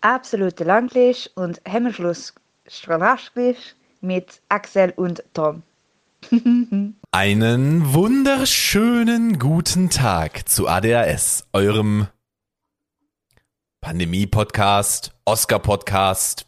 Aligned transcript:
absolute 0.00 0.64
Langlisch 0.64 1.28
und 1.34 1.60
Hemmschluss 1.64 2.34
Strahlaschglisch 2.66 3.74
mit 4.00 4.40
Axel 4.48 4.92
und 4.96 5.22
Tom. 5.34 5.62
Einen 7.12 7.92
wunderschönen 7.92 9.38
guten 9.38 9.90
Tag 9.90 10.48
zu 10.48 10.68
ADHS, 10.68 11.46
eurem 11.52 12.06
Pandemie-Podcast, 13.80 15.12
Oscar-Podcast, 15.24 16.46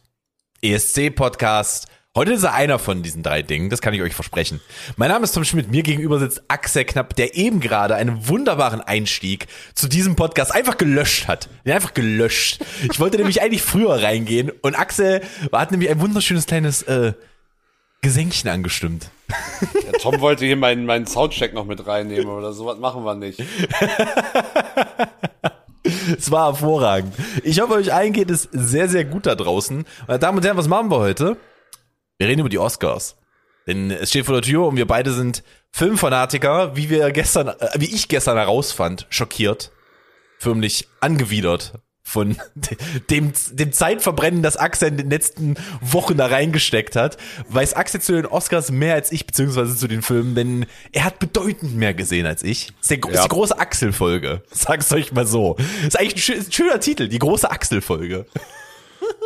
ESC-Podcast. 0.61 1.87
Heute 2.15 2.33
ist 2.33 2.43
er 2.43 2.53
einer 2.53 2.77
von 2.77 3.01
diesen 3.01 3.23
drei 3.23 3.41
Dingen, 3.41 3.71
das 3.71 3.81
kann 3.81 3.95
ich 3.95 4.03
euch 4.03 4.13
versprechen. 4.13 4.61
Mein 4.97 5.09
Name 5.09 5.23
ist 5.23 5.31
Tom 5.31 5.43
Schmidt, 5.43 5.71
mir 5.71 5.81
gegenüber 5.81 6.19
sitzt 6.19 6.43
Axel 6.47 6.85
Knapp, 6.85 7.15
der 7.15 7.35
eben 7.35 7.59
gerade 7.59 7.95
einen 7.95 8.27
wunderbaren 8.27 8.81
Einstieg 8.81 9.47
zu 9.73 9.87
diesem 9.87 10.15
Podcast 10.15 10.53
einfach 10.53 10.77
gelöscht 10.77 11.27
hat. 11.27 11.49
Einfach 11.65 11.95
gelöscht. 11.95 12.63
Ich 12.83 12.99
wollte 12.99 13.17
nämlich 13.17 13.41
eigentlich 13.41 13.63
früher 13.63 14.03
reingehen 14.03 14.51
und 14.61 14.77
Axel 14.77 15.21
hat 15.51 15.71
nämlich 15.71 15.89
ein 15.89 16.01
wunderschönes 16.01 16.45
kleines 16.45 16.83
äh, 16.83 17.13
Gesenkchen 18.03 18.47
angestimmt. 18.47 19.09
Ja, 19.73 19.93
Tom 19.99 20.21
wollte 20.21 20.45
hier 20.45 20.55
meinen, 20.55 20.85
meinen 20.85 21.07
Soundcheck 21.07 21.55
noch 21.55 21.65
mit 21.65 21.87
reinnehmen 21.87 22.27
oder 22.27 22.53
sowas 22.53 22.77
machen 22.77 23.03
wir 23.03 23.15
nicht. 23.15 23.41
Es 26.15 26.29
war 26.29 26.51
hervorragend. 26.51 27.15
Ich 27.43 27.59
hoffe, 27.59 27.73
euch 27.73 27.91
allen 27.91 28.13
geht 28.13 28.29
es 28.29 28.47
sehr, 28.51 28.87
sehr 28.87 29.03
gut 29.03 29.25
da 29.25 29.33
draußen. 29.33 29.83
Meine 30.07 30.19
Damen 30.19 30.37
und 30.37 30.45
Herren, 30.45 30.57
was 30.57 30.67
machen 30.67 30.91
wir 30.91 30.99
heute? 30.99 31.37
Wir 32.23 32.29
reden 32.29 32.39
über 32.39 32.47
die 32.47 32.57
Oscars. 32.57 33.17
Denn 33.67 33.91
es 33.91 34.07
steht 34.07 34.27
vor 34.27 34.35
der 34.35 34.43
Tür 34.43 34.65
und 34.67 34.77
wir 34.77 34.87
beide 34.87 35.11
sind 35.11 35.43
Filmfanatiker, 35.71 36.73
wie 36.73 36.89
wir 36.89 37.11
gestern, 37.11 37.49
äh, 37.49 37.69
wie 37.75 37.93
ich 37.93 38.07
gestern 38.07 38.37
herausfand, 38.37 39.07
schockiert, 39.09 39.73
förmlich 40.39 40.87
angewidert 41.01 41.73
von 42.01 42.37
dem, 43.09 43.33
dem 43.51 43.73
Zeitverbrennen, 43.73 44.41
das 44.41 44.55
Axel 44.55 44.87
in 44.87 44.95
den 44.95 45.09
letzten 45.09 45.55
Wochen 45.81 46.15
da 46.15 46.27
reingesteckt 46.27 46.95
hat, 46.95 47.17
weiß 47.49 47.73
Axel 47.73 47.99
zu 47.99 48.13
den 48.13 48.25
Oscars 48.25 48.71
mehr 48.71 48.93
als 48.93 49.11
ich, 49.11 49.27
beziehungsweise 49.27 49.75
zu 49.75 49.89
den 49.89 50.01
Filmen, 50.01 50.33
denn 50.33 50.65
er 50.93 51.03
hat 51.03 51.19
bedeutend 51.19 51.75
mehr 51.75 51.93
gesehen 51.93 52.25
als 52.25 52.41
ich. 52.41 52.67
Das 52.67 52.75
ist, 52.83 52.91
der, 52.91 52.99
ja. 52.99 53.15
ist 53.15 53.23
die 53.25 53.35
große 53.35 53.59
Axel-Folge. 53.59 54.43
Sag's 54.49 54.89
euch 54.93 55.11
mal 55.11 55.27
so. 55.27 55.57
ist 55.85 55.99
eigentlich 55.99 56.31
ein 56.31 56.49
schöner 56.49 56.79
Titel, 56.79 57.09
die 57.09 57.19
große 57.19 57.51
Axel-Folge. 57.51 58.27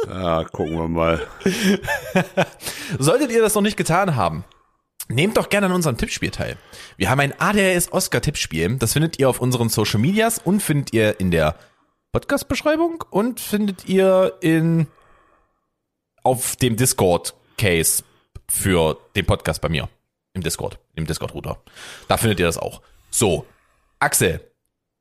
Ja, 0.08 0.44
gucken 0.46 0.78
wir 0.78 0.88
mal. 0.88 1.28
Solltet 3.00 3.32
ihr 3.32 3.42
das 3.42 3.56
noch 3.56 3.62
nicht 3.62 3.78
getan 3.78 4.16
haben, 4.16 4.44
Nehmt 5.10 5.38
doch 5.38 5.48
gerne 5.48 5.68
an 5.68 5.72
unserem 5.72 5.98
Tippspiel 5.98 6.32
teil. 6.32 6.58
Wir 6.98 7.10
haben 7.10 7.22
ein 7.22 7.40
ADHS 7.40 7.94
Oscar 7.94 8.22
Tippspiel. 8.22 8.76
Das 8.78 8.92
findet 8.94 9.20
ihr 9.20 9.30
auf 9.30 9.40
unseren 9.40 9.70
Social 9.70 10.02
Medias 10.02 10.38
und 10.38 10.62
findet 10.62 10.94
ihr 10.94 11.20
in 11.20 11.32
der 11.32 11.56
Podcast-Beschreibung 12.12 13.06
und 13.10 13.40
findet 13.40 13.88
ihr 13.88 14.34
in 14.42 14.88
auf 16.24 16.58
dem 16.58 16.76
Discord-Case 16.76 18.04
für 18.50 18.98
den 19.16 19.26
Podcast 19.26 19.62
bei 19.62 19.70
mir. 19.70 19.88
Im 20.34 20.44
Discord, 20.44 20.78
im 20.96 21.08
Discord-Router. 21.08 21.58
Da 22.10 22.18
findet 22.18 22.42
ihr 22.42 22.46
das 22.46 22.58
auch. 22.58 22.82
So, 23.10 23.46
Axel, 24.00 24.42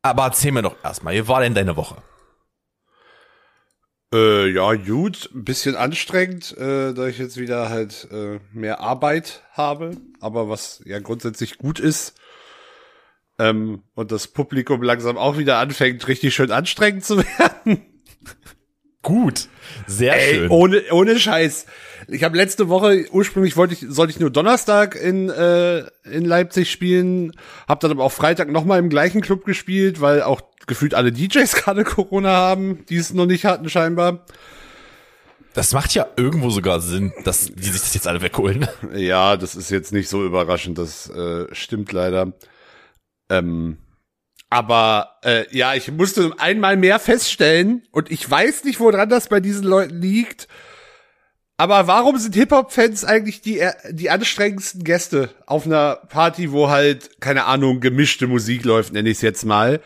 aber 0.03 0.25
erzähl 0.25 0.53
mir 0.53 0.63
doch 0.63 0.77
erstmal, 0.85 1.15
wie 1.15 1.27
war 1.27 1.41
denn 1.41 1.55
deine 1.55 1.77
Woche? 1.77 1.97
Äh, 4.15 4.51
ja, 4.51 4.75
gut, 4.75 5.31
ein 5.35 5.45
bisschen 5.45 5.75
anstrengend, 5.75 6.57
äh, 6.57 6.95
da 6.95 7.09
ich 7.09 7.19
jetzt 7.19 7.39
wieder 7.39 7.69
halt 7.69 8.07
äh, 8.13 8.39
mehr 8.53 8.81
Arbeit 8.81 9.43
habe, 9.53 9.97
aber 10.21 10.49
was 10.49 10.81
ja 10.85 11.01
grundsätzlich 11.01 11.59
gut 11.59 11.81
ist. 11.81 12.15
Ähm, 13.39 13.83
und 13.95 14.13
das 14.13 14.29
Publikum 14.29 14.83
langsam 14.83 15.19
auch 15.19 15.39
wieder 15.39 15.59
anfängt, 15.59 16.07
richtig 16.07 16.35
schön 16.35 16.53
anstrengend 16.53 17.05
zu 17.05 17.19
werden. 17.39 17.85
Gut, 19.03 19.49
sehr 19.87 20.17
Ey, 20.17 20.35
schön. 20.35 20.51
Ohne, 20.51 20.83
ohne 20.91 21.19
Scheiß. 21.19 21.67
Ich 22.09 22.25
habe 22.25 22.37
letzte 22.37 22.69
Woche 22.69 23.07
ursprünglich 23.11 23.57
wollte 23.57 23.75
ich 23.75 23.85
sollte 23.89 24.13
ich 24.13 24.21
nur 24.21 24.31
Donnerstag 24.31 24.97
in 24.97 25.29
äh, 25.29 25.85
in 26.05 26.25
Leipzig 26.25 26.71
spielen, 26.71 27.33
habe 27.69 27.81
dann 27.81 27.93
aber 27.93 28.05
auch 28.05 28.13
Freitag 28.13 28.51
noch 28.51 28.65
mal 28.65 28.79
im 28.79 28.89
gleichen 28.89 29.21
Club 29.21 29.45
gespielt, 29.45 30.01
weil 30.01 30.23
auch 30.23 30.41
gefühlt 30.67 30.95
alle 30.95 31.13
DJs 31.13 31.53
gerade 31.57 31.85
Corona 31.85 32.31
haben, 32.31 32.85
die 32.89 32.97
es 32.97 33.13
noch 33.13 33.27
nicht 33.27 33.45
hatten 33.45 33.69
scheinbar. 33.69 34.25
Das 35.55 35.73
macht 35.73 35.95
ja 35.95 36.07
irgendwo 36.17 36.51
sogar 36.51 36.81
Sinn, 36.81 37.15
dass 37.25 37.47
die 37.47 37.63
sich 37.63 37.81
das 37.81 37.95
jetzt 37.95 38.07
alle 38.07 38.21
wegholen. 38.21 38.69
Ja, 38.95 39.39
das 39.39 39.55
ist 39.55 39.71
jetzt 39.71 39.91
nicht 39.91 40.09
so 40.09 40.23
überraschend, 40.25 40.77
das 40.77 41.09
äh, 41.09 41.47
stimmt 41.53 41.93
leider. 41.93 42.35
Ähm, 43.31 43.79
aber 44.51 45.19
äh, 45.25 45.45
ja, 45.57 45.75
ich 45.75 45.91
musste 45.91 46.33
einmal 46.39 46.77
mehr 46.77 46.99
feststellen 46.99 47.83
und 47.91 48.11
ich 48.11 48.31
weiß 48.31 48.65
nicht, 48.65 48.81
woran 48.81 49.09
das 49.09 49.29
bei 49.29 49.41
diesen 49.41 49.65
Leuten 49.65 50.01
liegt. 50.01 50.47
Aber 51.57 51.87
warum 51.87 52.19
sind 52.19 52.35
Hip-Hop-Fans 52.35 53.05
eigentlich 53.05 53.41
die, 53.41 53.61
äh, 53.61 53.73
die 53.91 54.11
anstrengendsten 54.11 54.85
Gäste 54.85 55.31
auf 55.47 55.65
einer 55.65 55.97
Party, 56.11 56.53
wo 56.53 56.69
halt, 56.69 57.21
keine 57.21 57.47
Ahnung, 57.47 57.81
gemischte 57.81 58.27
Musik 58.27 58.65
läuft, 58.65 58.93
nenne 58.93 59.09
ich 59.09 59.17
es 59.17 59.23
jetzt 59.23 59.45
mal? 59.45 59.81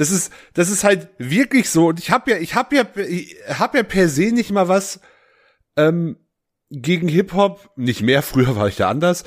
Das 0.00 0.10
ist, 0.10 0.32
das 0.54 0.70
ist 0.70 0.82
halt 0.82 1.08
wirklich 1.18 1.68
so. 1.68 1.88
Und 1.88 1.98
ich 1.98 2.10
habe 2.10 2.30
ja, 2.30 2.38
ich 2.38 2.54
habe 2.54 2.74
ja, 2.74 2.84
ich 3.06 3.36
hab 3.46 3.74
ja 3.74 3.82
per 3.82 4.08
se 4.08 4.32
nicht 4.32 4.50
mal 4.50 4.66
was 4.66 5.00
ähm, 5.76 6.16
gegen 6.70 7.06
Hip-Hop. 7.06 7.68
Nicht 7.76 8.00
mehr, 8.00 8.22
früher 8.22 8.56
war 8.56 8.66
ich 8.66 8.76
da 8.76 8.88
anders. 8.88 9.24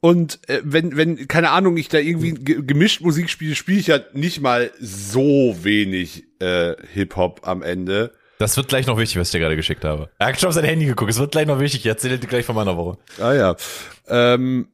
Und 0.00 0.40
äh, 0.48 0.62
wenn, 0.64 0.96
wenn, 0.96 1.28
keine 1.28 1.50
Ahnung, 1.50 1.76
ich 1.76 1.88
da 1.88 1.98
irgendwie 1.98 2.34
gemischt 2.34 3.02
Musik 3.02 3.30
spiele, 3.30 3.54
spiele 3.54 3.78
ich 3.78 3.86
ja 3.86 4.00
nicht 4.12 4.40
mal 4.40 4.72
so 4.80 5.56
wenig 5.62 6.24
äh, 6.40 6.74
Hip-Hop 6.92 7.46
am 7.46 7.62
Ende. 7.62 8.12
Das 8.40 8.56
wird 8.56 8.66
gleich 8.66 8.88
noch 8.88 8.98
wichtig, 8.98 9.16
was 9.20 9.28
ich 9.28 9.32
dir 9.32 9.38
gerade 9.38 9.54
geschickt 9.54 9.84
habe. 9.84 10.10
Er 10.18 10.26
hat 10.26 10.40
schon 10.40 10.48
auf 10.48 10.56
sein 10.56 10.64
Handy 10.64 10.86
geguckt. 10.86 11.12
Es 11.12 11.20
wird 11.20 11.30
gleich 11.30 11.46
noch 11.46 11.60
wichtig. 11.60 11.82
Ich 11.82 11.86
erzähle 11.86 12.18
dir 12.18 12.26
gleich 12.26 12.44
von 12.44 12.56
meiner 12.56 12.76
Woche. 12.76 12.98
Ah 13.20 13.32
ja. 13.32 13.56
Ähm, 14.08 14.66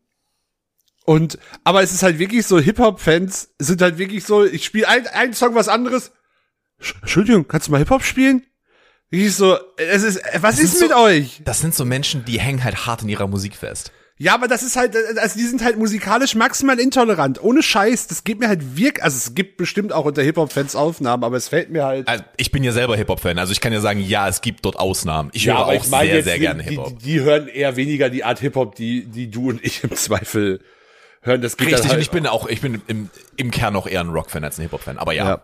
und 1.06 1.39
aber 1.65 1.83
es 1.83 1.93
ist 1.93 2.03
halt 2.03 2.19
wirklich 2.19 2.47
so, 2.47 2.59
Hip-Hop-Fans 2.59 3.55
sind 3.59 3.81
halt 3.81 3.99
wirklich 3.99 4.25
so, 4.25 4.44
ich 4.44 4.65
spiele 4.65 4.89
ein, 4.89 5.06
ein 5.06 5.33
Song 5.33 5.55
was 5.55 5.69
anderes. 5.69 6.12
Entschuldigung, 7.00 7.49
kannst 7.49 7.69
du 7.69 7.72
mal 7.72 7.78
Hip-Hop 7.78 8.03
spielen? 8.03 8.44
Ich 9.11 9.34
so, 9.34 9.56
es 9.77 10.03
ist, 10.03 10.21
was 10.41 10.56
das 10.56 10.65
ist 10.65 10.81
mit 10.81 10.91
so, 10.91 10.97
euch? 10.97 11.41
Das 11.44 11.61
sind 11.61 11.75
so 11.75 11.84
Menschen, 11.84 12.25
die 12.25 12.41
hängen 12.41 12.65
halt 12.65 12.87
hart 12.87 13.03
in 13.03 13.09
ihrer 13.09 13.28
Musik 13.28 13.55
fest. 13.55 13.93
Ja, 14.19 14.34
aber 14.34 14.49
das 14.49 14.62
ist 14.62 14.77
halt, 14.77 14.97
also 15.19 15.39
die 15.39 15.44
sind 15.44 15.62
halt 15.62 15.77
musikalisch 15.77 16.34
maximal 16.34 16.81
intolerant. 16.81 17.43
Ohne 17.43 17.62
Scheiß. 17.62 18.06
Das 18.06 18.25
geht 18.25 18.41
mir 18.41 18.49
halt 18.49 18.77
wirklich, 18.77 19.05
also 19.05 19.15
es 19.15 19.34
gibt 19.34 19.59
bestimmt 19.59 19.93
auch 19.93 20.06
unter 20.06 20.23
Hip-Hop-Fans 20.23 20.75
Aufnahmen, 20.75 21.23
aber 21.23 21.37
es 21.37 21.49
fällt 21.49 21.71
mir 21.71 21.84
halt. 21.84 22.09
Also 22.09 22.25
ich 22.38 22.50
bin 22.50 22.65
ja 22.65 22.73
selber 22.73 22.97
Hip-Hop-Fan, 22.97 23.38
also 23.38 23.53
ich 23.53 23.61
kann 23.61 23.75
ja 23.75 23.81
sagen, 23.81 24.00
ja, 24.00 24.27
es 24.27 24.41
gibt 24.41 24.65
dort 24.65 24.77
Ausnahmen. 24.77 25.28
Ich 25.34 25.44
ja, 25.44 25.59
höre 25.59 25.67
auch 25.67 25.73
ich 25.75 25.83
sehr, 25.83 26.23
sehr 26.23 26.38
gerne 26.38 26.62
Hip-Hop. 26.62 26.99
Die, 26.99 27.05
die, 27.05 27.21
hören 27.21 27.47
eher 27.47 27.77
weniger 27.77 28.09
die 28.09 28.25
Art 28.25 28.41
Hip-Hop, 28.41 28.75
die, 28.75 29.05
die 29.05 29.31
du 29.31 29.50
und 29.50 29.62
ich 29.62 29.84
im 29.84 29.94
Zweifel 29.94 30.61
hören. 31.26 31.42
Das 31.42 31.59
Richtig, 31.59 31.82
halt 31.82 31.92
und 31.92 32.00
ich 32.00 32.10
bin 32.10 32.26
auch, 32.26 32.48
ich 32.48 32.60
bin 32.60 32.81
im, 32.87 33.10
im 33.37 33.50
Kern 33.50 33.76
auch 33.76 33.87
eher 33.87 34.00
ein 34.00 34.09
Rock-Fan 34.09 34.44
als 34.44 34.59
ein 34.59 34.62
Hip-Hop-Fan, 34.62 34.98
aber 34.98 35.12
ja. 35.12 35.28
ja. 35.28 35.41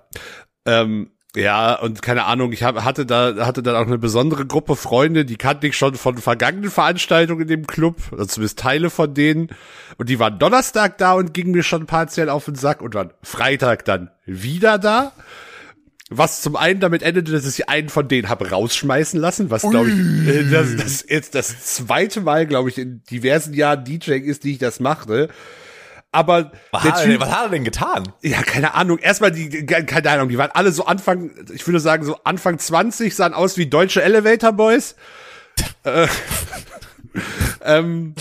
Ähm, 0.64 1.10
ja, 1.34 1.74
und 1.76 2.02
keine 2.02 2.24
Ahnung, 2.24 2.52
ich 2.52 2.62
hab, 2.62 2.84
hatte 2.84 3.06
da 3.06 3.46
hatte 3.46 3.62
dann 3.62 3.74
auch 3.74 3.86
eine 3.86 3.96
besondere 3.96 4.44
Gruppe 4.44 4.76
Freunde, 4.76 5.24
die 5.24 5.36
kannte 5.36 5.66
ich 5.66 5.78
schon 5.78 5.94
von 5.94 6.18
vergangenen 6.18 6.70
Veranstaltungen 6.70 7.42
in 7.42 7.48
dem 7.48 7.66
Club, 7.66 7.96
also 8.12 8.26
zumindest 8.26 8.58
Teile 8.58 8.90
von 8.90 9.14
denen. 9.14 9.48
Und 9.96 10.10
die 10.10 10.18
waren 10.18 10.38
Donnerstag 10.38 10.98
da 10.98 11.14
und 11.14 11.32
gingen 11.32 11.52
mir 11.52 11.62
schon 11.62 11.86
partiell 11.86 12.28
auf 12.28 12.44
den 12.44 12.54
Sack 12.54 12.82
und 12.82 12.94
waren 12.94 13.12
Freitag 13.22 13.86
dann 13.86 14.10
wieder 14.26 14.78
da. 14.78 15.12
Was 16.10 16.42
zum 16.42 16.56
einen 16.56 16.80
damit 16.80 17.02
endete, 17.02 17.32
dass 17.32 17.46
ich 17.46 17.70
einen 17.70 17.88
von 17.88 18.08
denen 18.08 18.28
habe 18.28 18.50
rausschmeißen 18.50 19.18
lassen, 19.18 19.50
was 19.50 19.62
glaube 19.62 19.88
ich, 19.88 20.28
äh, 20.28 20.50
das, 20.50 20.76
das 20.76 21.06
jetzt 21.08 21.34
das 21.34 21.64
zweite 21.76 22.20
Mal, 22.20 22.46
glaube 22.46 22.68
ich, 22.68 22.76
in 22.76 23.02
diversen 23.10 23.54
Jahren 23.54 23.84
DJing 23.84 24.24
ist, 24.24 24.44
die 24.44 24.52
ich 24.52 24.58
das 24.58 24.80
mache. 24.80 25.28
Aber 26.14 26.52
was, 26.70 26.82
hat 26.84 27.04
typ, 27.04 27.20
was 27.20 27.30
hat 27.30 27.46
er 27.46 27.48
denn 27.48 27.64
getan? 27.64 28.12
Ja, 28.20 28.42
keine 28.42 28.74
Ahnung. 28.74 28.98
Erstmal 28.98 29.32
die, 29.32 29.64
keine 29.64 30.10
Ahnung, 30.10 30.28
die 30.28 30.36
waren 30.36 30.50
alle 30.52 30.70
so 30.70 30.84
Anfang, 30.84 31.30
ich 31.52 31.66
würde 31.66 31.80
sagen, 31.80 32.04
so 32.04 32.18
Anfang 32.22 32.58
20, 32.58 33.16
sahen 33.16 33.32
aus 33.32 33.56
wie 33.56 33.66
deutsche 33.66 34.02
Elevator 34.02 34.52
Boys. 34.52 34.94
äh, 35.84 36.06
ähm, 37.64 38.14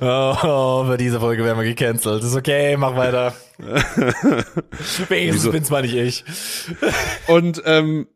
oh, 0.00 0.84
für 0.84 0.96
diese 0.98 1.20
Folge 1.20 1.42
werden 1.42 1.58
wir 1.58 1.74
gecancelt. 1.74 2.22
Ist 2.22 2.36
okay, 2.36 2.76
mach 2.76 2.96
weiter. 2.96 3.34
Wenigstens 5.08 5.50
bin's 5.50 5.70
mal 5.70 5.82
nicht 5.82 5.94
ich. 5.94 6.24
Und 7.28 7.62
ähm, 7.64 8.08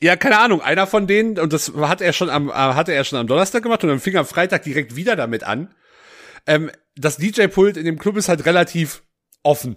ja, 0.00 0.16
keine 0.16 0.38
Ahnung, 0.38 0.62
einer 0.62 0.86
von 0.86 1.06
denen, 1.06 1.38
und 1.38 1.52
das 1.52 1.72
hat 1.74 2.00
er 2.00 2.14
schon 2.14 2.30
am, 2.30 2.48
äh, 2.48 2.52
hatte 2.52 2.92
er 2.92 3.04
schon 3.04 3.18
am 3.18 3.26
Donnerstag 3.26 3.62
gemacht 3.62 3.82
und 3.84 3.90
dann 3.90 4.00
fing 4.00 4.16
am 4.16 4.26
Freitag 4.26 4.62
direkt 4.62 4.96
wieder 4.96 5.16
damit 5.16 5.44
an 5.44 5.74
ähm, 6.46 6.70
das 6.96 7.16
DJ-Pult 7.16 7.76
in 7.76 7.84
dem 7.84 7.98
Club 7.98 8.16
ist 8.16 8.28
halt 8.28 8.44
relativ 8.46 9.02
offen. 9.42 9.76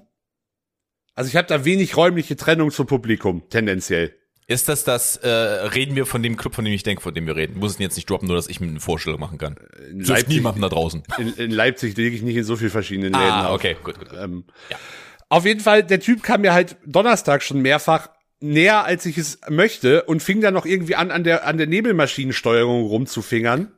Also 1.15 1.29
ich 1.29 1.35
habe 1.35 1.47
da 1.47 1.65
wenig 1.65 1.97
räumliche 1.97 2.35
Trennung 2.35 2.71
zum 2.71 2.87
Publikum, 2.87 3.49
tendenziell. 3.49 4.15
Ist 4.47 4.67
das 4.67 4.83
das, 4.83 5.17
äh, 5.17 5.29
reden 5.29 5.95
wir 5.95 6.07
von 6.07 6.23
dem 6.23 6.35
Club, 6.35 6.55
von 6.55 6.65
dem 6.65 6.73
ich 6.73 6.81
denke, 6.81 7.03
von 7.03 7.13
dem 7.13 7.27
wir 7.27 7.35
reden? 7.35 7.59
Muss 7.59 7.73
es 7.73 7.77
jetzt 7.77 7.97
nicht 7.97 8.09
droppen, 8.09 8.27
nur 8.27 8.35
dass 8.35 8.47
ich 8.47 8.59
mir 8.59 8.67
eine 8.67 8.79
Vorstellung 8.79 9.19
machen 9.19 9.37
kann. 9.37 9.57
In 9.91 9.99
Leipzig, 9.99 10.29
niemanden 10.29 10.61
da 10.61 10.69
draußen. 10.69 11.03
In, 11.19 11.33
in 11.35 11.51
Leipzig 11.51 11.95
lege 11.95 12.15
ich 12.15 12.23
nicht 12.23 12.35
in 12.35 12.43
so 12.43 12.55
viel 12.55 12.71
verschiedenen 12.71 13.13
ah, 13.13 13.19
Läden 13.19 13.31
Ah, 13.31 13.53
okay, 13.53 13.75
gut, 13.83 13.99
gut. 13.99 14.09
Ähm, 14.17 14.45
ja. 14.71 14.77
Auf 15.29 15.45
jeden 15.45 15.59
Fall, 15.59 15.83
der 15.83 15.99
Typ 15.99 16.23
kam 16.23 16.41
mir 16.41 16.53
halt 16.53 16.77
Donnerstag 16.83 17.43
schon 17.43 17.61
mehrfach 17.61 18.09
näher, 18.39 18.85
als 18.85 19.05
ich 19.05 19.19
es 19.19 19.39
möchte 19.49 20.03
und 20.05 20.23
fing 20.23 20.41
dann 20.41 20.55
noch 20.55 20.65
irgendwie 20.65 20.95
an, 20.95 21.11
an 21.11 21.23
der, 21.23 21.45
an 21.45 21.57
der 21.57 21.67
Nebelmaschinensteuerung 21.67 22.85
rumzufingern. 22.85 23.71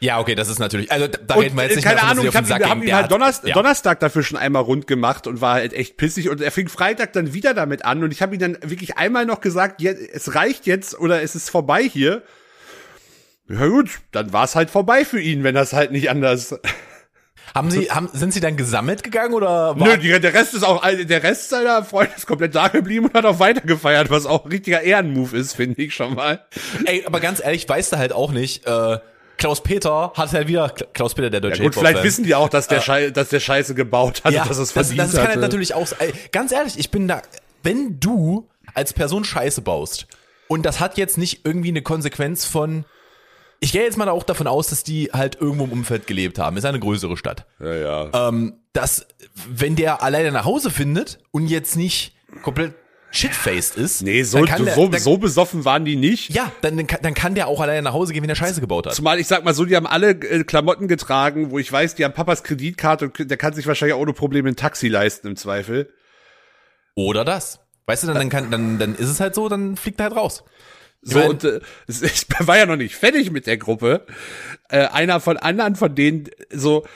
Ja, 0.00 0.18
okay, 0.18 0.34
das 0.34 0.48
ist 0.48 0.58
natürlich, 0.58 0.90
also 0.90 1.08
da, 1.08 1.34
Und, 1.34 1.44
reden 1.44 1.56
wir 1.56 1.64
jetzt 1.64 1.72
äh, 1.72 1.76
nicht 1.76 1.84
keine 1.84 1.96
davon, 1.96 2.10
Ahnung, 2.10 2.26
ich 2.26 2.34
hab, 2.34 2.48
wir 2.48 2.70
haben 2.70 2.82
ihn 2.82 2.94
halt 2.94 3.12
Donnerstag, 3.12 3.48
ja. 3.48 3.54
Donnerstag 3.54 4.00
dafür 4.00 4.22
schon 4.22 4.38
einmal 4.38 4.62
rund 4.62 4.86
gemacht 4.86 5.26
und 5.26 5.42
war 5.42 5.54
halt 5.54 5.74
echt 5.74 5.98
pissig 5.98 6.30
und 6.30 6.40
er 6.40 6.50
fing 6.50 6.68
Freitag 6.68 7.12
dann 7.12 7.34
wieder 7.34 7.52
damit 7.52 7.84
an 7.84 8.02
und 8.02 8.10
ich 8.10 8.22
habe 8.22 8.34
ihm 8.34 8.40
dann 8.40 8.58
wirklich 8.62 8.96
einmal 8.96 9.26
noch 9.26 9.42
gesagt, 9.42 9.82
ja, 9.82 9.92
es 9.92 10.34
reicht 10.34 10.66
jetzt 10.66 10.98
oder 10.98 11.22
es 11.22 11.34
ist 11.34 11.50
vorbei 11.50 11.82
hier. 11.82 12.22
Ja 13.48 13.66
gut, 13.66 14.00
dann 14.12 14.32
war 14.32 14.44
es 14.44 14.56
halt 14.56 14.70
vorbei 14.70 15.04
für 15.04 15.20
ihn, 15.20 15.44
wenn 15.44 15.54
das 15.54 15.74
halt 15.74 15.92
nicht 15.92 16.08
anders. 16.08 16.58
Haben 17.54 17.68
Sie, 17.68 17.90
haben, 17.90 18.08
sind 18.12 18.32
Sie 18.32 18.38
dann 18.38 18.56
gesammelt 18.56 19.02
gegangen 19.02 19.34
oder 19.34 19.78
war, 19.78 19.88
Nö, 19.88 19.96
die, 19.96 20.20
der 20.20 20.34
Rest 20.34 20.54
ist 20.54 20.62
auch, 20.62 20.86
der 20.86 21.22
Rest 21.24 21.48
seiner 21.48 21.82
Freunde 21.84 22.12
ist 22.16 22.28
komplett 22.28 22.54
da 22.54 22.68
geblieben 22.68 23.06
und 23.06 23.14
hat 23.14 23.24
auch 23.24 23.40
weitergefeiert, 23.40 24.08
was 24.08 24.24
auch 24.24 24.44
ein 24.44 24.52
richtiger 24.52 24.82
Ehrenmove 24.82 25.32
ist, 25.32 25.54
finde 25.54 25.82
ich 25.82 25.92
schon 25.92 26.14
mal. 26.14 26.46
ey, 26.84 27.02
aber 27.04 27.18
ganz 27.18 27.42
ehrlich, 27.42 27.68
weißt 27.68 27.92
du 27.92 27.96
halt 27.96 28.12
auch 28.12 28.30
nicht, 28.30 28.66
äh, 28.66 28.98
Klaus 29.40 29.62
Peter 29.62 30.12
hat 30.14 30.32
halt 30.32 30.48
wieder, 30.48 30.68
Klaus 30.68 31.14
Peter, 31.14 31.30
der 31.30 31.40
Ja 31.40 31.48
deutsche 31.48 31.62
gut, 31.62 31.74
vielleicht 31.74 32.04
wissen 32.04 32.24
die 32.24 32.34
auch, 32.34 32.50
dass 32.50 32.68
der, 32.68 32.80
Schei 32.80 33.10
dass 33.10 33.30
der 33.30 33.40
Scheiße 33.40 33.74
gebaut 33.74 34.22
hat 34.22 34.34
ja, 34.34 34.42
und 34.42 34.50
dass 34.50 34.58
es 34.58 34.72
das, 34.72 34.88
verdient 34.88 35.00
das 35.00 35.12
kann 35.12 35.22
hatte. 35.22 35.32
halt 35.32 35.40
natürlich 35.40 35.74
auch, 35.74 35.88
ganz 36.30 36.52
ehrlich, 36.52 36.78
ich 36.78 36.90
bin 36.90 37.08
da, 37.08 37.22
wenn 37.62 37.98
du 37.98 38.48
als 38.74 38.92
Person 38.92 39.24
Scheiße 39.24 39.62
baust 39.62 40.06
und 40.46 40.66
das 40.66 40.78
hat 40.78 40.98
jetzt 40.98 41.16
nicht 41.16 41.44
irgendwie 41.44 41.70
eine 41.70 41.80
Konsequenz 41.80 42.44
von, 42.44 42.84
ich 43.60 43.72
gehe 43.72 43.82
jetzt 43.82 43.96
mal 43.96 44.10
auch 44.10 44.24
davon 44.24 44.46
aus, 44.46 44.68
dass 44.68 44.84
die 44.84 45.10
halt 45.12 45.40
irgendwo 45.40 45.64
im 45.64 45.72
Umfeld 45.72 46.06
gelebt 46.06 46.38
haben, 46.38 46.58
ist 46.58 46.66
eine 46.66 46.78
größere 46.78 47.16
Stadt. 47.16 47.46
ja, 47.60 47.74
ja. 47.74 48.28
ähm, 48.28 48.54
dass 48.74 49.06
wenn 49.48 49.74
der 49.74 50.02
alleine 50.02 50.32
nach 50.32 50.44
Hause 50.44 50.70
findet 50.70 51.18
und 51.32 51.46
jetzt 51.46 51.76
nicht 51.76 52.14
komplett 52.42 52.74
shitfaced 53.10 53.76
ist, 53.76 54.02
Nee, 54.02 54.22
so, 54.22 54.44
der, 54.44 54.56
so, 54.56 54.88
dann, 54.88 55.00
so 55.00 55.18
besoffen 55.18 55.64
waren 55.64 55.84
die 55.84 55.96
nicht. 55.96 56.34
ja, 56.34 56.52
dann, 56.60 56.76
dann, 56.76 56.86
kann, 56.86 57.00
dann 57.02 57.14
kann 57.14 57.34
der 57.34 57.48
auch 57.48 57.60
alleine 57.60 57.82
nach 57.82 57.92
Hause 57.92 58.12
gehen, 58.12 58.22
wenn 58.22 58.30
er 58.30 58.36
Scheiße 58.36 58.60
gebaut 58.60 58.86
hat. 58.86 58.94
Zumal 58.94 59.18
ich 59.18 59.26
sag 59.26 59.44
mal 59.44 59.54
so, 59.54 59.64
die 59.64 59.76
haben 59.76 59.86
alle 59.86 60.10
äh, 60.10 60.44
Klamotten 60.44 60.88
getragen, 60.88 61.50
wo 61.50 61.58
ich 61.58 61.70
weiß, 61.70 61.94
die 61.94 62.04
haben 62.04 62.14
Papas 62.14 62.42
Kreditkarte 62.42 63.06
und 63.06 63.30
der 63.30 63.36
kann 63.36 63.52
sich 63.52 63.66
wahrscheinlich 63.66 63.94
auch 63.94 64.00
ohne 64.00 64.12
Probleme 64.12 64.48
ein 64.48 64.56
Taxi 64.56 64.88
leisten 64.88 65.26
im 65.28 65.36
Zweifel. 65.36 65.92
Oder 66.94 67.24
das. 67.24 67.60
Weißt 67.86 68.04
du, 68.04 68.06
dann, 68.08 68.16
dann, 68.16 68.28
kann, 68.28 68.50
dann, 68.50 68.78
dann 68.78 68.94
ist 68.94 69.08
es 69.08 69.20
halt 69.20 69.34
so, 69.34 69.48
dann 69.48 69.76
fliegt 69.76 70.00
er 70.00 70.04
halt 70.04 70.16
raus. 70.16 70.44
So, 71.02 71.18
mein- 71.18 71.30
und 71.30 71.44
äh, 71.44 71.60
ich 71.88 72.26
war 72.40 72.58
ja 72.58 72.66
noch 72.66 72.76
nicht 72.76 72.94
fertig 72.94 73.30
mit 73.30 73.46
der 73.46 73.56
Gruppe. 73.56 74.06
Äh, 74.68 74.86
einer 74.86 75.20
von 75.20 75.36
anderen 75.38 75.74
von 75.76 75.94
denen, 75.94 76.28
so, 76.52 76.86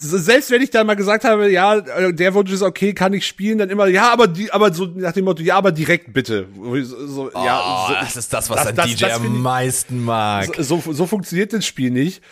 selbst 0.00 0.50
wenn 0.52 0.62
ich 0.62 0.70
dann 0.70 0.86
mal 0.86 0.94
gesagt 0.94 1.24
habe, 1.24 1.50
ja, 1.50 1.76
äh, 1.78 2.12
der 2.14 2.32
Wunsch 2.34 2.52
ist 2.52 2.62
okay, 2.62 2.94
kann 2.94 3.12
ich 3.12 3.26
spielen, 3.26 3.58
dann 3.58 3.68
immer, 3.68 3.88
ja, 3.88 4.12
aber 4.12 4.28
die, 4.28 4.52
aber 4.52 4.72
so 4.72 4.86
nach 4.86 5.12
dem 5.12 5.24
Motto, 5.24 5.42
ja, 5.42 5.56
aber 5.56 5.72
direkt 5.72 6.12
bitte. 6.12 6.46
So, 6.54 7.06
so, 7.06 7.30
ja, 7.32 7.60
oh, 7.60 7.88
so, 7.88 7.94
das 8.00 8.16
ist 8.16 8.32
das, 8.32 8.48
was 8.48 8.58
das- 8.58 8.66
ein 8.68 8.76
das- 8.76 8.86
DJ 8.86 9.00
das 9.06 9.12
am 9.16 9.42
meisten 9.42 10.04
mag. 10.04 10.54
so, 10.58 10.80
so 10.88 11.06
funktioniert 11.06 11.52
das 11.52 11.66
Spiel 11.66 11.90
nicht. 11.90 12.22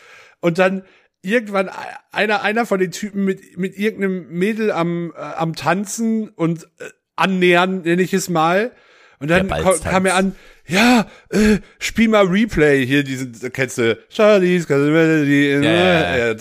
Und 0.40 0.58
dann 0.58 0.84
irgendwann 1.22 1.68
einer, 2.12 2.42
einer 2.42 2.66
von 2.66 2.78
den 2.78 2.92
Typen 2.92 3.24
mit, 3.24 3.58
mit 3.58 3.76
irgendeinem 3.76 4.28
Mädel 4.28 4.70
am, 4.70 5.12
äh, 5.16 5.20
am 5.20 5.56
Tanzen 5.56 6.28
und 6.28 6.64
äh, 6.78 6.84
annähern, 7.16 7.82
nenne 7.82 8.02
ich 8.02 8.14
es 8.14 8.28
mal. 8.28 8.70
Und 9.18 9.28
dann 9.28 9.48
kam 9.82 10.06
er 10.06 10.14
an, 10.14 10.36
ja, 10.68 11.06
äh, 11.30 11.58
spiel 11.78 12.08
mal 12.08 12.26
Replay 12.26 12.84
hier, 12.86 13.04
diesen, 13.04 13.32
kennst 13.52 13.78
du, 13.78 13.98
Charlie's 14.08 14.68
Melody, 14.68 15.52
Ja, 15.52 15.60
ja, 15.62 16.16
ja. 16.18 16.30
äh, 16.32 16.36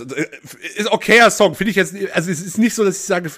ist 0.75 0.92
okayer 0.92 1.30
Song, 1.30 1.56
finde 1.56 1.72
ich 1.72 1.75
jetzt, 1.75 1.94
nicht- 1.94 2.12
also 2.16 2.31
es 2.31 2.42
ist 2.42 2.57
nicht 2.57 2.74
so, 2.74 2.83
dass 2.83 2.98
ich 2.98 3.04
sage, 3.06 3.30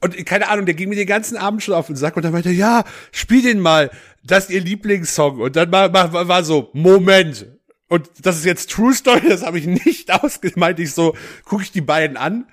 und 0.00 0.26
keine 0.26 0.48
Ahnung, 0.48 0.66
der 0.66 0.74
ging 0.74 0.88
mir 0.90 0.96
den 0.96 1.06
ganzen 1.06 1.36
Abend 1.36 1.62
schon 1.62 1.74
auf 1.74 1.86
den 1.86 1.96
Sack 1.96 2.16
und 2.16 2.24
dann 2.24 2.32
meinte 2.32 2.50
er, 2.50 2.54
ja, 2.54 2.84
spiel 3.12 3.40
den 3.42 3.60
mal, 3.60 3.90
das 4.22 4.44
ist 4.44 4.50
ihr 4.50 4.60
Lieblingssong. 4.60 5.40
Und 5.40 5.56
dann 5.56 5.72
war, 5.72 5.92
war, 5.92 6.28
war 6.28 6.44
so, 6.44 6.70
Moment. 6.74 7.46
Und 7.88 8.10
das 8.20 8.36
ist 8.36 8.44
jetzt 8.44 8.70
True 8.70 8.92
Story, 8.92 9.22
das 9.28 9.42
habe 9.44 9.58
ich 9.58 9.66
nicht 9.66 10.10
ausgemeint. 10.22 10.80
Ich 10.80 10.92
so, 10.92 11.16
gucke 11.44 11.62
ich 11.62 11.70
die 11.72 11.80
beiden 11.80 12.16
an 12.16 12.46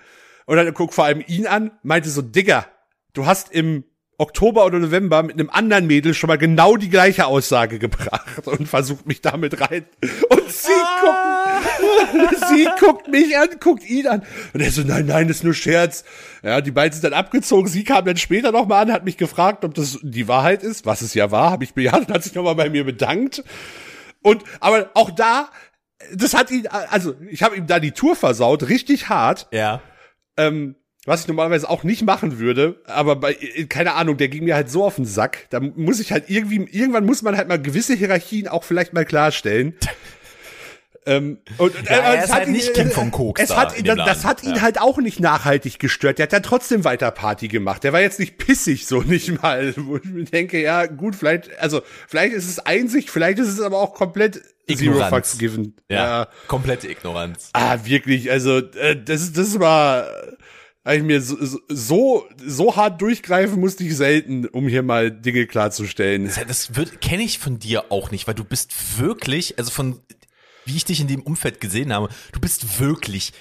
und 0.45 0.55
dann 0.57 0.73
guck 0.73 0.93
vor 0.93 1.05
allem 1.05 1.21
ihn 1.27 1.47
an, 1.47 1.71
meinte 1.83 2.09
so, 2.09 2.21
Digga, 2.21 2.67
du 3.13 3.25
hast 3.25 3.51
im 3.51 3.83
Oktober 4.17 4.65
oder 4.65 4.79
November 4.79 5.23
mit 5.23 5.33
einem 5.33 5.49
anderen 5.49 5.87
Mädel 5.87 6.13
schon 6.13 6.27
mal 6.27 6.37
genau 6.37 6.77
die 6.77 6.89
gleiche 6.89 7.25
Aussage 7.25 7.79
gebracht 7.79 8.47
und 8.47 8.67
versucht 8.67 9.07
mich 9.07 9.21
damit 9.21 9.59
rein. 9.59 9.85
Und 10.29 10.49
sie 10.49 10.69
guckt, 11.01 12.45
sie 12.49 12.67
guckt 12.79 13.07
mich 13.07 13.37
an, 13.37 13.49
guckt 13.59 13.89
ihn 13.89 14.07
an. 14.07 14.23
Und 14.53 14.61
er 14.61 14.71
so, 14.71 14.83
nein, 14.83 15.05
nein, 15.05 15.27
das 15.27 15.37
ist 15.37 15.43
nur 15.43 15.53
Scherz. 15.53 16.03
Ja, 16.43 16.61
die 16.61 16.71
beiden 16.71 16.93
sind 16.93 17.03
dann 17.03 17.13
abgezogen. 17.13 17.67
Sie 17.67 17.83
kam 17.83 18.05
dann 18.05 18.17
später 18.17 18.51
noch 18.51 18.67
mal 18.67 18.81
an, 18.81 18.91
hat 18.91 19.05
mich 19.05 19.17
gefragt, 19.17 19.65
ob 19.65 19.73
das 19.73 19.99
die 20.03 20.27
Wahrheit 20.27 20.63
ist, 20.63 20.85
was 20.85 21.01
es 21.01 21.13
ja 21.13 21.31
war, 21.31 21.49
habe 21.49 21.63
ich 21.63 21.73
bejaht 21.73 22.07
und 22.07 22.13
hat 22.13 22.23
sich 22.23 22.35
noch 22.35 22.43
mal 22.43 22.55
bei 22.55 22.69
mir 22.69 22.83
bedankt. 22.83 23.43
Und, 24.21 24.43
aber 24.59 24.91
auch 24.93 25.11
da, 25.11 25.49
das 26.13 26.33
hat 26.33 26.51
ihn, 26.51 26.67
also 26.67 27.15
ich 27.29 27.43
habe 27.43 27.55
ihm 27.55 27.67
da 27.67 27.79
die 27.79 27.91
Tour 27.91 28.15
versaut, 28.15 28.69
richtig 28.69 29.09
hart. 29.09 29.47
Ja. 29.51 29.81
Ähm, 30.37 30.75
was 31.05 31.21
ich 31.21 31.27
normalerweise 31.27 31.69
auch 31.69 31.83
nicht 31.83 32.03
machen 32.03 32.39
würde, 32.39 32.81
aber 32.85 33.15
bei, 33.17 33.33
keine 33.67 33.93
Ahnung, 33.93 34.17
der 34.17 34.29
ging 34.29 34.45
mir 34.45 34.55
halt 34.55 34.69
so 34.69 34.85
auf 34.85 34.95
den 34.95 35.05
Sack. 35.05 35.47
Da 35.49 35.59
muss 35.59 35.99
ich 35.99 36.11
halt 36.13 36.29
irgendwie, 36.29 36.65
irgendwann 36.71 37.05
muss 37.05 37.21
man 37.21 37.35
halt 37.35 37.47
mal 37.49 37.61
gewisse 37.61 37.93
Hierarchien 37.93 38.47
auch 38.47 38.63
vielleicht 38.63 38.93
mal 38.93 39.03
klarstellen. 39.03 39.75
ähm, 41.05 41.39
und, 41.57 41.73
Ja, 41.83 41.97
er 41.97 42.23
es 42.23 42.31
hat 42.31 42.39
halt 42.39 42.49
nicht 42.49 42.73
King 42.73 42.89
von 42.89 43.11
Koks 43.11 43.41
Es 43.41 43.49
da 43.49 43.57
hat, 43.57 43.77
ihn, 43.77 43.83
das, 43.83 43.97
das 43.97 44.25
hat 44.25 44.43
ihn 44.43 44.55
Ja. 44.55 44.61
halt 44.61 44.79
auch 44.79 44.97
nicht 44.99 45.19
nachhaltig 45.19 45.77
gestört. 45.77 46.19
Der 46.19 46.23
hat 46.23 46.33
dann 46.33 46.43
trotzdem 46.43 46.85
weiter 46.85 47.11
Party 47.11 47.49
gemacht. 47.49 47.83
Der 47.83 47.91
war 47.91 47.99
jetzt 47.99 48.19
nicht 48.19 48.37
pissig, 48.37 48.87
so 48.87 49.01
nicht 49.01 49.41
mal. 49.41 49.73
Wo 49.75 49.97
ich 49.97 50.05
mir 50.05 50.23
denke, 50.23 50.61
ja, 50.61 50.85
gut, 50.85 51.17
vielleicht, 51.17 51.59
also, 51.59 51.81
vielleicht 52.07 52.33
ist 52.33 52.47
es 52.49 52.59
Einsicht, 52.59 53.09
vielleicht 53.09 53.39
ist 53.39 53.49
es 53.49 53.59
aber 53.59 53.79
auch 53.79 53.93
komplett 53.93 54.35
Zero 54.35 54.91
Ignoranz. 54.93 55.09
Fucks 55.09 55.37
given. 55.37 55.75
Ja. 55.89 56.29
Komplette 56.47 56.87
Ignoranz. 56.87 57.49
Ah, 57.51 57.79
wirklich, 57.83 58.31
also 58.31 58.59
äh, 58.59 58.95
das 58.95 59.21
ist 59.21 59.37
das 59.37 59.59
war 59.59 60.07
hab 60.85 60.93
ich 60.95 61.03
mir 61.03 61.21
so, 61.21 61.37
so 61.69 62.27
so 62.45 62.75
hart 62.75 63.01
durchgreifen 63.01 63.59
musste 63.59 63.83
ich 63.83 63.95
selten, 63.95 64.45
um 64.47 64.67
hier 64.67 64.83
mal 64.83 65.11
Dinge 65.11 65.47
klarzustellen. 65.47 66.29
Das, 66.47 66.71
kenne 66.99 67.23
ich 67.23 67.39
von 67.39 67.59
dir 67.59 67.85
auch 67.91 68.11
nicht, 68.11 68.27
weil 68.27 68.35
du 68.35 68.43
bist 68.43 68.99
wirklich, 68.99 69.57
also 69.57 69.71
von 69.71 69.99
wie 70.65 70.75
ich 70.75 70.85
dich 70.85 70.99
in 71.01 71.07
dem 71.07 71.21
Umfeld 71.21 71.59
gesehen 71.61 71.91
habe, 71.93 72.09
du 72.31 72.39
bist 72.39 72.79
wirklich 72.79 73.33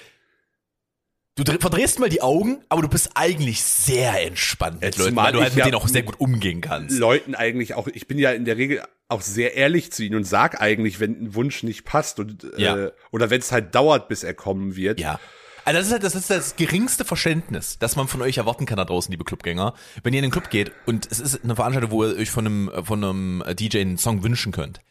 Du 1.35 1.41
dre- 1.41 1.59
verdrehst 1.59 1.97
mal 1.99 2.09
die 2.09 2.21
Augen, 2.21 2.61
aber 2.69 2.83
du 2.83 2.87
bist 2.87 3.09
eigentlich 3.15 3.63
sehr 3.63 4.23
entspannt 4.23 4.75
mit 4.75 4.83
Jetzt 4.83 4.99
Leuten, 4.99 5.15
weil 5.15 5.31
du 5.33 5.41
halt 5.41 5.55
mit 5.55 5.65
denen 5.65 5.73
auch 5.75 5.87
sehr 5.87 6.03
gut 6.03 6.19
umgehen 6.19 6.61
kannst. 6.61 6.99
Leuten 6.99 7.33
eigentlich 7.33 7.73
auch, 7.73 7.87
ich 7.87 8.05
bin 8.07 8.19
ja 8.19 8.31
in 8.33 8.45
der 8.45 8.57
Regel 8.57 8.83
auch 9.07 9.21
sehr 9.21 9.55
ehrlich 9.55 9.91
zu 9.91 10.03
ihnen 10.03 10.13
und 10.15 10.25
sag 10.25 10.61
eigentlich, 10.61 10.99
wenn 10.99 11.23
ein 11.23 11.33
Wunsch 11.33 11.63
nicht 11.63 11.85
passt 11.85 12.19
und 12.19 12.45
Ja. 12.57 12.77
äh, 12.77 12.91
oder 13.11 13.31
wenn 13.31 13.39
es 13.41 13.51
halt 13.51 13.73
dauert, 13.73 14.09
bis 14.09 14.23
er 14.23 14.35
kommen 14.35 14.75
wird. 14.75 14.99
Ja. 14.99 15.19
Also 15.65 15.77
das 15.79 15.87
ist 15.87 15.93
halt 15.93 16.03
das, 16.03 16.15
ist 16.15 16.29
das 16.29 16.55
geringste 16.55 17.05
Verständnis, 17.05 17.79
das 17.79 17.95
man 17.95 18.07
von 18.07 18.21
euch 18.21 18.37
erwarten 18.37 18.65
kann 18.65 18.77
da 18.77 18.85
draußen, 18.85 19.11
liebe 19.11 19.23
Clubgänger. 19.23 19.73
Wenn 20.03 20.13
ihr 20.13 20.19
in 20.19 20.23
den 20.23 20.31
Club 20.31 20.49
geht 20.49 20.71
und 20.85 21.09
es 21.09 21.19
ist 21.19 21.43
eine 21.43 21.55
Veranstaltung, 21.55 21.91
wo 21.91 22.05
ihr 22.05 22.17
euch 22.17 22.31
von 22.31 22.45
einem, 22.45 22.71
von 22.83 23.03
einem 23.03 23.43
DJ 23.55 23.79
einen 23.79 23.97
Song 23.97 24.23
wünschen 24.23 24.51
könnt, 24.51 24.81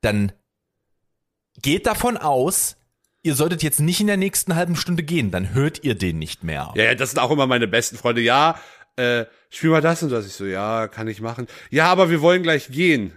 dann 0.00 0.32
geht 1.62 1.86
davon 1.86 2.16
aus, 2.16 2.76
ihr 3.22 3.34
solltet 3.34 3.62
jetzt 3.62 3.80
nicht 3.80 4.00
in 4.00 4.08
der 4.08 4.16
nächsten 4.16 4.56
halben 4.56 4.76
Stunde 4.76 5.02
gehen, 5.02 5.30
dann 5.30 5.54
hört 5.54 5.84
ihr 5.84 5.94
den 5.94 6.18
nicht 6.18 6.42
mehr. 6.42 6.72
Ja, 6.74 6.94
das 6.94 7.12
sind 7.12 7.20
auch 7.20 7.30
immer 7.30 7.46
meine 7.46 7.68
besten 7.68 7.96
Freunde. 7.96 8.20
Ja, 8.20 8.60
äh, 8.96 9.26
spiel 9.50 9.70
mal 9.70 9.80
das 9.80 10.02
und 10.02 10.10
das. 10.10 10.26
Ich 10.26 10.34
so, 10.34 10.44
ja, 10.44 10.88
kann 10.88 11.08
ich 11.08 11.20
machen. 11.20 11.46
Ja, 11.70 11.86
aber 11.86 12.10
wir 12.10 12.20
wollen 12.20 12.42
gleich 12.42 12.68
gehen. 12.68 13.12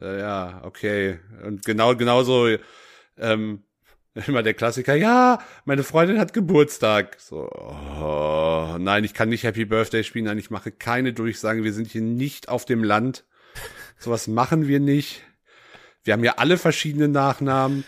Äh, 0.00 0.20
ja, 0.20 0.62
okay. 0.64 1.18
Und 1.44 1.64
genau, 1.64 1.94
genauso, 1.94 2.56
ähm, 3.18 3.64
immer 4.26 4.42
der 4.42 4.54
Klassiker. 4.54 4.94
Ja, 4.94 5.38
meine 5.64 5.82
Freundin 5.82 6.18
hat 6.18 6.32
Geburtstag. 6.32 7.16
So, 7.18 7.48
oh, 7.50 8.76
nein, 8.78 9.04
ich 9.04 9.14
kann 9.14 9.28
nicht 9.28 9.44
Happy 9.44 9.64
Birthday 9.64 10.04
spielen. 10.04 10.26
Nein, 10.26 10.38
ich 10.38 10.50
mache 10.50 10.70
keine 10.70 11.12
Durchsagen. 11.12 11.64
Wir 11.64 11.72
sind 11.72 11.88
hier 11.88 12.02
nicht 12.02 12.48
auf 12.48 12.64
dem 12.64 12.84
Land. 12.84 13.24
Sowas 13.98 14.28
machen 14.28 14.68
wir 14.68 14.80
nicht. 14.80 15.22
Wir 16.04 16.14
haben 16.14 16.24
ja 16.24 16.34
alle 16.36 16.58
verschiedene 16.58 17.08
Nachnamen. 17.08 17.84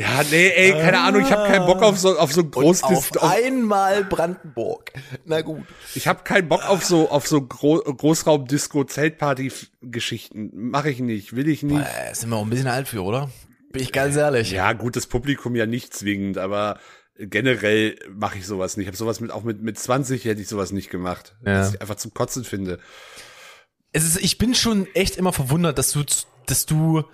Ja, 0.00 0.22
nee, 0.30 0.48
ey, 0.48 0.72
keine 0.72 1.00
Ahnung, 1.00 1.22
ich 1.22 1.30
habe 1.32 1.46
keinen 1.48 1.66
Bock 1.66 1.82
auf 1.82 1.98
so 1.98 2.18
auf 2.18 2.32
so 2.32 2.40
Und 2.42 2.50
groß 2.52 2.82
auf 2.84 3.22
einmal 3.22 4.04
Brandenburg. 4.04 4.92
Na 5.24 5.40
gut. 5.42 5.64
ich 5.94 6.08
habe 6.08 6.22
keinen 6.24 6.48
Bock 6.48 6.68
auf 6.68 6.84
so 6.84 7.10
auf 7.10 7.26
so 7.26 7.42
Gro 7.46 7.78
Großraum 7.80 8.46
Disco 8.46 8.84
Zeltparty 8.84 9.52
Geschichten. 9.82 10.50
Mache 10.52 10.90
ich 10.90 11.00
nicht, 11.00 11.34
will 11.36 11.48
ich 11.48 11.62
nicht. 11.62 11.80
Äh, 11.80 12.14
sind 12.14 12.30
wir 12.30 12.36
auch 12.36 12.44
ein 12.44 12.50
bisschen 12.50 12.68
alt 12.68 12.88
für, 12.88 13.02
oder? 13.02 13.30
Bin 13.72 13.82
ich 13.82 13.92
ganz 13.92 14.16
ehrlich. 14.16 14.50
Ja, 14.50 14.72
gut, 14.72 14.96
das 14.96 15.06
Publikum 15.06 15.54
ja 15.54 15.66
nicht 15.66 15.94
zwingend, 15.94 16.38
aber 16.38 16.78
generell 17.18 17.96
mache 18.10 18.38
ich 18.38 18.46
sowas 18.46 18.76
nicht. 18.76 18.84
Ich 18.84 18.88
habe 18.88 18.96
sowas 18.96 19.20
mit 19.20 19.30
auch 19.30 19.42
mit 19.44 19.62
mit 19.62 19.78
20 19.78 20.24
hätte 20.24 20.40
ich 20.40 20.48
sowas 20.48 20.72
nicht 20.72 20.90
gemacht, 20.90 21.36
Ja. 21.44 21.60
was 21.60 21.74
ich 21.74 21.80
einfach 21.80 21.96
zum 21.96 22.14
Kotzen 22.14 22.44
finde. 22.44 22.78
es 23.92 24.04
ist, 24.04 24.20
ich 24.20 24.38
bin 24.38 24.54
schon 24.54 24.86
echt 24.94 25.16
immer 25.16 25.32
verwundert, 25.32 25.76
dass 25.78 25.92
du, 25.92 26.02
dass 26.46 26.64
du 26.66 27.04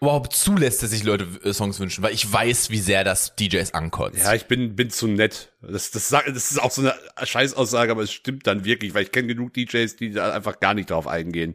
überhaupt 0.00 0.32
zulässt, 0.34 0.82
dass 0.82 0.90
sich 0.90 1.04
Leute 1.04 1.26
äh, 1.42 1.52
Songs 1.52 1.80
wünschen, 1.80 2.02
weil 2.02 2.12
ich 2.12 2.30
weiß, 2.30 2.70
wie 2.70 2.78
sehr 2.78 3.04
das 3.04 3.34
DJs 3.36 3.72
ankotzt. 3.74 4.18
Ja, 4.18 4.34
ich 4.34 4.46
bin, 4.46 4.76
bin 4.76 4.90
zu 4.90 5.06
nett. 5.06 5.52
Das, 5.62 5.90
das, 5.90 6.08
das 6.10 6.50
ist 6.50 6.60
auch 6.60 6.70
so 6.70 6.82
eine 6.82 6.94
Scheißaussage, 7.22 7.90
aber 7.90 8.02
es 8.02 8.12
stimmt 8.12 8.46
dann 8.46 8.64
wirklich, 8.64 8.94
weil 8.94 9.04
ich 9.04 9.12
kenne 9.12 9.28
genug 9.28 9.54
DJs, 9.54 9.96
die 9.96 10.12
da 10.12 10.32
einfach 10.32 10.60
gar 10.60 10.74
nicht 10.74 10.90
drauf 10.90 11.06
eingehen. 11.06 11.54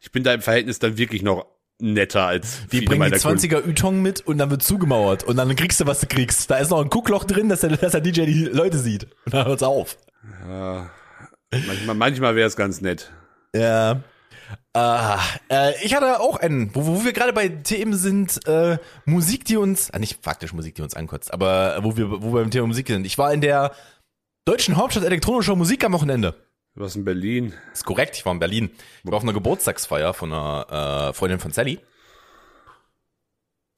Ich 0.00 0.12
bin 0.12 0.22
da 0.22 0.32
im 0.34 0.42
Verhältnis 0.42 0.78
dann 0.78 0.98
wirklich 0.98 1.22
noch 1.22 1.46
netter 1.78 2.26
als 2.26 2.62
Wir 2.70 2.80
viele 2.80 2.86
bringen 2.86 3.02
die 3.04 3.10
meiner 3.10 3.18
Kunden. 3.18 3.38
20er 3.38 3.68
Ytong 3.68 4.02
mit 4.02 4.20
und 4.20 4.38
dann 4.38 4.50
wird 4.50 4.62
zugemauert 4.62 5.24
und 5.24 5.36
dann 5.36 5.54
kriegst 5.56 5.80
du, 5.80 5.86
was 5.86 6.00
du 6.00 6.06
kriegst. 6.06 6.50
Da 6.50 6.56
ist 6.56 6.70
noch 6.70 6.80
ein 6.80 6.90
Guckloch 6.90 7.24
drin, 7.24 7.48
dass 7.48 7.60
der, 7.60 7.76
dass 7.76 7.92
der 7.92 8.00
DJ 8.00 8.24
die 8.26 8.44
Leute 8.44 8.78
sieht. 8.78 9.08
Und 9.24 9.34
dann 9.34 9.46
hört's 9.46 9.62
auf. 9.62 9.98
Manchmal, 11.50 11.94
manchmal 11.94 12.36
wäre 12.36 12.48
es 12.48 12.56
ganz 12.56 12.80
nett. 12.80 13.12
Ja. 13.54 14.02
Ah, 14.76 15.20
äh, 15.48 15.72
ich 15.84 15.94
hatte 15.94 16.18
auch 16.18 16.36
einen, 16.36 16.74
wo, 16.74 16.84
wo 16.84 17.04
wir 17.04 17.12
gerade 17.12 17.32
bei 17.32 17.48
Themen 17.48 17.94
sind, 17.94 18.44
äh, 18.48 18.78
Musik, 19.04 19.44
die 19.44 19.56
uns, 19.56 19.92
ah, 19.92 20.00
nicht 20.00 20.18
faktisch 20.20 20.52
Musik, 20.52 20.74
die 20.74 20.82
uns 20.82 20.94
ankotzt, 20.94 21.32
aber 21.32 21.78
wo 21.82 21.96
wir, 21.96 22.10
wo 22.10 22.34
wir 22.34 22.40
beim 22.40 22.50
Thema 22.50 22.66
Musik 22.66 22.88
sind. 22.88 23.06
Ich 23.06 23.16
war 23.16 23.32
in 23.32 23.40
der 23.40 23.72
deutschen 24.44 24.76
Hauptstadt 24.76 25.04
elektronischer 25.04 25.54
Musik 25.54 25.84
am 25.84 25.92
Wochenende. 25.92 26.34
Was 26.74 26.96
in 26.96 27.04
Berlin? 27.04 27.54
ist 27.72 27.84
korrekt, 27.84 28.16
ich 28.16 28.26
war 28.26 28.32
in 28.32 28.40
Berlin. 28.40 28.70
Ich 29.04 29.10
war 29.10 29.18
auf 29.18 29.22
einer 29.22 29.32
Geburtstagsfeier 29.32 30.12
von 30.12 30.32
einer 30.32 31.10
äh, 31.10 31.12
Freundin 31.12 31.38
von 31.38 31.52
Sally. 31.52 31.78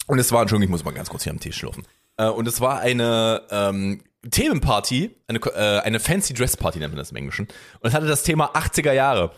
Und 0.06 0.18
es 0.18 0.32
war, 0.32 0.40
Entschuldigung, 0.40 0.70
ich 0.70 0.80
muss 0.80 0.84
mal 0.84 0.94
ganz 0.94 1.10
kurz 1.10 1.24
hier 1.24 1.32
am 1.32 1.40
Tisch 1.40 1.58
schlürfen. 1.58 1.86
Äh, 2.16 2.28
und 2.28 2.48
es 2.48 2.62
war 2.62 2.80
eine 2.80 3.42
ähm, 3.50 4.02
Themenparty, 4.30 5.16
eine, 5.28 5.38
äh, 5.38 5.80
eine 5.80 6.00
Fancy 6.00 6.34
Dress 6.34 6.56
Party 6.56 6.78
nennt 6.78 6.92
man 6.92 6.98
das 6.98 7.10
im 7.10 7.16
Englischen. 7.16 7.46
Und 7.80 7.88
es 7.88 7.94
hatte 7.94 8.06
das 8.06 8.22
Thema 8.22 8.54
80er 8.54 8.92
Jahre. 8.92 9.32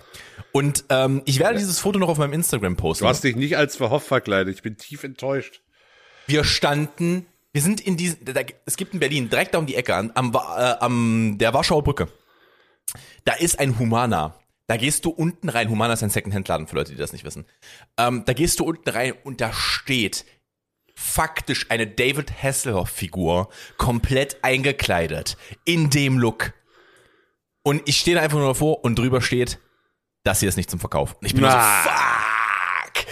Und 0.53 0.85
ähm, 0.89 1.23
ich 1.25 1.39
werde 1.39 1.59
dieses 1.59 1.79
Foto 1.79 1.99
noch 1.99 2.09
auf 2.09 2.19
meinem 2.19 2.33
Instagram 2.33 2.77
posten. 2.77 3.05
Du 3.05 3.09
hast 3.09 3.25
dich 3.25 3.37
nicht 3.37 3.57
als 3.57 3.77
verhofft 3.77 4.07
verkleidet. 4.07 4.55
Ich 4.55 4.63
bin 4.63 4.77
tief 4.77 5.05
enttäuscht. 5.05 5.63
Wir 6.27 6.45
standen, 6.45 7.27
wir 7.53 7.63
sind 7.63 7.81
in 7.81 7.97
diesem, 7.97 8.25
da, 8.25 8.41
es 8.67 8.77
gibt 8.77 8.95
in 8.95 9.01
Berlin, 9.01 9.31
direkt 9.31 9.55
da 9.55 9.59
um 9.59 9.67
die 9.67 9.75
Ecke, 9.75 9.95
an, 9.95 10.11
am, 10.15 10.35
äh, 10.35 10.39
am 10.39 11.37
der 11.39 11.55
Warschauer 11.55 11.83
Brücke. 11.83 12.09
Da 13.25 13.35
ist 13.35 13.59
ein 13.59 13.79
Humana. 13.79 14.35
Da 14.67 14.77
gehst 14.77 15.07
du 15.07 15.11
unten 15.11 15.49
rein. 15.49 15.71
Humana 15.71 15.95
ist 15.95 16.03
ein 16.03 16.11
Secondhand-Laden 16.11 16.67
für 16.67 16.77
Leute, 16.77 16.93
die 16.93 16.99
das 16.99 17.13
nicht 17.13 17.25
wissen. 17.25 17.47
Ähm, 17.97 18.25
da 18.27 18.35
gehst 18.35 18.61
du 18.61 18.65
unten 18.65 18.89
rein 18.91 19.15
und 19.25 19.41
da 19.41 19.53
steht 19.53 20.27
faktisch 20.99 21.67
eine 21.71 21.87
David 21.87 22.43
Hasselhoff-Figur 22.43 23.49
komplett 23.77 24.43
eingekleidet 24.43 25.37
in 25.65 25.91
dem 25.91 26.19
Look. 26.19 26.53
Und 27.63 27.89
ich 27.89 27.99
stehe 27.99 28.17
da 28.17 28.23
einfach 28.23 28.39
nur 28.39 28.49
davor 28.49 28.85
und 28.85 28.99
drüber 28.99 29.21
steht, 29.21 29.61
das 30.25 30.41
hier 30.41 30.49
ist 30.49 30.57
nicht 30.57 30.69
zum 30.71 30.81
Verkauf. 30.81 31.15
Und 31.15 31.27
ich 31.27 31.35
bin 31.35 31.43
nur 31.43 31.53
so, 31.53 31.59
fuck. 31.59 33.07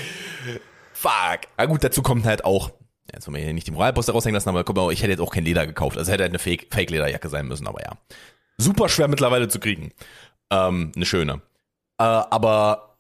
Fuck. 0.93 1.41
Na 1.57 1.67
gut, 1.67 1.85
dazu 1.85 2.03
kommt 2.03 2.27
halt 2.27 2.45
auch, 2.45 2.73
jetzt 3.15 3.27
wollen 3.29 3.37
wir 3.37 3.45
hier 3.45 3.55
nicht 3.55 3.69
die 3.69 3.71
Moralposter 3.73 4.13
raushängen 4.13 4.35
lassen, 4.35 4.49
aber 4.49 4.65
guck 4.65 4.75
mal, 4.77 4.93
ich 4.93 5.03
hätte 5.03 5.13
jetzt 5.13 5.21
auch 5.21 5.33
kein 5.33 5.45
Leder 5.45 5.65
gekauft. 5.67 5.97
Also 5.97 6.11
hätte 6.11 6.25
halt 6.25 6.33
eine 6.33 6.41
Fake- 6.41 6.67
Fake-Lederjacke 6.73 7.29
sein 7.29 7.47
müssen, 7.47 7.69
aber 7.69 7.83
ja. 7.83 7.93
Super 8.59 8.89
schwer 8.89 9.07
mittlerweile 9.07 9.47
zu 9.47 9.61
kriegen. 9.61 9.93
Ähm, 10.51 10.91
eine 10.97 11.07
schöne. 11.07 11.41
Äh, 11.99 12.03
aber 12.03 12.96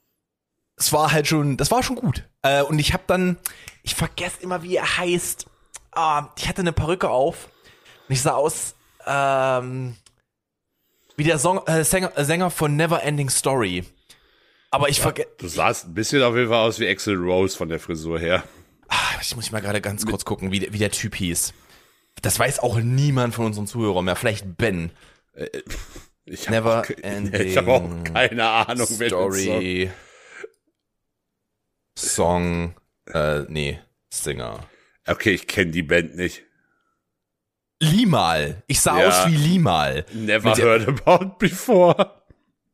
es 0.76 0.92
war 0.92 1.12
halt 1.12 1.26
schon, 1.26 1.56
das 1.56 1.70
war 1.70 1.82
schon 1.82 1.96
gut. 1.96 2.24
Äh, 2.42 2.62
und 2.62 2.78
ich 2.78 2.92
habe 2.92 3.04
dann, 3.06 3.36
ich 3.82 3.94
vergesse 3.94 4.42
immer, 4.42 4.62
wie 4.62 4.76
er 4.76 4.98
heißt. 4.98 5.46
Ah, 5.92 6.28
ich 6.36 6.48
hatte 6.48 6.60
eine 6.60 6.72
Perücke 6.72 7.08
auf 7.08 7.48
und 8.08 8.12
ich 8.12 8.20
sah 8.22 8.32
aus 8.34 8.74
ähm, 9.06 9.96
wie 11.16 11.24
der 11.24 11.38
Song, 11.38 11.66
äh, 11.66 11.82
Sänger, 11.84 12.12
äh, 12.18 12.24
Sänger 12.24 12.50
von 12.50 12.76
Never 12.76 13.02
Ending 13.02 13.30
Story. 13.30 13.84
Aber 14.70 14.88
ich 14.90 15.00
vergesse, 15.00 15.28
Du 15.38 15.48
sahst 15.48 15.86
ein 15.86 15.94
bisschen 15.94 16.22
auf 16.22 16.34
jeden 16.36 16.48
Fall 16.50 16.66
aus 16.66 16.78
wie 16.80 16.88
Axel 16.88 17.16
Rose 17.16 17.56
von 17.56 17.68
der 17.70 17.80
Frisur 17.80 18.18
her. 18.18 18.42
ah, 18.88 18.96
ich 19.22 19.34
muss 19.34 19.50
mal 19.52 19.62
gerade 19.62 19.80
ganz 19.80 20.04
kurz 20.04 20.24
gucken, 20.26 20.50
wie, 20.52 20.58
der- 20.60 20.72
wie 20.74 20.78
der 20.78 20.90
Typ 20.90 21.14
hieß. 21.14 21.54
Das 22.20 22.38
weiß 22.38 22.58
auch 22.58 22.78
niemand 22.78 23.34
von 23.34 23.46
unseren 23.46 23.66
Zuhörern 23.66 24.04
mehr. 24.04 24.16
Vielleicht 24.16 24.56
Ben. 24.58 24.90
Ich 26.26 26.48
hab 26.50 26.66
auch, 26.66 26.84
ending 27.02 27.40
Ich 27.46 27.56
habe 27.56 27.72
auch 27.72 28.04
keine 28.04 28.44
Ahnung, 28.48 28.86
wer 28.98 29.08
das 29.10 29.36
ist. 29.36 29.42
Story. 29.44 29.90
Song. 31.96 32.74
Äh, 33.12 33.40
nee, 33.48 33.78
Singer. 34.10 34.60
Okay, 35.06 35.30
ich 35.30 35.46
kenne 35.46 35.70
die 35.70 35.82
Band 35.82 36.16
nicht. 36.16 36.42
Limal. 37.80 38.62
Ich 38.66 38.80
sah 38.80 39.00
Ja. 39.00 39.08
aus 39.08 39.30
wie 39.30 39.36
Limal. 39.36 40.04
Never 40.12 40.50
Mit 40.50 40.58
heard 40.62 40.88
about 40.88 41.36
before. 41.38 42.12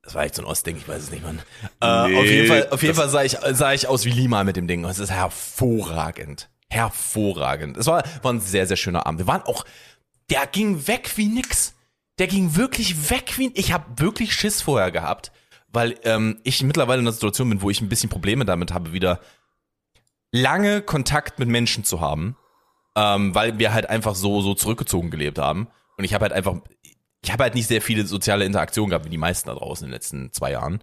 Das 0.02 0.14
war 0.14 0.24
echt 0.24 0.34
so 0.34 0.42
ein 0.42 0.46
Ostding, 0.46 0.76
ich 0.76 0.88
weiß 0.88 1.04
es 1.04 1.10
nicht, 1.10 1.22
Mann. 1.22 1.40
Äh, 1.80 2.08
Nee, 2.08 2.18
auf 2.18 2.24
jeden 2.24 2.48
Fall, 2.48 2.68
auf 2.70 2.82
jeden 2.82 2.94
Fall 2.94 3.08
sah 3.08 3.22
ich, 3.22 3.36
sah 3.52 3.72
ich 3.72 3.86
aus 3.86 4.04
wie 4.04 4.10
Lima 4.10 4.42
mit 4.44 4.56
dem 4.56 4.66
Ding. 4.66 4.84
Und 4.84 4.90
es 4.90 4.98
ist 4.98 5.10
hervorragend. 5.10 6.48
Hervorragend. 6.70 7.76
Es 7.76 7.86
war, 7.86 8.02
war 8.22 8.32
ein 8.32 8.40
sehr, 8.40 8.66
sehr 8.66 8.76
schöner 8.76 9.06
Abend. 9.06 9.20
Wir 9.20 9.26
waren 9.26 9.42
auch, 9.42 9.64
der 10.30 10.46
ging 10.46 10.86
weg 10.88 11.12
wie 11.16 11.26
nix. 11.26 11.74
Der 12.18 12.26
ging 12.26 12.56
wirklich 12.56 13.10
weg 13.10 13.34
wie, 13.38 13.50
ich 13.54 13.72
habe 13.72 13.84
wirklich 13.96 14.34
Schiss 14.34 14.60
vorher 14.62 14.90
gehabt, 14.90 15.32
weil 15.72 15.98
ähm, 16.04 16.38
ich 16.44 16.62
mittlerweile 16.62 17.00
in 17.00 17.06
einer 17.06 17.12
Situation 17.12 17.48
bin, 17.48 17.62
wo 17.62 17.70
ich 17.70 17.80
ein 17.80 17.88
bisschen 17.88 18.10
Probleme 18.10 18.44
damit 18.44 18.72
habe, 18.72 18.92
wieder 18.92 19.20
lange 20.30 20.82
Kontakt 20.82 21.38
mit 21.38 21.48
Menschen 21.48 21.84
zu 21.84 22.00
haben, 22.00 22.36
ähm, 22.96 23.34
weil 23.34 23.58
wir 23.58 23.72
halt 23.72 23.88
einfach 23.88 24.14
so, 24.14 24.40
so 24.40 24.54
zurückgezogen 24.54 25.10
gelebt 25.10 25.38
haben. 25.38 25.68
Und 25.96 26.04
ich 26.04 26.14
habe 26.14 26.24
halt 26.24 26.32
einfach, 26.32 26.56
ich 27.22 27.32
habe 27.32 27.44
halt 27.44 27.54
nicht 27.54 27.68
sehr 27.68 27.82
viele 27.82 28.06
soziale 28.06 28.44
Interaktionen 28.44 28.90
gehabt, 28.90 29.06
wie 29.06 29.10
die 29.10 29.18
meisten 29.18 29.48
da 29.48 29.54
draußen 29.54 29.84
in 29.84 29.90
den 29.90 29.94
letzten 29.94 30.32
zwei 30.32 30.52
Jahren. 30.52 30.82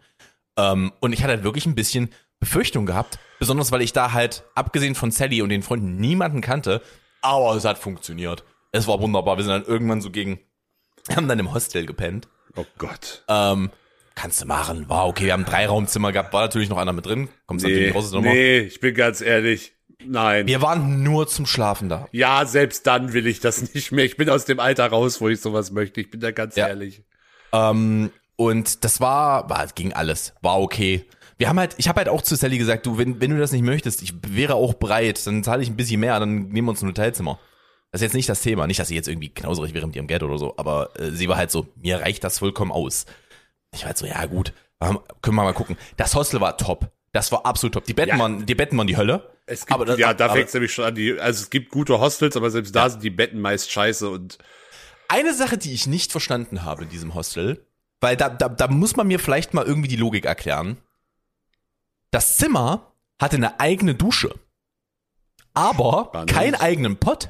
Ähm, 0.58 0.91
und 1.00 1.13
ich 1.13 1.22
hatte 1.24 1.34
halt 1.34 1.43
wirklich 1.43 1.65
ein 1.65 1.75
bisschen 1.75 2.10
Befürchtung 2.39 2.86
gehabt, 2.86 3.19
besonders 3.38 3.72
weil 3.72 3.81
ich 3.81 3.93
da 3.93 4.13
halt, 4.13 4.43
abgesehen 4.55 4.96
von 4.96 5.12
Sally 5.12 5.41
und 5.41 5.50
den 5.50 5.62
Freunden, 5.62 5.98
niemanden 5.98 6.41
kannte, 6.41 6.81
aber 7.22 7.55
es 7.55 7.65
hat 7.65 7.77
funktioniert. 7.77 8.43
Es 8.72 8.88
war 8.88 9.01
wunderbar. 9.01 9.38
Wir 9.38 9.43
sind 9.43 9.53
dann 9.53 9.65
irgendwann 9.65 10.01
so 10.01 10.10
gegen, 10.10 10.39
haben 11.13 11.27
dann 11.27 11.39
im 11.39 11.53
Hostel 11.53 11.86
gepennt. 11.86 12.27
Oh 12.55 12.65
Gott. 12.77 13.24
Ähm, 13.27 13.72
kannst 14.20 14.42
du 14.42 14.46
machen. 14.46 14.90
War 14.90 15.08
okay, 15.08 15.26
wir 15.26 15.34
haben 15.34 15.46
drei 15.46 15.66
Raumzimmer 15.68 16.12
gehabt, 16.12 16.34
war 16.34 16.42
natürlich 16.42 16.70
noch 16.70 16.78
einer 16.78 16.94
mit 16.94 17.06
drin. 17.06 17.30
Kommst 17.46 17.66
Nee, 17.66 17.72
natürlich 17.72 17.96
raus 17.96 18.12
nee, 18.14 18.60
ich 18.60 18.80
bin 18.80 18.94
ganz 18.94 19.22
ehrlich. 19.22 19.74
Nein. 20.06 20.48
Wir 20.48 20.62
waren 20.62 21.04
nur 21.04 21.28
zum 21.28 21.46
Schlafen 21.46 21.90
da. 21.90 22.08
Ja, 22.12 22.46
selbst 22.46 22.88
dann 22.88 23.14
will 23.14 23.28
ich 23.28 23.40
das 23.40 23.74
nicht 23.74 23.92
mehr. 23.92 24.06
Ich 24.06 24.18
bin 24.18 24.30
aus 24.30 24.46
dem 24.46 24.60
Alter 24.60 24.88
raus, 24.88 25.20
wo 25.22 25.28
ich 25.30 25.42
sowas 25.42 25.72
möchte. 25.72 26.02
Ich 26.02 26.10
bin 26.10 26.20
da 26.22 26.32
ganz 26.32 26.56
Ja. 26.56 26.68
ehrlich. 26.68 27.04
Ähm, 27.52 28.12
und 28.36 28.84
das 28.84 29.02
war, 29.02 29.50
war, 29.50 29.68
ging 29.68 29.94
alles, 29.94 30.34
war 30.42 30.60
okay. 30.60 31.06
Wir 31.38 31.50
haben 31.50 31.60
halt, 31.60 31.76
ich 31.78 31.88
habe 31.88 32.00
halt 32.00 32.10
auch 32.10 32.22
zu 32.22 32.36
Sally 32.36 32.58
gesagt, 32.58 32.86
du, 32.86 32.98
wenn, 32.98 33.20
wenn 33.22 33.32
du 33.32 33.38
das 33.38 33.52
nicht 33.52 33.64
möchtest, 33.64 34.02
ich 34.02 34.14
wäre 34.28 34.56
auch 34.56 34.74
bereit, 34.74 35.26
dann 35.26 35.44
zahle 35.44 35.64
ich 35.64 35.70
ein 35.70 35.76
bisschen 35.78 36.00
mehr, 36.00 36.20
dann 36.20 36.50
nehmen 36.50 36.68
wir 36.68 36.72
uns 36.72 36.82
ein 36.82 36.90
Hotelzimmer. 36.90 37.40
Das 37.92 38.02
ist 38.02 38.04
jetzt 38.04 38.14
nicht 38.14 38.30
das 38.30 38.42
Thema, 38.42 38.68
nicht, 38.68 38.80
dass 38.80 38.90
sie 38.90 38.96
jetzt 38.96 39.08
irgendwie 39.08 39.30
knauserig 39.30 39.74
wäre 39.74 39.88
mit 39.88 39.96
ihrem 39.96 40.08
Geld 40.08 40.22
oder 40.24 40.38
so, 40.38 40.54
aber 40.58 40.92
äh, 41.00 41.12
sie 41.12 41.28
war 41.28 41.38
halt 41.38 41.50
so, 41.52 41.68
mir 41.82 42.02
reicht 42.02 42.24
das 42.24 42.40
vollkommen 42.40 42.72
aus. 42.72 43.06
Ich 43.72 43.82
war 43.82 43.88
halt 43.88 43.98
so, 43.98 44.06
ja 44.06 44.26
gut, 44.26 44.54
können 44.80 45.36
wir 45.36 45.44
mal 45.44 45.54
gucken. 45.54 45.78
Das 45.98 46.16
Hostel 46.16 46.42
war 46.42 46.58
top. 46.58 46.92
Das 47.12 47.32
war 47.32 47.46
absolut 47.46 47.74
top. 47.74 47.86
Die 47.86 47.94
Betten, 47.94 48.16
Ja. 48.16 48.20
waren, 48.20 48.46
die 48.46 48.56
Betten 48.56 48.78
waren 48.78 48.88
die 48.88 48.98
Hölle. 48.98 49.32
Es 49.46 49.62
gibt, 49.62 49.72
aber 49.74 49.86
das, 49.86 49.98
ja, 49.98 50.14
da 50.14 50.30
fängt 50.30 50.54
nämlich 50.54 50.72
schon 50.74 50.86
an. 50.86 50.96
Die, 50.96 51.20
also 51.20 51.42
es 51.42 51.50
gibt 51.50 51.72
gute 51.72 52.00
Hostels, 52.00 52.38
aber 52.38 52.52
selbst 52.52 52.76
da 52.76 52.88
sind 52.90 53.04
die 53.04 53.10
Betten 53.10 53.42
meist 53.42 53.72
scheiße 53.72 54.10
und 54.10 54.38
Eine 55.08 55.34
Sache, 55.34 55.58
die 55.58 55.74
ich 55.74 55.88
nicht 55.88 56.12
verstanden 56.12 56.64
habe 56.64 56.84
in 56.84 56.90
diesem 56.90 57.16
Hostel, 57.16 57.66
weil 58.00 58.16
da, 58.16 58.30
da, 58.30 58.48
da 58.48 58.68
muss 58.68 58.96
man 58.96 59.08
mir 59.08 59.20
vielleicht 59.20 59.56
mal 59.56 59.66
irgendwie 59.66 59.88
die 59.88 59.96
Logik 59.96 60.26
erklären. 60.26 60.78
Das 62.12 62.38
Zimmer 62.38 62.94
hatte 63.20 63.38
eine 63.38 63.60
eigene 63.60 63.96
Dusche, 63.96 64.34
aber 65.56 66.12
keinen 66.28 66.56
eigenen 66.56 66.98
Pott. 66.98 67.30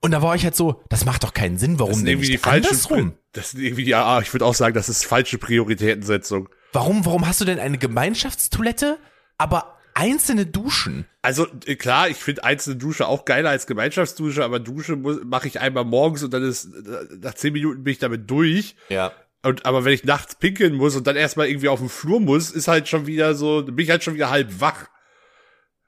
Und 0.00 0.12
da 0.12 0.22
war 0.22 0.34
ich 0.34 0.44
halt 0.44 0.56
so, 0.56 0.82
das 0.88 1.04
macht 1.04 1.24
doch 1.24 1.34
keinen 1.34 1.58
Sinn, 1.58 1.72
das 1.72 1.80
warum 1.80 1.94
sind 1.94 2.06
denn 2.06 2.14
irgendwie 2.14 2.32
die 2.32 2.38
falschen. 2.38 3.14
Das 3.32 3.50
sind 3.50 3.60
irgendwie 3.60 3.84
die, 3.84 3.94
ah, 3.94 4.20
ich 4.20 4.32
würde 4.32 4.46
auch 4.46 4.54
sagen, 4.54 4.74
das 4.74 4.88
ist 4.88 5.04
falsche 5.04 5.38
Prioritätensetzung. 5.38 6.48
Warum, 6.72 7.04
warum 7.04 7.26
hast 7.26 7.40
du 7.40 7.44
denn 7.44 7.58
eine 7.58 7.78
Gemeinschaftstoilette, 7.78 8.98
aber 9.38 9.78
einzelne 9.94 10.46
Duschen? 10.46 11.06
Also 11.22 11.46
äh, 11.66 11.76
klar, 11.76 12.08
ich 12.08 12.16
finde 12.16 12.44
einzelne 12.44 12.76
Dusche 12.76 13.06
auch 13.06 13.24
geiler 13.24 13.50
als 13.50 13.66
Gemeinschaftsdusche, 13.66 14.44
aber 14.44 14.58
Dusche 14.58 14.96
mache 14.96 15.48
ich 15.48 15.60
einmal 15.60 15.84
morgens 15.84 16.22
und 16.22 16.32
dann 16.32 16.42
ist 16.42 16.66
äh, 16.66 17.16
nach 17.20 17.34
zehn 17.34 17.52
Minuten 17.52 17.84
bin 17.84 17.92
ich 17.92 17.98
damit 17.98 18.30
durch. 18.30 18.76
Ja. 18.88 19.12
Und 19.42 19.66
aber 19.66 19.84
wenn 19.84 19.92
ich 19.92 20.04
nachts 20.04 20.34
pinkeln 20.34 20.74
muss 20.74 20.96
und 20.96 21.06
dann 21.06 21.16
erstmal 21.16 21.48
irgendwie 21.48 21.68
auf 21.68 21.80
den 21.80 21.88
Flur 21.88 22.20
muss, 22.20 22.50
ist 22.50 22.68
halt 22.68 22.88
schon 22.88 23.06
wieder 23.06 23.34
so, 23.34 23.62
bin 23.64 23.78
ich 23.78 23.90
halt 23.90 24.04
schon 24.04 24.14
wieder 24.14 24.30
halb 24.30 24.60
wach. 24.60 24.88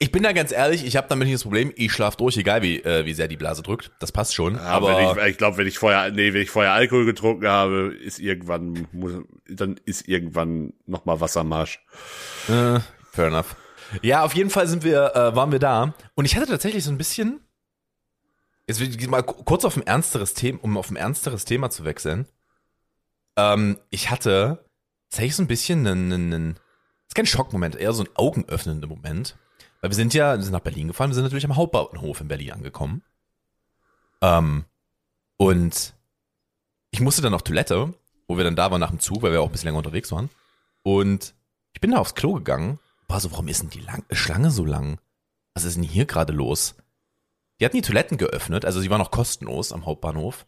Ich 0.03 0.11
bin 0.11 0.25
da 0.25 0.33
ganz 0.33 0.51
ehrlich, 0.51 0.85
ich 0.85 0.97
habe 0.97 1.07
damit 1.09 1.27
nicht 1.29 1.37
das 1.37 1.45
Problem, 1.45 1.73
ich 1.77 1.93
schlaf 1.93 2.17
durch, 2.17 2.37
egal 2.37 2.61
wie, 2.63 2.81
äh, 2.83 3.05
wie 3.07 3.15
sehr 3.15 3.29
die 3.29 3.37
Blase 3.37 3.63
drückt. 3.63 3.93
Das 4.01 4.11
passt 4.11 4.35
schon. 4.35 4.59
Aber 4.59 4.99
aber 4.99 5.23
ich, 5.27 5.31
ich 5.33 5.39
glaube, 5.39 5.59
wenn 5.59 5.67
ich 5.69 5.79
vorher, 5.79 6.11
nee, 6.11 6.33
wenn 6.35 6.43
ich 6.43 6.51
vorher 6.51 6.73
Alkohol 6.73 7.05
getrunken 7.05 7.47
habe, 7.47 7.95
ist 7.95 8.19
irgendwann, 8.19 8.89
muss, 8.91 9.13
dann 9.49 9.79
ist 9.85 10.09
irgendwann 10.09 10.73
noch 10.87 11.05
mal 11.05 11.21
Wassermarsch. 11.21 11.79
Äh, 12.49 12.81
fair 13.13 13.29
enough. 13.29 13.55
Ja, 14.03 14.25
auf 14.25 14.35
jeden 14.35 14.51
Fall 14.51 14.67
sind 14.67 14.83
wir, 14.83 15.15
äh, 15.15 15.37
waren 15.37 15.53
wir 15.53 15.61
da. 15.61 15.95
Und 16.15 16.25
ich 16.25 16.35
hatte 16.35 16.47
tatsächlich 16.47 16.83
so 16.83 16.91
ein 16.91 16.99
bisschen. 16.99 17.41
Jetzt 18.67 18.81
will 18.81 18.89
ich 18.89 19.09
mal 19.09 19.23
ku- 19.23 19.45
kurz 19.45 19.65
auf 19.65 19.77
ein 19.77 19.87
ernsteres 19.87 20.35
Thema, 20.35 20.59
um 20.63 20.77
auf 20.79 20.91
ein 20.91 20.97
ernsteres 20.97 21.45
Thema 21.45 21.71
zu 21.71 21.85
wechseln. 21.85 22.27
Ähm, 23.37 23.79
ich 23.91 24.11
hatte 24.11 24.65
tatsächlich 25.11 25.37
so 25.37 25.43
ein 25.45 25.49
bisschen 25.49 25.87
einen, 25.87 26.13
einen, 26.13 26.33
einen 26.35 26.57
ist 27.07 27.15
kein 27.15 27.27
Schockmoment, 27.27 27.77
eher 27.77 27.93
so 27.93 28.03
ein 28.03 28.09
augenöffnender 28.17 28.89
Moment. 28.89 29.37
Weil 29.83 29.91
wir 29.91 29.97
sind 29.97 30.15
ja, 30.15 30.37
wir 30.37 30.43
sind 30.43 30.53
nach 30.53 30.61
Berlin 30.61 30.89
gefahren, 30.89 31.11
wir 31.11 31.15
sind 31.15 31.25
natürlich 31.25 31.45
am 31.45 31.57
Hauptbahnhof 31.57 32.21
in 32.21 32.29
Berlin 32.29 32.53
angekommen. 32.53 33.03
Ähm, 34.23 34.65
und 35.37 35.95
ich 36.93 37.01
musste 37.01 37.21
dann 37.21 37.35
auf 37.35 37.43
Toilette, 37.43 37.93
wo 38.29 38.37
wir 38.37 38.45
dann 38.45 38.57
da 38.57 38.71
waren 38.71 38.81
nach 38.81 38.91
dem 38.91 39.01
Zug, 39.01 39.23
weil 39.23 39.33
wir 39.33 39.43
auch 39.43 39.47
ein 39.47 39.53
bisschen 39.53 39.67
länger 39.67 39.79
unterwegs 39.79 40.13
waren. 40.13 40.31
Und 40.83 41.35
ich 41.75 41.81
bin 41.81 41.91
da 41.91 41.99
aufs 41.99 42.15
Klo 42.15 42.35
gegangen. 42.35 42.79
War 43.09 43.21
so, 43.21 43.33
warum 43.33 43.49
ist 43.49 43.63
denn 43.63 43.71
die 43.71 43.81
lang 43.81 44.05
Schlange 44.13 44.53
so 44.53 44.65
lang? 44.65 45.01
Was 45.53 45.65
ist 45.65 45.77
denn 45.77 45.83
hier 45.83 46.07
gerade 46.07 46.33
los? 46.33 46.77
Die 47.59 47.65
hatten 47.65 47.77
die 47.77 47.83
Toiletten 47.83 48.19
geöffnet, 48.19 48.65
also 48.65 48.81
sie 48.81 48.89
waren 48.89 49.01
noch 49.01 49.11
kostenlos 49.11 49.73
am 49.73 49.85
Hauptbahnhof. 49.85 50.47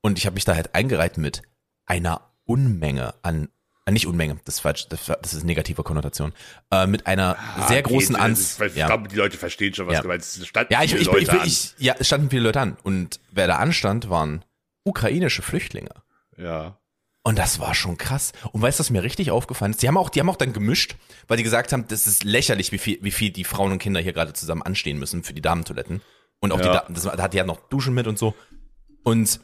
Und 0.00 0.18
ich 0.18 0.26
habe 0.26 0.34
mich 0.34 0.44
da 0.44 0.56
halt 0.56 0.74
eingereiht 0.74 1.16
mit 1.18 1.42
einer 1.86 2.32
Unmenge 2.44 3.14
an, 3.22 3.48
nicht 3.90 4.06
Unmenge, 4.06 4.38
das 4.44 4.56
ist 4.56 4.60
falsch, 4.60 4.86
das, 4.88 5.06
das 5.06 5.34
ist 5.34 5.44
negative 5.44 5.82
Konnotation, 5.82 6.32
äh, 6.70 6.86
mit 6.86 7.06
einer 7.06 7.36
sehr 7.68 7.82
großen 7.82 8.14
okay, 8.14 8.24
Anz. 8.24 8.60
Ich 8.60 8.76
ja. 8.76 8.86
glaube, 8.86 9.08
die 9.08 9.16
Leute 9.16 9.36
verstehen 9.36 9.74
schon, 9.74 9.86
was 9.88 9.94
Ja. 9.94 10.02
du 10.02 10.08
meinst. 10.08 10.38
Es 10.38 10.46
standen 10.46 10.72
Ja, 10.72 10.82
ich, 10.82 10.90
viele 10.90 11.02
ich, 11.02 11.06
Leute 11.08 11.36
ich, 11.44 11.74
ich, 11.78 11.84
ja, 11.84 11.94
es 11.98 12.06
standen 12.06 12.30
viele 12.30 12.42
Leute 12.42 12.60
an. 12.60 12.76
Und 12.84 13.18
wer 13.32 13.46
da 13.48 13.56
anstand, 13.56 14.08
waren 14.08 14.44
ukrainische 14.84 15.42
Flüchtlinge. 15.42 15.90
ja. 16.36 16.78
Und 17.24 17.38
das 17.38 17.60
war 17.60 17.72
schon 17.72 17.98
krass. 17.98 18.32
Und 18.50 18.62
weißt 18.62 18.80
du, 18.80 18.80
was 18.80 18.90
mir 18.90 19.04
richtig 19.04 19.30
aufgefallen 19.30 19.70
ist? 19.70 19.80
Die 19.80 19.86
haben 19.86 19.96
auch, 19.96 20.10
die 20.10 20.18
haben 20.18 20.28
auch 20.28 20.34
dann 20.34 20.52
gemischt, 20.52 20.96
weil 21.28 21.36
die 21.36 21.44
gesagt 21.44 21.72
haben, 21.72 21.86
das 21.86 22.08
ist 22.08 22.24
lächerlich, 22.24 22.72
wie 22.72 22.78
viel, 22.78 22.98
wie 23.00 23.12
viel 23.12 23.30
die 23.30 23.44
Frauen 23.44 23.70
und 23.70 23.78
Kinder 23.78 24.00
hier 24.00 24.12
gerade 24.12 24.32
zusammen 24.32 24.62
anstehen 24.62 24.98
müssen 24.98 25.22
für 25.22 25.32
die 25.32 25.40
Damentoiletten. 25.40 26.02
Und 26.40 26.50
auch 26.50 26.58
Ja. 26.58 26.64
die, 26.64 26.68
Da- 26.72 26.86
das, 26.92 27.16
da 27.16 27.22
hat 27.22 27.32
die 27.32 27.36
ja 27.36 27.44
noch 27.44 27.60
Duschen 27.68 27.94
mit 27.94 28.08
und 28.08 28.18
so. 28.18 28.34
Und 29.04 29.38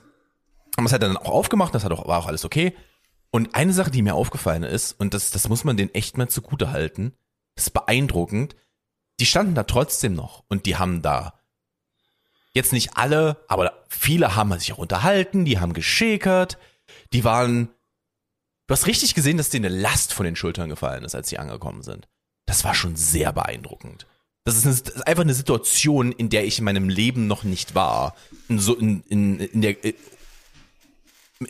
haben 0.77 0.87
es 0.87 0.91
halt 0.91 1.05
dann 1.05 1.17
auch 1.17 1.29
aufgemacht, 1.31 1.73
das 1.73 1.85
hat 1.85 1.93
auch, 1.93 2.09
war 2.09 2.19
auch 2.19 2.27
alles 2.27 2.45
okay. 2.45 2.75
Und 3.31 3.55
eine 3.55 3.73
Sache, 3.73 3.91
die 3.91 4.03
mir 4.03 4.15
aufgefallen 4.15 4.63
ist, 4.63 4.93
und 4.99 5.15
das, 5.15 5.31
das 5.31 5.49
muss 5.49 5.65
man 5.65 5.77
denen 5.77 5.95
echt 5.95 6.17
mal 6.17 6.29
zugute 6.29 6.71
halten, 6.71 7.13
ist 7.57 7.73
beeindruckend, 7.73 8.57
die 9.21 9.27
standen 9.27 9.55
da 9.55 9.65
trotzdem 9.65 10.15
noch 10.15 10.45
und 10.49 10.67
die 10.67 10.77
haben 10.77 11.03
da 11.03 11.35
jetzt 12.55 12.73
nicht 12.73 12.97
alle, 12.97 13.45
aber 13.49 13.85
viele 13.89 14.37
haben 14.37 14.57
sich 14.59 14.73
auch 14.73 14.79
unterhalten, 14.79 15.45
die 15.45 15.59
haben 15.59 15.73
geschäkert, 15.73 16.59
die 17.13 17.25
waren, 17.25 17.69
du 18.67 18.73
hast 18.73 18.87
richtig 18.87 19.15
gesehen, 19.15 19.37
dass 19.37 19.51
denen 19.51 19.67
eine 19.67 19.81
Last 19.81 20.15
von 20.15 20.25
den 20.25 20.37
Schultern 20.37 20.69
gefallen 20.69 21.05
ist, 21.05 21.15
als 21.15 21.29
sie 21.29 21.39
angekommen 21.39 21.83
sind. 21.83 22.09
Das 22.47 22.65
war 22.65 22.75
schon 22.75 22.97
sehr 22.97 23.33
beeindruckend. 23.33 24.07
Das 24.45 24.57
ist, 24.57 24.65
eine, 24.65 24.75
das 24.75 24.95
ist 24.95 25.07
einfach 25.07 25.25
eine 25.25 25.35
Situation, 25.35 26.13
in 26.13 26.31
der 26.31 26.47
ich 26.47 26.59
in 26.59 26.65
meinem 26.65 26.89
Leben 26.89 27.27
noch 27.27 27.45
nicht 27.45 27.75
war. 27.75 28.15
In, 28.49 28.59
so, 28.59 28.75
in, 28.75 29.03
in, 29.03 29.41
in, 29.41 29.61
der, 29.61 29.77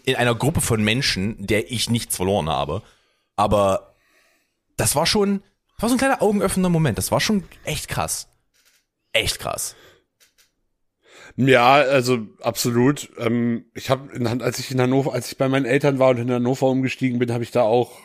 in 0.04 0.16
einer 0.16 0.34
Gruppe 0.34 0.60
von 0.60 0.82
Menschen, 0.82 1.46
der 1.46 1.70
ich 1.70 1.90
nichts 1.90 2.16
verloren 2.16 2.48
habe. 2.48 2.82
Aber 3.36 3.94
das 4.76 4.94
war 4.96 5.06
schon, 5.06 5.42
das 5.76 5.82
war 5.82 5.88
so 5.88 5.94
ein 5.94 5.98
kleiner 5.98 6.22
augenöffnender 6.22 6.68
Moment. 6.68 6.98
Das 6.98 7.10
war 7.10 7.20
schon 7.20 7.44
echt 7.64 7.88
krass. 7.88 8.28
Echt 9.12 9.38
krass. 9.38 9.74
Ja, 11.36 11.74
also 11.74 12.26
absolut. 12.40 13.10
Ähm, 13.18 13.66
ich 13.74 13.90
habe, 13.90 14.10
als 14.42 14.58
ich 14.58 14.70
in 14.70 14.80
Hannover, 14.80 15.12
als 15.12 15.30
ich 15.30 15.38
bei 15.38 15.48
meinen 15.48 15.66
Eltern 15.66 15.98
war 15.98 16.10
und 16.10 16.18
in 16.18 16.30
Hannover 16.30 16.66
umgestiegen 16.66 17.18
bin, 17.18 17.32
habe 17.32 17.44
ich 17.44 17.50
da 17.50 17.62
auch, 17.62 17.98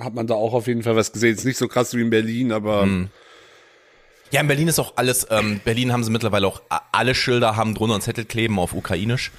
hat 0.00 0.14
man 0.14 0.26
da 0.26 0.34
auch 0.34 0.54
auf 0.54 0.66
jeden 0.66 0.82
Fall 0.82 0.96
was 0.96 1.12
gesehen. 1.12 1.34
Ist 1.34 1.44
nicht 1.44 1.56
so 1.56 1.68
krass 1.68 1.94
wie 1.94 2.00
in 2.00 2.10
Berlin, 2.10 2.52
aber 2.52 2.82
Hm. 2.82 3.10
Ja, 4.32 4.40
in 4.40 4.46
Berlin 4.46 4.68
ist 4.68 4.78
auch 4.78 4.92
alles, 4.96 5.26
ähm, 5.30 5.60
Berlin 5.64 5.92
haben 5.92 6.04
sie 6.04 6.10
mittlerweile 6.12 6.46
auch, 6.46 6.62
alle 6.92 7.16
Schilder 7.16 7.56
haben 7.56 7.74
drunter 7.74 7.94
einen 7.94 8.02
Zettel 8.02 8.24
kleben 8.24 8.60
auf 8.60 8.74
Ukrainisch. 8.74 9.32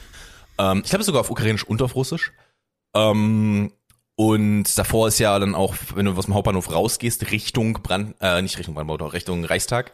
Ähm, 0.57 0.81
ich 0.83 0.89
glaube 0.89 1.03
sogar 1.03 1.21
auf 1.21 1.31
Ukrainisch 1.31 1.63
und 1.63 1.81
auf 1.81 1.95
Russisch. 1.95 2.31
Ähm, 2.95 3.71
und 4.15 4.77
davor 4.77 5.07
ist 5.07 5.19
ja 5.19 5.37
dann 5.39 5.55
auch, 5.55 5.75
wenn 5.95 6.05
du 6.05 6.13
aus 6.13 6.25
dem 6.25 6.33
Hauptbahnhof 6.33 6.71
rausgehst, 6.71 7.31
Richtung 7.31 7.73
Brand, 7.73 8.15
äh, 8.21 8.41
nicht 8.41 8.57
Richtung 8.57 8.75
Brandenburg, 8.75 9.13
Richtung 9.13 9.45
Reichstag, 9.45 9.93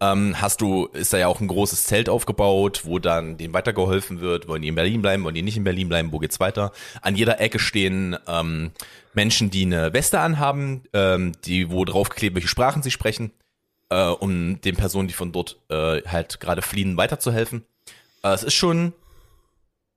ähm, 0.00 0.40
hast 0.40 0.60
du, 0.60 0.86
ist 0.86 1.12
da 1.12 1.18
ja 1.18 1.26
auch 1.26 1.40
ein 1.40 1.48
großes 1.48 1.84
Zelt 1.84 2.08
aufgebaut, 2.08 2.82
wo 2.84 2.98
dann 2.98 3.38
denen 3.38 3.54
weitergeholfen 3.54 4.20
wird, 4.20 4.46
wollen 4.46 4.62
die 4.62 4.68
in 4.68 4.74
Berlin 4.74 5.02
bleiben, 5.02 5.24
wollen 5.24 5.34
die 5.34 5.42
nicht 5.42 5.56
in 5.56 5.64
Berlin 5.64 5.88
bleiben, 5.88 6.12
wo 6.12 6.18
geht's 6.18 6.38
weiter? 6.38 6.72
An 7.00 7.16
jeder 7.16 7.40
Ecke 7.40 7.58
stehen 7.58 8.16
ähm, 8.28 8.72
Menschen, 9.14 9.50
die 9.50 9.64
eine 9.64 9.92
Weste 9.94 10.20
anhaben, 10.20 10.82
ähm, 10.92 11.32
die 11.44 11.70
wo 11.70 11.84
draufgeklebt, 11.84 12.34
welche 12.34 12.48
Sprachen 12.48 12.82
sie 12.82 12.90
sprechen 12.90 13.32
äh, 13.88 14.08
um 14.08 14.60
den 14.60 14.76
Personen, 14.76 15.08
die 15.08 15.14
von 15.14 15.32
dort 15.32 15.58
äh, 15.68 16.02
halt 16.02 16.40
gerade 16.40 16.62
fliehen, 16.62 16.96
weiterzuhelfen. 16.96 17.64
Äh, 18.22 18.30
es 18.30 18.42
ist 18.42 18.54
schon, 18.54 18.92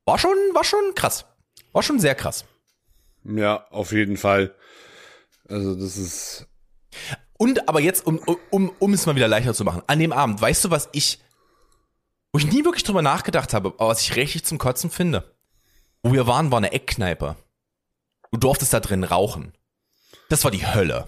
war 0.10 0.18
schon, 0.18 0.36
war 0.54 0.64
schon 0.64 0.96
krass. 0.96 1.26
War 1.72 1.84
schon 1.84 2.00
sehr 2.00 2.16
krass. 2.16 2.46
ja, 3.24 3.68
auf 3.70 3.92
jeden 3.92 4.18
Fall. 4.18 4.56
Also 5.48 5.76
das 5.76 5.98
ist, 5.98 6.48
Und 7.38 7.70
aber 7.70 7.80
jetzt, 7.80 8.06
um, 8.08 8.18
um, 8.50 8.72
um 8.80 8.94
es 8.94 9.06
mal 9.06 9.16
wieder 9.16 9.28
leichter 9.28 9.54
zu 9.54 9.64
machen, 9.64 9.84
an 9.86 10.00
dem 10.00 10.12
Abend, 10.12 10.42
weißt 10.42 10.66
du, 10.66 10.72
was 10.72 10.90
ich, 10.94 11.20
wo 12.34 12.40
ich 12.40 12.52
nie 12.52 12.66
wirklich 12.66 12.84
drüber 12.84 13.02
nachgedacht 13.04 13.54
habe, 13.54 13.70
aber 13.78 13.88
was 13.90 14.02
ich 14.02 14.16
richtig 14.16 14.46
zum 14.46 14.58
Kotzen 14.58 14.90
finde? 14.90 15.36
Wo 16.02 16.12
wir 16.12 16.26
waren, 16.26 16.52
war 16.52 16.58
eine 16.58 16.72
Eckkneipe. 16.72 17.36
Du 18.32 18.40
durftest 18.40 18.74
da 18.74 18.80
drin 18.80 19.04
rauchen. 19.04 19.54
Das 20.30 20.44
war 20.44 20.52
die 20.52 20.66
Hölle. 20.66 21.08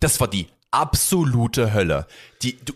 Das 0.00 0.20
war 0.20 0.28
die 0.28 0.48
absolute 0.72 1.72
Hölle. 1.72 2.06
Die, 2.42 2.56
du, 2.64 2.72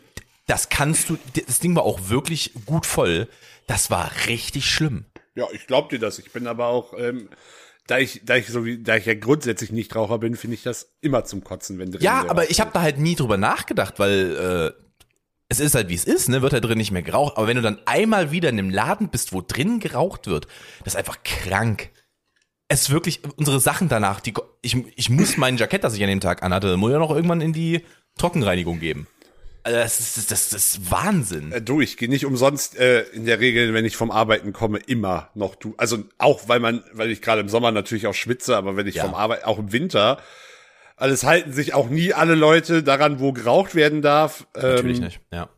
das 0.46 0.68
kannst 0.68 1.10
du, 1.10 1.18
das 1.46 1.58
Ding 1.58 1.74
war 1.74 1.82
auch 1.82 2.08
wirklich 2.08 2.52
gut 2.66 2.86
voll. 2.86 3.28
Das 3.66 3.90
war 3.90 4.10
richtig 4.26 4.70
schlimm. 4.70 5.06
Ja, 5.40 5.46
ich 5.52 5.66
glaub 5.66 5.88
dir 5.88 5.98
das. 5.98 6.18
Ich 6.18 6.32
bin 6.32 6.46
aber 6.46 6.66
auch, 6.66 6.92
ähm, 6.98 7.28
da 7.86 7.98
ich, 7.98 8.20
da 8.24 8.36
ich 8.36 8.46
so 8.48 8.64
wie, 8.64 8.82
da 8.82 8.96
ich 8.96 9.06
ja 9.06 9.14
grundsätzlich 9.14 9.72
nicht 9.72 9.96
Raucher 9.96 10.18
bin, 10.18 10.36
finde 10.36 10.54
ich 10.54 10.62
das 10.62 10.92
immer 11.00 11.24
zum 11.24 11.42
Kotzen, 11.42 11.78
wenn 11.78 11.90
drin 11.90 12.02
Ja, 12.02 12.26
aber 12.28 12.50
ich 12.50 12.60
habe 12.60 12.70
da 12.72 12.82
halt 12.82 12.98
nie 12.98 13.16
drüber 13.16 13.38
nachgedacht, 13.38 13.98
weil 13.98 14.74
äh, 14.78 14.82
es 15.48 15.60
ist 15.60 15.74
halt 15.74 15.88
wie 15.88 15.94
es 15.94 16.04
ist, 16.04 16.28
ne? 16.28 16.42
Wird 16.42 16.52
da 16.52 16.60
drin 16.60 16.78
nicht 16.78 16.92
mehr 16.92 17.02
geraucht. 17.02 17.36
Aber 17.36 17.46
wenn 17.46 17.56
du 17.56 17.62
dann 17.62 17.78
einmal 17.86 18.30
wieder 18.30 18.50
in 18.50 18.58
einem 18.58 18.70
Laden 18.70 19.08
bist, 19.08 19.32
wo 19.32 19.40
drin 19.40 19.80
geraucht 19.80 20.26
wird, 20.26 20.46
das 20.84 20.94
ist 20.94 20.98
einfach 20.98 21.22
krank. 21.24 21.90
Es 22.68 22.82
ist 22.82 22.90
wirklich 22.90 23.22
unsere 23.36 23.58
Sachen 23.58 23.88
danach, 23.88 24.20
die 24.20 24.34
ich, 24.62 24.76
ich 24.94 25.10
muss 25.10 25.38
mein 25.38 25.56
Jackett, 25.56 25.82
das 25.82 25.94
ich 25.94 26.02
an 26.02 26.08
dem 26.08 26.20
Tag 26.20 26.42
anhatte, 26.42 26.76
muss 26.76 26.92
ja 26.92 26.98
noch 26.98 27.10
irgendwann 27.10 27.40
in 27.40 27.52
die 27.52 27.84
Trockenreinigung 28.18 28.78
geben. 28.78 29.08
Also 29.62 29.78
das 29.78 30.00
ist, 30.00 30.30
das, 30.30 30.48
das 30.50 30.66
ist 30.66 30.90
Wahnsinn. 30.90 31.52
Äh, 31.52 31.60
Du, 31.62 31.80
ich 31.80 31.96
gehe 31.96 32.08
nicht 32.08 32.24
umsonst 32.24 32.76
äh, 32.78 33.02
in 33.12 33.26
der 33.26 33.40
Regel, 33.40 33.74
wenn 33.74 33.84
ich 33.84 33.96
vom 33.96 34.10
Arbeiten 34.10 34.52
komme, 34.52 34.78
immer 34.78 35.30
noch 35.34 35.54
du. 35.54 35.74
Also 35.76 36.04
auch 36.18 36.48
weil 36.48 36.60
man, 36.60 36.82
weil 36.92 37.10
ich 37.10 37.20
gerade 37.22 37.40
im 37.40 37.48
Sommer 37.48 37.70
natürlich 37.70 38.06
auch 38.06 38.14
schwitze, 38.14 38.56
aber 38.56 38.76
wenn 38.76 38.86
ich 38.86 38.94
Ja. 38.96 39.04
vom 39.04 39.14
Arbeit, 39.14 39.44
auch 39.44 39.58
im 39.58 39.72
Winter, 39.72 40.18
alles 40.96 41.24
halten 41.24 41.52
sich 41.52 41.74
auch 41.74 41.88
nie 41.88 42.12
alle 42.14 42.34
Leute 42.34 42.82
daran, 42.82 43.20
wo 43.20 43.32
geraucht 43.32 43.74
werden 43.74 44.02
darf. 44.02 44.46
Natürlich 44.54 44.98
ähm, 44.98 45.04
nicht, 45.04 45.20
ja. 45.32 45.48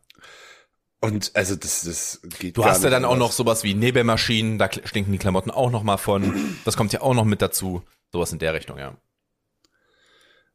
Und 1.00 1.32
also 1.34 1.56
das, 1.56 1.82
das 1.82 2.20
geht 2.38 2.56
Du 2.56 2.64
hast 2.64 2.84
ja 2.84 2.90
dann 2.90 3.04
auch 3.04 3.16
noch 3.16 3.26
anders. 3.26 3.36
sowas 3.36 3.64
wie 3.64 3.74
Nebelmaschinen, 3.74 4.56
da 4.58 4.70
stinken 4.72 5.10
die 5.10 5.18
Klamotten 5.18 5.50
auch 5.50 5.70
noch 5.72 5.82
mal 5.82 5.96
von. 5.96 6.56
Das 6.64 6.76
kommt 6.76 6.92
ja 6.92 7.00
auch 7.00 7.14
noch 7.14 7.24
mit 7.24 7.42
dazu. 7.42 7.82
Sowas 8.12 8.32
in 8.32 8.38
der 8.38 8.54
Richtung, 8.54 8.78
ja. 8.78 8.96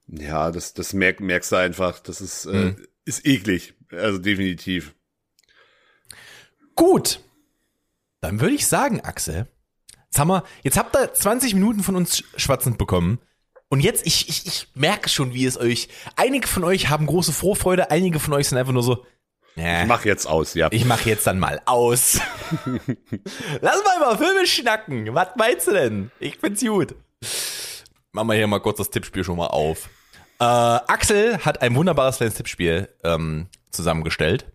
Ja, 0.07 0.51
das, 0.51 0.73
das 0.73 0.93
merk, 0.93 1.19
merkst 1.19 1.51
du 1.51 1.57
einfach. 1.57 1.99
Das 1.99 2.21
ist, 2.21 2.45
äh, 2.45 2.49
Mhm. 2.53 2.88
Ist 3.08 3.26
eklig. 3.26 3.74
Also 3.91 4.17
definitiv. 4.17 4.93
Gut. 6.76 7.22
Dann 8.22 8.41
würde 8.41 8.56
ich 8.56 8.67
sagen, 8.67 9.02
Axel, 9.02 9.48
jetzt 10.06 10.20
haben 10.20 10.28
wir, 10.28 10.43
jetzt 10.63 10.78
habt 10.78 10.96
ihr 10.96 11.13
20 11.13 11.54
Minuten 11.54 11.84
von 11.84 11.96
uns 11.96 12.24
schwatzend 12.36 12.78
bekommen. 12.78 13.20
Und 13.70 13.82
jetzt, 13.82 14.06
ich, 14.06 14.30
ich, 14.30 14.48
ich 14.48 14.67
merke 14.76 15.10
schon, 15.10 15.34
wie 15.34 15.46
es 15.46 15.58
euch, 15.58 15.89
einige 16.15 16.48
von 16.48 16.63
euch 16.63 16.89
haben 16.89 17.06
große 17.06 17.34
Vorfreude, 17.34 17.91
einige 17.91 18.20
von 18.20 18.34
euch 18.34 18.48
sind 18.48 18.58
einfach 18.58 18.74
nur 18.74 18.84
so, 18.84 19.06
nee, 19.56 19.86
Mach 19.86 20.06
jetzt 20.06 20.26
aus, 20.26 20.54
ja. 20.54 20.70
ich 20.72 20.86
mach 20.86 21.06
jetzt 21.06 21.28
dann 21.28 21.38
mal 21.38 21.62
aus. 21.65 22.20
Lass 23.62 23.84
mal 23.84 23.98
über 23.98 24.17
Filme 24.17 24.48
schnacken. 24.48 25.13
Was 25.13 25.30
meinst 25.36 25.67
du 25.67 25.72
denn? 25.72 26.12
Ich 26.20 26.38
find's 26.38 26.62
gut. 26.62 26.96
Machen 28.13 28.28
wir 28.30 28.36
hier 28.36 28.48
mal 28.48 28.60
kurz 28.60 28.78
das 28.78 28.89
Tippspiel 28.89 29.24
schon 29.24 29.38
mal 29.38 29.48
auf. 29.48 29.89
Äh, 30.39 30.43
Axel 30.43 31.39
hat 31.39 31.62
ein 31.62 31.76
wunderbares 31.76 32.17
kleines 32.17 32.36
Tippspiel 32.36 32.89
ähm, 33.04 33.47
zusammengestellt, 33.71 34.45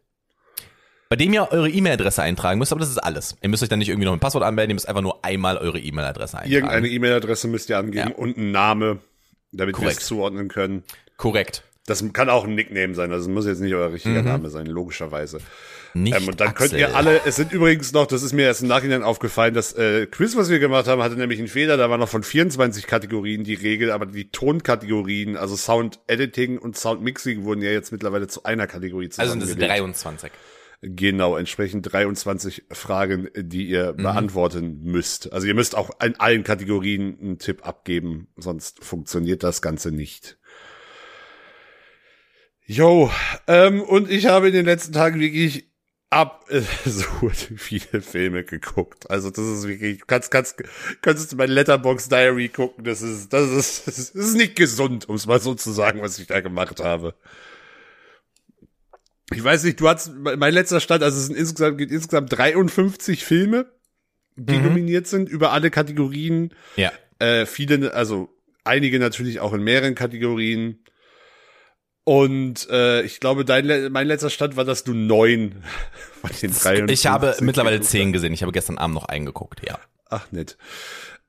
bei 1.08 1.16
dem 1.16 1.32
ihr 1.32 1.48
eure 1.50 1.68
E-Mail-Adresse 1.68 2.22
eintragen 2.22 2.58
müsst, 2.58 2.72
aber 2.72 2.80
das 2.80 2.88
ist 2.90 2.98
alles. 2.98 3.36
Ihr 3.42 3.48
müsst 3.48 3.62
euch 3.62 3.68
dann 3.68 3.80
nicht 3.80 3.88
irgendwie 3.88 4.06
noch 4.06 4.12
ein 4.12 4.20
Passwort 4.20 4.44
anmelden, 4.44 4.70
ihr 4.70 4.74
müsst 4.74 4.88
einfach 4.88 5.02
nur 5.02 5.24
einmal 5.24 5.58
eure 5.58 5.78
E-Mail-Adresse 5.80 6.36
eintragen. 6.38 6.52
Irgendeine 6.52 6.88
E-Mail-Adresse 6.88 7.48
müsst 7.48 7.68
ihr 7.68 7.78
angeben 7.78 8.10
Ja. 8.10 8.16
und 8.16 8.36
einen 8.38 8.52
Name, 8.52 8.98
damit 9.50 9.80
wir 9.80 9.88
es 9.88 9.98
zuordnen 10.06 10.48
können. 10.48 10.84
Korrekt. 11.16 11.64
Das 11.86 12.04
kann 12.12 12.30
auch 12.30 12.44
ein 12.44 12.54
Nickname 12.54 12.94
sein, 12.94 13.10
also 13.10 13.28
es 13.28 13.34
muss 13.34 13.44
jetzt 13.44 13.60
nicht 13.60 13.74
euer 13.74 13.92
richtiger 13.92 14.20
Mhm. 14.20 14.28
Name 14.28 14.50
sein, 14.50 14.66
logischerweise. 14.66 15.38
Nicht 15.94 16.16
Ähm, 16.16 16.28
und 16.28 16.40
dann 16.40 16.48
Axel. 16.48 16.68
könnt 16.68 16.78
ihr 16.80 16.94
alle, 16.96 17.20
es 17.26 17.34
sind 17.36 17.52
übrigens 17.52 17.92
noch, 17.92 18.06
das 18.06 18.22
ist 18.22 18.32
mir 18.32 18.44
erst 18.44 18.62
im 18.62 18.68
Nachhinein 18.68 19.02
aufgefallen, 19.02 19.52
das 19.52 19.72
äh, 19.74 20.06
Quiz, 20.06 20.36
was 20.36 20.48
wir 20.48 20.60
gemacht 20.60 20.86
haben, 20.86 21.02
hatte 21.02 21.16
nämlich 21.16 21.40
einen 21.40 21.48
Fehler, 21.48 21.76
da 21.76 21.90
war 21.90 21.98
noch 21.98 22.08
von 22.08 22.22
24 22.22 22.86
Kategorien 22.86 23.42
die 23.42 23.54
Regel, 23.54 23.90
aber 23.90 24.06
die 24.06 24.30
Tonkategorien, 24.30 25.36
also 25.36 25.56
Sound 25.56 25.98
Editing 26.06 26.56
und 26.58 26.76
Sound 26.76 27.02
Mixing 27.02 27.42
wurden 27.44 27.62
ja 27.62 27.72
jetzt 27.72 27.90
mittlerweile 27.92 28.28
zu 28.28 28.44
einer 28.44 28.66
Kategorie 28.68 29.06
Also 29.06 29.16
das 29.22 29.30
sind 29.32 29.40
zusammengelegt. 29.40 29.70
23. 29.72 30.30
Genau, 30.84 31.36
entsprechend 31.36 31.92
23 31.92 32.64
Fragen, 32.72 33.28
die 33.36 33.66
ihr 33.68 33.92
Mhm. 33.92 34.02
beantworten 34.02 34.80
müsst. 34.82 35.32
Also 35.32 35.46
ihr 35.46 35.54
müsst 35.54 35.76
auch 35.76 35.90
in 36.02 36.18
allen 36.18 36.42
Kategorien 36.42 37.18
einen 37.20 37.38
Tipp 37.38 37.66
abgeben, 37.66 38.28
sonst 38.36 38.82
funktioniert 38.84 39.42
das 39.42 39.62
Ganze 39.62 39.92
nicht. 39.92 40.38
Jo, 42.72 43.10
ähm, 43.48 43.82
und 43.82 44.10
ich 44.10 44.26
habe 44.26 44.46
in 44.48 44.54
den 44.54 44.64
letzten 44.64 44.94
Tagen 44.94 45.20
wirklich 45.20 45.66
ab 46.08 46.46
äh, 46.48 46.62
so 46.88 47.28
viele 47.56 48.00
Filme 48.00 48.44
geguckt. 48.44 49.10
Also 49.10 49.28
das 49.28 49.44
ist 49.44 49.68
wirklich, 49.68 49.98
du 49.98 50.06
kannst, 50.06 50.30
kannst, 50.30 50.62
kannst 51.02 51.30
du 51.30 51.36
mein 51.36 51.50
Letterbox 51.50 52.08
Diary 52.08 52.48
gucken. 52.48 52.84
Das 52.84 53.02
ist, 53.02 53.30
das 53.30 53.50
ist, 53.50 53.86
das 53.86 53.98
ist, 53.98 54.16
das 54.16 54.24
ist 54.28 54.36
nicht 54.36 54.56
gesund, 54.56 55.06
um 55.06 55.16
es 55.16 55.26
mal 55.26 55.38
so 55.38 55.54
zu 55.54 55.70
sagen, 55.70 56.00
was 56.00 56.18
ich 56.18 56.28
da 56.28 56.40
gemacht 56.40 56.80
habe. 56.80 57.14
Ich 59.34 59.44
weiß 59.44 59.64
nicht, 59.64 59.78
du 59.78 59.88
hast, 59.88 60.10
mein 60.14 60.54
letzter 60.54 60.80
Stand, 60.80 61.02
also 61.02 61.18
es 61.18 61.26
sind 61.26 61.36
insgesamt, 61.36 61.76
gibt 61.76 61.92
insgesamt 61.92 62.32
53 62.32 63.22
Filme, 63.22 63.70
die 64.36 64.56
Mhm. 64.56 64.62
nominiert 64.62 65.06
sind, 65.06 65.28
über 65.28 65.52
alle 65.52 65.70
Kategorien. 65.70 66.54
Ja. 66.76 66.90
Äh, 67.18 67.44
viele, 67.44 67.92
also 67.92 68.30
einige 68.64 68.98
natürlich 68.98 69.40
auch 69.40 69.52
in 69.52 69.62
mehreren 69.62 69.94
Kategorien. 69.94 70.78
Und 72.04 72.68
äh, 72.68 73.02
ich 73.02 73.20
glaube, 73.20 73.44
dein 73.44 73.92
mein 73.92 74.06
letzter 74.08 74.30
Stand 74.30 74.56
war, 74.56 74.64
dass 74.64 74.82
du 74.84 74.92
neun 74.92 75.62
von 76.20 76.30
den 76.30 76.52
53 76.52 76.90
Ich 76.90 77.06
habe 77.06 77.36
mittlerweile 77.40 77.80
zehn 77.80 78.12
gesehen. 78.12 78.32
Ich 78.32 78.42
habe 78.42 78.52
gestern 78.52 78.78
Abend 78.78 78.94
noch 78.94 79.04
einen 79.04 79.26
geguckt, 79.26 79.62
ja. 79.66 79.78
Ach 80.08 80.30
nett. 80.32 80.58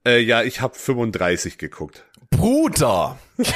Äh, 0.06 0.20
ja, 0.20 0.42
ich 0.44 0.62
habe 0.62 0.76
35 0.76 1.58
geguckt. 1.58 2.04
Bruder! 2.32 3.18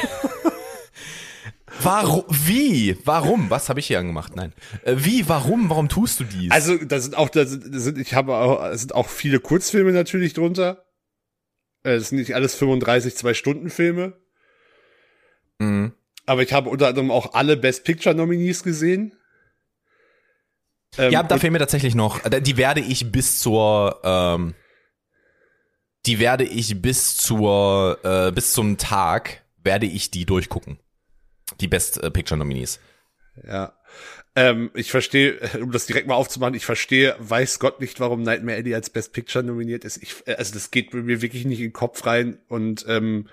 Warum? 1.82 2.24
Wie? 2.30 2.98
Warum? 3.04 3.50
Was 3.50 3.70
habe 3.70 3.80
ich 3.80 3.88
hier 3.88 4.00
angemacht? 4.00 4.36
Nein. 4.36 4.54
Äh, 4.84 4.96
Wie? 4.98 5.28
Warum? 5.28 5.70
Warum 5.70 5.90
tust 5.90 6.20
du 6.20 6.24
dies? 6.24 6.52
Also, 6.52 6.78
da 6.78 7.00
sind 7.00 7.16
auch, 7.16 7.30
da 7.30 7.46
sind, 7.46 7.74
da 7.74 7.80
sind 7.80 7.98
ich 7.98 8.14
habe 8.14 8.36
auch, 8.36 8.74
sind 8.76 8.96
auch 8.96 9.08
viele 9.10 9.40
Kurzfilme 9.40 9.92
natürlich 9.92 10.34
drunter. 10.34 10.86
Äh, 11.84 11.96
Es 11.96 12.10
sind 12.10 12.20
nicht 12.20 12.34
alles 12.36 12.56
35 12.56 13.16
Zwei-Stunden-Filme. 13.16 14.14
Mhm. 15.60 15.94
Aber 16.28 16.44
ich 16.44 16.54
habe 16.54 16.70
unter 16.70 16.88
anderem 16.88 17.10
auch 17.10 17.34
alle 17.34 17.58
Best 17.58 17.86
Picture-Nominees 17.86 18.62
gesehen. 18.62 19.14
Ähm, 20.98 21.12
Ja, 21.12 21.24
da 21.24 21.38
fehlen 21.38 21.54
mir 21.54 21.60
tatsächlich 21.60 21.96
noch, 21.96 22.24
äh, 22.26 22.42
die 22.42 22.58
werde 22.58 22.82
ich 22.82 23.12
bis 23.12 23.40
zur, 23.40 24.02
ähm, 24.04 24.54
die 26.06 26.20
werde 26.20 26.44
ich 26.44 26.82
bis 26.82 27.16
zur, 27.16 28.00
äh, 28.04 28.32
bis 28.34 28.52
zum 28.52 28.78
Tag, 28.78 29.44
werde 29.64 29.86
ich 29.86 30.12
die 30.12 30.26
durchgucken. 30.26 30.80
Die 31.62 31.68
Best 31.70 32.04
äh, 32.04 32.12
Picture 32.12 32.38
Nominees. 32.38 32.80
Ja. 33.48 33.74
Ähm, 34.36 34.70
ich 34.74 34.92
verstehe, 34.92 35.40
um 35.62 35.72
das 35.72 35.86
direkt 35.86 36.08
mal 36.08 36.16
aufzumachen, 36.16 36.56
ich 36.56 36.66
verstehe, 36.66 37.16
weiß 37.20 37.60
Gott 37.60 37.80
nicht, 37.80 38.02
warum 38.02 38.22
Nightmare 38.22 38.58
Alley 38.58 38.76
als 38.76 38.90
Best 38.90 39.14
Picture 39.14 39.46
nominiert 39.46 39.86
ist. 39.86 39.96
Ich, 40.04 40.28
äh, 40.28 40.36
also 40.36 40.54
das 40.54 40.72
geht 40.72 40.94
mir 40.94 41.22
wirklich 41.22 41.46
nicht 41.46 41.60
in 41.60 41.68
den 41.68 41.74
Kopf 41.74 42.06
rein 42.06 42.40
und 42.50 42.86
ähm, 42.90 43.30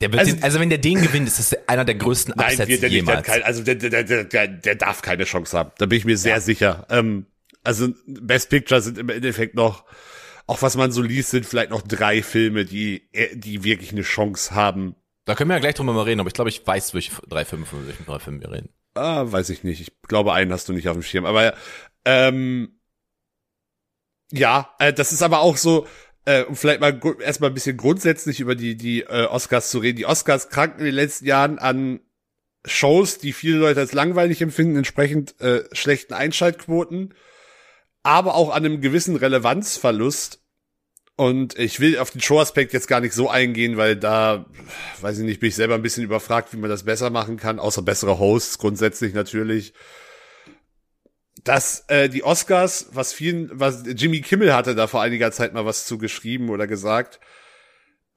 Also- 0.00 0.32
den, 0.32 0.42
also 0.42 0.60
wenn 0.60 0.68
der 0.68 0.78
den 0.78 1.02
gewinnt, 1.02 1.26
ist 1.26 1.38
das 1.38 1.68
einer 1.68 1.84
der 1.84 1.96
größten 1.96 2.34
nein, 2.36 2.46
Upsets 2.46 2.58
der 2.58 2.66
nicht, 2.68 2.82
der, 2.82 2.90
jemals. 2.90 3.26
kein, 3.26 3.42
also 3.42 3.62
der, 3.64 3.74
der, 3.74 4.04
der, 4.04 4.48
der, 4.48 4.74
darf 4.76 5.02
keine 5.02 5.24
Chance 5.24 5.58
haben. 5.58 5.72
Da 5.78 5.86
bin 5.86 5.98
ich 5.98 6.04
mir 6.04 6.16
sehr 6.16 6.40
sicher. 6.40 6.86
Ähm, 6.88 7.26
also 7.64 7.88
Best 8.06 8.48
Picture 8.50 8.80
sind 8.80 8.96
im 8.96 9.08
Endeffekt 9.08 9.54
noch, 9.54 9.84
auch 10.46 10.62
was 10.62 10.76
man 10.76 10.92
so 10.92 11.02
liest, 11.02 11.30
sind 11.30 11.46
vielleicht 11.46 11.70
noch 11.70 11.82
drei 11.82 12.22
Filme, 12.22 12.64
die, 12.64 13.08
äh, 13.12 13.34
die 13.34 13.64
wirklich 13.64 13.90
eine 13.92 14.02
Chance 14.02 14.54
haben. 14.54 14.94
Da 15.24 15.34
können 15.34 15.50
wir 15.50 15.54
ja 15.56 15.60
gleich 15.60 15.74
drüber 15.74 15.92
mal 15.92 16.02
reden, 16.02 16.20
aber 16.20 16.28
ich 16.28 16.34
glaube, 16.34 16.48
ich 16.50 16.64
weiß, 16.64 16.94
welche 16.94 17.12
drei 17.28 17.44
Filme, 17.44 17.66
von 17.66 17.86
welchen 17.86 18.06
drei 18.06 18.20
Filmen 18.20 18.40
wir 18.40 18.52
reden. 18.52 18.70
Ah, 18.94 19.24
weiß 19.30 19.50
ich 19.50 19.64
nicht. 19.64 19.80
Ich 19.80 19.92
glaube, 20.02 20.32
einen 20.32 20.52
hast 20.52 20.68
du 20.68 20.72
nicht 20.72 20.88
auf 20.88 20.96
dem 20.96 21.02
Schirm. 21.02 21.26
Aber 21.26 21.54
ähm, 22.04 22.80
ja, 24.32 24.74
äh, 24.78 24.92
das 24.92 25.12
ist 25.12 25.22
aber 25.22 25.40
auch 25.40 25.56
so, 25.56 25.86
äh, 26.28 26.44
um 26.44 26.56
vielleicht 26.56 26.80
mal 26.80 27.00
erstmal 27.20 27.50
ein 27.50 27.54
bisschen 27.54 27.78
grundsätzlich 27.78 28.40
über 28.40 28.54
die, 28.54 28.76
die 28.76 29.00
äh, 29.00 29.24
Oscars 29.24 29.70
zu 29.70 29.78
reden. 29.78 29.96
Die 29.96 30.04
Oscars 30.04 30.50
kranken 30.50 30.80
in 30.80 30.84
den 30.84 30.94
letzten 30.94 31.24
Jahren 31.24 31.58
an 31.58 32.00
Shows, 32.66 33.16
die 33.16 33.32
viele 33.32 33.56
Leute 33.56 33.80
als 33.80 33.94
langweilig 33.94 34.42
empfinden, 34.42 34.76
entsprechend 34.76 35.40
äh, 35.40 35.64
schlechten 35.72 36.12
Einschaltquoten, 36.12 37.14
aber 38.02 38.34
auch 38.34 38.50
an 38.50 38.66
einem 38.66 38.82
gewissen 38.82 39.16
Relevanzverlust. 39.16 40.42
Und 41.16 41.58
ich 41.58 41.80
will 41.80 41.98
auf 41.98 42.10
den 42.10 42.20
Showaspekt 42.20 42.74
jetzt 42.74 42.88
gar 42.88 43.00
nicht 43.00 43.14
so 43.14 43.30
eingehen, 43.30 43.78
weil 43.78 43.96
da, 43.96 44.44
weiß 45.00 45.18
ich 45.18 45.24
nicht, 45.24 45.40
bin 45.40 45.48
ich 45.48 45.56
selber 45.56 45.76
ein 45.76 45.82
bisschen 45.82 46.04
überfragt, 46.04 46.52
wie 46.52 46.58
man 46.58 46.68
das 46.68 46.84
besser 46.84 47.08
machen 47.08 47.38
kann, 47.38 47.58
außer 47.58 47.80
bessere 47.80 48.18
Hosts 48.18 48.58
grundsätzlich 48.58 49.14
natürlich. 49.14 49.72
Dass 51.48 51.84
äh, 51.88 52.10
die 52.10 52.24
Oscars, 52.24 52.88
was 52.92 53.12
vielen, 53.14 53.48
was 53.52 53.82
Jimmy 53.86 54.20
Kimmel 54.20 54.54
hatte 54.54 54.74
da 54.74 54.86
vor 54.86 55.00
einiger 55.00 55.32
Zeit 55.32 55.54
mal 55.54 55.64
was 55.64 55.86
zu 55.86 55.96
geschrieben 55.96 56.50
oder 56.50 56.66
gesagt, 56.66 57.20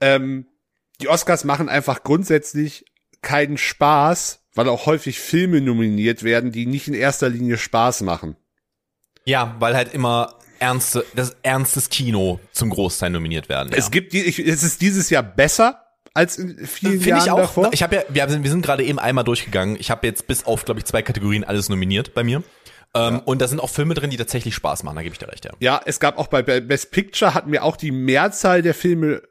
ähm, 0.02 0.48
die 1.00 1.08
Oscars 1.08 1.46
machen 1.46 1.70
einfach 1.70 2.04
grundsätzlich 2.04 2.86
keinen 3.22 3.58
Spaß, 3.58 4.44
weil 4.54 4.68
auch 4.68 4.86
häufig 4.86 5.20
Filme 5.20 5.62
nominiert 5.62 6.24
werden, 6.24 6.52
die 6.52 6.66
nicht 6.66 6.90
in 6.90 6.94
erster 6.94 7.30
Linie 7.30 7.58
Spaß 7.58 8.02
machen. 8.02 8.36
Ja, 9.24 9.56
weil 9.60 9.76
halt 9.76 9.94
immer 9.94 10.36
ernste, 10.60 11.06
das 11.16 11.38
ernstes 11.42 11.90
Kino 11.90 12.40
zum 12.52 12.70
Großteil 12.70 13.12
nominiert 13.12 13.48
werden. 13.48 13.72
Es 13.74 13.92
gibt 13.92 14.14
die, 14.14 14.24
ich, 14.24 14.40
es 14.40 14.64
ist 14.64 14.82
dieses 14.82 15.10
Jahr 15.10 15.24
besser 15.24 15.86
als 16.14 16.38
in 16.38 16.68
vielen 16.68 17.00
Finde 17.00 17.08
Jahren 17.08 17.24
ich 17.24 17.32
auch. 17.32 17.38
davor. 17.38 17.70
Ich 17.72 17.82
habe 17.82 17.96
ja, 17.96 18.04
wir 18.10 18.30
sind, 18.30 18.44
wir 18.44 18.52
sind 18.52 18.62
gerade 18.66 18.84
eben 18.84 19.00
einmal 19.00 19.24
durchgegangen. 19.24 19.78
Ich 19.80 19.90
habe 19.90 20.06
jetzt 20.06 20.28
bis 20.28 20.46
auf, 20.46 20.66
glaube 20.66 20.82
ich, 20.82 20.86
zwei 20.86 21.02
Kategorien 21.02 21.44
alles 21.44 21.70
nominiert 21.70 22.14
bei 22.14 22.24
mir. 22.24 22.44
Ähm, 22.94 23.20
Und 23.26 23.42
da 23.42 23.48
sind 23.48 23.60
auch 23.60 23.70
Filme 23.70 23.94
drin, 23.94 24.10
die 24.10 24.18
tatsächlich 24.18 24.54
Spaß 24.56 24.84
machen. 24.84 24.96
Da 24.96 25.04
gebe 25.04 25.14
ich 25.14 25.20
dir 25.20 25.30
recht, 25.30 25.46
ja. 25.46 25.52
Ja, 25.60 25.82
es 25.86 26.00
gab 26.00 26.18
auch 26.18 26.28
bei 26.28 26.42
Best 26.42 26.92
Picture 26.92 27.34
hatten 27.34 27.50
mir 27.50 27.64
auch 27.64 27.78
die 27.78 27.92
Mehrzahl 27.92 28.62
der 28.62 28.74
Filme 28.74 29.22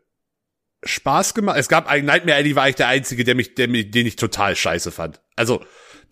Spaß 0.82 1.34
gemacht. 1.34 1.58
Es 1.58 1.68
gab 1.68 1.86
ein 1.88 2.06
Nightmare 2.06 2.38
Alley 2.38 2.56
war 2.56 2.68
ich 2.68 2.74
der 2.76 2.88
einzige, 2.88 3.24
der 3.24 3.34
mich, 3.34 3.54
der 3.54 3.66
den 3.66 4.06
ich 4.06 4.16
total 4.16 4.56
scheiße 4.56 4.90
fand. 4.90 5.20
Also 5.36 5.62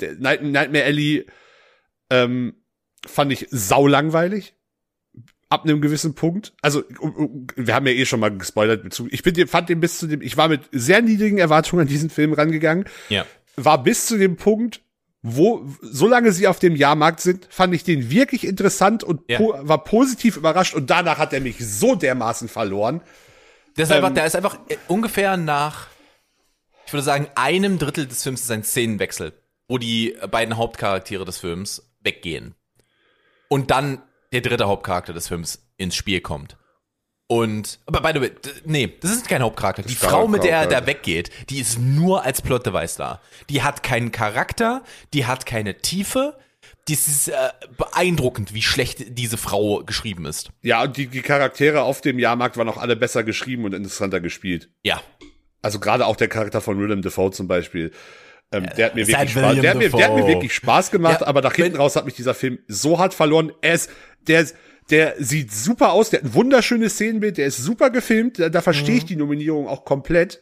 der 0.01 0.15
Night, 0.17 0.43
Nightmare 0.43 0.85
Alley 0.85 1.27
ähm, 2.11 2.55
fand 3.07 3.33
ich 3.33 3.47
saulangweilig 3.51 4.55
ab 5.49 5.65
einem 5.65 5.81
gewissen 5.81 6.15
Punkt. 6.15 6.53
Also 6.61 6.85
wir 7.57 7.75
haben 7.75 7.87
ja 7.87 7.95
eh 7.95 8.05
schon 8.05 8.21
mal 8.21 8.37
gespoilert. 8.37 8.83
Bezug. 8.83 9.09
Ich 9.11 9.23
bin, 9.23 9.49
fand 9.49 9.71
den 9.71 9.81
bis 9.81 9.99
zu 9.99 10.07
dem, 10.07 10.21
ich 10.21 10.37
war 10.37 10.49
mit 10.49 10.69
sehr 10.73 11.01
niedrigen 11.01 11.39
Erwartungen 11.39 11.81
an 11.83 11.89
diesen 11.89 12.11
Film 12.11 12.35
rangegangen 12.35 12.85
Ja. 13.09 13.25
war 13.57 13.83
bis 13.83 14.05
zu 14.05 14.19
dem 14.19 14.37
Punkt, 14.37 14.83
wo, 15.23 15.67
solange 15.83 16.33
sie 16.33 16.47
auf 16.47 16.59
dem 16.59 16.77
Jahrmarkt 16.77 17.21
sind, 17.21 17.47
fand 17.51 17.75
ich 17.75 17.83
den 17.85 18.11
wirklich 18.11 18.47
interessant 18.47 19.03
und 19.03 19.23
Ja. 19.29 19.39
po 19.39 19.55
war 19.59 19.83
positiv 19.85 20.37
überrascht 20.37 20.75
und 20.75 20.91
danach 20.91 21.19
hat 21.19 21.33
er 21.33 21.41
mich 21.41 21.57
so 21.59 21.95
dermaßen 21.95 22.49
verloren. 22.49 23.01
Der 23.77 23.85
ist 23.85 23.93
einfach, 23.93 24.09
Ähm, 24.09 24.15
der 24.15 24.27
ist 24.27 24.37
einfach 24.37 24.59
äh, 24.69 24.77
ungefähr 24.87 25.37
nach, 25.37 25.89
ich 26.87 26.93
würde 26.93 27.03
sagen, 27.05 27.29
einem 27.35 27.79
Drittel 27.79 28.07
des 28.07 28.23
Films 28.23 28.43
ist 28.43 28.51
ein 28.51 28.63
Szenenwechsel, 28.65 29.33
wo 29.67 29.79
die 29.79 30.17
beiden 30.31 30.57
Hauptcharaktere 30.57 31.25
des 31.25 31.39
Films 31.39 31.91
weggehen. 32.01 32.55
Und 33.49 33.71
dann 33.71 34.03
der 34.33 34.43
dritte 34.43 34.67
Hauptcharakter 34.69 35.13
des 35.15 35.29
Films 35.29 35.67
ins 35.79 35.97
Spiel 35.97 36.21
kommt. 36.21 36.58
Und, 37.31 37.79
aber 37.85 38.01
by 38.01 38.13
the 38.15 38.23
way, 38.23 38.31
nee, 38.65 38.95
das 39.01 39.11
ist 39.11 39.29
kein 39.29 39.43
Hauptcharakter. 39.43 39.83
Die 39.83 39.95
Frau, 39.95 40.27
mit 40.27 40.45
der 40.45 40.57
er 40.61 40.67
da 40.67 40.87
weggeht, 40.87 41.31
die 41.51 41.61
ist 41.61 41.79
nur 41.79 42.25
als 42.25 42.41
Plot-Device 42.41 42.97
da. 42.97 43.21
Die 43.51 43.63
hat 43.63 43.83
keinen 43.83 44.11
Charakter, 44.13 44.83
die 45.13 45.27
hat 45.27 45.45
keine 45.45 45.77
Tiefe. 45.77 46.39
Das 46.89 47.07
ist 47.07 47.29
äh, 47.29 47.35
beeindruckend, 47.77 48.55
wie 48.55 48.63
schlecht 48.63 49.19
diese 49.19 49.37
Frau 49.37 49.85
geschrieben 49.85 50.25
ist. 50.25 50.49
Ja, 50.63 50.83
und 50.85 50.97
die, 50.97 51.07
die 51.07 51.21
Charaktere 51.21 51.83
auf 51.83 52.01
dem 52.01 52.19
Jahrmarkt 52.19 52.57
waren 52.57 52.69
auch 52.71 52.79
alle 52.79 52.97
besser 52.97 53.25
geschrieben 53.25 53.67
und 53.67 53.75
interessanter 53.75 54.21
gespielt. 54.21 54.71
Ja. 54.83 55.03
Also 55.61 55.81
gerade 55.81 56.07
auch 56.07 56.17
der 56.17 56.29
Charakter 56.29 56.63
von 56.63 56.81
Willem 56.81 57.03
Dafoe 57.03 57.31
zum 57.31 57.47
Beispiel. 57.47 57.91
Ähm, 58.53 58.67
der 58.79 58.87
hat 58.87 58.95
mir 58.95 59.05
halt 59.05 59.09
wirklich 59.09 59.33
Spaß, 59.33 59.61
der 59.61 59.71
hat 59.71 59.77
mir, 59.77 59.91
der 59.91 60.05
hat 60.07 60.15
mir 60.15 60.27
wirklich 60.27 60.55
Spaß 60.55 60.91
gemacht, 60.91 61.21
Ja, 61.21 61.27
aber 61.27 61.43
nach 61.43 61.55
hinten 61.55 61.77
raus 61.77 61.95
hat 61.95 62.07
mich 62.07 62.15
dieser 62.15 62.33
Film 62.33 62.59
so 62.69 62.99
hart 62.99 63.13
verloren. 63.13 63.53
Er 63.61 63.75
ist, 63.75 63.91
der, 64.27 64.41
ist- 64.41 64.57
der 64.91 65.15
sieht 65.19 65.53
super 65.53 65.93
aus, 65.93 66.11
der 66.11 66.21
hat 66.21 66.27
ein 66.27 66.35
wunderschönes 66.35 66.95
Szenenbild, 66.95 67.39
der 67.39 67.47
ist 67.47 67.59
super 67.59 67.91
gefilmt, 67.91 68.39
da, 68.39 68.49
da 68.49 68.61
verstehe 68.63 68.93
Mhm. 68.93 68.99
ich 68.99 69.05
die 69.07 69.17
Nominierung 69.17 69.69
auch 69.69 69.85
komplett. 69.85 70.41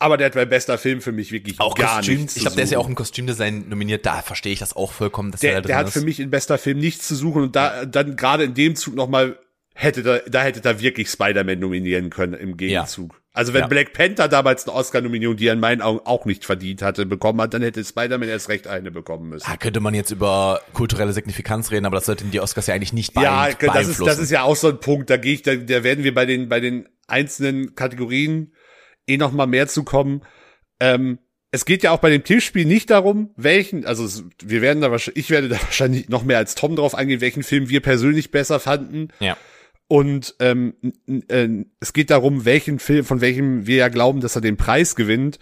Aber 0.00 0.16
der 0.16 0.26
hat 0.26 0.34
bei 0.34 0.44
bester 0.44 0.76
Film 0.76 1.00
für 1.00 1.12
mich 1.12 1.30
wirklich 1.30 1.60
Auch 1.60 1.76
gar 1.76 1.98
Kostüm, 1.98 2.16
nichts 2.18 2.36
ich 2.36 2.42
glaube, 2.42 2.56
der 2.56 2.64
ist 2.64 2.72
ja 2.72 2.78
auch 2.78 2.88
im 2.88 2.96
Kostümdesign 2.96 3.68
nominiert, 3.68 4.04
da 4.04 4.22
verstehe 4.22 4.52
ich 4.52 4.58
das 4.58 4.74
auch 4.74 4.92
vollkommen, 4.92 5.30
dass 5.30 5.40
der, 5.40 5.52
der, 5.52 5.60
der 5.62 5.76
hat 5.76 5.90
für 5.90 6.00
ist. 6.00 6.04
mich 6.04 6.18
in 6.20 6.30
bester 6.30 6.58
Film 6.58 6.78
nichts 6.78 7.06
zu 7.06 7.14
suchen 7.14 7.42
und 7.42 7.56
da 7.56 7.84
dann 7.86 8.16
gerade 8.16 8.44
in 8.44 8.54
dem 8.54 8.74
Zug 8.74 8.94
noch 8.96 9.08
mal 9.08 9.38
hätte 9.74 10.02
da 10.02 10.18
da 10.18 10.42
hätte 10.42 10.60
da 10.60 10.80
wirklich 10.80 11.08
Spider-Man 11.08 11.58
nominieren 11.60 12.10
können 12.10 12.34
im 12.34 12.56
Gegenzug. 12.56 13.20
Also 13.36 13.52
wenn 13.52 13.62
Ja. 13.62 13.66
Black 13.66 13.92
Panther 13.92 14.28
damals 14.28 14.66
eine 14.66 14.74
Oscar-Nominierung, 14.76 15.36
die 15.36 15.48
er 15.48 15.52
in 15.54 15.60
meinen 15.60 15.82
Augen 15.82 16.00
auch 16.06 16.24
nicht 16.24 16.44
verdient 16.44 16.82
hatte, 16.82 17.04
bekommen 17.04 17.40
hat, 17.40 17.52
dann 17.52 17.62
hätte 17.62 17.84
Spider-Man 17.84 18.28
erst 18.28 18.48
recht 18.48 18.66
eine 18.68 18.90
bekommen 18.92 19.28
müssen. 19.28 19.44
Da 19.50 19.56
könnte 19.56 19.80
man 19.80 19.92
jetzt 19.92 20.12
über 20.12 20.60
kulturelle 20.72 21.12
Signifikanz 21.12 21.70
reden, 21.72 21.84
aber 21.84 21.96
das 21.96 22.06
sollten 22.06 22.30
die 22.30 22.40
Oscars 22.40 22.68
ja 22.68 22.74
eigentlich 22.74 22.92
nicht 22.92 23.14
ja, 23.16 23.20
beein- 23.20 23.50
das 23.50 23.50
ist 23.50 23.58
beeinflussen. 23.72 24.06
das 24.06 24.18
ist 24.20 24.30
ja 24.30 24.42
auch 24.44 24.54
so 24.56 24.68
ein 24.68 24.78
Punkt. 24.80 25.10
Da 25.10 25.16
gehe 25.16 25.34
ich, 25.34 25.42
da, 25.42 25.56
da 25.56 25.82
werden 25.82 26.04
wir 26.04 26.14
bei 26.14 26.26
den 26.26 26.48
bei 26.48 26.60
den 26.60 26.88
einzelnen 27.08 27.74
Kategorien 27.74 28.54
eh 29.06 29.16
noch 29.16 29.32
mal 29.32 29.46
mehr 29.46 29.66
zu 29.68 29.82
kommen. 29.82 30.22
Ähm, 30.80 31.18
es 31.50 31.64
geht 31.64 31.82
ja 31.82 31.90
auch 31.92 31.98
bei 31.98 32.10
dem 32.10 32.24
Tippspiel 32.24 32.64
nicht 32.64 32.90
darum, 32.90 33.30
welchen, 33.36 33.84
also 33.86 34.22
wir 34.42 34.60
werden 34.62 34.80
da 34.80 34.90
wahrscheinlich, 34.90 35.24
ich 35.24 35.30
werde 35.30 35.48
da 35.48 35.56
wahrscheinlich 35.62 36.08
noch 36.08 36.22
mehr 36.24 36.38
als 36.38 36.54
Tom 36.54 36.76
drauf 36.76 36.94
eingehen, 36.94 37.20
welchen 37.20 37.42
Film 37.42 37.68
wir 37.68 37.80
persönlich 37.80 38.30
besser 38.30 38.58
fanden. 38.60 39.08
ja. 39.20 39.36
Und 39.94 40.34
ähm, 40.40 40.74
äh, 41.28 41.46
es 41.78 41.92
geht 41.92 42.10
darum, 42.10 42.44
welchen 42.44 42.80
Film, 42.80 43.04
von 43.04 43.20
welchem 43.20 43.68
wir 43.68 43.76
ja 43.76 43.88
glauben, 43.88 44.20
dass 44.20 44.34
er 44.34 44.40
den 44.40 44.56
Preis 44.56 44.96
gewinnt. 44.96 45.38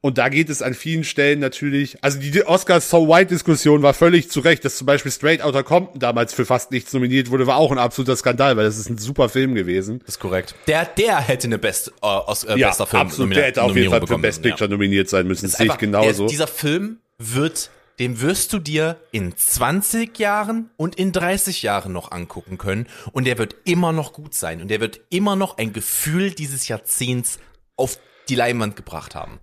Und 0.00 0.16
da 0.18 0.28
geht 0.28 0.48
es 0.48 0.62
an 0.62 0.74
vielen 0.74 1.02
Stellen 1.02 1.40
natürlich, 1.40 1.96
also 2.04 2.20
die 2.20 2.46
Oscars 2.46 2.88
So 2.88 3.08
White 3.08 3.30
Diskussion 3.34 3.82
war 3.82 3.94
völlig 3.94 4.30
zu 4.30 4.38
Recht, 4.38 4.64
dass 4.64 4.76
zum 4.76 4.86
Beispiel 4.86 5.10
Straight 5.10 5.42
Outta 5.42 5.64
Compton 5.64 5.98
damals 5.98 6.32
für 6.34 6.44
fast 6.44 6.70
nichts 6.70 6.92
nominiert 6.92 7.32
wurde, 7.32 7.48
war 7.48 7.56
auch 7.56 7.72
ein 7.72 7.78
absoluter 7.78 8.14
Skandal, 8.14 8.56
weil 8.56 8.64
das 8.66 8.78
ist 8.78 8.88
ein 8.88 8.98
super 8.98 9.28
Film 9.28 9.56
gewesen. 9.56 9.98
Das 10.06 10.10
ist 10.10 10.20
korrekt. 10.20 10.54
Der, 10.68 10.84
der 10.84 11.18
hätte 11.18 11.48
eine 11.48 11.58
Best, 11.58 11.88
äh, 11.88 12.06
Os, 12.06 12.44
äh, 12.44 12.56
Ja, 12.56 12.68
bester 12.68 12.86
Film 12.86 13.02
absolut, 13.02 13.30
Nomina- 13.30 13.40
der 13.40 13.44
hätte 13.48 13.62
auf 13.64 13.74
jeden 13.74 13.90
Fall 13.90 13.98
für 13.98 14.06
bekommen 14.06 14.22
Best 14.22 14.42
Picture 14.42 14.70
nominiert 14.70 15.08
sein 15.08 15.26
müssen, 15.26 15.48
sehe 15.48 15.66
ich 15.66 15.78
genauso. 15.78 16.24
Der, 16.24 16.30
dieser 16.30 16.46
Film 16.46 16.98
wird, 17.18 17.70
den 17.98 18.20
wirst 18.20 18.52
du 18.52 18.58
dir 18.58 19.00
in 19.10 19.36
20 19.36 20.18
Jahren 20.18 20.70
und 20.76 20.96
in 20.96 21.12
30 21.12 21.62
Jahren 21.62 21.92
noch 21.92 22.10
angucken 22.12 22.58
können 22.58 22.86
und 23.12 23.24
der 23.26 23.38
wird 23.38 23.56
immer 23.64 23.92
noch 23.92 24.12
gut 24.12 24.34
sein 24.34 24.60
und 24.60 24.68
der 24.68 24.80
wird 24.80 25.00
immer 25.10 25.34
noch 25.36 25.56
ein 25.58 25.72
Gefühl 25.72 26.30
dieses 26.32 26.68
Jahrzehnts 26.68 27.38
auf 27.76 27.98
die 28.28 28.34
Leinwand 28.34 28.76
gebracht 28.76 29.14
haben. 29.14 29.40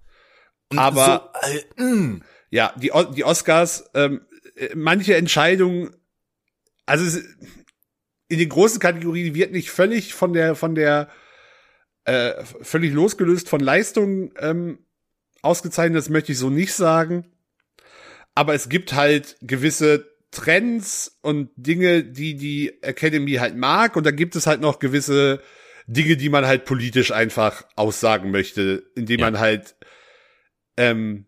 Und 0.69 0.79
Aber- 0.79 1.31
so, 1.43 1.49
äh, 1.79 1.83
mm, 1.83 2.23
Ja, 2.51 2.71
die, 2.77 2.91
O- 2.91 3.03
die 3.11 3.23
Oscars, 3.23 3.89
ähm, 3.95 4.21
äh, 4.55 4.69
manche 4.75 5.15
Entscheidungen, 5.15 5.95
also 6.85 7.03
es, 7.03 7.15
in 8.27 8.37
den 8.37 8.49
großen 8.49 8.79
Kategorien 8.79 9.33
wird 9.33 9.51
nicht 9.51 9.71
völlig 9.71 10.13
von 10.13 10.33
der, 10.33 10.53
von 10.53 10.75
der, 10.75 11.09
äh, 12.05 12.43
völlig 12.61 12.93
losgelöst 12.93 13.49
von 13.49 13.59
Leistung 13.59 14.33
ähm, 14.37 14.85
ausgezeichnet, 15.41 15.97
das 15.97 16.09
möchte 16.09 16.31
ich 16.33 16.37
so 16.37 16.51
nicht 16.51 16.73
sagen. 16.75 17.25
Aber 18.35 18.53
es 18.53 18.69
gibt 18.69 18.93
halt 18.93 19.37
gewisse 19.41 20.11
Trends 20.31 21.19
und 21.21 21.51
Dinge, 21.55 22.03
die 22.03 22.35
die 22.35 22.81
Academy 22.81 23.33
halt 23.33 23.55
mag. 23.55 23.95
Und 23.95 24.05
da 24.05 24.11
gibt 24.11 24.35
es 24.35 24.47
halt 24.47 24.61
noch 24.61 24.79
gewisse 24.79 25.41
Dinge, 25.85 26.17
die 26.17 26.29
man 26.29 26.45
halt 26.45 26.65
politisch 26.65 27.11
einfach 27.11 27.65
aussagen 27.75 28.31
möchte, 28.31 28.83
indem 28.95 29.19
Ja. 29.19 29.25
man 29.27 29.39
halt 29.39 29.75
ähm, 30.77 31.27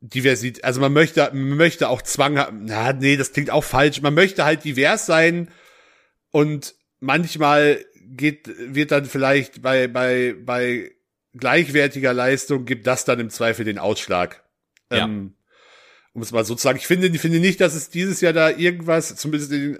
Diversität, 0.00 0.62
also 0.64 0.80
man 0.80 0.92
möchte, 0.92 1.22
man 1.32 1.56
möchte 1.56 1.88
auch 1.88 2.02
Zwang 2.02 2.38
haben. 2.38 2.64
Na, 2.66 2.92
nee, 2.92 3.16
das 3.16 3.32
klingt 3.32 3.50
auch 3.50 3.64
falsch. 3.64 4.00
Man 4.00 4.14
möchte 4.14 4.44
halt 4.44 4.64
divers 4.64 5.06
sein 5.06 5.50
und 6.30 6.74
manchmal 7.00 7.84
geht, 7.96 8.48
wird 8.58 8.92
dann 8.92 9.06
vielleicht 9.06 9.60
bei, 9.62 9.88
bei, 9.88 10.36
bei 10.40 10.92
gleichwertiger 11.34 12.12
Leistung 12.12 12.64
gibt 12.64 12.86
das 12.86 13.04
dann 13.04 13.18
im 13.18 13.30
Zweifel 13.30 13.64
den 13.64 13.78
Ausschlag. 13.78 14.44
Ja. 14.92 15.04
Ähm, 15.04 15.34
um 16.18 16.22
es 16.22 16.32
mal 16.32 16.44
so 16.44 16.54
zu 16.54 16.62
sagen. 16.62 16.78
Ich 16.78 16.86
finde, 16.86 17.06
ich 17.06 17.20
finde 17.20 17.38
nicht, 17.38 17.60
dass 17.60 17.74
es 17.74 17.90
dieses 17.90 18.20
Jahr 18.20 18.32
da 18.32 18.50
irgendwas, 18.50 19.14
zumindest 19.16 19.52
in 19.52 19.60
den 19.60 19.78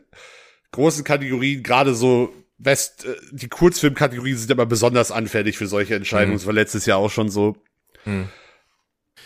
großen 0.71 1.05
Kategorien, 1.05 1.63
gerade 1.63 1.95
so 1.95 2.33
West, 2.59 3.05
äh, 3.05 3.17
die 3.33 3.49
Kurzfilmkategorien 3.49 4.37
sind 4.37 4.51
aber 4.51 4.67
besonders 4.67 5.11
anfällig 5.11 5.59
für 5.59 5.67
solche 5.67 5.95
Entscheidungen. 5.95 6.33
Mhm. 6.33 6.39
Das 6.39 6.47
war 6.47 6.55
letztes 6.55 6.87
Jahr 6.87 6.99
auch 6.99 7.11
schon 7.11 7.29
so. 7.29 7.57
Mhm. 8.05 8.29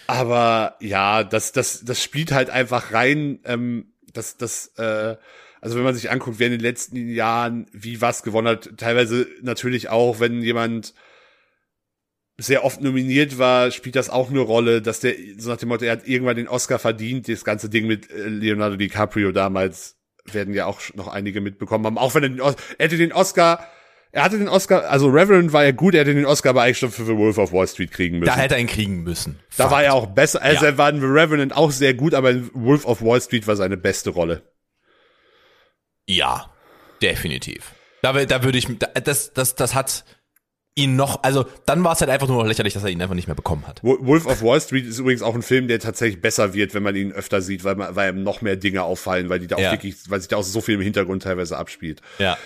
Aber 0.06 0.76
ja, 0.80 1.22
das, 1.22 1.52
das, 1.52 1.84
das 1.84 2.02
spielt 2.02 2.32
halt 2.32 2.50
einfach 2.50 2.92
rein, 2.92 3.40
ähm, 3.44 3.92
das, 4.12 4.36
das, 4.36 4.72
äh, 4.76 5.16
also 5.60 5.76
wenn 5.76 5.84
man 5.84 5.94
sich 5.94 6.10
anguckt, 6.10 6.38
wer 6.38 6.48
in 6.48 6.54
den 6.54 6.60
letzten 6.60 7.08
Jahren 7.08 7.66
wie 7.72 8.00
was 8.00 8.22
gewonnen 8.22 8.48
hat, 8.48 8.70
teilweise 8.78 9.26
natürlich 9.42 9.88
auch, 9.90 10.18
wenn 10.18 10.42
jemand 10.42 10.94
sehr 12.38 12.64
oft 12.64 12.80
nominiert 12.80 13.38
war, 13.38 13.70
spielt 13.70 13.94
das 13.96 14.10
auch 14.10 14.30
eine 14.30 14.40
Rolle, 14.40 14.82
dass 14.82 15.00
der, 15.00 15.14
so 15.38 15.50
nach 15.50 15.58
dem 15.58 15.68
Motto, 15.68 15.84
er 15.84 15.92
hat 15.92 16.06
irgendwann 16.08 16.36
den 16.36 16.48
Oscar 16.48 16.78
verdient, 16.78 17.28
das 17.28 17.44
ganze 17.44 17.68
Ding 17.68 17.86
mit 17.86 18.10
äh, 18.10 18.28
Leonardo 18.28 18.76
DiCaprio 18.76 19.32
damals 19.32 19.96
werden 20.24 20.54
ja 20.54 20.66
auch 20.66 20.80
noch 20.94 21.08
einige 21.08 21.40
mitbekommen 21.40 21.84
haben, 21.86 21.98
auch 21.98 22.14
wenn 22.14 22.22
er 22.22 22.28
den, 22.30 22.40
Os 22.40 22.54
er 22.78 22.84
hätte 22.86 22.96
den 22.96 23.12
Oscar, 23.12 23.66
er 24.12 24.24
hatte 24.24 24.38
den 24.38 24.48
Oscar, 24.48 24.88
also 24.88 25.08
Reverend 25.08 25.52
war 25.52 25.64
ja 25.64 25.72
gut, 25.72 25.94
er 25.94 26.00
hätte 26.02 26.14
den 26.14 26.26
Oscar 26.26 26.50
aber 26.50 26.62
eigentlich 26.62 26.78
schon 26.78 26.90
für 26.90 27.04
The 27.04 27.16
Wolf 27.16 27.38
of 27.38 27.52
Wall 27.52 27.66
Street 27.68 27.90
kriegen 27.90 28.18
müssen. 28.18 28.28
da 28.32 28.36
hätte 28.36 28.54
er 28.54 28.60
ihn 28.60 28.66
kriegen 28.66 29.02
müssen. 29.02 29.38
Da 29.56 29.64
Fakt. 29.64 29.70
war 29.72 29.82
er 29.84 29.94
auch 29.94 30.06
besser. 30.06 30.40
Also 30.42 30.64
Ja. 30.64 30.70
er 30.72 30.78
war 30.78 30.90
in 30.90 31.00
The 31.00 31.06
Revenant 31.06 31.56
auch 31.56 31.70
sehr 31.70 31.94
gut, 31.94 32.14
aber 32.14 32.30
in 32.30 32.50
Wolf 32.54 32.84
of 32.84 33.02
Wall 33.02 33.20
Street 33.20 33.46
war 33.46 33.56
seine 33.56 33.76
beste 33.76 34.10
Rolle. 34.10 34.42
Ja, 36.06 36.50
definitiv. 37.00 37.72
Da, 38.02 38.12
da 38.24 38.42
würde 38.44 38.58
ich, 38.58 38.66
da- 38.78 38.88
das, 39.00 39.32
das, 39.32 39.54
das 39.54 39.74
hat 39.74 40.04
ihn 40.74 40.96
noch, 40.96 41.22
also 41.22 41.44
dann 41.66 41.84
war 41.84 41.92
es 41.92 42.00
halt 42.00 42.10
einfach 42.10 42.28
nur 42.28 42.38
noch 42.38 42.46
lächerlich, 42.48 42.72
dass 42.72 42.82
er 42.82 42.88
ihn 42.90 43.02
einfach 43.02 43.14
nicht 43.14 43.26
mehr 43.28 43.34
bekommen 43.34 43.66
hat. 43.66 43.80
Wo- 43.82 43.98
Wolf 44.06 44.24
of 44.26 44.42
Wall 44.42 44.60
Street 44.60 44.86
ist 44.86 44.98
übrigens 44.98 45.20
auch 45.22 45.34
ein 45.34 45.42
Film, 45.42 45.68
der 45.68 45.78
tatsächlich 45.80 46.20
besser 46.22 46.54
wird, 46.54 46.72
wenn 46.74 46.82
man 46.82 46.96
ihn 46.96 47.12
öfter 47.12 47.42
sieht, 47.42 47.62
weil, 47.64 47.74
man, 47.76 47.94
weil 47.94 48.14
ihm 48.14 48.22
noch 48.22 48.40
mehr 48.40 48.56
Dinge 48.56 48.82
auffallen, 48.82 49.28
weil 49.28 49.38
die 49.38 49.46
da 49.48 49.56
auch 49.56 49.60
Ja. 49.60 49.72
wirklich, 49.72 49.96
weil 50.08 50.20
sich 50.20 50.28
da 50.28 50.36
auch 50.36 50.42
so 50.42 50.60
viel 50.62 50.76
im 50.76 50.80
Hintergrund 50.80 51.22
teilweise 51.24 51.58
abspielt. 51.58 52.00
Ja. 52.18 52.38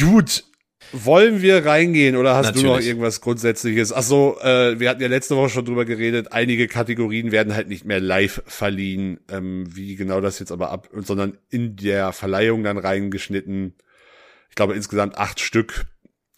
Gut. 0.00 0.44
Wollen 0.92 1.40
wir 1.40 1.64
reingehen 1.64 2.14
oder 2.14 2.34
hast 2.36 2.54
du 2.54 2.58
noch 2.60 2.64
Natürlich. 2.72 2.88
irgendwas 2.88 3.20
Grundsätzliches? 3.22 3.92
Ach 3.92 4.02
so, 4.02 4.38
äh, 4.42 4.78
wir 4.78 4.90
hatten 4.90 5.00
ja 5.00 5.08
letzte 5.08 5.34
Woche 5.34 5.48
schon 5.48 5.64
drüber 5.64 5.86
geredet. 5.86 6.32
Einige 6.32 6.68
Kategorien 6.68 7.32
werden 7.32 7.54
halt 7.54 7.68
nicht 7.68 7.84
mehr 7.86 8.00
live 8.00 8.42
verliehen, 8.46 9.18
ähm, 9.30 9.64
wie 9.74 9.96
genau 9.96 10.20
das 10.20 10.38
jetzt 10.38 10.52
aber 10.52 10.70
ab, 10.70 10.88
sondern 10.94 11.38
in 11.48 11.76
der 11.76 12.12
Verleihung 12.12 12.62
dann 12.64 12.76
reingeschnitten. 12.78 13.74
Ich 14.50 14.54
glaube 14.56 14.74
insgesamt 14.74 15.16
acht 15.16 15.40
Stück. 15.40 15.86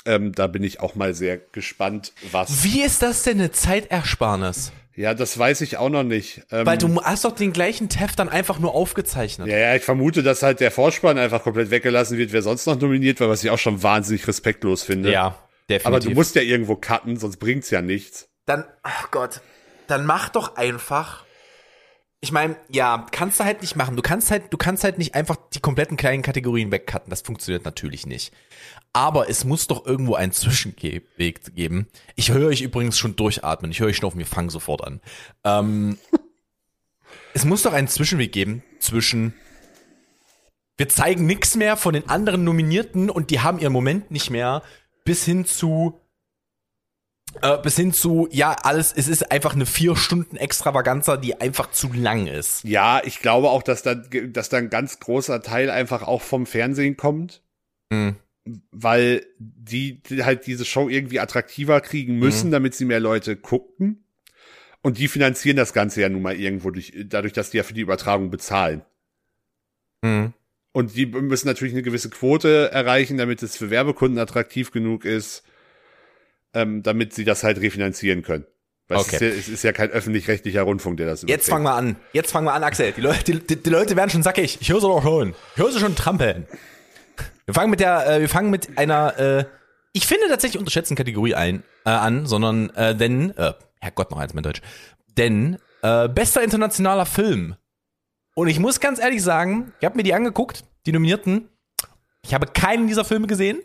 Ähm, 0.07 0.33
da 0.33 0.47
bin 0.47 0.63
ich 0.63 0.81
auch 0.81 0.95
mal 0.95 1.15
sehr 1.15 1.37
gespannt, 1.39 2.13
was. 2.33 2.65
Wie 2.65 2.83
ist 2.83 3.03
das 3.03 3.23
denn 3.23 3.39
eine 3.39 3.51
Zeitersparnis? 3.53 4.73
Ja, 4.95 5.13
das 5.13 5.39
weiß 5.39 5.61
ich 5.61 5.77
auch 5.77 5.91
noch 5.91 6.05
nicht. 6.05 6.41
Ähm, 6.51 6.65
Weil 6.65 6.79
du 6.79 7.03
hast 7.03 7.25
doch 7.27 7.33
den 7.35 7.53
gleichen 7.53 7.91
Tef 7.91 8.17
dann 8.17 8.31
einfach 8.31 8.59
nur 8.59 8.75
aufgezeichnet. 8.75 9.47
ja, 9.49 9.59
ja, 9.59 9.75
ich 9.75 9.83
vermute, 9.83 10.23
dass 10.23 10.43
halt 10.43 10.61
der 10.61 10.71
Vorspann 10.71 11.19
einfach 11.19 11.43
komplett 11.43 11.71
weggelassen 11.71 12.17
wird, 12.17 12.33
wer 12.33 12.41
sonst 12.41 12.67
noch 12.67 12.81
nominiert 12.81 13.21
war, 13.21 13.29
was 13.29 13.45
ich 13.45 13.51
auch 13.51 13.59
schon 13.59 13.83
wahnsinnig 13.83 14.27
respektlos 14.27 14.83
finde. 14.85 15.13
Ja, 15.13 15.39
definitiv. 15.69 15.87
Aber 15.87 16.01
du 16.01 16.11
musst 16.11 16.35
ja 16.35 16.41
irgendwo 16.41 16.77
cutten, 16.77 17.19
sonst 17.19 17.37
bringt's 17.37 17.69
ja 17.69 17.83
nichts. 17.83 18.29
dann, 18.47 18.65
ach 18.83 19.11
Gott, 19.11 19.43
dann 19.87 20.07
mach 20.07 20.31
doch 20.31 20.57
einfach. 20.57 21.25
Ich 22.21 22.33
meine, 22.33 22.57
ja, 22.71 23.07
kannst 23.13 23.39
du 23.39 23.45
halt 23.45 23.61
nicht 23.61 23.77
machen. 23.77 23.95
Du 23.97 24.03
kannst 24.03 24.31
halt, 24.31 24.45
du 24.51 24.57
kannst 24.57 24.83
halt 24.83 24.97
nicht 24.97 25.15
einfach 25.15 25.37
die 25.53 25.61
kompletten 25.61 25.99
kleinen 25.99 26.23
Kategorien 26.23 26.73
wegcutten. 26.73 27.11
Das 27.11 27.21
funktioniert 27.21 27.67
natürlich 27.67 28.07
nicht. 28.07 28.33
Aber 28.97 29.29
es 29.29 29.45
muss 29.45 29.67
doch 29.67 29.85
irgendwo 29.85 30.15
einen 30.15 30.33
Zwischenweg 30.33 31.55
geben. 31.55 31.87
Ich 32.15 32.31
höre 32.31 32.49
euch 32.49 32.63
übrigens 32.63 32.97
schon 32.97 33.15
durchatmen. 33.15 33.71
Ich 33.71 33.81
höre 33.81 33.89
euch 33.89 33.99
schnaufen. 33.99 34.17
Wir 34.17 34.25
fangen 34.25 34.49
sofort 34.49 34.83
an. 34.83 35.03
Ähm, 35.45 35.99
es 37.35 37.45
muss 37.45 37.61
doch 37.61 37.75
einen 37.75 37.89
Zwischenweg 37.89 38.33
geben 38.33 38.63
zwischen 38.79 39.35
wir 40.79 40.89
zeigen 40.89 41.27
nichts 41.27 41.57
mehr 41.57 41.77
von 41.77 41.93
den 41.93 42.09
anderen 42.09 42.45
Nominierten 42.45 43.11
und 43.11 43.29
die 43.29 43.41
haben 43.41 43.59
ihren 43.59 43.75
Moment 43.75 44.11
nicht 44.11 44.31
mehr, 44.31 44.63
bis 45.05 45.27
hin 45.27 45.45
zu 45.45 46.01
äh, 47.43 47.59
bis 47.59 47.77
hin 47.77 47.93
zu, 47.93 48.29
ja, 48.31 48.57
alles, 48.63 48.95
es 48.97 49.09
ist 49.09 49.31
einfach 49.31 49.55
eine 49.55 49.67
vier 49.67 49.95
Stunden 49.97 50.37
Extravaganza, 50.37 51.19
die 51.19 51.39
einfach 51.39 51.71
zu 51.71 51.93
lang 51.93 52.29
ist. 52.29 52.65
Ja, 52.65 53.03
ich 53.05 53.21
glaube 53.21 53.51
auch, 53.51 53.63
dass 53.63 53.83
da, 53.83 53.95
dass 53.95 54.49
da 54.49 54.57
ein 54.57 54.71
ganz 54.71 55.01
großer 55.01 55.43
Teil 55.43 55.69
einfach 55.69 56.03
auch 56.03 56.23
vom 56.23 56.47
Fernsehen 56.47 56.97
kommt, 56.97 57.43
Mhm. 57.91 58.17
Weil 58.71 59.27
die, 59.39 60.03
die 60.03 60.25
halt 60.25 60.47
diese 60.47 60.65
Show 60.65 60.89
irgendwie 60.89 61.21
attraktiver 61.21 61.81
kriegen 61.81 62.19
müssen, 62.19 62.51
damit 62.51 62.75
sie 62.75 62.85
mehr 62.85 63.01
Leute 63.01 63.37
gucken. 63.37 64.05
Und 64.83 64.99
die 64.99 65.09
finanzieren 65.09 65.57
das 65.57 65.73
Ganze 65.73 66.01
ja 66.01 66.09
nun 66.09 66.23
mal 66.23 66.37
irgendwo 66.37 66.71
durch, 66.71 66.93
dadurch, 67.07 67.33
dass 67.33 67.51
die 67.51 67.57
ja 67.57 67.65
für 67.65 67.75
die 67.75 67.81
Übertragung 67.81 68.31
bezahlen. 68.31 68.83
Mhm. 70.03 70.33
Und 70.73 70.95
die 70.95 71.07
müssen 71.07 71.49
natürlich 71.49 71.75
eine 71.75 71.83
gewisse 71.83 72.11
Quote 72.11 72.71
erreichen, 72.71 73.17
damit 73.17 73.43
es 73.43 73.57
für 73.57 73.71
Werbekunden 73.71 74.19
attraktiv 74.19 74.71
genug 74.71 75.05
ist, 75.05 75.43
ähm, 76.55 76.83
damit 76.83 77.15
sie 77.15 77.25
das 77.25 77.43
halt 77.43 77.61
refinanzieren 77.61 78.23
können. 78.23 78.47
Weil 78.89 78.99
Okay. 78.99 79.17
es, 79.17 79.23
ist 79.23 79.23
ja, 79.23 79.29
es 79.29 79.49
ist 79.49 79.65
ja 79.65 79.73
kein 79.73 79.91
öffentlich-rechtlicher 79.91 80.63
Rundfunk, 80.63 80.99
der 80.99 81.07
das 81.07 81.23
Jetzt 81.23 81.49
fangen 81.49 81.65
wir 81.65 81.75
an. 81.75 81.97
Jetzt 82.13 82.31
fangen 82.31 82.47
wir 82.47 82.53
an, 82.53 82.63
Axel. 82.63 82.93
Die 82.93 83.01
Leute, 83.01 83.25
die, 83.25 83.41
die, 83.41 83.57
die 83.63 83.71
Leute 83.71 83.97
werden 83.97 84.11
schon 84.11 84.23
sackig. 84.23 84.59
Ich 84.61 84.71
höre 84.71 84.81
sie 84.81 84.87
doch 84.87 85.03
schon. 85.03 85.35
Ich 85.57 85.63
höre 85.63 85.73
sie 85.73 85.81
schon 85.81 85.97
trampeln. 85.97 86.47
Wir 87.47 87.55
fangen 87.55 87.71
mit 87.71 87.79
der, 87.79 88.07
äh, 88.09 88.21
wir 88.21 88.29
fangen 88.29 88.51
mit 88.51 88.77
einer, 88.77 89.19
äh, 89.19 89.45
ich 89.93 90.07
finde 90.07 90.29
tatsächlich 90.29 90.59
unterschätzten 90.59 90.97
Kategorie 90.97 91.35
ein, 91.37 91.63
äh, 91.85 91.91
an, 91.91 92.27
sondern, 92.27 92.71
äh, 92.71 92.95
denn, 92.95 93.31
äh, 93.37 93.53
Herrgott, 93.81 94.11
noch 94.11 94.19
eins 94.19 94.35
mein 94.35 94.43
Deutsch. 94.43 94.61
Denn, 95.17 95.59
äh, 95.83 96.09
bester 96.09 96.43
internationaler 96.43 97.07
Film. 97.07 97.55
Und 98.35 98.49
ich 98.49 98.59
muss 98.59 98.81
ganz 98.81 98.99
ehrlich 98.99 99.23
sagen, 99.23 99.73
ich 99.79 99.85
habe 99.85 99.97
mir 99.97 100.03
die 100.03 100.13
angeguckt, 100.13 100.65
die 100.87 100.93
Nominierten. 100.93 101.49
Ich 102.23 102.35
habe 102.35 102.49
keinen 102.49 102.89
dieser 102.89 103.05
Filme 103.05 103.29
gesehen, 103.29 103.61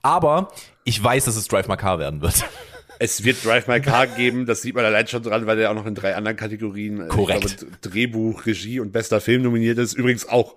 aber 0.00 0.50
ich 0.84 1.02
weiß, 1.02 1.26
dass 1.26 1.36
es 1.36 1.46
Drive 1.46 1.68
My 1.68 1.76
Car 1.76 1.98
werden 1.98 2.22
wird. 2.22 2.44
Es 3.00 3.24
wird 3.24 3.44
Drive 3.44 3.66
My 3.66 3.80
Car 3.80 4.06
geben, 4.06 4.46
das 4.46 4.62
sieht 4.62 4.76
man 4.76 4.84
allein 4.84 5.08
schon 5.08 5.24
dran, 5.24 5.46
weil 5.46 5.56
der 5.56 5.68
auch 5.68 5.74
noch 5.74 5.84
in 5.84 5.96
drei 5.96 6.14
anderen 6.14 6.36
Kategorien, 6.36 7.00
äh, 7.00 7.08
Korrekt. 7.08 7.58
glaube, 7.58 7.76
Drehbuch, 7.80 8.46
Regie 8.46 8.78
und 8.78 8.92
bester 8.92 9.20
Film 9.20 9.42
nominiert 9.42 9.78
ist. 9.78 9.94
Übrigens 9.94 10.28
auch 10.28 10.54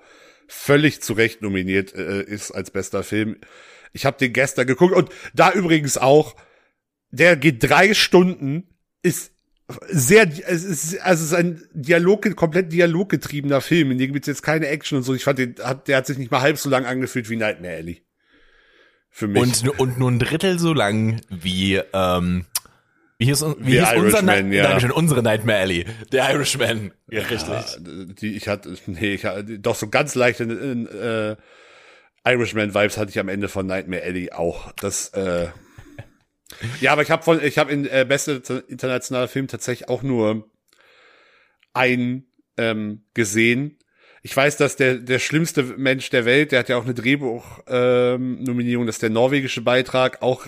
völlig 0.48 1.02
zu 1.02 1.14
Recht 1.14 1.42
nominiert 1.42 1.94
äh, 1.94 2.24
ist 2.24 2.52
als 2.52 2.72
bester 2.72 3.04
Film. 3.04 3.38
Ich 3.94 4.06
habe 4.06 4.18
den 4.18 4.34
gestern 4.34 4.68
geguckt 4.68 4.96
und 4.96 5.10
da 5.34 5.52
übrigens 5.52 5.98
auch, 5.98 6.36
der 7.12 7.36
geht 7.36 7.64
drei 7.64 7.94
Stunden, 7.94 8.76
ist 9.02 9.32
sehr, 9.88 10.30
es 10.48 10.64
ist, 10.64 11.00
also 11.02 11.24
es 11.24 11.32
ist 11.32 11.34
ein 11.34 11.62
Dialog, 11.74 12.36
komplett 12.36 12.72
dialoggetriebener 12.72 13.62
Film, 13.62 13.92
in 13.92 13.98
dem 13.98 14.14
gibt's 14.14 14.28
jetzt 14.28 14.44
keine 14.44 14.68
Action 14.68 14.98
und 14.98 15.04
so. 15.04 15.14
Ich 15.14 15.24
fand 15.24 15.40
den, 15.40 15.56
hat, 15.62 15.88
der 15.88 15.98
hat 15.98 16.08
sich 16.08 16.18
nicht 16.18 16.32
mal 16.32 16.42
halb 16.42 16.58
so 16.58 16.70
lang 16.70 16.86
angefühlt 16.86 17.30
wie 17.30 17.36
Nightmare 17.36 17.76
Alley. 17.76 18.04
Für 19.10 19.28
mich. 19.28 19.42
Und, 19.42 19.80
und 19.80 20.00
nur 20.00 20.12
ein 20.12 20.20
Drittel 20.20 20.60
so 20.60 20.74
lang 20.74 21.22
wie, 21.30 21.82
ähm, 21.94 22.46
Wie 23.20 23.26
hieß, 23.26 23.42
un- 23.44 23.56
wie 23.60 23.72
The 23.72 23.80
hieß 23.80 23.94
unser 23.96 24.18
Irishman, 24.20 24.50
Ni- 24.50 24.56
ja. 24.58 24.64
Dankeschön, 24.64 24.92
unsere 24.92 25.24
Nightmare 25.24 25.60
Alley? 25.60 25.86
Der 26.12 26.30
Irishman. 26.32 26.94
Ja, 27.10 27.22
richtig. 27.24 27.48
Ja, 27.50 27.66
die, 28.22 28.36
ich 28.36 28.48
hatte, 28.48 28.76
nee, 28.86 29.16
ich 29.16 29.26
hatte 29.26 29.58
doch 29.60 29.76
so 29.76 29.90
ganz 29.90 30.14
leichte 30.16 30.44
äh, 30.44 31.36
Irishman-Vibes 32.30 32.98
hatte 32.98 33.10
ich 33.10 33.20
am 33.20 33.30
Ende 33.30 33.48
von 33.48 33.66
Nightmare 33.66 34.04
Alley 34.04 34.32
auch. 34.32 34.72
Das, 34.74 35.10
äh, 35.10 35.48
ja, 36.82 36.92
aber 36.92 37.02
ich 37.02 37.10
habe 37.10 37.24
von, 37.24 37.44
ich 37.44 37.58
habe 37.58 37.72
in 37.72 37.86
äh, 37.88 38.06
beste 38.08 38.42
internationaler 38.68 39.28
Film 39.28 39.48
tatsächlich 39.48 39.90
auch 39.90 40.04
nur 40.04 40.50
einen 41.74 42.28
ähm, 42.58 43.04
gesehen. 43.14 43.80
Ich 44.28 44.36
weiß, 44.36 44.58
dass 44.58 44.76
der 44.76 44.96
der 44.96 45.20
schlimmste 45.20 45.64
Mensch 45.64 46.10
der 46.10 46.26
Welt, 46.26 46.52
der 46.52 46.60
hat 46.60 46.68
ja 46.68 46.76
auch 46.76 46.84
eine 46.84 46.94
Drehbuch-Nominierung, 46.94 48.84
ähm, 48.84 48.86
dass 48.86 49.00
der 49.00 49.10
norwegische 49.10 49.62
Beitrag 49.62 50.22
auch 50.22 50.48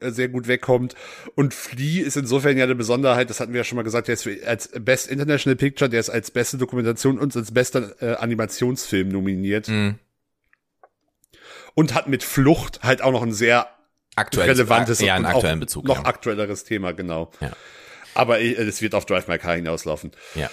sehr 0.00 0.28
gut 0.28 0.46
wegkommt. 0.46 0.94
Und 1.34 1.52
Flea 1.52 2.06
ist 2.06 2.16
insofern 2.16 2.56
ja 2.56 2.62
eine 2.62 2.76
Besonderheit, 2.76 3.28
das 3.28 3.40
hatten 3.40 3.52
wir 3.52 3.58
ja 3.58 3.64
schon 3.64 3.74
mal 3.74 3.82
gesagt, 3.82 4.06
der 4.06 4.12
ist 4.14 4.28
als 4.46 4.68
Best 4.68 5.08
International 5.08 5.56
Picture, 5.56 5.90
der 5.90 5.98
ist 5.98 6.10
als 6.10 6.30
beste 6.30 6.58
Dokumentation 6.58 7.18
und 7.18 7.34
als 7.34 7.50
bester 7.50 8.00
äh, 8.00 8.14
Animationsfilm 8.18 9.08
nominiert. 9.08 9.66
Mhm. 9.66 9.98
Und 11.74 11.92
hat 11.92 12.06
mit 12.06 12.22
Flucht 12.22 12.84
halt 12.84 13.02
auch 13.02 13.10
noch 13.10 13.24
ein 13.24 13.32
sehr 13.32 13.68
Aktuelles, 14.14 14.58
relevantes 14.58 15.00
ja, 15.00 15.16
einen 15.16 15.26
aktuellen 15.26 15.58
Bezug. 15.58 15.86
noch 15.86 15.96
ja. 15.96 16.04
aktuelleres 16.04 16.62
Thema, 16.62 16.92
genau. 16.92 17.32
Ja. 17.40 17.50
Aber 18.14 18.38
äh, 18.38 18.52
es 18.52 18.80
wird 18.80 18.94
auf 18.94 19.06
Drive 19.06 19.26
My 19.26 19.38
Car 19.38 19.56
hinauslaufen. 19.56 20.12
ja. 20.36 20.48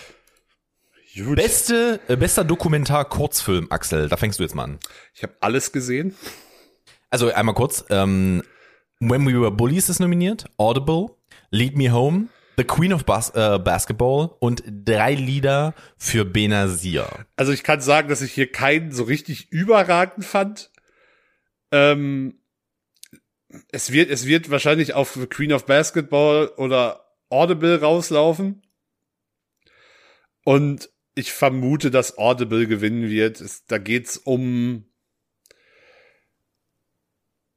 Gut. 1.15 1.35
Beste, 1.35 1.99
äh, 2.07 2.15
bester 2.15 2.43
Dokumentar-Kurzfilm, 2.43 3.67
Axel, 3.69 4.09
da 4.09 4.17
fängst 4.17 4.39
du 4.39 4.43
jetzt 4.43 4.55
mal 4.55 4.63
an. 4.63 4.79
Ich 5.13 5.21
habe 5.21 5.35
alles 5.41 5.71
gesehen. 5.71 6.15
Also 7.11 7.31
einmal 7.31 7.53
kurz, 7.53 7.85
ähm, 7.89 8.41
When 8.99 9.27
We 9.27 9.39
Were 9.39 9.51
Bullies 9.51 9.89
ist 9.89 9.99
nominiert, 9.99 10.45
Audible, 10.57 11.09
Lead 11.51 11.77
Me 11.77 11.91
Home, 11.91 12.29
The 12.57 12.63
Queen 12.63 12.93
of 12.93 13.05
Bas 13.05 13.29
äh, 13.31 13.59
Basketball 13.59 14.31
und 14.39 14.63
drei 14.65 15.13
Lieder 15.13 15.75
für 15.97 16.25
Benazir. 16.25 17.07
Also 17.35 17.51
ich 17.51 17.63
kann 17.63 17.81
sagen, 17.81 18.09
dass 18.09 18.21
ich 18.21 18.31
hier 18.31 18.51
keinen 18.51 18.91
so 18.91 19.03
richtig 19.03 19.51
überragend 19.51 20.25
fand. 20.25 20.71
Ähm, 21.71 22.39
es 23.71 23.91
wird, 23.91 24.09
es 24.09 24.25
wird 24.25 24.49
wahrscheinlich 24.49 24.93
auf 24.93 25.17
Queen 25.29 25.53
of 25.53 25.65
Basketball 25.65 26.47
oder 26.57 27.05
Audible 27.29 27.79
rauslaufen. 27.79 28.63
Und 30.43 30.89
ich 31.15 31.31
vermute, 31.31 31.91
dass 31.91 32.17
Audible 32.17 32.67
gewinnen 32.67 33.09
wird. 33.09 33.41
Es, 33.41 33.65
da 33.65 33.77
geht's 33.77 34.17
um 34.17 34.85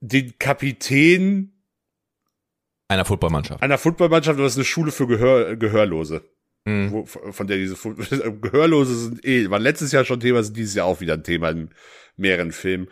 den 0.01 0.39
Kapitän 0.39 1.53
Einer 2.89 3.05
Footballmannschaft. 3.05 3.63
einer 3.63 3.79
Footballmannschaft, 3.79 4.39
das 4.39 4.53
ist 4.53 4.59
eine 4.59 4.65
Schule 4.65 4.93
für 4.93 5.07
Gehör, 5.07 5.57
Gehörlose. 5.57 6.23
Mhm. 6.65 6.93
Wo, 6.93 7.07
von 7.07 7.47
der 7.47 7.57
diese 7.57 7.77
Gehörlose 8.41 8.95
sind 8.97 9.25
eh, 9.25 9.49
war 9.51 9.59
letztes 9.59 9.93
Jahr 9.93 10.05
schon 10.05 10.21
Thema, 10.21 10.43
sind 10.43 10.57
dieses 10.57 10.75
Jahr 10.75 10.87
auch 10.87 11.01
wieder 11.01 11.15
ein 11.15 11.25
Thema 11.25 11.51
in 11.51 11.71
mehreren 12.17 12.53
Filmen. 12.53 12.89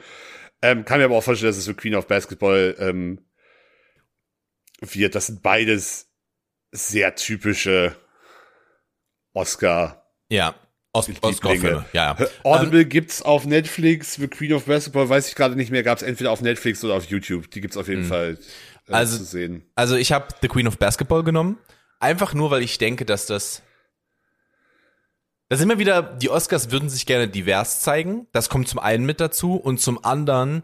Ähm, 0.63 0.85
kann 0.85 0.99
mir 0.99 1.07
aber 1.07 1.17
auch 1.17 1.25
vorstellen, 1.25 1.51
dass 1.51 1.59
es 1.59 1.67
für 1.67 1.75
Queen 1.75 1.95
of 1.95 2.07
Basketball 2.07 2.75
ähm, 2.79 3.21
wird. 4.81 5.15
Das 5.15 5.27
sind 5.27 5.43
beides 5.43 6.11
sehr 6.73 7.15
typische 7.17 7.97
Oscar. 9.33 10.04
Ja, 10.31 10.55
Os 10.93 11.09
Lieblinge. 11.09 11.35
Oscar-Filme, 11.35 11.85
ja. 11.93 12.17
ja. 12.19 12.27
Audible 12.45 12.85
gibt's 12.85 13.21
auf 13.23 13.47
Netflix, 13.47 14.15
The 14.15 14.29
Queen 14.29 14.53
of 14.53 14.65
Basketball 14.67 15.09
weiß 15.09 15.29
ich 15.29 15.35
gerade 15.35 15.57
nicht 15.57 15.71
mehr, 15.71 15.83
gab's 15.83 16.03
entweder 16.03 16.31
auf 16.31 16.41
Netflix 16.41 16.85
oder 16.85 16.95
auf 16.95 17.05
YouTube. 17.07 17.51
Die 17.51 17.61
gibt's 17.61 17.77
auf 17.77 17.89
jeden 17.89 18.05
Fall 18.05 18.39
äh, 18.89 18.93
Also- 18.93 19.19
zu 19.19 19.25
sehen. 19.25 19.65
Also 19.75 19.97
ich 19.97 20.13
habe 20.13 20.29
The 20.41 20.49
Queen 20.49 20.69
of 20.69 20.79
Basketball 20.79 21.25
genommen, 21.25 21.59
einfach 22.01 22.33
nur, 22.35 22.51
weil 22.51 22.63
ich 22.63 22.79
denke, 22.79 23.05
dass 23.05 23.27
das 23.27 23.63
das 25.51 25.61
immer 25.61 25.79
wieder, 25.79 26.03
die 26.03 26.31
Oscars 26.31 26.71
würden 26.71 26.89
sich 26.89 27.07
gerne 27.07 27.29
divers 27.29 27.81
zeigen. 27.81 28.27
Das 28.33 28.49
kommt 28.49 28.67
zum 28.67 28.79
einen 28.81 29.05
mit 29.05 29.21
dazu 29.21 29.57
und 29.57 29.79
zum 29.79 30.03
anderen 30.05 30.63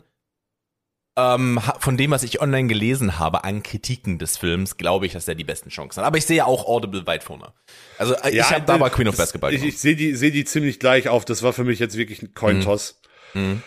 ähm, 1.21 1.61
von 1.79 1.97
dem, 1.97 2.11
was 2.11 2.23
ich 2.23 2.41
online 2.41 2.69
gelesen 2.69 3.19
habe 3.19 3.45
an 3.45 3.63
Kritiken 3.63 4.19
des 4.19 4.37
Films, 4.37 4.77
glaube 4.77 5.07
ich, 5.07 5.13
dass 5.13 5.29
er 5.29 5.35
die 5.35 5.45
besten 5.45 5.71
Chancen 5.71 6.01
hat. 6.01 6.07
Aber 6.07 6.19
ich 6.19 6.27
sehe 6.27 6.39
ja 6.39 6.45
auch 6.47 6.67
Audible 6.67 7.07
weit 7.07 7.25
vorne. 7.25 7.53
Also 7.99 8.15
äh, 8.15 8.31
ich 8.31 8.51
habe 8.51 8.65
da 8.67 8.75
aber 8.75 8.91
Queen 8.91 9.09
of 9.09 9.17
Basketball 9.17 9.53
Ich, 9.53 9.65
ich 9.65 9.79
sehe 9.79 9.97
die, 9.97 10.15
sehe 10.15 10.31
die 10.31 10.45
ziemlich 10.45 10.79
gleich 10.79 11.09
auf. 11.09 11.25
Das 11.25 11.43
war 11.43 11.53
für 11.53 11.65
mich 11.65 11.79
jetzt 11.79 11.97
wirklich 11.97 12.23
ein 12.23 12.35
Cointoss. 12.35 13.01
Mhm. 13.35 13.63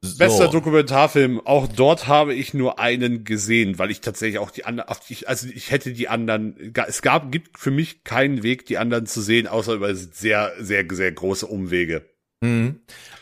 Bester 0.00 0.46
So. 0.46 0.52
Dokumentarfilm. 0.52 1.40
Auch 1.44 1.66
dort 1.68 2.06
habe 2.06 2.34
ich 2.34 2.54
nur 2.54 2.78
einen 2.78 3.24
gesehen, 3.24 3.78
weil 3.78 3.90
ich 3.90 4.00
tatsächlich 4.00 4.38
auch 4.38 4.50
die 4.50 4.64
anderen, 4.64 4.88
also 5.26 5.46
ich 5.46 5.70
hätte 5.70 5.92
die 5.92 6.08
anderen, 6.08 6.72
es 6.86 7.02
gab, 7.02 7.30
gibt 7.30 7.58
für 7.58 7.70
mich 7.70 8.02
keinen 8.04 8.42
Weg, 8.42 8.64
die 8.66 8.78
anderen 8.78 9.06
zu 9.06 9.20
sehen, 9.20 9.46
außer 9.46 9.74
über 9.74 9.94
sehr, 9.94 10.52
sehr, 10.58 10.86
sehr 10.90 11.12
große 11.12 11.46
Umwege. 11.46 12.06
Mhm. 12.40 12.80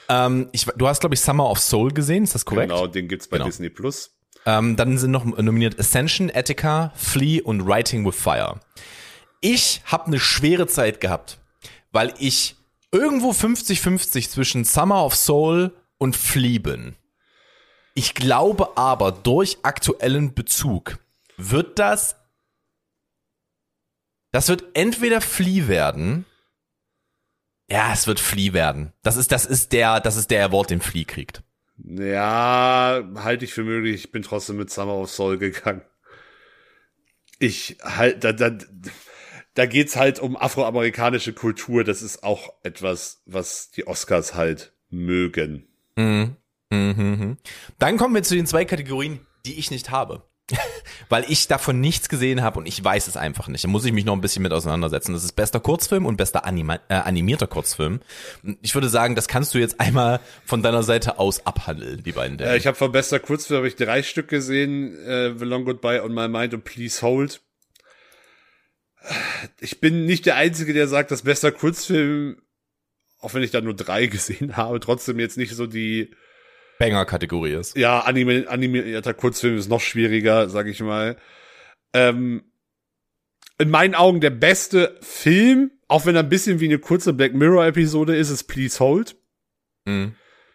Ähm, 0.09 0.49
ich, 0.53 0.64
du 0.64 0.88
hast, 0.88 1.01
glaube 1.01 1.14
ich, 1.14 1.21
Summer 1.21 1.49
of 1.51 1.59
Soul 1.59 1.92
gesehen, 1.92 2.25
ist 2.25 2.35
das 2.35 2.44
korrekt? 2.44 2.71
Genau, 2.71 2.87
den 2.87 3.09
gibt's 3.09 3.29
bei 3.29 3.37
Genau. 3.37 3.47
Disney 3.47 3.68
Plus. 3.68 4.11
Ähm, 4.47 4.77
dann 4.77 4.97
sind 4.99 5.11
noch 5.11 5.25
nominiert 5.25 5.79
Ascension, 5.79 6.31
Attica, 6.35 6.92
Flea 6.94 7.42
und 7.42 7.66
Writing 7.66 8.07
with 8.07 8.14
Fire. 8.16 8.61
Ich 9.40 9.83
habe 9.85 10.07
eine 10.07 10.18
schwere 10.18 10.66
Zeit 10.66 11.01
gehabt, 11.01 11.38
weil 11.92 12.14
ich 12.18 12.57
irgendwo 12.90 13.33
50-50 13.33 14.31
zwischen 14.31 14.64
Summer 14.64 15.05
of 15.05 15.14
Soul 15.14 15.73
und 15.99 16.16
Flea 16.16 16.59
bin. 16.59 16.97
Ich 17.94 18.14
glaube 18.14 18.77
aber, 18.77 19.12
durch 19.12 19.59
aktuellen 19.64 20.33
Bezug 20.33 20.99
wird 21.37 21.79
das, 21.79 22.16
das 24.33 24.49
wird 24.49 24.64
entweder 24.75 25.21
Flea 25.21 25.68
werden. 25.68 26.25
Ja, 27.70 27.92
es 27.92 28.07
wird 28.07 28.20
Flea 28.20 28.52
werden. 28.52 28.92
Das 29.02 29.16
ist, 29.16 29.31
das 29.31 29.44
ist 29.44 29.72
der, 29.72 30.00
das 30.00 30.16
ist 30.16 30.31
der 30.31 30.44
Award, 30.46 30.70
den 30.70 30.81
Flea 30.81 31.04
kriegt. 31.04 31.42
Ja, 31.76 33.02
halte 33.16 33.44
ich 33.44 33.52
für 33.52 33.62
möglich. 33.62 33.94
Ich 33.94 34.12
bin 34.12 34.22
trotzdem 34.22 34.57
mit 34.57 34.70
Summer 34.70 34.94
of 34.94 35.11
Soul 35.11 35.38
gegangen. 35.38 35.83
Ich 37.38 37.78
halt, 37.83 38.24
da, 38.24 38.33
da, 38.33 38.57
da 39.54 39.66
geht's 39.66 39.96
halt 39.96 40.18
um 40.18 40.37
afroamerikanische 40.37 41.33
Kultur. 41.35 41.85
Das 41.85 42.02
ist 42.02 42.24
auch 42.24 42.52
etwas, 42.64 43.22
was 43.26 43.70
die 43.70 43.87
Oscars 43.87 44.35
halt 44.35 44.72
mögen. 44.90 45.68
Mhm. 45.96 46.37
Mhm. 46.70 46.94
mhm. 46.96 47.37
Dann 47.78 47.96
kommen 47.96 48.14
wir 48.14 48.22
zu 48.22 48.35
den 48.35 48.46
zwei 48.46 48.64
Kategorien, 48.64 49.20
die 49.46 49.59
ich 49.59 49.70
nicht 49.70 49.90
habe. 49.90 50.28
Weil 51.08 51.24
ich 51.28 51.46
davon 51.48 51.80
nichts 51.80 52.08
gesehen 52.08 52.42
habe 52.42 52.58
und 52.58 52.66
ich 52.66 52.82
weiß 52.82 53.08
es 53.08 53.16
einfach 53.16 53.48
nicht. 53.48 53.64
Da 53.64 53.68
muss 53.68 53.84
ich 53.84 53.92
mich 53.92 54.04
noch 54.04 54.14
ein 54.14 54.20
bisschen 54.20 54.42
mit 54.42 54.52
auseinandersetzen. 54.52 55.12
Das 55.12 55.24
ist 55.24 55.32
bester 55.32 55.61
Kurzfilm 55.61 56.06
und 56.06 56.16
bester 56.16 56.44
Anima 56.44 56.80
äh, 56.88 56.94
animierter 56.94 57.46
Kurzfilm. 57.46 58.00
Ich 58.62 58.74
würde 58.74 58.88
sagen, 58.88 59.14
das 59.14 59.28
kannst 59.28 59.54
du 59.54 59.58
jetzt 59.58 59.80
einmal 59.80 60.20
von 60.44 60.62
deiner 60.62 60.82
Seite 60.82 61.18
aus 61.18 61.46
abhandeln, 61.46 62.02
die 62.02 62.12
beiden. 62.12 62.38
Äh, 62.38 62.56
ich 62.56 62.66
habe 62.66 62.76
von 62.76 62.92
bester 62.92 63.18
Kurzfilm 63.20 63.58
habe 63.58 63.68
ich 63.68 63.76
drei 63.76 64.02
Stück 64.02 64.28
gesehen. 64.28 64.96
Äh, 65.04 65.34
The 65.38 65.44
Long 65.44 65.64
Goodbye 65.64 66.02
on 66.02 66.14
My 66.14 66.28
Mind 66.28 66.54
und 66.54 66.64
Please 66.64 67.02
Hold. 67.02 67.40
Ich 69.61 69.80
bin 69.80 70.06
nicht 70.06 70.26
der 70.26 70.37
Einzige, 70.37 70.72
der 70.72 70.88
sagt, 70.88 71.11
dass 71.11 71.22
bester 71.22 71.52
Kurzfilm, 71.52 72.40
auch 73.20 73.34
wenn 73.34 73.42
ich 73.42 73.50
da 73.50 73.61
nur 73.61 73.74
drei 73.74 74.06
gesehen 74.08 74.56
habe, 74.56 74.80
trotzdem 74.80 75.18
jetzt 75.18 75.37
nicht 75.37 75.54
so 75.54 75.66
die 75.66 76.11
Banger-Kategorie 76.78 77.52
ist. 77.52 77.76
Ja, 77.76 78.00
anime, 78.00 78.46
animierter 78.48 79.14
Kurzfilm 79.14 79.58
ist 79.58 79.68
noch 79.68 79.80
schwieriger, 79.80 80.48
sag 80.48 80.66
ich 80.66 80.80
mal. 80.80 81.16
Ähm, 81.92 82.44
in 83.58 83.70
meinen 83.70 83.94
Augen 83.94 84.20
der 84.20 84.30
beste 84.30 84.96
Film, 85.00 85.72
auch 85.88 86.06
wenn 86.06 86.14
er 86.14 86.22
ein 86.22 86.28
bisschen 86.28 86.60
wie 86.60 86.66
eine 86.66 86.78
kurze 86.78 87.12
Black 87.12 87.34
Mirror-Episode 87.34 88.16
ist, 88.16 88.30
ist 88.30 88.44
Please 88.44 88.78
Hold. 88.78 89.16
Mhm. 89.84 90.14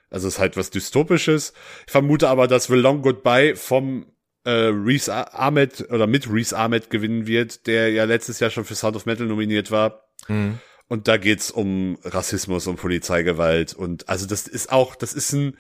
Also 0.09 0.27
ist 0.27 0.39
halt 0.39 0.55
was 0.55 0.69
Dystopisches. 0.69 1.53
Ich 1.86 1.91
vermute 1.91 2.29
aber, 2.29 2.47
dass 2.47 2.67
The 2.67 2.75
Long 2.75 3.01
Goodbye 3.01 3.55
vom 3.55 4.05
äh, 4.45 4.69
Reese 4.71 5.33
Ahmed 5.33 5.89
oder 5.89 6.07
mit 6.07 6.31
Reese 6.31 6.57
Ahmed 6.57 6.89
gewinnen 6.89 7.27
wird, 7.27 7.67
der 7.67 7.91
ja 7.91 8.03
letztes 8.03 8.39
Jahr 8.39 8.49
schon 8.49 8.65
für 8.65 8.75
Sound 8.75 8.95
of 8.95 9.05
Metal 9.05 9.25
nominiert 9.25 9.71
war. 9.71 10.09
Mhm. 10.27 10.59
Und 10.88 11.07
da 11.07 11.17
geht's 11.17 11.49
um 11.49 11.97
Rassismus 12.03 12.67
und 12.67 12.75
Polizeigewalt 12.75 13.73
und 13.73 14.09
also 14.09 14.27
das 14.27 14.47
ist 14.47 14.71
auch, 14.71 14.95
das 14.95 15.13
ist 15.13 15.34
ein 15.34 15.57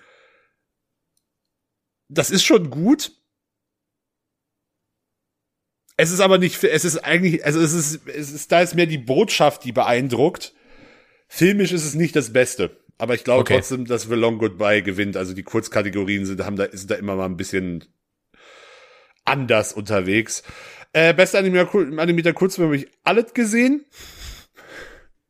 das 2.09 2.29
ist 2.29 2.43
schon 2.43 2.69
gut. 2.69 3.11
Es 5.95 6.11
ist 6.11 6.21
aber 6.21 6.37
nicht, 6.39 6.63
es 6.63 6.85
ist 6.85 6.97
eigentlich, 6.97 7.45
also 7.45 7.59
es 7.59 7.73
ist, 7.73 8.07
es 8.07 8.31
ist, 8.31 8.51
da 8.51 8.61
ist 8.61 8.73
mehr 8.75 8.87
die 8.87 8.97
Botschaft, 8.97 9.63
die 9.63 9.71
beeindruckt. 9.71 10.53
Filmisch 11.27 11.71
ist 11.71 11.85
es 11.85 11.93
nicht 11.93 12.15
das 12.15 12.33
Beste. 12.33 12.79
Aber 12.97 13.15
ich 13.15 13.23
glaube 13.23 13.41
Okay. 13.41 13.55
trotzdem, 13.55 13.85
dass 13.85 14.03
The 14.03 14.15
Long 14.15 14.37
Goodbye 14.37 14.81
gewinnt. 14.81 15.17
Also 15.17 15.33
die 15.33 15.43
Kurzkategorien 15.43 16.25
sind, 16.25 16.43
haben 16.43 16.55
da, 16.55 16.67
sind 16.71 16.89
da 16.91 16.95
immer 16.95 17.15
mal 17.15 17.25
ein 17.25 17.37
bisschen 17.37 17.85
anders 19.25 19.73
unterwegs. 19.73 20.43
Äh, 20.93 21.13
bester 21.13 21.39
animierter, 21.39 21.79
animierter 21.99 22.33
Kurzfilm 22.33 22.67
habe 22.67 22.77
ich 22.77 22.87
alles 23.03 23.33
gesehen. 23.33 23.85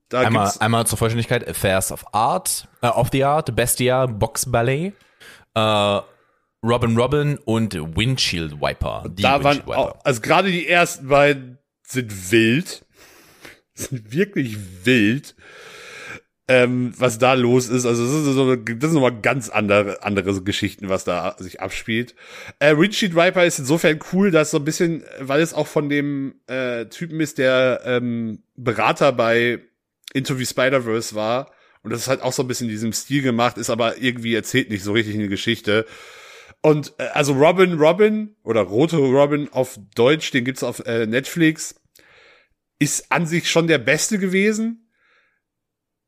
Da 0.10 0.22
Einmal, 0.22 0.52
einmal 0.60 0.86
zur 0.86 0.98
Vollständigkeit 0.98 1.48
Affairs 1.48 1.92
of 1.92 2.06
Art, 2.14 2.68
äh, 2.82 2.88
of 2.88 3.10
the 3.12 3.24
Art, 3.24 3.56
Bestia, 3.56 4.06
Box 4.06 4.50
Ballet, 4.52 4.94
äh, 5.56 6.00
Robin 6.64 6.98
Robin 6.98 7.38
und 7.46 7.74
Windshield 7.74 8.62
Wiper. 8.62 9.06
Die 9.10 9.22
da 9.22 9.44
waren 9.44 9.58
Windshield 9.58 9.68
Wiper. 9.68 9.78
auch, 9.78 10.06
also 10.06 10.22
gerade 10.22 10.52
die 10.52 10.68
ersten 10.68 11.08
beiden 11.08 11.58
sind 11.84 12.32
wild. 12.32 12.86
Sind 13.76 14.14
wirklich 14.14 14.56
wild. 14.84 15.36
Ähm, 16.48 16.94
was 16.98 17.18
da 17.18 17.34
los 17.34 17.70
ist, 17.70 17.86
also 17.86 18.04
das 18.04 18.14
ist, 18.14 18.34
so, 18.34 18.56
das 18.56 18.92
sind 18.92 18.94
nochmal 18.94 19.22
ganz 19.22 19.50
andere, 19.50 20.04
andere 20.04 20.44
Geschichten, 20.44 20.90
was 20.90 21.06
da 21.06 21.36
sich 21.40 21.62
abspielt. 21.62 22.16
Äh, 22.60 22.78
Windshield 22.78 23.16
Viper 23.16 23.46
ist 23.46 23.60
insofern 23.60 24.00
cool, 24.12 24.30
dass 24.30 24.52
so 24.52 24.58
ein 24.58 24.66
bisschen, 24.66 25.04
weil 25.20 25.42
es 25.42 25.54
auch 25.54 25.68
von 25.68 25.90
dem 25.90 26.36
äh, 26.48 26.86
Typen 26.86 27.20
ist, 27.22 27.38
der 27.38 27.82
ähm, 27.86 28.44
Berater 28.56 29.14
bei 29.14 29.62
Into 30.14 30.36
the 30.36 30.46
Spider-Verse 30.46 31.16
war. 31.16 31.52
Und 31.82 31.92
das 31.92 32.02
ist 32.02 32.08
halt 32.10 32.22
auch 32.22 32.34
so 32.34 32.44
ein 32.44 32.48
bisschen 32.48 32.68
in 32.68 32.74
diesem 32.74 32.94
Stil 32.94 33.24
gemacht, 33.24 33.58
ist 33.58 33.70
aber 33.70 33.98
irgendwie 33.98 34.36
erzählt 34.36 34.70
nicht 34.70 34.84
so 34.84 34.92
richtig 34.92 35.16
eine 35.16 35.30
Geschichte. 35.30 35.86
Und 36.64 36.94
äh, 36.98 37.04
also 37.08 37.34
Robin 37.34 37.74
Robin 37.74 38.36
oder 38.44 38.62
Rote 38.62 38.96
Robin 38.96 39.50
auf 39.52 39.78
Deutsch, 39.96 40.32
den 40.32 40.46
gibt's 40.46 40.64
auf 40.64 40.80
äh, 40.86 41.06
Netflix, 41.06 41.76
ist 42.80 43.12
an 43.12 43.28
sich 43.28 43.52
schon 43.52 43.68
der 43.68 43.78
beste 43.78 44.18
gewesen. 44.18 44.90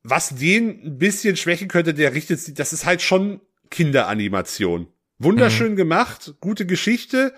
Was 0.01 0.35
den 0.35 0.81
ein 0.85 0.97
bisschen 0.97 1.35
schwächen 1.35 1.67
könnte, 1.67 1.93
der 1.93 2.13
richtet 2.13 2.39
sich, 2.39 2.53
das 2.53 2.71
ist 2.71 2.85
halt 2.85 3.01
schon 3.01 3.41
Kinderanimation. 3.69 4.87
Wunderschön 5.17 5.75
gemacht, 5.75 6.35
gute 6.39 6.65
Geschichte, 6.65 7.33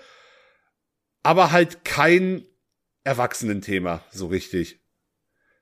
aber 1.22 1.50
halt 1.50 1.84
kein 1.84 2.44
Erwachsenenthema 3.04 4.04
so 4.12 4.28
richtig. 4.28 4.80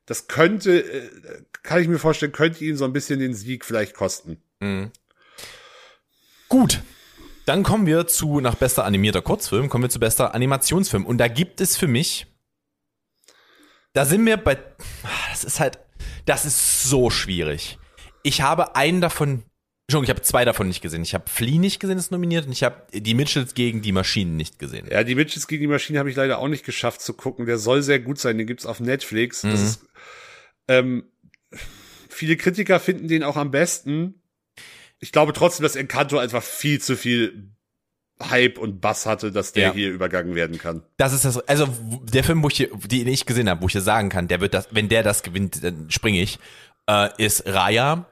Das 0.05 0.29
könnte, 0.29 0.81
äh, 0.81 1.43
kann 1.63 1.81
ich 1.81 1.89
mir 1.89 1.99
vorstellen, 1.99 2.33
könnte 2.33 2.65
ihn 2.65 2.77
so 2.77 2.85
ein 2.85 2.93
bisschen 2.93 3.19
den 3.19 3.35
Sieg 3.35 3.65
vielleicht 3.65 3.95
kosten. 3.95 4.43
Gut. 6.49 6.83
Dann 7.47 7.63
kommen 7.63 7.87
wir 7.87 8.07
zu, 8.09 8.41
nach 8.41 8.57
bester 8.57 8.85
animierter 8.85 9.23
Kurzfilm, 9.23 9.69
kommen 9.69 9.85
wir 9.85 9.89
zu 9.89 10.01
bester 10.01 10.35
Animationsfilm. 10.35 11.07
Und 11.07 11.19
da 11.19 11.29
gibt 11.29 11.61
es 11.61 11.77
für 11.77 11.87
mich, 11.87 12.27
da 13.93 14.05
sind 14.05 14.27
wir 14.27 14.37
bei, 14.37 14.59
das 15.31 15.45
ist 15.45 15.61
halt, 15.61 15.79
das 16.27 16.45
ist 16.45 16.83
so 16.85 17.09
schwierig. 17.09 17.79
Ich 18.25 18.41
habe 18.43 18.75
einen 18.75 19.01
davon, 19.01 19.45
Entschuldigung, 19.87 20.05
ich 20.05 20.11
habe 20.11 20.23
zwei 20.23 20.45
davon 20.45 20.67
nicht 20.67 20.81
gesehen. 20.81 21.03
Ich 21.03 21.15
habe 21.15 21.31
Flea 21.31 21.59
nicht 21.59 21.79
gesehen, 21.79 21.97
ist 21.97 22.11
nominiert, 22.11 22.47
und 22.47 22.53
ich 22.53 22.65
habe 22.65 22.83
die 22.93 23.15
Mitchells 23.15 23.55
gegen 23.55 23.81
die 23.81 23.93
Maschinen 23.93 24.37
nicht 24.37 24.59
gesehen. 24.59 24.89
Ja, 24.91 25.05
die 25.05 25.15
Bitches 25.15 25.47
gegen 25.47 25.63
die 25.63 25.69
Maschine 25.69 26.01
habe 26.01 26.11
ich 26.11 26.17
leider 26.17 26.39
auch 26.39 26.49
nicht 26.49 26.65
geschafft 26.67 27.01
zu 27.01 27.15
gucken. 27.15 27.47
Der 27.47 27.59
soll 27.59 27.83
sehr 27.83 28.01
gut 28.01 28.19
sein, 28.19 28.37
den 28.39 28.49
gibt's 28.49 28.67
auf 28.67 28.81
Netflix. 28.81 29.43
Das 29.43 29.61
Mhm. 29.61 29.67
ist, 29.67 29.87
ähm, 30.67 31.05
viele 32.09 32.37
Kritiker 32.37 32.81
finden 32.81 33.07
den 33.07 33.23
auch 33.23 33.37
am 33.37 33.53
besten. 33.53 34.21
Ich 35.07 35.13
glaube 35.13 35.33
trotzdem, 35.33 35.63
dass 35.63 35.77
Encanto 35.77 36.19
einfach 36.19 36.43
viel 36.43 36.81
zu 36.81 36.97
viel 36.97 37.53
Hype 38.21 38.59
und 38.59 38.81
Bass 38.81 39.07
hatte, 39.07 39.31
dass 39.31 39.53
der 39.53 39.69
Ja. 39.69 39.73
hier 39.73 39.93
übergangen 39.93 40.35
werden 40.35 40.59
kann. 40.59 40.83
Das 40.97 41.13
ist 41.13 41.25
das, 41.25 41.39
also 41.47 41.69
der 42.13 42.25
Film, 42.25 42.43
wo 42.43 42.49
ich, 42.49 42.57
hier- 42.57 42.71
den 42.75 43.07
ich 43.07 43.25
gesehen 43.25 43.49
habe, 43.49 43.61
wo 43.63 43.67
ich 43.69 43.73
dir 43.73 43.83
sagen 43.83 44.09
kann, 44.09 44.27
der 44.27 44.41
wird 44.41 44.53
das, 44.53 44.67
wenn 44.73 44.89
der 44.89 45.05
das 45.05 45.23
gewinnt, 45.23 45.63
dann 45.63 45.89
springe 45.93 46.21
ich, 46.21 46.41
äh, 46.89 47.09
ist 47.25 47.47
Raya. 47.47 48.07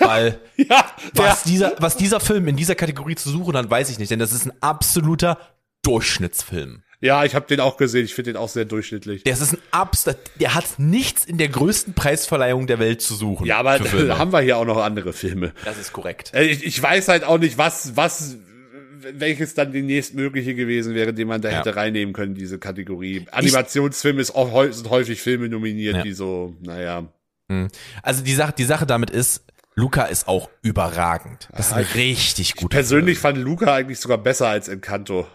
Weil 0.00 0.38
Ja, 0.58 0.84
was 1.14 1.44
dieser, 1.44 1.72
was 1.78 1.96
dieser 1.96 2.20
Film 2.20 2.46
in 2.46 2.56
dieser 2.56 2.74
Kategorie 2.74 3.14
zu 3.14 3.30
suchen 3.30 3.56
hat, 3.56 3.70
weiß 3.70 3.88
ich 3.88 3.98
nicht, 3.98 4.10
denn 4.10 4.18
das 4.18 4.32
ist 4.32 4.44
ein 4.44 4.52
absoluter 4.60 5.38
Durchschnittsfilm. 5.82 6.82
Ja, 7.04 7.24
ich 7.24 7.34
habe 7.34 7.46
den 7.46 7.60
auch 7.60 7.76
gesehen. 7.76 8.04
Ich 8.04 8.14
finde 8.14 8.32
den 8.32 8.36
auch 8.38 8.48
sehr 8.48 8.64
durchschnittlich. 8.64 9.22
Das 9.24 9.40
ist 9.40 9.52
ein 9.52 9.58
Abs, 9.70 10.04
der 10.40 10.54
hat 10.54 10.64
nichts 10.78 11.24
in 11.24 11.38
der 11.38 11.48
größten 11.48 11.94
Preisverleihung 11.94 12.66
der 12.66 12.78
Welt 12.78 13.02
zu 13.02 13.14
suchen. 13.14 13.46
Ja, 13.46 13.58
aber 13.58 13.78
da 13.78 14.18
haben 14.18 14.32
wir 14.32 14.40
hier 14.40 14.56
auch 14.56 14.64
noch 14.64 14.78
andere 14.82 15.12
Filme. 15.12 15.52
das 15.64 15.78
ist 15.78 15.92
korrekt. 15.92 16.32
Äh, 16.34 16.44
Ich, 16.46 16.64
ich 16.64 16.82
weiß 16.82 17.08
halt 17.08 17.24
auch 17.24 17.38
nicht, 17.38 17.58
was, 17.58 17.96
was, 17.96 18.36
welches 19.12 19.52
dann 19.54 19.70
die 19.72 19.82
nächstmögliche 19.82 20.54
gewesen 20.54 20.94
wäre, 20.94 21.12
den 21.12 21.28
man 21.28 21.42
da 21.42 21.50
Ja. 21.50 21.58
hätte 21.58 21.76
reinnehmen 21.76 22.14
können, 22.14 22.34
diese 22.34 22.58
Kategorie. 22.58 23.26
Animationsfilme 23.30 24.20
ist 24.22 24.34
häu- 24.34 24.72
sind 24.72 24.88
häufig 24.88 25.20
Filme 25.20 25.48
nominiert, 25.50 25.96
Ja. 25.96 26.02
die 26.02 26.12
so, 26.14 26.56
naja. 26.62 27.08
Also 28.02 28.24
die 28.24 28.32
Sache, 28.34 28.54
die 28.56 28.64
Sache 28.64 28.86
damit 28.86 29.10
ist, 29.10 29.44
Luca 29.74 30.04
ist 30.04 30.28
auch 30.28 30.48
überragend. 30.62 31.48
Das 31.52 31.66
ist 31.68 31.72
ein 31.74 31.84
richtig 31.94 32.54
guter 32.54 32.74
Persönlich 32.76 33.18
fand 33.18 33.36
Luca 33.38 33.74
eigentlich 33.74 33.98
sogar 34.00 34.18
besser 34.18 34.48
als 34.48 34.68
Encanto. 34.68 35.26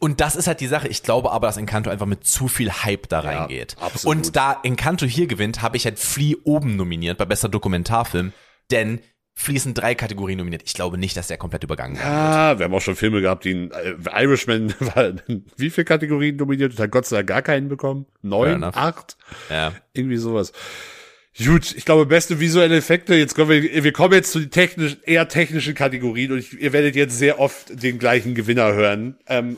Und 0.00 0.20
das 0.20 0.36
ist 0.36 0.46
halt 0.46 0.60
die 0.60 0.66
Sache. 0.66 0.88
Ich 0.88 1.02
glaube 1.02 1.32
aber, 1.32 1.46
dass 1.46 1.56
Encanto 1.56 1.90
einfach 1.90 2.06
mit 2.06 2.24
zu 2.26 2.48
viel 2.48 2.70
Hype 2.70 3.08
da 3.08 3.22
Ja, 3.22 3.30
reingeht. 3.40 3.76
absolut. 3.80 4.16
Und 4.16 4.36
da 4.36 4.58
Encanto 4.62 5.06
hier 5.06 5.26
gewinnt, 5.26 5.62
habe 5.62 5.76
ich 5.76 5.84
halt 5.84 5.98
Flea 5.98 6.36
oben 6.44 6.76
nominiert 6.76 7.18
bei 7.18 7.24
bester 7.24 7.48
Dokumentarfilm, 7.48 8.32
denn 8.70 9.00
Flea 9.34 9.60
sind 9.60 9.78
drei 9.78 9.94
Kategorien 9.94 10.38
nominiert. 10.38 10.62
Ich 10.66 10.74
glaube 10.74 10.98
nicht, 10.98 11.16
dass 11.16 11.28
der 11.28 11.36
komplett 11.36 11.62
übergangen 11.62 11.96
wird. 11.96 12.04
Ah, 12.06 12.58
wir 12.58 12.64
haben 12.64 12.74
auch 12.74 12.80
schon 12.80 12.96
Filme 12.96 13.20
gehabt, 13.20 13.44
die 13.44 13.52
in, 13.52 13.70
äh, 13.70 13.94
Irishman 14.24 14.74
war 14.80 15.12
wie 15.56 15.70
viele 15.70 15.84
Kategorien 15.84 16.34
nominiert 16.36 16.72
und 16.72 16.80
hat 16.80 16.90
Gott 16.90 17.06
sei 17.06 17.18
Dank 17.18 17.28
gar 17.28 17.42
keinen 17.42 17.68
bekommen? 17.68 18.06
Neun, 18.22 18.54
enough. 18.54 18.76
acht? 18.76 19.16
Ja. 19.48 19.72
Irgendwie 19.92 20.16
sowas. 20.16 20.52
Gut, 21.44 21.72
ich 21.76 21.84
glaube, 21.84 22.04
beste 22.04 22.40
visuelle 22.40 22.76
Effekte. 22.76 23.14
Jetzt 23.14 23.36
kommen 23.36 23.50
wir, 23.50 23.84
wir 23.84 23.92
kommen 23.92 24.14
jetzt 24.14 24.32
zu 24.32 24.40
den 24.40 24.50
technischen, 24.50 24.98
eher 25.04 25.28
technischen 25.28 25.74
Kategorien 25.76 26.32
und 26.32 26.38
ich, 26.38 26.60
ihr 26.60 26.72
werdet 26.72 26.96
jetzt 26.96 27.16
sehr 27.16 27.38
oft 27.38 27.80
den 27.80 28.00
gleichen 28.00 28.34
Gewinner 28.34 28.72
hören. 28.72 29.18
Ähm, 29.28 29.56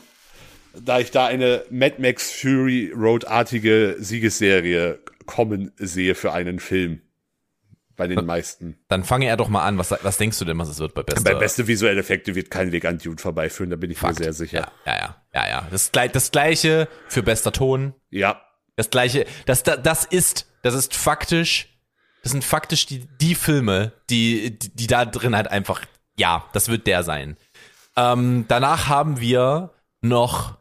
da 0.73 0.99
ich 0.99 1.11
da 1.11 1.25
eine 1.25 1.63
Mad 1.69 1.95
Max 1.99 2.31
Fury 2.31 2.91
Road-artige 2.95 3.97
Siegesserie 3.99 4.99
kommen 5.25 5.71
sehe 5.77 6.15
für 6.15 6.33
einen 6.33 6.59
Film. 6.59 7.01
Bei 7.97 8.07
den 8.07 8.25
meisten. 8.25 8.79
Dann 8.87 9.03
fange 9.03 9.27
er 9.27 9.37
doch 9.37 9.49
mal 9.49 9.63
an. 9.63 9.77
Was, 9.77 9.91
was 10.01 10.17
denkst 10.17 10.39
du 10.39 10.45
denn, 10.45 10.57
was 10.57 10.69
es 10.69 10.79
wird 10.79 10.95
bei 10.95 11.03
bester? 11.03 11.21
Bei 11.21 11.35
beste 11.35 11.67
visuelle 11.67 11.99
Effekte 11.99 12.33
wird 12.33 12.49
kein 12.49 12.71
Weg 12.71 12.85
an 12.85 12.97
Dune 12.97 13.17
vorbeiführen, 13.17 13.69
da 13.69 13.75
bin 13.75 13.91
ich 13.91 13.99
Fakt. 13.99 14.17
mir 14.17 14.23
sehr 14.23 14.33
sicher. 14.33 14.71
Ja, 14.85 14.93
ja, 14.93 14.97
ja, 14.97 15.15
ja, 15.33 15.49
ja. 15.49 15.67
Das, 15.69 15.91
das 15.91 16.31
gleiche 16.31 16.87
für 17.07 17.21
bester 17.21 17.51
Ton. 17.51 17.93
Ja. 18.09 18.41
Das 18.75 18.89
gleiche, 18.89 19.25
das, 19.45 19.61
das, 19.61 19.83
das 19.83 20.05
ist, 20.05 20.47
das 20.63 20.73
ist 20.73 20.95
faktisch, 20.95 21.67
das 22.23 22.31
sind 22.31 22.43
faktisch 22.43 22.87
die, 22.87 23.05
die 23.19 23.35
Filme, 23.35 23.91
die, 24.09 24.57
die, 24.57 24.73
die 24.73 24.87
da 24.87 25.05
drin 25.05 25.35
halt 25.35 25.51
einfach, 25.51 25.81
ja, 26.17 26.45
das 26.53 26.69
wird 26.69 26.87
der 26.87 27.03
sein. 27.03 27.37
Ähm, 27.95 28.45
danach 28.47 28.87
haben 28.87 29.19
wir 29.19 29.75
noch 30.01 30.57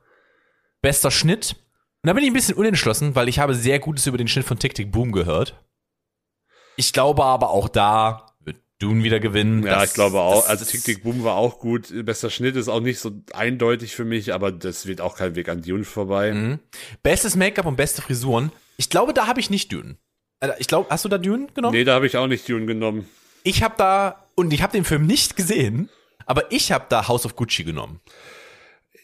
bester 0.82 1.10
Schnitt. 1.10 1.56
Und 2.02 2.06
da 2.08 2.12
bin 2.14 2.22
ich 2.24 2.30
ein 2.30 2.34
bisschen 2.34 2.56
unentschlossen, 2.56 3.14
weil 3.14 3.28
ich 3.28 3.38
habe 3.38 3.54
sehr 3.54 3.78
Gutes 3.78 4.06
über 4.06 4.16
den 4.18 4.28
Schnitt 4.28 4.46
von 4.46 4.58
Tick 4.58 4.74
Tick 4.74 4.90
Boom 4.90 5.12
gehört. 5.12 5.62
Ich 6.76 6.92
glaube 6.92 7.24
aber 7.24 7.50
auch 7.50 7.68
da 7.68 8.26
wird 8.40 8.56
Dune 8.78 9.04
wieder 9.04 9.20
gewinnen. 9.20 9.62
Ja, 9.64 9.80
Das- 9.80 9.90
ich 9.90 9.94
glaube 9.94 10.20
auch. 10.20 10.48
Also 10.48 10.64
Tick 10.64 10.82
Tick 10.82 11.02
Boom 11.02 11.24
war 11.24 11.34
auch 11.36 11.58
gut. 11.58 11.92
Bester 12.06 12.30
Schnitt 12.30 12.56
ist 12.56 12.68
auch 12.68 12.80
nicht 12.80 13.00
so 13.00 13.12
eindeutig 13.34 13.94
für 13.94 14.04
mich, 14.06 14.32
aber 14.32 14.50
das 14.50 14.86
wird 14.86 15.00
auch 15.02 15.16
kein 15.16 15.34
Weg 15.34 15.48
an 15.50 15.60
Dune 15.62 15.84
vorbei. 15.84 16.32
Mhm. 16.32 16.58
Bestes 17.02 17.36
Make-up 17.36 17.66
und 17.66 17.76
beste 17.76 18.00
Frisuren. 18.00 18.50
Ich 18.78 18.88
glaube, 18.88 19.12
da 19.12 19.26
habe 19.26 19.40
ich 19.40 19.50
nicht 19.50 19.70
Dune. 19.72 19.96
Ich 20.58 20.68
glaube, 20.68 20.88
hast 20.88 21.04
du 21.04 21.10
da 21.10 21.18
Dune 21.18 21.48
genommen? 21.52 21.76
Nee, 21.76 21.84
da 21.84 21.94
habe 21.94 22.06
ich 22.06 22.16
auch 22.16 22.26
nicht 22.26 22.48
Dune 22.48 22.64
genommen. 22.64 23.06
Ich 23.42 23.62
habe 23.62 23.74
da, 23.76 24.24
und 24.36 24.54
ich 24.54 24.62
habe 24.62 24.72
den 24.72 24.84
Film 24.84 25.06
nicht 25.06 25.36
gesehen, 25.36 25.90
aber 26.24 26.50
ich 26.50 26.72
habe 26.72 26.86
da 26.88 27.08
House 27.08 27.26
of 27.26 27.36
Gucci 27.36 27.62
genommen. 27.64 28.00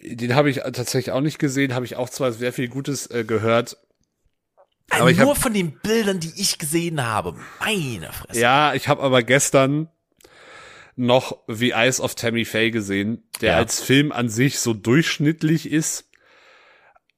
Den 0.09 0.35
habe 0.35 0.51
ich 0.51 0.59
tatsächlich 0.59 1.11
auch 1.13 1.21
nicht 1.21 1.39
gesehen, 1.39 1.75
habe 1.75 1.85
ich 1.85 1.97
auch 1.97 2.09
zwar 2.09 2.33
sehr 2.33 2.53
viel 2.53 2.69
Gutes 2.69 3.07
äh, 3.11 3.25
gehört. 3.25 3.77
Aber 4.91 5.03
Aber 5.03 5.13
nur 5.13 5.31
hab- 5.35 5.43
von 5.43 5.53
den 5.53 5.79
Bildern, 5.81 6.21
die 6.21 6.33
ich 6.37 6.59
gesehen 6.59 7.05
habe. 7.05 7.35
Meine 7.61 8.13
Fresse. 8.13 8.39
Ja, 8.41 8.73
ich 8.75 8.87
habe 8.89 9.03
aber 9.03 9.23
gestern 9.25 9.89
noch 10.95 11.39
The 11.49 11.71
Eyes 11.73 12.01
of 12.01 12.15
Tammy 12.15 12.45
Faye 12.45 12.71
gesehen, 12.71 13.23
der 13.41 13.53
Ja. 13.53 13.57
als 13.59 13.83
Film 13.83 14.13
an 14.13 14.29
sich 14.29 14.59
so 14.61 14.73
durchschnittlich 14.75 15.71
ist. 15.71 16.09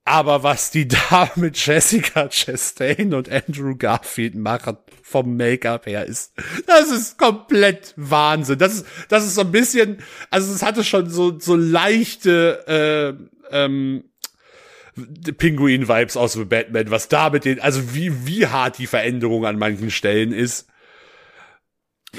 Aber 0.08 0.42
was 0.42 0.70
die 0.70 0.88
da 1.10 1.30
mit 1.36 1.64
Jessica 1.64 2.28
Chastain 2.28 3.12
und 3.12 3.30
Andrew 3.30 3.76
Garfield 3.76 4.34
machen 4.34 4.78
vom 5.02 5.36
Make-up 5.36 5.86
her 5.86 6.06
ist, 6.06 6.32
das 6.66 6.90
ist 6.90 7.18
komplett 7.18 7.92
Wahnsinn. 7.96 8.58
Das 8.58 8.74
ist, 8.74 8.86
das 9.08 9.26
ist 9.26 9.34
so 9.34 9.42
ein 9.42 9.52
bisschen, 9.52 9.98
also 10.30 10.52
es 10.52 10.62
hatte 10.62 10.82
schon 10.82 11.10
so, 11.10 11.38
so 11.38 11.56
leichte, 11.56 13.18
äh, 13.52 13.54
ähm, 13.54 14.04
Pinguin-Vibes 14.96 16.16
aus 16.16 16.32
The 16.32 16.44
Batman, 16.44 16.90
was 16.90 17.08
da 17.08 17.30
mit 17.30 17.44
den, 17.44 17.60
also 17.60 17.94
wie, 17.94 18.26
wie 18.26 18.46
hart 18.46 18.78
die 18.78 18.86
Veränderung 18.86 19.44
an 19.44 19.58
manchen 19.58 19.90
Stellen 19.90 20.32
ist. 20.32 20.68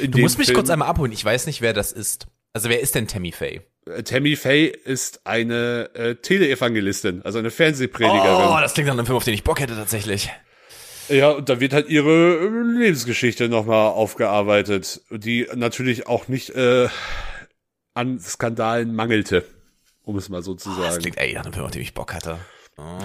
Du 0.01 0.19
musst 0.19 0.37
mich 0.37 0.47
Film. 0.47 0.57
kurz 0.57 0.69
einmal 0.69 0.87
abholen. 0.87 1.11
Ich 1.11 1.25
weiß 1.25 1.47
nicht, 1.47 1.61
wer 1.61 1.73
das 1.73 1.91
ist. 1.91 2.27
Also 2.59 2.67
wer 2.67 2.81
ist 2.81 2.93
denn 2.93 3.07
Tammy 3.07 3.31
Faye? 3.31 3.61
Äh, 3.85 4.03
Tammy 4.03 4.35
Faye 4.35 4.65
ist 4.67 5.21
eine 5.25 5.89
äh, 5.93 6.15
Teleevangelistin, 6.15 7.21
also 7.23 7.39
eine 7.39 7.47
Oh, 7.47 7.51
Fernsehpredigerin. 7.51 8.61
das 8.61 8.73
klingt 8.73 8.87
nach 8.87 8.95
einem 8.95 9.05
Film, 9.05 9.15
auf 9.15 9.23
den 9.23 9.33
ich 9.33 9.45
Bock 9.45 9.61
hätte 9.61 9.75
tatsächlich. 9.77 10.29
Ja, 11.07 11.29
und 11.29 11.47
da 11.47 11.61
wird 11.61 11.71
halt 11.71 11.87
ihre 11.87 12.35
äh, 12.35 12.79
Lebensgeschichte 12.79 13.47
nochmal 13.47 13.91
aufgearbeitet, 13.91 14.99
die 15.09 15.47
natürlich 15.55 16.05
auch 16.07 16.27
nicht 16.27 16.49
äh, 16.49 16.89
an 17.93 18.19
Skandalen 18.19 18.93
mangelte, 18.93 19.45
um 20.03 20.17
es 20.17 20.27
mal 20.27 20.41
so 20.43 20.53
zu 20.53 20.67
Das 20.71 20.77
sagen. 20.95 20.99
klingt 21.01 21.17
ey 21.17 21.31
nach 21.35 21.45
einem 21.45 21.53
Film, 21.53 21.65
auf 21.65 21.71
den 21.71 21.81
ich 21.81 21.93
Bock 21.93 22.13
hatte. 22.13 22.39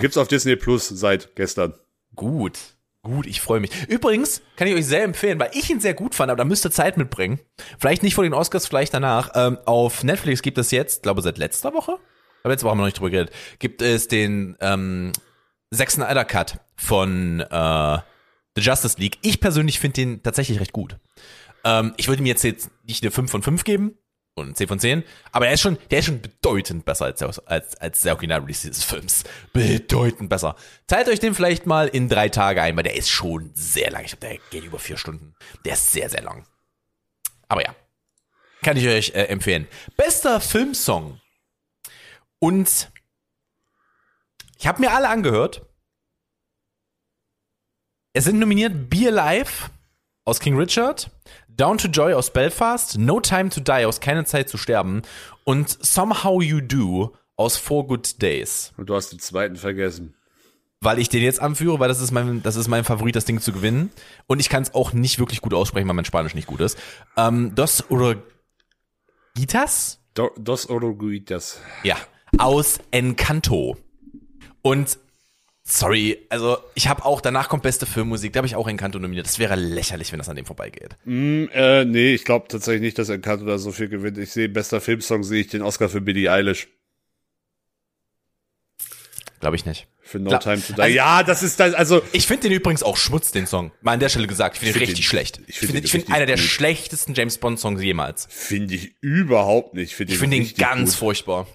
Gibt's 0.01 0.17
auf 0.17 0.27
Disney 0.27 0.57
Plus 0.57 0.89
seit 0.89 1.37
gestern. 1.37 1.75
Gut. 2.17 2.59
Gut, 3.05 3.27
ich 3.27 3.43
freue 3.43 3.61
mich. 3.61 3.71
Übrigens 3.87 4.41
kann 4.57 4.67
ich 4.67 4.75
euch 4.75 4.87
sehr 4.87 5.05
empfehlen, 5.05 5.39
weil 5.39 5.51
ich 5.53 5.69
ihn 5.69 5.79
sehr 5.79 5.93
gut 5.93 6.15
fand, 6.15 6.31
aber 6.31 6.39
da 6.39 6.45
müsst 6.45 6.65
ihr 6.65 6.71
Zeit 6.71 6.97
mitbringen. 6.97 7.39
Vielleicht 7.79 8.03
nicht 8.03 8.15
vor 8.15 8.25
den 8.25 8.33
Oscars, 8.33 8.67
vielleicht 8.67 8.95
danach. 8.95 9.31
Ähm, 9.35 9.59
auf 9.67 10.03
Netflix 10.03 10.41
gibt 10.41 10.57
es 10.57 10.71
jetzt, 10.71 11.03
glaube 11.03 11.21
seit 11.21 11.37
letzter 11.37 11.75
Woche, 11.75 11.99
aber 12.43 12.53
letzte 12.53 12.65
Woche 12.65 12.71
haben 12.71 12.79
wir 12.79 12.83
noch 12.83 12.87
nicht 12.87 12.99
drüber 12.99 13.11
geredet, 13.11 13.35
gibt 13.59 13.83
es 13.83 14.09
den 14.09 14.57
ähm, 14.61 15.13
Zack 15.71 15.91
Snyder 15.91 16.25
Cut 16.25 16.61
von 16.77 17.41
äh, 17.41 17.99
The 18.57 18.63
Justice 18.63 18.99
League. 18.99 19.19
Ich 19.21 19.39
persönlich 19.39 19.81
finde 19.81 19.95
den 19.95 20.23
tatsächlich 20.23 20.59
recht 20.59 20.73
gut. 20.73 20.97
Ähm, 21.63 21.93
ich 21.99 22.09
würde 22.09 22.23
ihm 22.23 22.27
jetzt, 22.27 22.43
jetzt 22.43 22.71
nicht 22.85 23.03
eine 23.03 23.11
5 23.11 23.31
von 23.31 23.43
5 23.43 23.65
geben 23.65 23.99
und 24.35 24.47
eine 24.47 24.55
10 24.55 24.69
von 24.69 24.79
10, 24.81 25.05
aber 25.31 25.47
er 25.47 25.55
ist 25.55 25.61
schon, 25.61 25.79
der 25.91 26.01
ist 26.01 26.07
schon 26.07 26.21
bedeutend 26.21 26.85
besser 26.85 27.05
als, 27.07 27.23
als, 27.23 27.77
als 27.77 28.01
der 28.01 28.15
Original-Release 28.15 28.69
dieses 28.69 28.85
Films. 28.85 29.25
Bedeutend 29.53 30.29
besser. 30.29 30.57
Teilt 30.87 31.09
euch 31.09 31.21
den 31.21 31.35
vielleicht 31.35 31.67
mal 31.67 31.87
in 31.89 32.09
drei 32.09 32.29
Tage 32.29 32.61
ein, 32.61 32.77
weil 32.77 32.83
der 32.83 32.97
ist 32.97 33.11
schon 33.11 33.51
sehr 33.55 33.91
lang. 33.91 34.05
Ich 34.05 34.11
glaube, 34.19 34.27
der 34.27 34.39
geht 34.51 34.65
über 34.65 34.79
vier 34.79 34.97
Stunden. 34.97 35.35
Der 35.65 35.75
ist 35.75 35.93
sehr, 35.93 36.11
sehr 36.11 36.23
lang. 36.23 36.47
Aber 37.49 37.63
ja, 37.63 37.75
kann 38.63 38.77
ich 38.77 38.89
euch 38.89 39.11
äh, 39.11 39.25
empfehlen. 39.25 39.69
Bester 39.97 40.41
Filmsong. 40.41 41.21
Und 42.41 42.91
ich 44.59 44.67
habe 44.67 44.81
mir 44.81 44.93
alle 44.93 45.09
angehört. 45.09 45.63
Es 48.13 48.25
sind 48.25 48.39
nominiert 48.39 48.91
Be 48.91 49.09
Alive 49.09 49.71
aus 50.25 50.41
King 50.41 50.57
Richard, 50.57 51.11
Down 51.57 51.79
to 51.79 51.89
Joy 51.89 52.15
aus 52.15 52.33
Belfast, 52.33 52.99
No 52.99 53.21
Time 53.21 53.49
to 53.49 53.61
Die 53.61 53.85
aus 53.85 54.01
Keine 54.01 54.25
Zeit 54.25 54.49
zu 54.49 54.59
sterben 54.59 55.03
und 55.45 55.79
Somehow 55.85 56.43
You 56.43 56.61
Do 56.61 57.15
aus 57.37 57.57
Four 57.57 57.87
Good 57.87 58.21
Days. 58.23 58.73
Und 58.77 58.91
du 58.91 58.95
hast 58.95 59.11
den 59.11 59.21
zweiten 59.21 59.57
vergessen. 59.57 60.15
Weil 60.81 60.99
ich 60.99 61.09
den 61.09 61.23
jetzt 61.23 61.41
anführe, 61.41 61.79
weil 61.79 61.89
das 61.89 62.01
ist 62.01 62.11
mein, 62.11 62.43
das 62.43 62.57
ist 62.57 62.69
mein 62.69 62.85
Favorit, 62.85 63.17
das 63.17 63.25
Ding 63.25 63.41
zu 63.41 63.53
gewinnen. 63.53 63.91
Und 64.27 64.41
ich 64.41 64.49
kann 64.49 64.63
es 64.63 64.75
auch 64.75 64.93
nicht 64.93 65.19
wirklich 65.19 65.41
gut 65.41 65.55
aussprechen, 65.55 65.87
weil 65.89 65.95
mein 65.95 66.05
Spanisch 66.05 66.35
nicht 66.35 66.47
gut 66.47 66.61
ist. 66.61 66.77
Ähm, 67.17 67.55
Dos 67.55 67.89
oder 67.89 68.17
Gitas? 69.35 70.01
Do, 70.15 70.31
dos 70.37 70.69
Oroguitas. 70.69 71.61
Ja, 71.85 71.97
aus 72.39 72.79
Encanto. 72.91 73.77
Und 74.63 74.99
sorry, 75.67 76.19
also 76.29 76.59
ich 76.75 76.89
habe 76.89 77.05
auch, 77.05 77.21
danach 77.21 77.49
kommt 77.49 77.63
beste 77.63 77.87
Filmmusik, 77.87 78.33
da 78.33 78.39
habe 78.39 78.47
ich 78.47 78.55
auch 78.57 78.69
Encanto 78.69 78.99
nominiert. 78.99 79.27
Das 79.27 79.39
wäre 79.39 79.55
lächerlich, 79.57 80.13
wenn 80.13 80.19
das 80.19 80.29
an 80.29 80.37
dem 80.37 80.47
vorbeigeht. 80.47 80.97
Mm, 81.05 81.45
äh, 81.53 81.85
nee, 81.85 82.15
ich 82.15 82.25
glaube 82.25 82.49
tatsächlich 82.49 82.83
nicht, 82.83 82.99
dass 82.99 83.09
Encanto 83.09 83.45
da 83.47 83.59
so 83.59 83.73
viel 83.73 83.89
gewinnt. 83.89 84.19
Ich 84.19 84.31
sehe, 84.31 84.49
bester 84.49 84.81
Filmsong 84.81 85.25
sehe 85.25 85.41
ich 85.41 85.49
den 85.49 85.63
Oscar 85.63 85.89
für 85.89 86.01
Billie 86.01 86.31
Eilish. 86.31 86.69
Glaube 89.41 89.57
ich 89.57 89.67
nicht. 89.67 89.87
Für 90.01 90.19
No 90.19 90.31
Klar. 90.31 90.41
Time 90.41 90.63
to 90.63 90.73
Die. 90.75 90.81
Also- 90.83 90.97
ja, 90.97 91.23
das 91.23 91.43
ist 91.43 91.61
das, 91.61 91.75
also, 91.75 92.03
Ich 92.13 92.27
finde 92.27 92.45
den 92.49 92.53
übrigens 92.53 92.83
auch 92.83 92.97
Schmutz, 92.97 93.31
den 93.31 93.47
Song. 93.47 93.73
Mal 93.83 93.93
an 93.93 94.01
der 94.01 94.09
Stelle 94.11 94.27
gesagt, 94.27 94.57
ich 94.57 94.61
finde 94.61 94.75
find 94.75 94.83
richtig 94.83 95.05
den- 95.05 95.09
schlecht. 95.09 95.41
ich 95.47 95.59
find 95.59 95.71
finde 95.73 95.81
den 95.81 95.85
ich 95.87 95.91
find 95.91 96.11
einer 96.13 96.27
der 96.27 96.37
schlechtesten 96.37 97.15
James 97.15 97.39
Bond 97.39 97.59
Songs 97.59 97.83
jemals. 97.83 98.27
finde 98.31 98.75
ich 98.75 98.95
überhaupt 99.01 99.75
nicht. 99.75 99.95
Find 99.95 100.11
Ich 100.11 100.19
finde 100.19 100.39
den 100.39 100.55
ganz 100.55 100.91
gut. 100.93 100.99
furchtbar. 100.99 101.47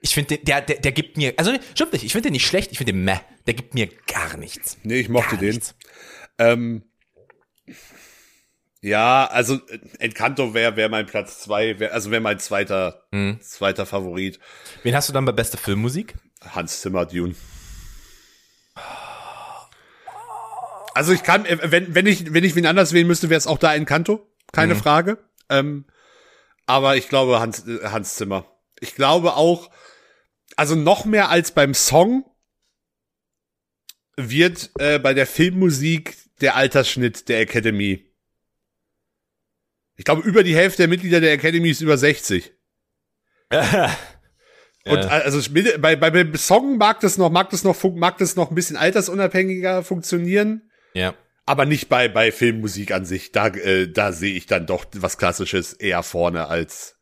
Ich 0.00 0.14
finde 0.14 0.38
der, 0.38 0.60
der, 0.60 0.76
der 0.80 0.92
gibt 0.92 1.16
mir, 1.16 1.34
also 1.36 1.52
stimmt 1.74 1.92
nicht, 1.92 2.04
ich 2.04 2.12
finde 2.12 2.28
den 2.28 2.32
nicht 2.34 2.46
schlecht, 2.46 2.70
ich 2.72 2.78
finde 2.78 2.92
den 2.92 3.04
meh. 3.04 3.18
Der 3.46 3.54
gibt 3.54 3.74
mir 3.74 3.88
gar 4.06 4.36
nichts. 4.36 4.76
Nee, 4.82 5.00
ich 5.00 5.08
mochte 5.08 5.30
Gar 5.30 5.38
den. 5.40 5.48
nichts. 5.50 5.74
Ähm, 6.38 6.82
ja, 8.82 9.26
also 9.26 9.54
äh, 9.68 9.78
Encanto 9.98 10.54
wäre 10.54 10.76
wär 10.76 10.88
mein 10.88 11.06
Platz 11.06 11.40
zwei, 11.40 11.78
wär, 11.80 11.92
also 11.94 12.10
wäre 12.10 12.20
mein 12.20 12.38
zweiter, 12.38 13.04
Mhm. 13.10 13.40
zweiter 13.40 13.86
Favorit. 13.86 14.38
Wen 14.82 14.94
hast 14.94 15.08
du 15.08 15.12
dann 15.12 15.24
bei 15.24 15.32
beste 15.32 15.56
Filmmusik? 15.56 16.14
Hans 16.54 16.80
Zimmer 16.82 17.06
Dune. 17.06 17.34
Also 20.94 21.12
ich 21.12 21.22
kann, 21.22 21.44
äh, 21.44 21.58
wenn, 21.70 21.94
wenn 21.94 22.06
ich, 22.06 22.32
wenn 22.32 22.44
ich 22.44 22.54
wen 22.54 22.66
anders 22.66 22.92
wählen 22.92 23.06
müsste, 23.06 23.28
wäre 23.28 23.38
es 23.38 23.46
auch 23.46 23.58
da 23.58 23.74
Encanto. 23.74 24.26
Keine 24.52 24.74
Mhm. 24.74 24.78
Frage. 24.78 25.18
Ähm, 25.50 25.84
aber 26.66 26.96
ich 26.96 27.08
glaube 27.08 27.38
Hans, 27.40 27.66
äh, 27.66 27.80
Hans 27.88 28.14
Zimmer. 28.16 28.46
Ich 28.80 28.94
glaube 28.94 29.34
auch, 29.36 29.70
also 30.56 30.74
noch 30.74 31.04
mehr 31.04 31.28
als 31.30 31.52
beim 31.52 31.74
Song 31.74 32.24
wird 34.16 34.70
äh, 34.78 34.98
bei 34.98 35.14
der 35.14 35.26
Filmmusik 35.26 36.16
der 36.40 36.56
Altersschnitt 36.56 37.28
der 37.28 37.40
Academy. 37.40 38.10
Ich 39.96 40.04
glaube, 40.04 40.22
über 40.22 40.42
die 40.42 40.56
Hälfte 40.56 40.78
der 40.82 40.88
Mitglieder 40.88 41.20
der 41.20 41.32
Academy 41.32 41.70
ist 41.70 41.80
über 41.80 41.96
60. 41.96 42.52
Und 44.86 44.98
also 44.98 45.40
bei, 45.52 45.96
bei, 45.96 46.10
beim 46.10 46.34
Song 46.36 46.76
mag 46.78 47.00
das 47.00 47.18
noch, 47.18 47.30
mag 47.30 47.50
das 47.50 47.64
noch, 47.64 47.82
mag 47.94 48.18
das 48.18 48.36
noch 48.36 48.50
ein 48.50 48.54
bisschen 48.54 48.76
altersunabhängiger 48.76 49.82
funktionieren, 49.82 50.70
Ja. 50.94 51.14
aber 51.44 51.66
nicht 51.66 51.88
bei, 51.88 52.08
bei 52.08 52.30
Filmmusik 52.30 52.92
an 52.92 53.04
sich. 53.04 53.32
Da, 53.32 53.48
äh, 53.48 53.90
da 53.90 54.12
sehe 54.12 54.34
ich 54.34 54.46
dann 54.46 54.66
doch 54.66 54.86
was 54.94 55.18
Klassisches 55.18 55.72
eher 55.72 56.04
vorne 56.04 56.46
als. 56.46 56.95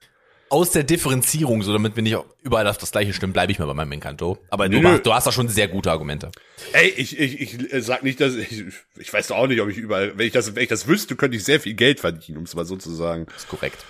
Aus 0.51 0.71
der 0.71 0.85
Differenzierung, 0.85 1.63
so 1.63 1.73
damit 1.73 1.97
wir 1.97 2.03
nicht 2.03 2.17
überall 2.43 2.67
auf 2.69 2.79
das 2.79 2.93
gleiche 2.93 3.13
stimmen, 3.13 3.33
bleibe 3.33 3.51
ich 3.51 3.59
mal 3.59 3.67
bei 3.67 3.75
meinem 3.75 3.93
Encanto. 3.93 4.39
Aber 4.51 4.69
du, 4.69 4.81
machst- 4.81 5.05
du 5.07 5.13
hast 5.13 5.27
da 5.27 5.33
schon 5.33 5.49
sehr 5.49 5.67
gute 5.69 5.91
Argumente. 5.91 6.31
Ey, 6.73 6.89
ich, 6.91 7.19
ich, 7.19 7.41
ich 7.41 7.73
äh, 7.73 7.81
sag 7.81 8.03
nicht, 8.05 8.21
dass 8.21 8.35
ich, 8.35 8.63
ich 8.97 9.13
weiß 9.13 9.29
doch 9.29 9.37
auch 9.37 9.47
nicht, 9.49 9.61
ob 9.61 9.69
ich 9.71 9.79
überall, 9.79 10.17
wenn 10.17 10.27
ich 10.27 10.33
das, 10.33 10.55
wenn 10.55 10.63
ich 10.63 10.69
das 10.69 10.87
wüsste, 10.87 11.17
könnte 11.17 11.37
ich 11.37 11.45
sehr 11.45 11.61
viel 11.61 11.75
Geld 11.75 11.99
verdienen, 12.01 12.39
um 12.39 12.45
es 12.45 12.55
mal 12.55 12.65
so 12.67 12.77
zu 12.77 12.95
sagen. 12.95 13.27
ist 13.37 13.49
korrekt. 13.49 13.85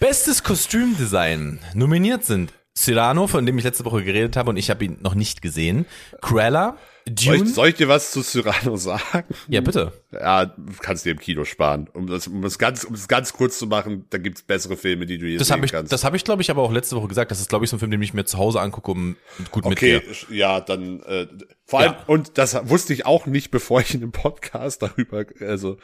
Bestes 0.00 0.42
Kostümdesign. 0.42 1.60
Nominiert 1.74 2.24
sind 2.24 2.52
Cyrano, 2.76 3.26
von 3.26 3.44
dem 3.46 3.58
ich 3.58 3.64
letzte 3.64 3.84
Woche 3.84 4.04
geredet 4.04 4.36
habe 4.36 4.50
und 4.50 4.56
ich 4.56 4.70
habe 4.70 4.84
ihn 4.84 4.98
noch 5.00 5.14
nicht 5.14 5.42
gesehen. 5.42 5.86
Cruella, 6.20 6.76
Soll 7.18 7.36
Dune. 7.38 7.48
ich, 7.48 7.54
soll 7.54 7.68
ich 7.68 7.74
dir 7.76 7.88
was 7.88 8.10
zu 8.10 8.22
Cyrano 8.22 8.76
sagen? 8.76 9.34
ja, 9.48 9.60
bitte. 9.60 9.92
Ja, 10.12 10.54
kannst 10.80 11.04
dir 11.04 11.10
im 11.12 11.18
Kino 11.18 11.44
sparen. 11.44 11.88
Um 11.92 12.06
das, 12.06 12.26
um 12.28 12.42
das 12.42 12.58
ganz, 12.58 12.84
um 12.84 12.94
es 12.94 13.08
ganz 13.08 13.32
kurz 13.32 13.58
zu 13.58 13.66
machen, 13.66 14.04
da 14.10 14.18
gibt's 14.18 14.42
bessere 14.42 14.76
Filme, 14.76 15.06
die 15.06 15.18
du 15.18 15.26
hier 15.26 15.38
Das 15.38 15.48
sehen 15.48 15.56
habe 15.56 15.66
ich, 15.66 15.72
kannst. 15.72 15.92
das 15.92 16.04
habe 16.04 16.16
ich, 16.16 16.24
glaube 16.24 16.42
ich, 16.42 16.50
aber 16.50 16.62
auch 16.62 16.72
letzte 16.72 16.96
Woche 16.96 17.08
gesagt. 17.08 17.30
Das 17.30 17.40
ist, 17.40 17.48
glaube 17.48 17.64
ich, 17.64 17.70
so 17.70 17.76
ein 17.76 17.78
Film, 17.78 17.90
den 17.90 18.02
ich 18.02 18.14
mir 18.14 18.24
zu 18.24 18.38
Hause 18.38 18.60
angucke 18.60 18.90
um 18.90 19.16
und 19.38 19.50
gut 19.50 19.64
Okay, 19.64 20.02
mitgehe. 20.06 20.36
ja, 20.38 20.60
dann 20.60 21.00
äh, 21.02 21.26
vor 21.64 21.80
allem 21.80 21.92
Ja. 21.92 22.04
und 22.06 22.38
das 22.38 22.56
wusste 22.68 22.92
ich 22.92 23.06
auch 23.06 23.26
nicht, 23.26 23.50
bevor 23.50 23.80
ich 23.80 23.94
in 23.94 24.02
einem 24.02 24.12
Podcast 24.12 24.82
darüber, 24.82 25.24
also 25.40 25.78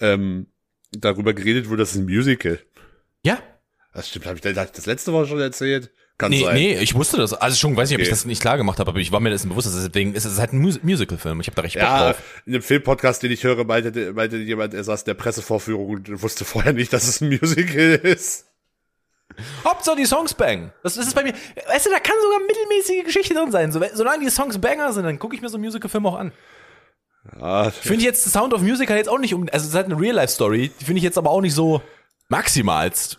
ähm, 0.00 0.46
darüber 0.92 1.34
geredet 1.34 1.68
wurde, 1.68 1.78
das 1.82 1.92
ist 1.92 1.98
ein 1.98 2.04
Musical. 2.04 2.58
Ja. 3.22 3.38
Das 3.92 4.08
stimmt, 4.08 4.26
habe 4.26 4.38
hab 4.38 4.64
ich 4.66 4.72
das 4.72 4.86
letzte 4.86 5.12
Woche 5.12 5.26
schon 5.26 5.40
erzählt? 5.40 5.90
Kann 6.20 6.30
Nee, 6.30 6.44
sein. 6.44 6.54
nee, 6.54 6.78
ich 6.78 6.94
wusste 6.94 7.16
das. 7.16 7.32
Also 7.34 7.56
schon, 7.56 7.76
weiß 7.76 7.88
nicht, 7.88 7.96
ob 7.96 8.02
ich 8.02 8.08
Okay. 8.08 8.14
das 8.14 8.24
nicht 8.26 8.40
klar 8.42 8.56
gemacht 8.58 8.78
habe, 8.78 8.90
aber 8.90 9.00
ich 9.00 9.10
war 9.10 9.20
mir 9.20 9.30
dessen 9.30 9.48
bewusst, 9.48 9.66
dass 9.66 9.74
es 9.74 9.86
deswegen 9.88 10.14
ist 10.14 10.26
es 10.26 10.38
halt 10.38 10.52
ein 10.52 10.58
Mus 10.60 10.82
Musical-Film. 10.82 11.40
Ich 11.40 11.46
habe 11.46 11.56
da 11.56 11.62
recht 11.62 11.74
Bock 11.76 11.82
Ja, 11.82 12.08
drauf. 12.12 12.22
in 12.44 12.52
dem 12.52 12.62
Filmpodcast, 12.62 13.22
den 13.22 13.32
ich 13.32 13.42
höre, 13.42 13.64
meinte, 13.64 14.12
meinte 14.12 14.36
jemand, 14.36 14.74
er 14.74 14.84
saß 14.84 15.00
in 15.02 15.06
der 15.06 15.14
Pressevorführung 15.14 15.86
und 15.88 16.22
wusste 16.22 16.44
vorher 16.44 16.72
nicht, 16.74 16.92
dass 16.92 17.08
es 17.08 17.20
ein 17.22 17.28
Musical 17.30 17.94
ist. 18.02 18.46
Hauptsache 19.64 19.96
die 19.96 20.04
Songs 20.06 20.34
bang. 20.34 20.72
Das, 20.82 20.96
das 20.96 21.06
ist 21.06 21.14
bei 21.14 21.22
mir, 21.22 21.32
weißt 21.32 21.86
du, 21.86 21.90
da 21.90 21.98
kann 22.00 22.16
sogar 22.22 22.40
mittelmäßige 22.46 23.04
Geschichte 23.04 23.32
drin 23.34 23.50
sein. 23.50 23.72
So, 23.72 23.80
solange 23.94 24.24
die 24.24 24.30
Songs 24.30 24.58
banger 24.58 24.92
sind, 24.92 25.04
dann 25.04 25.18
gucke 25.18 25.34
ich 25.34 25.40
mir 25.40 25.48
so 25.48 25.56
einen 25.56 25.64
Musical-Film 25.64 26.04
auch 26.06 26.16
an. 26.18 26.32
Ich 27.68 27.74
finde 27.86 28.04
jetzt 28.04 28.30
Sound 28.30 28.54
of 28.54 28.60
Music 28.62 28.88
halt 28.88 28.98
jetzt 28.98 29.08
auch 29.08 29.18
nicht 29.18 29.34
um, 29.34 29.42
also 29.52 29.64
es 29.64 29.70
ist 29.70 29.74
halt 29.74 29.86
eine 29.86 29.98
Real-Life-Story, 30.00 30.70
die 30.80 30.84
finde 30.84 30.98
ich 30.98 31.04
jetzt 31.04 31.18
aber 31.18 31.30
auch 31.30 31.40
nicht 31.42 31.54
so 31.54 31.82
maximalst. 32.28 33.18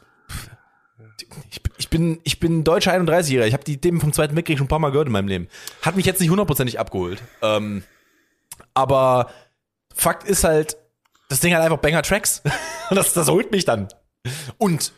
Ich, 1.49 1.61
bin- 1.63 1.73
ich 1.77 1.89
bin, 1.89 2.19
ich 2.23 2.39
bin 2.39 2.63
deutscher 2.63 2.93
31-Jähriger. 2.93 3.45
Ich 3.47 3.53
habe 3.53 3.63
die 3.63 3.77
Themen 3.77 3.99
vom 4.01 4.13
Zweiten 4.13 4.35
Weltkrieg 4.35 4.57
schon 4.57 4.65
ein 4.65 4.69
paar 4.69 4.79
Mal 4.79 4.91
gehört 4.91 5.07
in 5.07 5.13
meinem 5.13 5.27
Leben. 5.27 5.47
Hat 5.81 5.95
mich 5.95 6.05
jetzt 6.05 6.19
nicht 6.19 6.29
hundertprozentig 6.29 6.79
abgeholt. 6.79 7.21
Ähm, 7.41 7.83
aber 8.73 9.29
Fakt 9.93 10.27
ist 10.27 10.43
halt, 10.43 10.77
das 11.29 11.39
Ding 11.39 11.53
hat 11.53 11.61
einfach 11.61 11.77
Banger 11.77 12.01
Tracks. 12.03 12.41
Und 12.89 12.95
das, 12.97 13.13
das 13.13 13.27
holt 13.29 13.51
mich 13.51 13.65
dann. 13.65 13.87
Und 14.57 14.91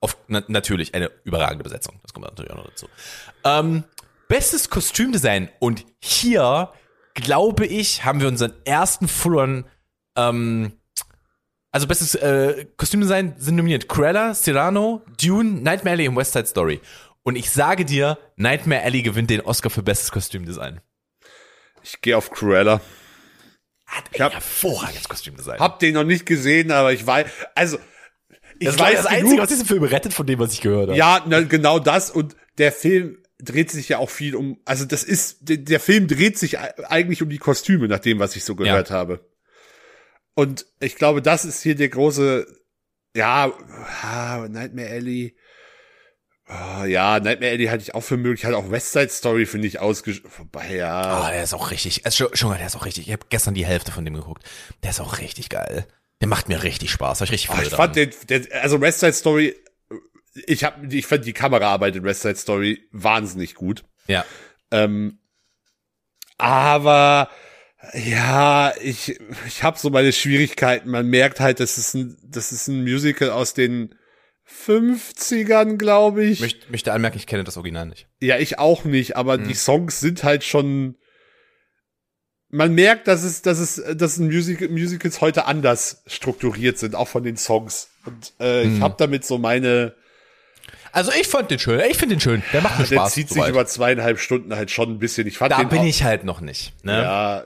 auf, 0.00 0.16
na, 0.28 0.42
natürlich 0.48 0.94
eine 0.94 1.10
überragende 1.24 1.64
Besetzung. 1.64 1.98
Das 2.02 2.12
kommt 2.12 2.26
natürlich 2.26 2.50
auch 2.52 2.56
noch 2.56 2.66
dazu. 2.68 2.88
Ähm, 3.44 3.84
bestes 4.28 4.68
Kostümdesign. 4.68 5.48
Und 5.60 5.84
hier, 6.00 6.70
glaube 7.14 7.66
ich, 7.66 8.04
haben 8.04 8.20
wir 8.20 8.28
unseren 8.28 8.52
ersten 8.64 9.08
Full-on, 9.08 9.64
ähm, 10.16 10.72
also 11.74 11.86
bestes 11.88 12.14
äh, 12.14 12.66
Kostümdesign 12.76 13.34
sind 13.36 13.56
nominiert 13.56 13.88
Cruella, 13.88 14.32
Cyrano, 14.32 15.02
Dune, 15.20 15.60
Nightmare 15.60 15.94
Alley 15.96 16.06
und 16.08 16.14
West 16.16 16.32
Side 16.32 16.46
Story. 16.46 16.80
Und 17.24 17.34
ich 17.36 17.50
sage 17.50 17.84
dir, 17.84 18.16
Nightmare 18.36 18.82
Alley 18.82 19.02
gewinnt 19.02 19.28
den 19.30 19.40
Oscar 19.40 19.70
für 19.70 19.82
bestes 19.82 20.12
Kostümdesign. 20.12 20.80
ich 21.82 22.00
gehe 22.00 22.16
auf 22.16 22.30
Cruella. 22.30 22.80
Hat 23.86 24.04
Ich 24.12 24.20
ein 24.20 24.26
hab- 24.26 24.34
hervorragendes 24.34 25.08
Kostümdesign. 25.08 25.58
Hab 25.58 25.78
den 25.80 25.94
noch 25.94 26.04
nicht 26.04 26.26
gesehen, 26.26 26.70
aber 26.70 26.92
ich 26.92 27.04
weiß, 27.06 27.26
also 27.54 27.78
ich 28.60 28.66
das 28.68 28.78
war 28.78 28.86
weiß 28.86 29.02
das 29.02 29.08
genug, 29.08 29.22
Einzige, 29.24 29.42
was 29.42 29.48
diesen 29.48 29.66
Film 29.66 29.82
rettet 29.82 30.12
von 30.14 30.26
dem, 30.26 30.38
was 30.38 30.52
ich 30.52 30.60
gehört 30.60 30.88
habe. 30.90 30.96
Ja, 30.98 31.24
na, 31.26 31.40
genau 31.40 31.78
das 31.80 32.10
und 32.10 32.36
der 32.58 32.70
Film 32.72 33.18
dreht 33.42 33.70
sich 33.70 33.88
ja 33.88 33.98
auch 33.98 34.10
viel 34.10 34.36
um, 34.36 34.58
also 34.64 34.84
das 34.84 35.02
ist, 35.02 35.38
der, 35.48 35.56
der 35.58 35.80
Film 35.80 36.06
dreht 36.06 36.38
sich 36.38 36.58
eigentlich 36.58 37.20
um 37.20 37.28
die 37.28 37.38
Kostüme, 37.38 37.88
nach 37.88 37.98
dem, 37.98 38.20
was 38.20 38.36
ich 38.36 38.44
so 38.44 38.54
gehört 38.54 38.90
habe. 38.92 39.20
Und 40.34 40.66
ich 40.80 40.96
glaube, 40.96 41.22
das 41.22 41.44
ist 41.44 41.62
hier 41.62 41.74
der 41.74 41.88
große, 41.88 42.46
ja, 43.14 43.52
Nightmare 44.48 44.88
Alley. 44.88 45.36
Ah, 46.46 46.84
ja, 46.84 47.20
Nightmare 47.20 47.52
Alley 47.52 47.66
hatte 47.66 47.82
ich 47.82 47.94
auch 47.94 48.02
für 48.02 48.16
möglich, 48.16 48.44
hatte 48.44 48.56
auch 48.56 48.70
West 48.70 48.92
Side 48.92 49.10
Story, 49.10 49.46
finde 49.46 49.68
ich, 49.68 49.78
ausgesch... 49.78 50.22
Vorbei, 50.26 50.74
ja. 50.74 51.00
Ah, 51.00 51.30
der 51.30 51.44
ist 51.44 51.54
auch 51.54 51.70
richtig. 51.70 52.04
Also, 52.04 52.26
schon, 52.26 52.36
schon, 52.36 52.56
der 52.56 52.66
ist 52.66 52.76
auch 52.76 52.84
richtig. 52.84 53.06
Ich 53.06 53.12
habe 53.12 53.26
gestern 53.30 53.54
die 53.54 53.64
Hälfte 53.64 53.92
von 53.92 54.04
dem 54.04 54.14
geguckt. 54.14 54.44
Der 54.82 54.90
ist 54.90 55.00
auch 55.00 55.18
richtig 55.18 55.48
geil. 55.48 55.86
Der 56.20 56.28
macht 56.28 56.48
mir 56.48 56.62
richtig 56.62 56.90
Spaß. 56.90 57.20
Hab 57.20 57.26
ich 57.26 57.32
richtig 57.32 57.50
Freude 57.50 57.68
ich 57.68 57.74
fand 57.74 57.96
den, 57.96 58.10
den, 58.28 58.52
also 58.52 58.80
West 58.80 59.00
Side 59.00 59.12
Story, 59.12 59.54
ich 60.46 60.64
hab, 60.64 60.82
ich 60.92 61.06
fand 61.06 61.24
die 61.24 61.32
Kameraarbeit 61.32 61.96
in 61.96 62.04
West 62.04 62.22
Side 62.22 62.36
Story 62.36 62.88
wahnsinnig 62.92 63.54
gut. 63.54 63.84
Ja. 64.06 64.24
Ähm, 64.70 65.18
aber 66.38 67.30
ja, 67.92 68.72
ich, 68.80 69.18
ich 69.46 69.62
habe 69.62 69.78
so 69.78 69.90
meine 69.90 70.12
Schwierigkeiten. 70.12 70.90
Man 70.90 71.08
merkt 71.08 71.40
halt, 71.40 71.60
das 71.60 71.78
ist 71.78 71.94
ein, 71.94 72.16
das 72.24 72.52
ist 72.52 72.68
ein 72.68 72.82
Musical 72.82 73.30
aus 73.30 73.54
den 73.54 73.94
50ern, 74.48 75.76
glaube 75.76 76.24
ich. 76.24 76.40
Möchte, 76.40 76.70
möchte 76.70 76.92
anmerken, 76.92 77.16
ich 77.18 77.26
kenne 77.26 77.44
das 77.44 77.56
Original 77.56 77.86
nicht. 77.86 78.06
Ja, 78.20 78.38
ich 78.38 78.58
auch 78.58 78.84
nicht, 78.84 79.16
aber 79.16 79.38
Mhm. 79.38 79.44
die 79.44 79.54
Songs 79.54 80.00
sind 80.00 80.24
halt 80.24 80.44
schon. 80.44 80.96
Man 82.48 82.74
merkt, 82.74 83.08
dass 83.08 83.24
es, 83.24 83.42
dass 83.42 83.58
es, 83.58 83.82
dass 83.96 84.18
Musical, 84.18 84.68
Musicals 84.68 85.20
heute 85.20 85.46
anders 85.46 86.02
strukturiert 86.06 86.78
sind, 86.78 86.94
auch 86.94 87.08
von 87.08 87.24
den 87.24 87.36
Songs. 87.36 87.88
Und 88.06 88.32
äh, 88.38 88.64
Mhm. 88.66 88.76
ich 88.76 88.80
habe 88.82 88.94
damit 88.98 89.24
so 89.24 89.38
meine. 89.38 89.94
Also 90.94 91.10
ich 91.20 91.26
fand 91.26 91.50
den 91.50 91.58
schön. 91.58 91.80
Ich 91.90 91.98
finde 91.98 92.14
den 92.14 92.20
schön. 92.20 92.42
Der 92.52 92.60
macht 92.62 92.78
mir 92.78 92.86
Der 92.86 92.96
Spaß. 92.96 93.12
zieht 93.14 93.28
sich 93.28 93.44
über 93.48 93.66
zweieinhalb 93.66 94.18
Stunden 94.20 94.54
halt 94.54 94.70
schon 94.70 94.90
ein 94.90 94.98
bisschen. 95.00 95.26
Ich 95.26 95.38
fand 95.38 95.50
da 95.52 95.62
bin 95.64 95.82
ich 95.84 96.04
halt 96.04 96.22
noch 96.22 96.40
nicht. 96.40 96.72
Ne? 96.84 97.02
Ja, 97.02 97.44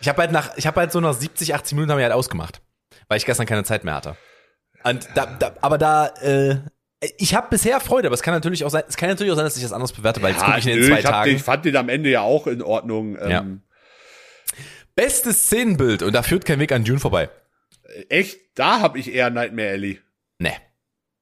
Ich 0.00 0.08
habe 0.08 0.22
halt 0.22 0.30
nach, 0.30 0.56
ich 0.56 0.66
habe 0.68 0.80
halt 0.80 0.92
so 0.92 1.00
nach 1.00 1.12
70, 1.12 1.54
80 1.54 1.74
Minuten 1.74 1.90
haben 1.90 1.98
wir 1.98 2.04
halt 2.04 2.14
ausgemacht, 2.14 2.60
weil 3.08 3.18
ich 3.18 3.26
gestern 3.26 3.46
keine 3.46 3.64
Zeit 3.64 3.82
mehr 3.82 3.94
hatte. 3.94 4.16
Und 4.84 5.08
da, 5.14 5.26
da 5.26 5.54
aber 5.60 5.76
da, 5.76 6.06
äh, 6.22 6.58
ich 7.18 7.34
habe 7.34 7.48
bisher 7.50 7.80
Freude, 7.80 8.06
aber 8.08 8.14
es 8.14 8.22
kann 8.22 8.32
natürlich 8.32 8.64
auch 8.64 8.70
sein, 8.70 8.84
es 8.88 8.96
kann 8.96 9.08
natürlich 9.08 9.32
auch 9.32 9.36
sein, 9.36 9.44
dass 9.44 9.56
ich 9.56 9.62
das 9.62 9.72
anders 9.72 9.92
bewerte, 9.92 10.22
weil 10.22 10.30
jetzt 10.32 10.42
ja 10.42 10.46
gucke 10.46 10.58
ich 10.60 10.66
in 10.66 10.72
den 10.76 10.80
nö, 10.82 10.88
zwei 10.88 10.98
ich, 11.00 11.04
Tagen. 11.04 11.30
den, 11.30 11.36
ich 11.36 11.42
fand 11.42 11.64
den 11.64 11.76
am 11.76 11.88
Ende 11.88 12.10
ja 12.10 12.20
auch 12.20 12.46
in 12.46 12.62
Ordnung. 12.62 13.18
Ähm, 13.20 13.62
Bestes 14.94 15.46
Szenenbild 15.46 16.02
und 16.04 16.12
da 16.12 16.22
führt 16.22 16.44
kein 16.44 16.60
Weg 16.60 16.70
an 16.70 16.84
Dune 16.84 17.00
vorbei. 17.00 17.28
Echt, 18.08 18.38
da 18.54 18.78
habe 18.80 18.98
ich 19.00 19.12
eher 19.12 19.30
Nightmare 19.30 19.70
Alley. 19.70 20.00
Nee. 20.38 20.54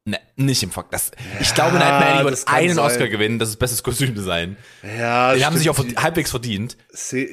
Nee, 0.05 0.19
nicht 0.35 0.63
im 0.65 0.73
Fuck. 0.73 0.91
Das, 0.91 1.13
ich 1.41 1.55
glaube, 1.55 1.75
Ja, 1.77 1.79
Nightmare 1.79 2.15
Alley 2.15 2.25
wird 2.25 2.49
einen 2.49 2.75
sein. 2.75 2.85
Oscar 2.85 3.09
gewinnen, 3.09 3.39
das 3.39 3.51
ist 3.51 3.57
bestes 3.59 3.85
Kostümdesign. 3.85 4.57
Ja, 4.99 5.35
Die 5.35 5.45
haben 5.45 5.57
sich 5.57 5.71
auch 5.71 5.79
halbwegs 5.97 6.31
verdient, 6.31 6.77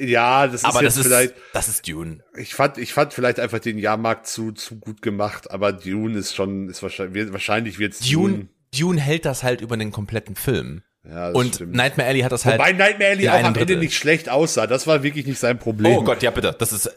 Ja, 0.00 0.46
das 0.46 0.62
ist 0.62 0.64
aber 0.64 0.82
das 0.82 0.96
ist, 0.96 1.06
vielleicht. 1.06 1.34
das 1.52 1.66
ist 1.66 1.88
Dune. 1.88 2.20
Ich 2.38 2.54
fand, 2.54 2.78
ich 2.78 2.92
fand 2.92 3.12
vielleicht 3.12 3.40
einfach 3.40 3.58
den 3.58 3.76
Jahrmarkt 3.76 4.28
zu, 4.28 4.52
zu 4.52 4.78
gut 4.78 5.02
gemacht, 5.02 5.50
aber 5.50 5.72
Dune 5.72 6.16
ist 6.16 6.36
schon, 6.36 6.68
ist 6.68 6.80
wahrscheinlich, 6.82 7.14
wird, 7.14 7.32
wahrscheinlich 7.32 7.78
wird's 7.80 7.98
Dune, 8.08 8.46
Dune 8.78 9.00
hält 9.00 9.24
das 9.24 9.42
halt 9.42 9.62
über 9.62 9.76
den 9.76 9.90
kompletten 9.90 10.36
Film. 10.36 10.82
Ja, 11.02 11.30
Und 11.30 11.56
stimmt. 11.56 11.74
Nightmare 11.74 12.08
Alley 12.08 12.20
hat 12.20 12.30
das 12.30 12.44
halt. 12.44 12.60
Wobei 12.60 12.72
Nightmare 12.72 13.10
Alley 13.10 13.28
auch 13.30 13.42
am 13.42 13.54
Ende 13.56 13.78
nicht 13.78 13.94
schlecht 13.96 14.28
aussah. 14.28 14.68
Das 14.68 14.86
war 14.86 15.02
wirklich 15.02 15.26
nicht 15.26 15.40
sein 15.40 15.58
Problem. 15.58 15.96
Oh 15.96 16.04
Gott, 16.04 16.22
ja 16.22 16.30
bitte. 16.30 16.54
Das 16.56 16.72
ist 16.72 16.88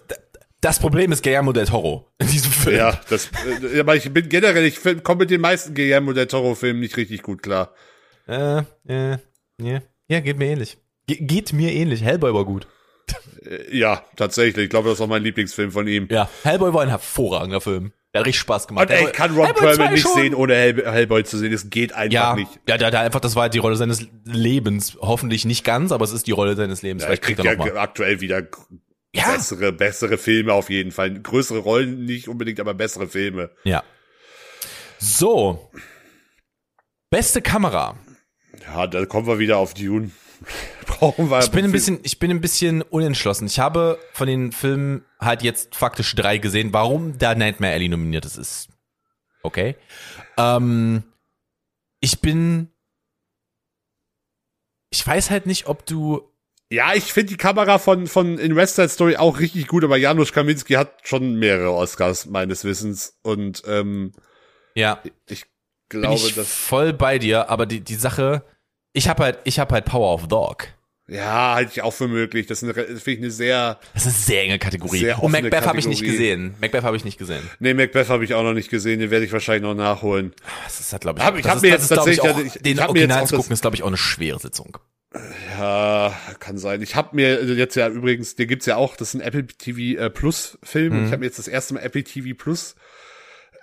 das 0.61 0.80
Problem 0.80 1.11
ist 1.11 1.24
Guillermo 1.24 1.51
del 1.51 1.65
Toro 1.65 2.07
in 2.19 2.28
diesem 2.28 2.51
Film. 2.64 2.78
Ja, 2.78 2.99
das, 3.09 3.30
äh, 3.74 3.80
aber 3.80 3.95
ich 3.95 4.11
bin 4.11 4.30
generell, 4.30 4.66
ich 4.66 4.80
komme 5.03 5.20
mit 5.20 5.30
den 5.32 5.41
meisten 5.41 5.74
Guillermo 5.74 6.14
del 6.14 6.28
Toro 6.28 6.55
Filmen 6.55 6.80
nicht 6.80 6.97
richtig 6.97 7.22
gut 7.22 7.43
klar. 7.43 7.74
Äh, 8.28 8.59
äh, 8.88 9.18
ja, 9.61 9.82
ja, 10.07 10.20
geht 10.20 10.38
mir 10.38 10.47
ähnlich. 10.47 10.78
Ge 11.07 11.18
geht 11.22 11.53
mir 11.53 11.72
ähnlich. 11.74 12.01
Hellboy 12.03 12.34
war 12.34 12.45
gut. 12.45 12.68
Äh, 13.45 13.78
Ja, 13.78 14.03
tatsächlich. 14.16 14.66
Ich 14.66 14.70
glaube, 14.70 14.89
das 14.89 14.97
ist 14.97 15.01
auch 15.03 15.07
mein 15.07 15.24
Lieblingsfilm 15.24 15.72
von 15.72 15.88
ihm. 15.88 16.07
Ja, 16.09 16.30
Hellboy 16.43 16.74
war 16.74 16.82
ein 16.84 16.89
hervorragender 16.89 17.59
Film. 17.61 17.91
Der 18.14 18.20
hat 18.20 18.28
richtig 18.28 18.41
Spaß 18.41 18.68
gemacht. 18.68 18.89
Und 18.89 18.95
ey, 18.95 19.05
ich 19.05 19.11
kann 19.11 19.36
Ron 19.36 19.53
Perlman 19.53 19.76
2 19.88 19.91
nicht 19.91 20.01
schon. 20.03 20.14
sehen, 20.14 20.36
ohne 20.36 20.53
Hell 20.55 20.84
Hellboy 20.86 21.24
zu 21.24 21.38
sehen. 21.39 21.51
Das 21.51 21.70
geht 21.72 21.93
einfach 21.93 22.14
Ja, 22.14 22.36
nicht. 22.36 22.47
ja, 22.70 22.78
der, 22.78 22.91
der 22.91 22.99
einfach, 23.01 23.20
das 23.20 23.36
war 23.36 23.49
die 23.49 23.57
Rolle 23.57 23.76
seines 23.76 24.07
Lebens. 24.24 24.97
Hoffentlich 25.01 25.45
nicht 25.45 25.64
ganz, 25.66 25.91
aber 25.91 26.05
es 26.05 26.11
ist 26.14 26.28
die 26.28 26.32
Rolle 26.32 26.55
seines 26.55 26.84
Lebens. 26.84 27.01
Ja, 27.03 27.07
Vielleicht 27.07 27.24
kriegt 27.24 27.39
kriegt 27.39 27.47
er 27.47 27.53
ja 27.53 27.57
noch 27.66 27.74
mal. 27.74 27.82
aktuell 27.82 28.22
wieder 28.22 28.43
Ja. 29.16 29.32
bessere, 29.32 29.72
bessere 29.72 30.18
Filme 30.18 30.53
auf 30.53 30.70
jeden 30.70 30.91
Fall. 30.91 31.22
Größere 31.22 31.59
Rollen 31.59 32.05
nicht 32.05 32.28
unbedingt, 32.28 32.59
aber 32.59 32.74
bessere 32.74 33.07
Filme. 33.07 33.51
Ja. 33.64 33.84
So. 34.97 35.72
Beste 37.09 37.41
Kamera. 37.41 37.97
Ja, 38.66 38.88
da 38.88 39.05
kommen 39.05 39.28
wir 39.28 39.39
wieder 39.39 39.57
auf 39.57 39.74
Dune. 39.74 40.11
Brauchen 40.88 41.30
wir. 41.30 41.39
Ich 41.39 41.51
bin 41.51 41.66
ein 41.66 41.72
bisschen, 41.72 41.99
ich 42.03 42.20
bin 42.20 42.32
ein 42.32 42.41
bisschen 42.41 42.82
unentschlossen. 42.82 43.45
Ich 43.45 43.59
habe 43.59 43.99
von 44.14 44.28
den 44.28 44.51
Filmen 44.51 45.05
halt 45.20 45.43
jetzt 45.43 45.76
faktisch 45.76 46.16
drei 46.16 46.38
gesehen. 46.38 46.74
Warum 46.74 47.18
da 47.18 47.36
Nightmare 47.36 47.74
Alley 47.74 47.89
nominiert 47.89 48.26
ist, 48.26 48.38
ist 48.38 48.70
okay. 49.43 49.76
Ähm, 50.38 51.03
ich 51.99 52.20
bin, 52.20 52.70
ich 54.89 55.05
weiß 55.05 55.30
halt 55.30 55.45
nicht, 55.45 55.68
ob 55.68 55.86
du, 55.86 56.32
Ja, 56.74 56.93
ich 56.95 57.13
finde 57.13 57.30
die 57.30 57.38
Kamera 57.38 57.78
von, 57.78 58.07
von 58.07 58.39
In 58.39 58.55
West 58.55 58.78
Side 58.78 58.89
Story 58.89 59.15
auch 59.15 59.39
richtig 59.39 59.67
gut, 59.67 59.84
aber 59.84 59.95
Janusz 59.97 60.32
Kaminski 60.32 60.74
hat 60.74 60.91
schon 61.03 61.36
mehrere 61.36 61.71
Oscars 61.71 62.26
meines 62.26 62.63
Wissens 62.63 63.19
und 63.21 63.61
ähm, 63.67 64.11
ja, 64.74 64.99
ich 65.30 65.45
bin 65.89 66.01
glaube, 66.01 66.15
ich 66.15 66.34
dass 66.34 66.51
voll 66.51 66.91
bei 66.93 67.19
dir. 67.19 67.49
Aber 67.51 67.67
die 67.67 67.82
die 67.82 67.93
Sache, 67.93 68.43
ich 68.91 69.07
habe 69.07 69.24
halt, 69.24 69.38
ich 69.43 69.59
habe 69.59 69.74
halt 69.76 69.86
Power 69.86 70.15
of 70.15 70.28
Dog. 70.28 70.67
ja 71.07 71.53
halte 71.53 71.71
ich 71.74 71.82
auch 71.84 71.93
für 71.93 72.07
möglich. 72.07 72.47
Das 72.47 72.63
ist 72.63 72.63
eine, 72.63 72.74
das 72.74 73.03
finde 73.03 73.11
ich 73.11 73.17
eine 73.19 73.30
sehr. 73.32 73.80
Das 73.93 74.07
ist 74.07 74.07
eine 74.07 74.15
sehr 74.15 74.41
enge 74.45 74.57
Kategorie. 74.57 74.97
Sehr 74.99 75.21
Und 75.21 75.32
Macbeth 75.32 75.67
habe 75.67 75.78
ich 75.78 75.86
nicht 75.88 76.03
gesehen. 76.03 76.55
Macbeth 76.59 76.82
habe 76.84 76.97
ich 76.97 77.05
nicht 77.05 77.19
gesehen. 77.19 77.47
Nee, 77.59 77.76
Macbeth 77.76 78.09
habe 78.09 78.24
ich 78.24 78.34
auch 78.34 78.41
noch 78.41 78.53
nicht 78.53 78.71
gesehen. 78.71 78.99
Den 78.99 79.11
werde 79.11 79.26
ich 79.26 79.32
wahrscheinlich 79.32 79.61
noch 79.61 79.76
nachholen. 79.76 80.34
Das 80.63 80.80
ist 80.80 80.91
halt, 80.91 81.03
glaube 81.03 81.19
ich, 81.19 81.26
Hab- 81.26 81.36
ich 81.36 81.43
das 81.43 81.51
hab 81.51 81.55
ist, 81.57 81.61
mir 81.61 81.71
das 81.71 81.82
jetzt 81.82 81.91
ist, 81.91 81.95
glaub 81.95 82.07
ich, 82.07 82.17
tatsächlich- 82.17 82.55
ich- 82.55 82.61
den 82.63 82.78
ich 82.80 82.84
Original 82.88 83.28
zu 83.28 83.36
gucken, 83.36 83.51
ist, 83.51 83.61
glaube 83.61 83.76
ich, 83.76 83.84
auch 83.84 83.88
eine 83.88 83.97
schwere 83.97 84.39
Sitzung. 84.39 84.78
Ja, 85.57 86.18
kann 86.39 86.57
sein. 86.57 86.82
Ich 86.82 86.95
habe 86.95 87.16
mir 87.16 87.43
jetzt 87.43 87.76
ja 87.76 87.88
übrigens, 87.88 88.36
den 88.36 88.47
gibt's 88.47 88.66
ja 88.66 88.78
auch, 88.78 88.95
das 88.95 89.09
ist 89.09 89.14
ein 89.16 89.22
Apple 89.22 89.45
TV 89.45 89.99
äh, 90.01 90.09
Plus 90.09 90.57
Film. 90.64 90.93
Und 90.93 91.05
ich 91.05 91.11
habe 91.11 91.20
mir 91.20 91.26
jetzt 91.28 91.39
das 91.39 91.47
erste 91.47 91.76
Mal 91.76 91.82
Apple 91.82 92.03
TV 92.03 92.36
Plus 92.36 92.76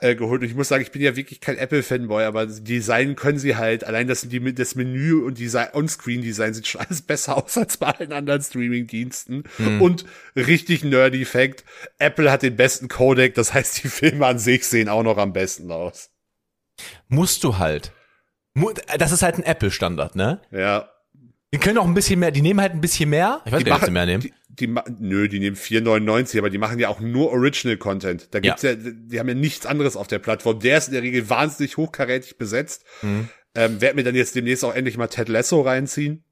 äh, 0.01 0.15
geholt. 0.15 0.43
Und 0.43 0.47
ich 0.47 0.55
muss 0.55 0.69
sagen, 0.69 0.83
ich 0.83 0.93
bin 0.93 1.03
ja 1.03 1.17
wirklich 1.17 1.41
kein 1.41 1.59
Apple-Fanboy, 1.59 2.25
aber 2.25 2.47
Design 2.47 3.17
können 3.17 3.39
sie 3.39 3.57
halt. 3.57 3.85
Allein 3.85 4.07
das, 4.07 4.23
die, 4.29 4.55
das 4.55 4.75
Menü 4.75 5.15
und 5.25 5.39
Design, 5.39 5.69
On-Screen-Design 5.73 6.55
sieht 6.55 6.67
schon 6.69 6.81
alles 6.83 7.03
besser 7.03 7.37
aus 7.45 7.59
als 7.59 7.77
bei 7.77 7.89
allen 7.89 8.13
anderen 8.13 8.43
Streaming-Diensten. 8.43 9.45
Und 9.81 10.05
richtig 10.37 10.85
nerdy 10.85 11.25
Fact, 11.25 11.65
Apple 11.99 12.31
hat 12.31 12.43
den 12.43 12.57
besten 12.57 12.89
Codec, 12.89 13.35
das 13.35 13.53
heißt, 13.55 13.83
die 13.85 13.89
Filme 13.89 14.27
an 14.27 14.39
sich 14.39 14.67
sehen 14.67 14.89
auch 14.89 15.03
noch 15.03 15.19
am 15.19 15.33
besten 15.33 15.71
aus. 15.71 16.11
Musst 17.09 17.45
du 17.45 17.59
halt. 17.59 17.93
Das 18.99 19.13
ist 19.13 19.23
halt 19.23 19.37
ein 19.37 19.45
Apple-Standard, 19.45 20.17
ne? 20.17 20.41
Ja. 20.51 20.89
Die 21.53 21.59
können 21.59 21.79
auch 21.79 21.87
ein 21.87 21.95
bisschen 21.95 22.21
mehr, 22.21 22.31
die 22.31 22.43
nehmen 22.43 22.61
halt 22.61 22.73
ein 22.73 22.81
bisschen 22.81 23.11
mehr. 23.11 23.41
Ich 23.45 23.53
weiß 23.53 23.59
Die 23.59 23.65
nicht, 23.65 23.73
ob 23.73 23.79
sie 23.81 23.83
machen, 23.87 23.93
mehr 23.93 24.07
nehmen. 24.07 24.23
die, 24.23 24.33
die, 24.49 24.75
nö, 25.01 25.29
die 25.29 25.41
nehmen 25.41 25.57
4,99, 25.57 26.39
aber 26.39 26.51
die 26.51 26.59
machen 26.59 26.79
ja 26.79 26.89
auch 26.89 27.01
nur 27.01 27.31
Original 27.33 27.77
Content. 27.77 28.29
Da 28.33 28.41
gibt's 28.41 28.63
ja. 28.63 28.75
die 28.75 29.19
haben 29.19 29.29
ja 29.29 29.35
nichts 29.35 29.67
anderes 29.67 29.97
auf 29.97 30.07
der 30.07 30.21
Plattform. 30.21 30.61
Der 30.61 30.79
ist 30.79 30.89
in 30.89 30.95
der 30.95 31.03
Regel 31.03 31.29
wahnsinnig 31.29 31.77
hochkarätig 31.77 32.39
besetzt. 32.39 32.85
Mhm. 33.03 33.29
Ähm, 33.57 33.81
werd 33.81 33.97
mir 33.97 34.05
dann 34.05 34.15
jetzt 34.15 34.37
demnächst 34.37 34.65
auch 34.65 34.75
endlich 34.75 34.97
mal 34.97 35.09
Ted 35.09 35.29
Lasso 35.29 35.61
reinziehen. 35.61 36.23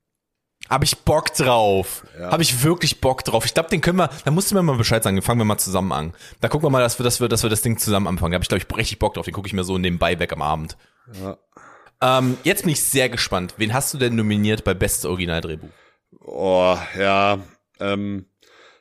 Hab 0.69 0.85
ich 0.85 0.99
Bock 0.99 1.33
drauf. 1.35 2.05
Ja. 2.19 2.31
Hab 2.31 2.41
ich 2.41 2.63
wirklich 2.63 3.01
Bock 3.01 3.25
drauf. 3.25 3.45
Ich 3.45 3.55
glaube, 3.55 3.71
den 3.71 3.81
können 3.81 3.99
wir, 3.99 4.11
da 4.25 4.31
musst 4.31 4.51
du 4.51 4.55
mir 4.55 4.63
mal 4.63 4.77
Bescheid 4.77 5.03
sagen, 5.03 5.17
den 5.17 5.23
fangen 5.23 5.41
wir 5.41 5.45
mal 5.45 5.59
zusammen 5.59 5.93
an. 5.93 6.13
Da 6.41 6.49
gucken 6.49 6.67
wir 6.67 6.71
mal, 6.71 6.81
dass 6.83 6.99
wir, 6.99 7.05
dass 7.05 7.21
wir, 7.21 7.29
dass 7.29 7.43
wir 7.43 7.51
das 7.51 7.63
Ding 7.63 7.79
zusammen 7.79 8.07
anfangen. 8.07 8.33
Da 8.33 8.37
hab 8.37 8.43
ich, 8.43 8.49
glaube 8.49 8.63
ich, 8.69 8.77
richtig 8.77 8.99
Bock 8.99 9.15
drauf. 9.15 9.25
Den 9.25 9.35
gucke 9.35 9.47
ich 9.47 9.53
mir 9.53 9.65
so 9.65 9.79
nebenbei 9.79 10.19
weg 10.19 10.33
am 10.33 10.43
Abend. 10.43 10.77
Ja. 11.21 11.39
Ähm, 12.01 12.37
jetzt 12.45 12.63
bin 12.63 12.73
ich 12.73 12.83
sehr 12.83 13.09
gespannt. 13.09 13.55
Wen 13.57 13.73
hast 13.75 13.93
du 13.95 13.99
denn 13.99 14.15
nominiert 14.15 14.65
bei 14.65 14.75
Beste 14.75 15.09
Originaldrehbuch? 15.09 15.69
Oh, 16.21 16.77
ja. 16.99 17.39
Ähm, 17.81 18.27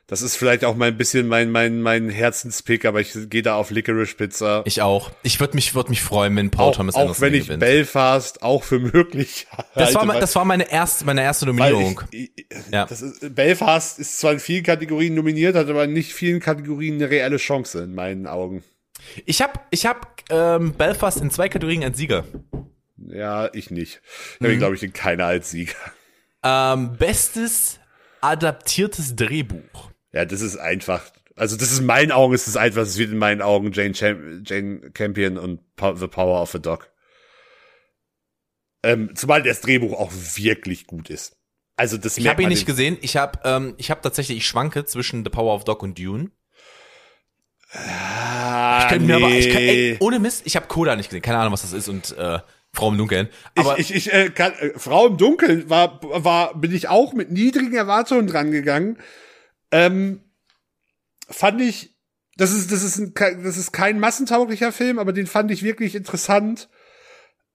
das 0.06 0.22
ist 0.22 0.36
vielleicht 0.36 0.64
auch 0.64 0.74
mal 0.74 0.88
ein 0.88 0.96
bisschen 0.96 1.28
mein, 1.28 1.50
mein, 1.50 1.82
mein 1.82 2.08
Herzenspick, 2.08 2.86
aber 2.86 3.00
ich 3.00 3.12
gehe 3.28 3.42
da 3.42 3.56
auf 3.56 3.70
Licorice 3.70 4.14
Pizza. 4.16 4.62
Ich 4.64 4.80
auch. 4.80 5.10
Ich 5.22 5.38
würde 5.38 5.54
mich, 5.54 5.74
würd 5.74 5.90
mich 5.90 6.00
freuen, 6.00 6.34
wenn 6.36 6.50
Paul 6.50 6.70
auch, 6.70 6.76
Thomas 6.76 6.94
auch 6.94 7.00
Anderson 7.02 7.26
wenn 7.26 7.34
ich 7.34 7.42
gewinnt. 7.44 7.60
Belfast 7.60 8.42
auch 8.42 8.62
für 8.64 8.78
möglich 8.78 9.46
das, 9.74 9.92
war, 9.94 10.00
halte, 10.02 10.06
mein- 10.06 10.20
das 10.20 10.34
war 10.34 10.44
meine 10.46 10.70
erste, 10.70 11.04
meine 11.04 11.22
erste 11.22 11.44
Nominierung. 11.44 12.00
Ich, 12.10 12.30
ich, 12.36 12.46
Ja. 12.72 12.84
ist, 12.84 13.34
Belfast 13.34 13.98
ist 13.98 14.18
zwar 14.20 14.32
in 14.32 14.40
vielen 14.40 14.62
Kategorien 14.62 15.14
nominiert, 15.14 15.54
hat 15.56 15.68
aber 15.68 15.84
in 15.84 15.92
nicht 15.92 16.14
vielen 16.14 16.40
Kategorien 16.40 16.94
eine 16.94 17.10
reelle 17.10 17.36
Chance 17.36 17.82
in 17.82 17.94
meinen 17.94 18.26
Augen. 18.26 18.64
Ich 19.26 19.42
habe 19.42 19.60
ich 19.70 19.84
hab, 19.84 20.22
ähm, 20.30 20.72
Belfast 20.72 21.20
in 21.20 21.30
zwei 21.30 21.50
Kategorien 21.50 21.84
als 21.84 21.98
Sieger. 21.98 22.24
Ja, 23.06 23.48
ich 23.54 23.70
nicht. 23.70 24.00
Ich 24.34 24.40
Mhm. 24.40 24.44
habe, 24.46 24.56
glaube 24.58 24.74
ich, 24.74 24.82
in 24.82 24.92
keiner 24.92 25.26
als 25.26 25.50
Sieger. 25.50 25.74
Ähm, 26.42 26.96
bestes 26.96 27.78
adaptiertes 28.20 29.14
Drehbuch. 29.16 29.90
Ja, 30.12 30.24
das 30.24 30.40
ist 30.40 30.56
einfach. 30.56 31.02
Also 31.36 31.56
das 31.56 31.70
ist 31.70 31.78
in 31.80 31.86
meinen 31.86 32.10
Augen, 32.10 32.34
ist 32.34 32.48
es 32.48 32.56
einfach, 32.56 32.82
es 32.82 32.98
wird 32.98 33.12
in 33.12 33.18
meinen 33.18 33.42
Augen 33.42 33.70
Jane, 33.72 33.92
Cham 33.92 34.42
Jane 34.44 34.90
Campion 34.90 35.38
und 35.38 35.60
The 35.78 36.08
Power 36.08 36.42
of 36.42 36.54
a 36.54 36.58
Dog. 36.58 36.90
Ähm, 38.82 39.14
zumal 39.14 39.42
das 39.42 39.60
Drehbuch 39.60 39.92
auch 39.98 40.12
wirklich 40.12 40.86
gut 40.86 41.10
ist. 41.10 41.36
Also 41.76 41.96
das 41.96 42.18
Ich 42.18 42.26
habe 42.26 42.42
ihn 42.42 42.48
nicht 42.48 42.66
gesehen. 42.66 42.98
Ich 43.02 43.16
habe 43.16 43.38
ähm, 43.44 43.74
ich 43.76 43.90
hab 43.92 44.02
tatsächlich, 44.02 44.38
ich 44.38 44.46
schwanke 44.48 44.84
zwischen 44.84 45.24
The 45.24 45.30
Power 45.30 45.54
of 45.54 45.62
Dog 45.64 45.82
und 45.84 45.96
Dune. 45.98 46.30
Ah, 47.70 48.80
Ich 48.82 48.88
könnte 48.88 49.04
mir 49.06 49.16
aber, 49.16 49.28
ich 49.30 49.48
kann, 49.50 49.58
ey, 49.62 49.92
nee. 49.92 49.96
ohne 50.00 50.18
Mist, 50.18 50.42
ich 50.46 50.56
habe 50.56 50.66
Coda 50.66 50.96
nicht 50.96 51.10
gesehen. 51.10 51.22
Keine 51.22 51.38
Ahnung, 51.38 51.52
was 51.52 51.62
das 51.62 51.72
ist 51.72 51.88
und 51.88 52.16
äh, 52.16 52.38
Frau 52.72 52.90
im 52.90 52.98
Dunkeln. 52.98 53.28
Aber 53.56 53.78
ich, 53.78 53.90
ich, 53.90 54.06
ich 54.08 54.12
äh, 54.12 54.30
kann, 54.30 54.52
äh, 54.54 54.78
Frau 54.78 55.06
im 55.08 55.16
Dunkeln 55.16 55.68
war, 55.68 56.00
war, 56.02 56.54
bin 56.58 56.72
ich 56.72 56.88
auch 56.88 57.12
mit 57.12 57.30
niedrigen 57.30 57.74
Erwartungen 57.74 58.26
dran 58.26 58.50
gegangen. 58.50 58.98
Ähm, 59.70 60.22
fand 61.28 61.60
ich, 61.60 61.96
das 62.36 62.52
ist, 62.52 62.70
das 62.70 62.82
ist 62.82 62.98
ein, 62.98 63.14
das 63.42 63.56
ist 63.56 63.72
kein 63.72 63.98
massentauglicher 63.98 64.72
Film, 64.72 64.98
aber 64.98 65.12
den 65.12 65.26
fand 65.26 65.50
ich 65.50 65.62
wirklich 65.62 65.94
interessant. 65.94 66.68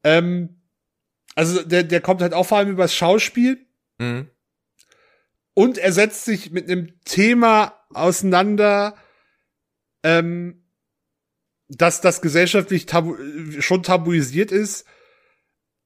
Ähm, 0.04 0.62
also 1.36 1.64
der, 1.64 1.84
der 1.84 2.02
kommt 2.02 2.22
halt 2.22 2.34
auch 2.34 2.46
vor 2.46 2.58
allem 2.58 2.72
übers 2.72 2.94
Schauspiel. 2.94 3.66
Mhm. 3.98 4.30
Und 5.54 5.78
er 5.78 5.94
setzt 5.94 6.26
sich 6.26 6.52
mit 6.52 6.70
einem 6.70 7.00
Thema 7.06 7.80
auseinander, 7.94 8.96
ähm, 10.04 10.64
dass 11.70 12.02
das 12.02 12.22
gesellschaftlich 12.22 12.86
tabu 12.86 13.16
schon 13.60 13.84
tabuisiert 13.84 14.52
ist, 14.52 14.86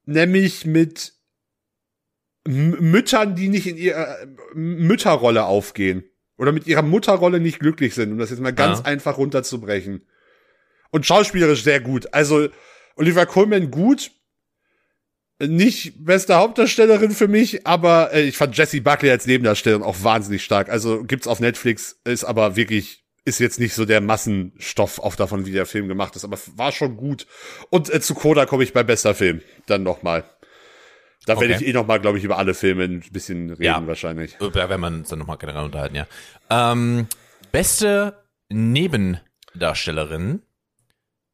nämlich 0.08 0.64
mit 0.64 1.12
Müttern, 2.46 3.36
die 3.36 3.48
nicht 3.48 3.66
in 3.66 3.76
ihrer 3.76 4.16
Mütterrolle 4.54 5.44
aufgehen 5.44 6.02
oder 6.38 6.50
mit 6.52 6.66
ihrer 6.66 6.82
Mutterrolle 6.82 7.40
nicht 7.40 7.58
glücklich 7.60 7.94
sind, 7.94 8.12
um 8.12 8.18
das 8.18 8.30
jetzt 8.30 8.40
mal 8.40 8.54
ganz 8.54 8.78
Ja. 8.78 8.84
einfach 8.86 9.18
runterzubrechen. 9.18 10.06
Und 10.90 11.04
schauspielerisch 11.04 11.62
sehr 11.62 11.80
gut. 11.80 12.14
Also 12.14 12.48
Olivia 12.96 13.26
Colman 13.26 13.70
gut, 13.70 14.10
nicht 15.40 16.04
beste 16.04 16.36
Hauptdarstellerin 16.36 17.10
für 17.10 17.28
mich, 17.28 17.66
aber 17.66 18.12
äh, 18.14 18.22
ich 18.22 18.36
fand 18.38 18.56
Jessie 18.56 18.80
Buckley 18.80 19.10
als 19.10 19.26
Nebendarstellerin 19.26 19.84
auch 19.84 20.02
wahnsinnig 20.02 20.42
stark. 20.42 20.70
Also 20.70 21.04
gibt's 21.04 21.26
auf 21.26 21.38
Netflix, 21.40 22.00
ist 22.04 22.24
aber 22.24 22.56
wirklich 22.56 23.04
ist 23.28 23.38
jetzt 23.38 23.60
nicht 23.60 23.74
so 23.74 23.84
der 23.84 24.00
Massenstoff 24.00 24.98
auch 24.98 25.14
davon, 25.14 25.46
wie 25.46 25.52
der 25.52 25.66
Film 25.66 25.86
gemacht 25.86 26.16
ist, 26.16 26.24
aber 26.24 26.38
war 26.56 26.72
schon 26.72 26.96
gut. 26.96 27.26
Und 27.70 27.92
äh, 27.92 28.00
zu 28.00 28.14
Coda 28.14 28.46
komme 28.46 28.64
ich 28.64 28.72
bei 28.72 28.82
bester 28.82 29.14
Film 29.14 29.40
dann 29.66 29.82
noch 29.84 30.02
mal. 30.02 30.24
Da 31.26 31.38
werde 31.38 31.54
Okay. 31.54 31.62
ich 31.64 31.68
eh 31.68 31.72
noch 31.74 31.86
mal, 31.86 31.98
glaube 32.00 32.16
ich, 32.18 32.24
über 32.24 32.38
alle 32.38 32.54
Filme 32.54 32.84
ein 32.84 33.00
bisschen 33.12 33.50
reden 33.50 33.62
Ja. 33.62 33.86
wahrscheinlich. 33.86 34.36
Ja, 34.40 34.68
wenn 34.70 34.80
man 34.80 34.94
uns 35.00 35.08
dann 35.10 35.18
nochmal 35.18 35.36
generell 35.36 35.64
unterhalten, 35.64 35.94
ja. 35.96 36.06
Ähm, 36.50 37.06
beste 37.52 38.16
Nebendarstellerin, 38.48 40.42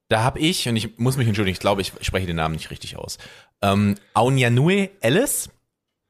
da 0.09 0.23
habe 0.23 0.39
ich, 0.41 0.69
und 0.69 0.77
ich 0.77 0.99
muss 0.99 1.17
mich 1.17 1.27
entschuldigen, 1.29 1.55
ich 1.55 1.61
glaube, 1.61 1.81
ich 1.83 1.93
spreche 2.01 2.27
den 2.27 2.37
Namen 2.37 2.55
nicht 2.55 2.71
richtig 2.71 2.97
aus, 2.97 3.19
ähm, 3.63 3.95
Aunyanue 4.15 4.91
Ellis 5.01 5.49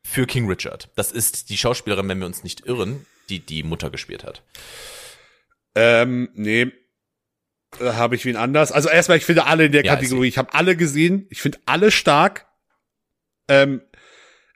für 0.07 0.27
King 0.27 0.49
Richard. 0.49 0.89
Das 0.97 1.13
ist 1.13 1.51
die 1.51 1.57
Schauspielerin, 1.57 2.09
wenn 2.09 2.19
wir 2.19 2.27
uns 2.27 2.43
nicht 2.45 2.67
irren, 2.67 3.07
die 3.29 3.41
die 3.41 3.63
Mutter 3.63 3.91
gespielt 3.91 4.25
hat. 4.25 4.43
Ähm, 5.75 6.29
nee. 6.35 6.73
Da 7.79 7.97
habe 7.97 8.15
ich 8.15 8.25
wen 8.25 8.37
anders. 8.37 8.71
Also 8.73 8.89
erstmal, 8.89 9.19
ich 9.19 9.25
finde 9.25 9.47
alle 9.47 9.67
in 9.67 9.73
der 9.73 9.85
Ja, 9.85 9.95
Kategorie. 9.97 10.29
Ich 10.29 10.39
habe 10.39 10.55
alle 10.55 10.77
gesehen. 10.77 11.27
Ich 11.31 11.43
finde 11.43 11.59
alle 11.67 11.91
stark. 11.91 12.47
Ähm, 13.49 13.81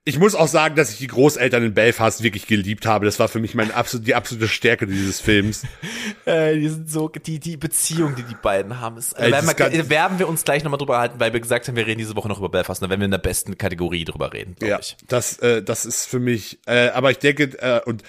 ich 0.04 0.18
muss 0.18 0.34
auch 0.34 0.48
sagen, 0.48 0.74
dass 0.74 0.90
ich 0.90 0.96
die 0.98 1.06
Großeltern 1.08 1.62
in 1.62 1.74
Belfast 1.74 2.22
wirklich 2.22 2.46
geliebt 2.46 2.86
habe. 2.86 3.04
Das 3.04 3.18
war 3.18 3.28
für 3.28 3.40
mich 3.40 3.54
meine 3.54 3.74
absolute, 3.74 4.06
die 4.06 4.14
absolute 4.14 4.48
Stärke 4.48 4.86
dieses 4.86 5.20
Films. 5.20 5.64
Äh, 6.24 6.58
die 6.58 6.68
sind 6.68 6.90
so, 6.90 7.08
die, 7.08 7.38
die 7.38 7.56
Beziehung, 7.56 8.14
die 8.14 8.22
die 8.22 8.34
beiden 8.34 8.80
haben, 8.80 8.98
ist, 8.98 9.14
das 9.18 9.30
werden, 9.30 9.72
wir, 9.72 9.88
werden 9.88 10.18
wir 10.18 10.28
uns 10.28 10.44
gleich 10.44 10.62
nochmal 10.62 10.76
drüber 10.76 10.98
halten, 10.98 11.18
weil 11.20 11.32
wir 11.32 11.40
gesagt 11.40 11.66
haben, 11.68 11.76
wir 11.76 11.86
reden 11.86 11.98
diese 11.98 12.16
Woche 12.16 12.28
noch 12.28 12.38
über 12.38 12.50
Belfast, 12.50 12.82
dann 12.82 12.90
werden 12.90 13.00
wir 13.00 13.06
in 13.06 13.10
der 13.12 13.16
besten 13.18 13.56
Kategorie 13.56 14.04
drüber 14.04 14.34
reden, 14.34 14.54
glaube 14.56 14.70
Ja, 14.70 14.78
ich. 14.78 14.96
das, 15.06 15.38
äh, 15.38 15.62
das 15.62 15.86
ist 15.86 16.04
für 16.04 16.18
mich, 16.18 16.58
äh, 16.66 16.88
aber 16.90 17.10
ich 17.10 17.18
denke, 17.18 17.44
äh, 17.62 17.80
und 17.86 18.02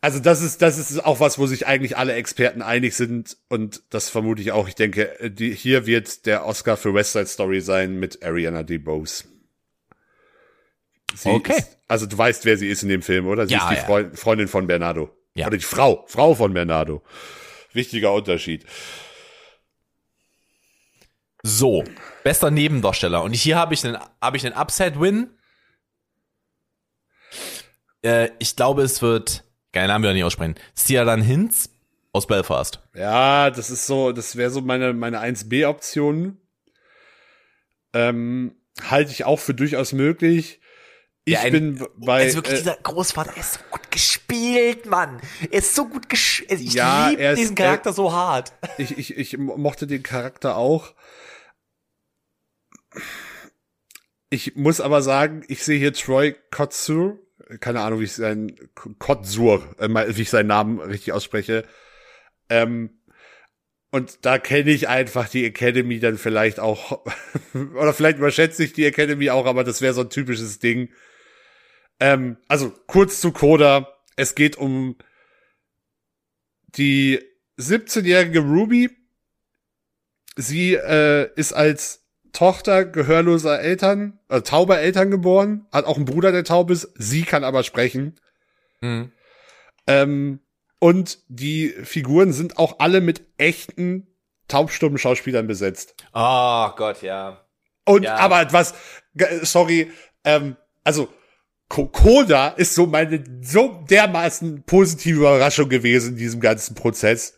also 0.00 0.18
das 0.18 0.40
ist, 0.40 0.62
das 0.62 0.78
ist 0.78 1.04
auch 1.04 1.20
was, 1.20 1.38
wo 1.38 1.46
sich 1.46 1.66
eigentlich 1.66 1.96
alle 1.96 2.14
Experten 2.14 2.62
einig 2.62 2.94
sind 2.94 3.36
und 3.48 3.82
das 3.90 4.08
vermute 4.08 4.40
ich 4.40 4.52
auch. 4.52 4.66
Ich 4.68 4.74
denke, 4.74 5.18
äh, 5.20 5.30
die, 5.30 5.54
hier 5.54 5.86
wird 5.86 6.26
der 6.26 6.46
Oscar 6.46 6.76
für 6.76 6.94
West 6.94 7.12
Side 7.12 7.26
Story 7.26 7.60
sein 7.60 7.98
mit 7.98 8.22
Ariana 8.24 8.62
DeBose. 8.62 9.24
Sie 11.14 11.28
Okay. 11.28 11.58
Ist, 11.58 11.78
also 11.88 12.06
du 12.06 12.16
weißt, 12.16 12.44
wer 12.44 12.56
sie 12.56 12.68
ist 12.68 12.82
in 12.82 12.88
dem 12.88 13.02
Film, 13.02 13.26
oder? 13.26 13.46
Sie 13.46 13.52
Ja, 13.52 13.64
ist 13.64 13.70
die 13.70 13.76
ja. 13.76 13.84
Freund, 13.84 14.18
Freundin 14.18 14.48
von 14.48 14.66
Bernardo. 14.66 15.14
Ja. 15.34 15.46
Oder 15.46 15.58
die 15.58 15.64
Frau, 15.64 16.04
Frau 16.06 16.34
von 16.34 16.54
Bernardo. 16.54 17.02
Wichtiger 17.72 18.12
Unterschied. 18.12 18.64
So, 21.42 21.84
bester 22.22 22.50
Nebendarsteller. 22.50 23.22
Und 23.22 23.32
hier 23.32 23.56
habe 23.56 23.74
ich 23.74 23.84
einen, 23.84 23.98
habe 24.20 24.36
ich 24.36 24.44
einen 24.44 24.54
Upside-Win. 24.54 25.30
Äh, 28.02 28.30
ich 28.38 28.56
glaube, 28.56 28.82
es 28.82 29.00
wird, 29.02 29.44
keinen 29.72 29.88
Namen 29.88 30.04
wir 30.04 30.12
nicht 30.12 30.24
aussprechen, 30.24 30.54
Stialan 30.76 31.22
Hinz 31.22 31.70
aus 32.12 32.26
Belfast. 32.26 32.80
Ja, 32.94 33.50
das 33.50 33.70
ist 33.70 33.86
so, 33.86 34.12
das 34.12 34.36
wäre 34.36 34.50
so 34.50 34.60
meine, 34.60 34.92
meine 34.92 35.20
1B-Option. 35.20 36.36
Ähm, 37.92 38.54
halte 38.82 39.10
ich 39.12 39.24
auch 39.24 39.38
für 39.38 39.54
durchaus 39.54 39.92
möglich. 39.92 40.60
Ich 41.24 41.34
Ja, 41.34 41.40
ein- 41.40 41.52
bin 41.52 41.86
bei. 41.96 42.22
also 42.22 42.36
wirklich, 42.38 42.54
äh, 42.54 42.58
dieser 42.58 42.76
Großvater 42.76 43.32
er 43.34 43.36
ist 43.40 43.54
so 43.54 43.60
gut 43.70 43.90
gespielt, 43.90 44.86
Mann. 44.86 45.20
Er 45.50 45.58
ist 45.58 45.74
so 45.74 45.86
gut 45.86 46.08
gespielt. 46.08 46.50
Ich 46.60 46.72
Ja, 46.74 47.08
liebe 47.10 47.20
er 47.22 47.34
diesen 47.34 47.54
Charakter 47.54 47.92
so 47.92 48.12
hart. 48.12 48.52
ich, 48.78 48.96
ich, 48.98 49.16
ich 49.16 49.38
mochte 49.38 49.86
den 49.86 50.02
Charakter 50.02 50.56
auch. 50.56 50.94
Ich 54.30 54.54
muss 54.56 54.80
aber 54.80 55.02
sagen, 55.02 55.42
ich 55.48 55.62
sehe 55.64 55.78
hier 55.78 55.92
Troy 55.92 56.36
Kotsur, 56.50 57.18
keine 57.58 57.80
Ahnung, 57.80 58.00
wie 58.00 58.04
ich 58.04 58.12
seinen 58.12 58.56
Kotsur, 58.98 59.74
äh, 59.78 59.88
wie 59.88 60.22
ich 60.22 60.30
seinen 60.30 60.46
Namen 60.46 60.80
richtig 60.80 61.12
ausspreche. 61.12 61.64
Ähm, 62.48 63.00
und 63.90 64.24
da 64.24 64.38
kenne 64.38 64.70
ich 64.70 64.88
einfach 64.88 65.28
die 65.28 65.44
Academy 65.44 65.98
dann 65.98 66.16
vielleicht 66.16 66.60
auch, 66.60 67.04
oder 67.74 67.92
vielleicht 67.92 68.18
überschätze 68.18 68.62
ich 68.62 68.72
die 68.72 68.84
Academy 68.84 69.30
auch, 69.30 69.46
aber 69.46 69.64
das 69.64 69.80
wäre 69.80 69.94
so 69.94 70.02
ein 70.02 70.10
typisches 70.10 70.60
Ding. 70.60 70.90
Ähm, 71.98 72.36
also 72.48 72.72
kurz 72.86 73.20
zu 73.20 73.32
Coda. 73.32 73.96
Es 74.16 74.34
geht 74.34 74.56
um 74.56 74.96
die 76.76 77.20
17-jährige 77.58 78.40
Ruby. 78.40 78.90
Sie 80.36 80.74
äh, 80.74 81.30
ist 81.34 81.52
als 81.52 82.06
Tochter 82.32 82.84
gehörloser 82.84 83.60
Eltern, 83.60 84.18
äh, 84.28 84.40
tauber 84.42 84.78
Eltern 84.78 85.10
geboren, 85.10 85.66
hat 85.72 85.84
auch 85.86 85.96
einen 85.96 86.04
Bruder, 86.04 86.32
der 86.32 86.44
taub 86.44 86.70
ist. 86.70 86.88
Sie 86.96 87.22
kann 87.22 87.44
aber 87.44 87.62
sprechen. 87.62 88.18
Mhm. 88.80 89.12
Ähm, 89.86 90.40
und 90.78 91.18
die 91.28 91.68
Figuren 91.82 92.32
sind 92.32 92.58
auch 92.58 92.78
alle 92.78 93.00
mit 93.00 93.22
echten 93.38 94.06
taubstummen 94.48 94.98
Schauspielern 94.98 95.46
besetzt. 95.46 95.94
Oh 96.14 96.68
Gott, 96.76 97.02
ja. 97.02 97.44
Und 97.84 98.04
Ja. 98.04 98.16
aber 98.16 98.40
etwas, 98.40 98.74
ge- 99.14 99.44
sorry, 99.44 99.90
ähm, 100.24 100.56
also 100.84 101.08
Ko- 101.68 101.86
Koda 101.86 102.48
ist 102.48 102.74
so 102.74 102.86
meine 102.86 103.22
so 103.42 103.84
dermaßen 103.88 104.64
positive 104.64 105.18
Überraschung 105.20 105.68
gewesen 105.68 106.12
in 106.12 106.16
diesem 106.16 106.40
ganzen 106.40 106.74
Prozess. 106.74 107.34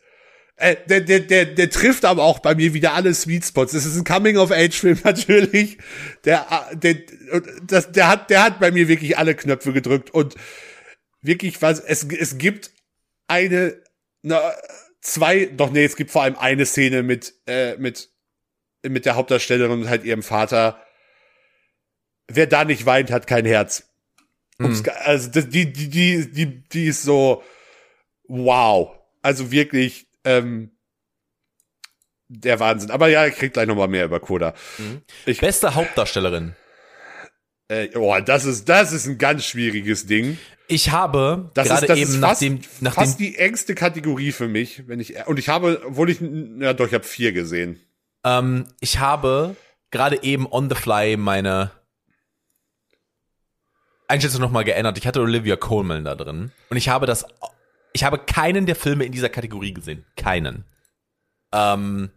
Äh, 0.56 0.76
der, 0.86 1.00
der, 1.00 1.20
der, 1.20 1.46
der 1.46 1.70
trifft 1.70 2.04
aber 2.04 2.22
auch 2.22 2.38
bei 2.38 2.54
mir 2.54 2.74
wieder 2.74 2.92
alle 2.94 3.12
Sweet 3.14 3.44
Spots. 3.44 3.72
Es 3.74 3.84
ist 3.86 3.96
ein 3.96 4.04
Coming-of-Age-Film 4.04 4.98
natürlich. 5.04 5.78
Der, 6.24 6.46
äh, 6.70 6.76
der, 6.76 6.96
das, 7.66 7.90
der 7.92 8.08
hat, 8.08 8.30
der 8.30 8.42
hat 8.44 8.60
bei 8.60 8.70
mir 8.70 8.86
wirklich 8.88 9.16
alle 9.18 9.34
Knöpfe 9.34 9.72
gedrückt 9.72 10.10
und 10.10 10.34
wirklich 11.22 11.60
was, 11.62 11.80
es, 11.80 12.04
es 12.04 12.38
gibt 12.38 12.70
eine, 13.28 13.80
na, 14.22 14.52
zwei, 15.00 15.46
doch 15.46 15.70
nee, 15.70 15.84
es 15.84 15.96
gibt 15.96 16.10
vor 16.10 16.22
allem 16.22 16.36
eine 16.36 16.66
Szene 16.66 17.02
mit, 17.02 17.34
äh, 17.46 17.76
mit, 17.78 18.10
mit 18.86 19.06
der 19.06 19.16
Hauptdarstellerin 19.16 19.80
und 19.82 19.88
halt 19.88 20.04
ihrem 20.04 20.22
Vater. 20.22 20.84
Wer 22.28 22.46
da 22.46 22.64
nicht 22.64 22.86
weint, 22.86 23.10
hat 23.10 23.26
kein 23.26 23.46
Herz. 23.46 23.84
Um's 24.58 24.82
ge- 24.84 24.92
Also 24.92 25.28
die, 25.40 25.72
die, 25.72 25.88
die, 25.88 26.30
die, 26.30 26.68
die 26.68 26.86
ist 26.86 27.02
so 27.02 27.42
wow. 28.28 28.96
Also 29.22 29.50
wirklich 29.50 30.06
ähm, 30.24 30.70
der 32.28 32.60
Wahnsinn. 32.60 32.90
Aber 32.90 33.08
ja, 33.08 33.26
ich 33.26 33.34
krieg 33.36 33.52
gleich 33.52 33.66
noch 33.66 33.76
mal 33.76 33.88
mehr 33.88 34.04
über 34.06 34.20
Koda. 34.20 34.54
Ich, 35.26 35.40
Beste 35.40 35.74
Hauptdarstellerin. 35.74 36.54
äh, 37.68 37.88
oh, 37.96 38.18
das 38.24 38.44
ist 38.44 38.68
das 38.68 38.92
ist 38.92 39.06
ein 39.06 39.18
ganz 39.18 39.44
schwieriges 39.44 40.06
Ding. 40.06 40.38
Ich 40.68 40.90
habe 40.90 41.50
Das 41.54 41.68
gerade 41.68 41.82
ist, 41.82 41.88
das 41.90 41.98
eben 41.98 42.10
ist 42.10 42.16
nach 42.18 42.28
fast, 42.30 42.42
dem, 42.42 42.60
nach 42.80 42.94
dem 42.94 43.04
fast 43.04 43.20
die 43.20 43.36
engste 43.36 43.74
Kategorie 43.74 44.32
für 44.32 44.48
mich, 44.48 44.88
wenn 44.88 45.00
ich 45.00 45.26
und 45.26 45.38
ich 45.38 45.48
habe, 45.50 45.82
obwohl 45.84 46.08
ich 46.08 46.20
ja 46.20 46.72
doch, 46.72 46.86
ich 46.86 46.94
habe 46.94 47.04
vier 47.04 47.32
gesehen. 47.32 47.78
Ähm, 48.24 48.66
ich 48.80 48.98
habe 48.98 49.56
gerade 49.90 50.22
eben 50.22 50.46
on 50.50 50.70
the 50.70 50.76
fly 50.76 51.16
meine 51.18 51.72
Einschätzung 54.08 54.40
nochmal 54.40 54.64
geändert. 54.64 54.96
Ich 54.98 55.06
hatte 55.06 55.20
Olivia 55.20 55.56
Coleman 55.56 56.04
da 56.04 56.14
drin. 56.14 56.52
Und 56.70 56.76
ich 56.76 56.88
habe 56.88 57.06
das, 57.06 57.26
ich 57.92 58.04
habe 58.04 58.18
keinen 58.18 58.66
der 58.66 58.76
Filme 58.76 59.04
in 59.04 59.12
dieser 59.12 59.28
Kategorie 59.28 59.72
gesehen. 59.74 60.04
Keinen. 60.16 60.64
Ähm, 61.52 62.10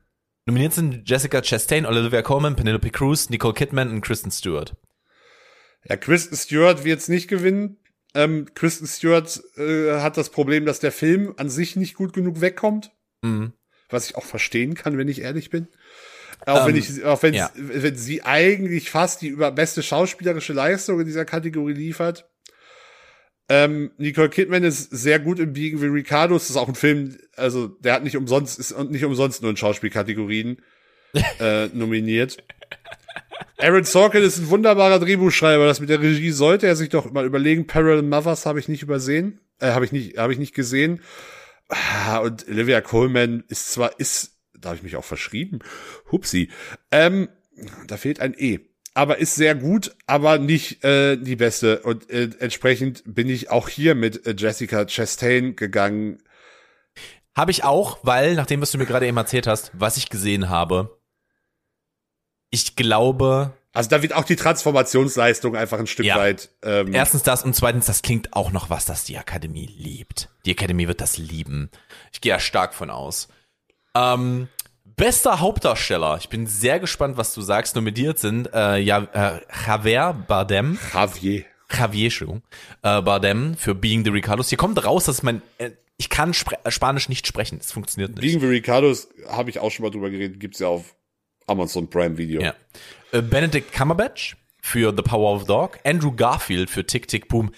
nominiert 0.45 0.73
sind 0.73 1.09
Jessica 1.09 1.41
Chastain, 1.41 1.85
Olivia 1.85 2.21
Coleman, 2.21 2.55
Penelope 2.55 2.89
Cruz, 2.89 3.29
Nicole 3.29 3.53
Kidman 3.53 3.89
und 3.89 4.01
Kristen 4.01 4.31
Stewart. 4.31 4.75
Ja, 5.87 5.97
Kristen 5.97 6.35
Stewart 6.35 6.83
wird 6.83 6.99
es 6.99 7.09
nicht 7.09 7.27
gewinnen. 7.27 7.77
Ähm, 8.13 8.47
Kristen 8.55 8.87
Stewart 8.87 9.41
äh, 9.57 9.99
hat 9.99 10.17
das 10.17 10.29
Problem, 10.29 10.65
dass 10.65 10.79
der 10.79 10.91
Film 10.91 11.33
an 11.37 11.49
sich 11.49 11.75
nicht 11.75 11.95
gut 11.95 12.13
genug 12.13 12.41
wegkommt, 12.41 12.91
Mhm. 13.21 13.53
was 13.89 14.09
ich 14.09 14.15
auch 14.15 14.23
verstehen 14.23 14.73
kann, 14.73 14.97
wenn 14.97 15.07
ich 15.09 15.21
ehrlich 15.21 15.49
bin. 15.49 15.67
Auch 16.45 16.65
wenn 16.67 16.75
Ähm, 16.75 16.81
ich, 16.81 17.03
auch 17.03 17.21
wenn, 17.23 17.33
ja. 17.33 17.51
wenn 17.55 17.95
sie 17.95 18.23
eigentlich 18.23 18.89
fast 18.89 19.21
die 19.21 19.27
über 19.27 19.51
beste 19.51 19.83
schauspielerische 19.83 20.53
Leistung 20.53 20.99
in 20.99 21.05
dieser 21.05 21.25
Kategorie 21.25 21.73
liefert. 21.73 22.29
Ähm, 23.47 23.91
Nicole 23.97 24.29
Kidman 24.29 24.63
ist 24.63 24.89
sehr 24.89 25.19
gut 25.19 25.39
im 25.39 25.53
Biegen 25.53 25.81
wie 25.81 25.85
Ricardo. 25.85 26.35
Es 26.35 26.49
ist 26.49 26.55
auch 26.55 26.67
ein 26.67 26.75
Film, 26.75 27.17
also 27.35 27.67
der 27.67 27.93
hat 27.93 28.03
nicht 28.03 28.17
umsonst, 28.17 28.59
ist 28.59 28.77
nicht 28.89 29.05
umsonst 29.05 29.41
nur 29.41 29.51
in 29.51 29.57
Schauspielkategorien 29.57 30.61
äh, 31.39 31.67
nominiert. 31.67 32.37
Aaron 33.57 33.83
Sorkin 33.83 34.23
ist 34.23 34.39
ein 34.39 34.49
wunderbarer 34.49 34.99
Drehbuchschreiber. 34.99 35.65
Das 35.65 35.79
mit 35.79 35.89
der 35.89 36.01
Regie 36.01 36.31
sollte 36.31 36.67
er 36.67 36.75
sich 36.75 36.89
doch 36.89 37.11
mal 37.11 37.25
überlegen. 37.25 37.67
Parallel 37.67 38.01
Mothers 38.01 38.45
habe 38.45 38.59
ich 38.59 38.67
nicht 38.67 38.83
übersehen, 38.83 39.39
äh, 39.59 39.71
habe 39.71 39.85
ich 39.85 39.91
nicht, 39.91 40.17
habe 40.17 40.33
ich 40.33 40.39
nicht 40.39 40.55
gesehen. 40.55 41.01
Ah, 41.69 42.17
Und 42.19 42.47
Olivia 42.47 42.81
Coleman 42.81 43.43
ist 43.47 43.71
zwar 43.71 43.99
ist, 43.99 44.37
da 44.57 44.69
habe 44.69 44.77
ich 44.77 44.83
mich 44.83 44.95
auch 44.95 45.05
verschrieben. 45.05 45.59
Hupsi. 46.11 46.49
Ähm, 46.91 47.29
da 47.87 47.97
fehlt 47.97 48.19
ein 48.19 48.33
E. 48.37 48.59
Aber 48.97 49.17
ist 49.17 49.35
sehr 49.35 49.53
gut, 49.55 49.93
aber 50.07 50.39
nicht 50.39 50.83
äh, 50.85 51.17
die 51.17 51.35
beste. 51.35 51.81
Und 51.81 52.09
äh, 52.09 52.29
entsprechend 52.39 53.03
bin 53.05 53.29
ich 53.29 53.51
auch 53.51 53.67
hier 53.69 53.93
mit 53.93 54.25
äh, 54.25 54.33
Jessica 54.37 54.85
Chastain 54.85 55.55
gegangen. 55.55 56.23
Habe 57.35 57.51
ich 57.51 57.65
auch, 57.65 57.99
weil, 58.03 58.35
nachdem, 58.35 58.61
was 58.61 58.71
du 58.71 58.77
mir 58.77 58.85
gerade 58.85 59.05
eben 59.05 59.17
erzählt 59.17 59.47
hast, 59.47 59.71
was 59.73 59.97
ich 59.97 60.09
gesehen 60.09 60.47
habe, 60.49 60.97
ich 62.51 62.77
glaube, 62.77 63.51
Also 63.73 63.89
da 63.89 64.01
wird 64.01 64.13
auch 64.13 64.23
die 64.23 64.37
Transformationsleistung 64.37 65.57
einfach 65.57 65.77
ein 65.79 65.87
Stück 65.87 66.05
Ja. 66.05 66.15
weit. 66.15 66.49
Ähm, 66.63 66.93
erstens 66.93 67.23
das 67.23 67.43
und 67.43 67.53
zweitens, 67.53 67.87
das 67.87 68.01
klingt 68.01 68.31
auch 68.33 68.51
noch 68.53 68.69
was, 68.69 68.85
das 68.85 69.03
die 69.03 69.17
Akademie 69.17 69.65
liebt. 69.65 70.29
Die 70.45 70.51
Akademie 70.51 70.87
wird 70.87 71.01
das 71.01 71.17
lieben. 71.17 71.69
Ich 72.13 72.21
gehe 72.21 72.31
da 72.31 72.39
stark 72.39 72.73
von 72.73 72.89
aus. 72.89 73.27
Ähm, 73.93 74.47
bester 74.95 75.39
Hauptdarsteller. 75.39 76.17
Ich 76.19 76.29
bin 76.29 76.47
sehr 76.47 76.79
gespannt, 76.79 77.17
was 77.17 77.33
du 77.33 77.41
sagst. 77.41 77.75
Nominiert 77.75 78.19
sind 78.19 78.49
äh, 78.53 78.77
ja, 78.77 79.07
äh, 79.13 79.41
Javier 79.65 80.15
Bardem. 80.27 80.77
Javier. 80.93 81.45
Javier, 81.71 82.05
Entschuldigung, 82.05 82.43
äh, 82.83 83.01
Bardem 83.01 83.57
für 83.57 83.73
Being 83.73 84.03
the 84.03 84.11
Ricardos. 84.11 84.49
Hier 84.49 84.57
kommt 84.57 84.83
raus, 84.85 85.05
dass 85.05 85.23
mein, 85.23 85.41
äh, 85.57 85.71
ich 85.97 86.09
kann 86.09 86.33
Spre 86.33 86.57
äh, 86.63 86.71
Spanisch 86.71 87.09
nicht 87.09 87.25
sprechen. 87.27 87.57
Das 87.57 87.71
funktioniert 87.71 88.11
nicht. 88.11 88.21
Being 88.21 88.39
the 88.39 88.47
Ricardos 88.47 89.09
habe 89.27 89.49
ich 89.49 89.59
auch 89.59 89.71
schon 89.71 89.83
mal 89.83 89.89
drüber 89.89 90.09
geredet, 90.09 90.39
gibt's 90.39 90.59
ja 90.59 90.67
auf 90.67 90.95
Amazon 91.47 91.89
Prime 91.89 92.17
Video. 92.17 92.41
Ja. 92.41 92.53
Äh, 93.11 93.21
Benedict 93.21 93.73
Cumberbatch 93.73 94.37
für 94.61 94.93
The 94.95 95.01
Power 95.01 95.33
of 95.35 95.45
Dog. 95.45 95.79
Andrew 95.83 96.11
Garfield 96.11 96.69
für 96.69 96.85
Tick 96.85 97.07
Tick 97.07 97.27
Boom. 97.27 97.51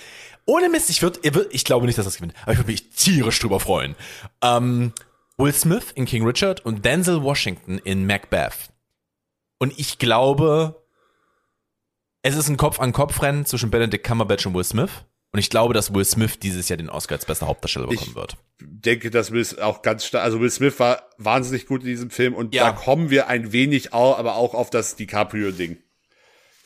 Ohne 0.45 0.69
Mist, 0.69 0.89
ich 0.89 1.01
würde, 1.01 1.19
ich 1.51 1.65
glaube 1.65 1.85
nicht, 1.85 1.97
dass 1.97 2.05
das 2.05 2.15
gewinnt, 2.15 2.33
aber 2.43 2.53
ich 2.53 2.57
würde 2.57 2.71
mich 2.71 2.89
tierisch 2.91 3.38
drüber 3.39 3.59
freuen. 3.59 3.95
Ähm, 4.41 4.93
Will 5.39 5.53
Smith 5.53 5.91
in 5.93 6.05
King 6.05 6.23
Richard 6.25 6.65
und 6.65 6.83
Denzel 6.83 7.21
Washington 7.21 7.77
in 7.83 8.07
Macbeth. 8.07 8.69
Und 9.59 9.77
ich 9.77 9.99
glaube, 9.99 10.83
es 12.23 12.35
ist 12.35 12.49
ein 12.49 12.57
Kopf-an-Kopf-Rennen 12.57 13.45
zwischen 13.45 13.69
Benedict 13.69 14.03
Cumberbatch 14.03 14.47
und 14.47 14.55
Will 14.55 14.63
Smith. 14.63 14.89
Und 15.33 15.39
ich 15.39 15.51
glaube, 15.51 15.75
dass 15.75 15.93
Will 15.93 16.05
Smith 16.05 16.39
dieses 16.39 16.69
Jahr 16.69 16.77
den 16.77 16.89
Oscar 16.89 17.15
als 17.15 17.25
bester 17.25 17.45
Hauptdarsteller 17.47 17.85
bekommen 17.88 18.09
Ich- 18.11 18.15
wird. 18.15 18.38
denke, 18.59 19.11
dass 19.11 19.29
Will 19.31 19.45
auch 19.61 19.83
ganz 19.83 20.05
stark, 20.05 20.23
also 20.23 20.39
Will 20.39 20.49
Smith 20.49 20.79
war 20.79 21.03
wahnsinnig 21.19 21.67
gut 21.67 21.81
in 21.81 21.88
diesem 21.88 22.09
Film 22.09 22.33
und 22.33 22.55
Ja. 22.55 22.63
da 22.63 22.71
kommen 22.71 23.11
wir 23.11 23.27
ein 23.27 23.51
wenig 23.51 23.93
auch, 23.93 24.17
aber 24.17 24.35
auch 24.38 24.55
auf 24.55 24.71
das 24.71 24.95
DiCaprio-Ding. 24.95 25.77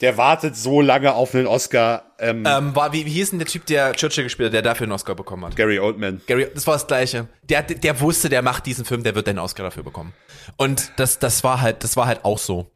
Der 0.01 0.17
wartet 0.17 0.55
so 0.55 0.81
lange 0.81 1.13
auf 1.13 1.35
einen 1.35 1.47
Oscar, 1.47 2.15
ähm, 2.19 2.43
Ähm, 2.45 2.75
war, 2.75 2.91
wie, 2.91 3.05
wie 3.05 3.11
hieß 3.11 3.29
denn 3.29 3.39
der 3.39 3.47
Typ, 3.47 3.65
der 3.67 3.93
Churchill 3.93 4.23
gespielt 4.23 4.47
hat, 4.47 4.53
der 4.53 4.61
dafür 4.63 4.85
einen 4.85 4.93
Oscar 4.93 5.15
bekommen 5.15 5.45
hat? 5.45 5.55
Gary 5.55 5.79
Oldman. 5.79 6.21
Gary, 6.25 6.49
das 6.53 6.65
war 6.65 6.73
das 6.73 6.87
Gleiche. 6.87 7.27
Der, 7.43 7.61
der, 7.61 7.99
wusste, 8.01 8.27
der 8.27 8.41
macht 8.41 8.65
diesen 8.65 8.83
Film, 8.83 9.03
der 9.03 9.15
wird 9.15 9.27
den 9.27 9.39
Oscar 9.39 9.63
dafür 9.63 9.83
bekommen. 9.83 10.13
Und 10.57 10.91
das, 10.97 11.19
das 11.19 11.43
war 11.43 11.61
halt, 11.61 11.83
das 11.83 11.95
war 11.97 12.07
halt 12.07 12.25
auch 12.25 12.39
so. 12.39 12.71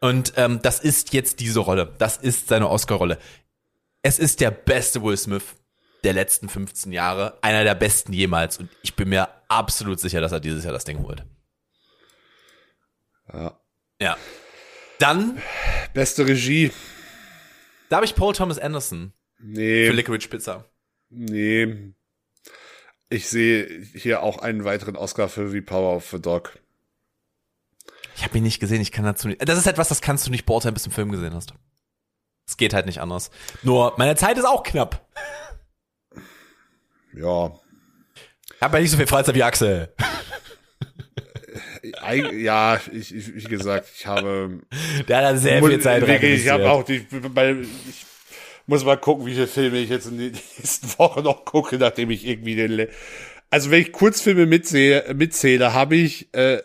Und 0.00 0.32
ähm, 0.36 0.60
das 0.62 0.80
ist 0.80 1.12
jetzt 1.12 1.40
diese 1.40 1.60
Rolle. 1.60 1.94
Das 1.98 2.16
ist 2.16 2.48
seine 2.48 2.70
Oscar-Rolle. 2.70 3.18
Es 4.02 4.18
ist 4.18 4.40
der 4.40 4.50
beste 4.50 5.02
Will 5.02 5.16
Smith 5.16 5.44
der 6.04 6.14
letzten 6.14 6.48
15 6.48 6.92
Jahre, 6.92 7.38
einer 7.42 7.64
der 7.64 7.74
besten 7.74 8.14
jemals. 8.14 8.56
Und 8.58 8.70
ich 8.82 8.96
bin 8.96 9.10
mir 9.10 9.28
absolut 9.48 10.00
sicher, 10.00 10.22
dass 10.22 10.32
er 10.32 10.40
dieses 10.40 10.64
Jahr 10.64 10.72
das 10.72 10.84
Ding 10.84 11.02
holt. 11.02 11.24
Ja. 13.32 13.60
Ja. 14.00 14.16
Dann, 15.00 15.40
Beste 15.94 16.26
Regie. 16.26 16.70
da 17.88 17.96
habe 17.96 18.06
ich 18.06 18.14
Paul 18.14 18.34
Thomas 18.34 18.58
Anderson 18.58 19.12
für 19.36 19.44
Nee, 19.44 19.88
Licorice 19.88 20.28
Pizza. 20.28 20.64
nee. 21.08 21.92
Ich 23.12 23.28
sehe 23.28 23.82
hier 23.94 24.22
auch 24.22 24.38
einen 24.38 24.62
weiteren 24.64 24.94
Oscar 24.94 25.28
für 25.28 25.48
The 25.50 25.60
Power 25.60 25.96
of 25.96 26.08
the 26.10 26.20
Dog. 26.22 26.56
Ich 28.14 28.22
habe 28.22 28.38
ihn 28.38 28.44
nicht 28.44 28.60
gesehen, 28.60 28.80
ich 28.80 28.92
kann 28.92 29.04
dazu 29.04 29.26
nicht. 29.26 29.48
Das 29.48 29.58
ist 29.58 29.66
etwas, 29.66 29.88
das 29.88 30.00
kannst 30.00 30.26
du 30.28 30.30
nicht 30.30 30.46
beurteilen, 30.46 30.74
bis 30.74 30.84
du 30.84 30.90
den 30.90 30.94
Film 30.94 31.10
gesehen 31.10 31.34
hast. 31.34 31.52
Es 32.46 32.56
geht 32.56 32.72
halt 32.72 32.86
nicht 32.86 33.00
anders. 33.00 33.30
Nur, 33.64 33.94
meine 33.96 34.14
Zeit 34.14 34.38
ist 34.38 34.44
auch 34.44 34.62
knapp. 34.62 35.08
Ja. 37.14 37.52
Ich 38.54 38.60
habe 38.62 38.76
ja 38.76 38.82
nicht 38.82 38.90
so 38.92 38.96
viel 38.96 39.06
Freizeit 39.08 39.34
wie 39.34 39.42
Axel. 39.42 39.92
Ja, 41.82 42.80
ich, 42.92 43.14
ich, 43.14 43.34
wie 43.34 43.44
gesagt, 43.44 43.88
ich 43.94 44.06
habe 44.06 44.60
Der 45.08 45.28
hat 45.28 45.38
sehr 45.38 45.62
viel 45.62 45.80
Zeit 45.80 46.06
Wirklich, 46.06 46.44
Ich 46.44 46.48
habe 46.50 46.70
auch 46.70 46.82
die, 46.82 47.06
weil 47.10 47.62
ich 47.62 48.06
muss 48.66 48.84
mal 48.84 48.96
gucken, 48.96 49.26
wie 49.26 49.34
viele 49.34 49.46
Filme 49.46 49.78
ich 49.78 49.90
jetzt 49.90 50.06
in 50.06 50.18
den 50.18 50.32
nächsten 50.58 50.98
Wochen 50.98 51.22
noch 51.22 51.44
gucke, 51.44 51.76
nachdem 51.78 52.10
ich 52.10 52.26
irgendwie 52.26 52.54
den. 52.54 52.88
Also 53.50 53.70
wenn 53.70 53.82
ich 53.82 53.92
Kurzfilme 53.92 54.46
mitsehe, 54.46 55.12
mitzähle, 55.14 55.74
habe 55.74 55.96
ich 55.96 56.32
äh, 56.34 56.62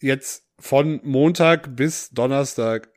jetzt 0.00 0.44
von 0.58 1.00
Montag 1.02 1.76
bis 1.76 2.10
Donnerstag 2.10 2.88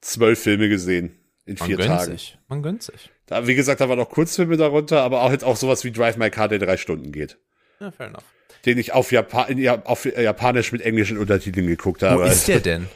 zwölf 0.00 0.40
Filme 0.42 0.68
gesehen 0.68 1.18
in 1.46 1.56
Man 1.58 1.66
vier 1.68 1.76
gönnt 1.76 1.88
Tagen. 1.88 2.12
sich. 2.12 2.38
Man 2.48 2.62
gönnt 2.62 2.82
sich. 2.82 3.10
Da, 3.26 3.46
wie 3.46 3.54
gesagt, 3.54 3.80
da 3.80 3.88
waren 3.88 3.98
noch 3.98 4.10
Kurzfilme 4.10 4.56
darunter, 4.56 5.02
aber 5.02 5.22
auch 5.22 5.30
jetzt 5.30 5.44
auch 5.44 5.56
sowas 5.56 5.84
wie 5.84 5.92
Drive 5.92 6.16
My 6.16 6.30
Car, 6.30 6.48
der 6.48 6.58
drei 6.58 6.76
Stunden 6.76 7.12
geht. 7.12 7.38
Ja, 7.80 7.90
fair 7.90 8.06
enough. 8.08 8.24
Den 8.64 8.78
ich 8.78 8.92
auf, 8.92 9.12
Japa 9.12 9.44
in, 9.44 9.58
ja, 9.58 9.82
auf 9.84 10.04
Japanisch 10.04 10.72
mit 10.72 10.82
englischen 10.82 11.18
Untertiteln 11.18 11.66
geguckt 11.66 12.02
Wo 12.02 12.06
habe. 12.06 12.28
ist 12.28 12.48
der 12.48 12.60
denn? 12.60 12.88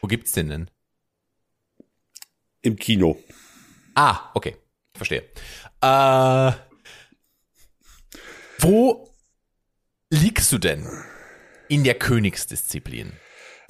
Wo 0.00 0.06
gibt's 0.06 0.32
den 0.32 0.48
denn? 0.48 0.70
Im 2.62 2.76
Kino. 2.76 3.18
Ah, 3.94 4.30
okay. 4.34 4.56
Verstehe. 4.94 5.22
Äh, 5.80 6.52
wo 8.58 9.10
liegst 10.10 10.52
du 10.52 10.58
denn 10.58 10.86
in 11.68 11.84
der 11.84 11.94
Königsdisziplin? 11.94 13.12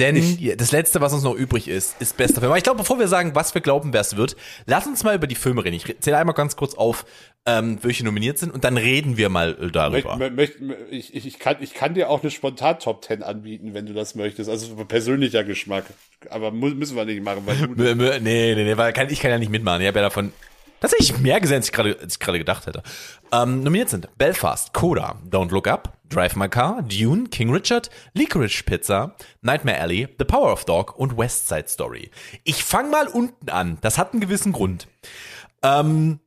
Denn 0.00 0.16
Ich- 0.16 0.56
das 0.56 0.72
letzte, 0.72 1.00
was 1.00 1.12
uns 1.12 1.22
noch 1.22 1.34
übrig 1.34 1.68
ist, 1.68 1.94
ist 2.00 2.16
bester 2.16 2.40
Film. 2.40 2.50
Aber 2.50 2.56
ich 2.58 2.64
glaube, 2.64 2.78
bevor 2.78 2.98
wir 2.98 3.06
sagen, 3.06 3.34
was 3.34 3.54
wir 3.54 3.60
glauben, 3.60 3.92
wer 3.92 4.00
es 4.00 4.16
wird, 4.16 4.34
lass 4.66 4.86
uns 4.86 5.04
mal 5.04 5.14
über 5.14 5.26
die 5.28 5.34
Filme 5.36 5.62
reden. 5.64 5.76
Ich 5.76 5.96
zähle 6.00 6.16
einmal 6.16 6.34
ganz 6.34 6.56
kurz 6.56 6.74
auf, 6.74 7.04
ähm, 7.46 7.78
welche 7.82 8.04
nominiert 8.04 8.38
sind 8.38 8.52
und 8.52 8.64
dann 8.64 8.76
reden 8.76 9.16
wir 9.16 9.28
mal 9.28 9.56
äh, 9.60 9.70
darüber. 9.70 10.18
Ich, 10.90 11.14
ich, 11.14 11.26
ich, 11.26 11.38
kann, 11.38 11.56
ich 11.60 11.74
kann 11.74 11.94
dir 11.94 12.10
auch 12.10 12.22
eine 12.22 12.30
spontan 12.30 12.78
Top 12.78 13.04
10 13.04 13.22
anbieten, 13.22 13.74
wenn 13.74 13.86
du 13.86 13.92
das 13.94 14.14
möchtest. 14.14 14.50
Also 14.50 14.74
persönlicher 14.86 15.44
Geschmack. 15.44 15.84
Aber 16.28 16.50
müssen 16.50 16.96
wir 16.96 17.04
nicht 17.04 17.22
machen, 17.22 17.42
weil 17.46 17.56
du. 17.56 17.94
Nee, 17.94 18.18
nee, 18.20 18.54
nee, 18.54 18.76
weil 18.76 18.92
kann, 18.92 19.08
ich 19.10 19.20
kann 19.20 19.30
ja 19.30 19.38
nicht 19.38 19.50
mitmachen. 19.50 19.80
Ich 19.80 19.86
habe 19.86 19.98
ja 19.98 20.04
davon 20.04 20.32
tatsächlich 20.80 21.18
mehr 21.18 21.40
gesehen, 21.40 21.56
als 21.56 21.66
ich 21.66 21.72
gerade 21.72 21.98
als 22.00 22.14
ich 22.14 22.20
gerade 22.20 22.38
gedacht 22.38 22.66
hätte. 22.66 22.82
Ähm, 23.32 23.62
nominiert 23.62 23.90
sind 23.90 24.08
Belfast, 24.18 24.72
Coda, 24.72 25.16
Don't 25.28 25.50
Look 25.50 25.68
Up, 25.68 25.98
Drive 26.08 26.36
My 26.36 26.48
Car, 26.48 26.82
Dune, 26.82 27.28
King 27.28 27.50
Richard, 27.50 27.90
Licorice 28.14 28.62
Pizza, 28.64 29.14
Nightmare 29.42 29.80
Alley, 29.80 30.08
The 30.18 30.24
Power 30.24 30.52
of 30.52 30.64
Dog 30.64 30.98
und 30.98 31.16
West 31.16 31.48
Side 31.48 31.68
Story. 31.68 32.10
Ich 32.44 32.64
fange 32.64 32.90
mal 32.90 33.06
unten 33.06 33.48
an. 33.50 33.78
Das 33.80 33.98
hat 33.98 34.12
einen 34.12 34.20
gewissen 34.20 34.52
Grund. 34.52 34.88
Ähm, 35.62 36.20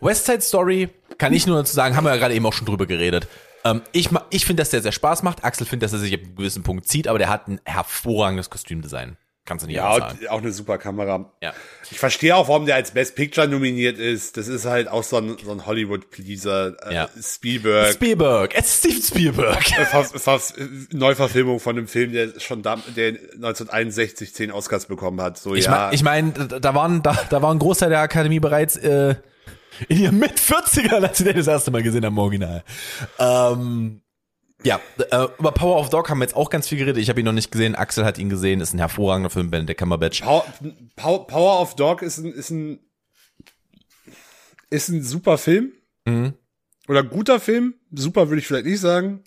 West 0.00 0.26
Side 0.26 0.40
Story 0.40 0.90
kann 1.18 1.32
ich 1.32 1.46
nur 1.46 1.56
dazu 1.56 1.74
sagen, 1.74 1.96
haben 1.96 2.04
wir 2.04 2.10
ja 2.10 2.18
gerade 2.18 2.34
eben 2.34 2.46
auch 2.46 2.52
schon 2.52 2.66
drüber 2.66 2.86
geredet. 2.86 3.28
Ähm, 3.64 3.82
ich 3.92 4.10
ich 4.30 4.44
finde, 4.44 4.60
dass 4.60 4.70
der 4.70 4.82
sehr 4.82 4.92
Spaß 4.92 5.22
macht. 5.22 5.44
Axel 5.44 5.66
findet, 5.66 5.86
dass 5.86 5.92
er 5.92 5.98
sich 6.00 6.12
ab 6.14 6.20
einem 6.20 6.36
gewissen 6.36 6.62
Punkt 6.62 6.86
zieht, 6.86 7.08
aber 7.08 7.18
der 7.18 7.28
hat 7.28 7.48
ein 7.48 7.60
hervorragendes 7.64 8.50
Kostümdesign. 8.50 9.16
Kannst 9.46 9.62
du 9.64 9.66
nicht 9.66 9.76
Ja, 9.76 9.92
und 9.94 10.30
auch 10.30 10.38
eine 10.38 10.52
super 10.52 10.78
Kamera. 10.78 11.30
Ja. 11.42 11.52
Ich 11.90 11.98
verstehe 11.98 12.34
auch, 12.34 12.48
warum 12.48 12.64
der 12.64 12.76
als 12.76 12.92
Best 12.92 13.14
Picture 13.14 13.46
nominiert 13.46 13.98
ist. 13.98 14.38
Das 14.38 14.48
ist 14.48 14.64
halt 14.64 14.88
auch 14.88 15.02
so 15.02 15.18
ein, 15.18 15.36
so 15.44 15.52
ein 15.52 15.66
Hollywood-Pleaser. 15.66 16.76
Äh, 16.90 16.94
Ja. 16.94 17.08
Spielberg. 17.22 17.92
Spielberg, 17.92 18.54
es 18.54 18.66
ist 18.66 18.78
Steven 18.78 19.02
Spielberg. 19.02 19.78
Äh, 19.78 19.84
Ver 19.84 20.04
Ver 20.04 20.40
Neuverfilmung 20.92 21.60
von 21.60 21.76
einem 21.76 21.88
Film, 21.88 22.12
der 22.12 22.40
schon 22.40 22.62
da, 22.62 22.76
der 22.96 23.08
1961 23.08 24.34
zehn 24.34 24.50
Oscars 24.50 24.86
bekommen 24.86 25.20
hat. 25.20 25.36
So, 25.36 25.54
Ich 25.54 25.66
ja. 25.66 25.70
meine, 25.70 25.94
ich 25.94 26.02
mein, 26.02 26.32
da, 26.60 26.74
waren 26.74 27.02
da, 27.02 27.18
da 27.28 27.42
war 27.42 27.52
ein 27.52 27.58
Großteil 27.58 27.90
der 27.90 28.00
Akademie 28.00 28.40
bereits 28.40 28.76
äh, 28.76 29.14
in 29.88 29.98
ihren 30.00 30.18
mit 30.18 30.38
40ern, 30.38 31.02
als 31.06 31.18
sie 31.18 31.24
den 31.24 31.36
das 31.36 31.48
erste 31.48 31.70
Mal 31.70 31.82
gesehen 31.82 32.04
haben, 32.06 32.14
im 32.14 32.18
Original. 32.18 32.64
Ähm, 33.18 34.00
ja, 34.64 34.80
äh, 34.98 35.26
über 35.38 35.52
Power 35.52 35.78
of 35.78 35.90
Dog 35.90 36.08
haben 36.08 36.18
wir 36.18 36.24
jetzt 36.24 36.36
auch 36.36 36.48
ganz 36.48 36.68
viel 36.68 36.78
geredet. 36.78 37.02
Ich 37.02 37.08
habe 37.10 37.20
ihn 37.20 37.26
noch 37.26 37.32
nicht 37.32 37.52
gesehen. 37.52 37.74
Axel 37.74 38.04
hat 38.04 38.18
ihn 38.18 38.30
gesehen. 38.30 38.60
Ist 38.60 38.72
ein 38.72 38.78
hervorragender 38.78 39.30
Film, 39.30 39.50
Benedict 39.50 39.78
Cumberbatch. 39.78 40.22
Power, 40.22 41.26
Power, 41.26 41.60
of 41.60 41.76
Dog 41.76 42.02
ist 42.02 42.18
ein, 42.18 42.32
ist 42.32 42.50
ein, 42.50 42.80
ist 44.70 44.88
ein 44.88 45.02
super 45.02 45.36
Film. 45.36 45.72
Mhm. 46.06 46.34
Oder 46.88 47.02
guter 47.02 47.40
Film. 47.40 47.74
Super 47.92 48.28
würde 48.28 48.40
ich 48.40 48.46
vielleicht 48.46 48.66
nicht 48.66 48.80
sagen. 48.80 49.22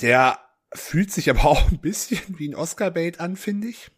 Der 0.00 0.38
fühlt 0.72 1.10
sich 1.12 1.28
aber 1.28 1.44
auch 1.44 1.70
ein 1.70 1.78
bisschen 1.78 2.20
wie 2.38 2.48
ein 2.48 2.54
Oscar-Bait 2.54 3.18
an, 3.18 3.36
finde 3.36 3.68
ich. 3.68 3.90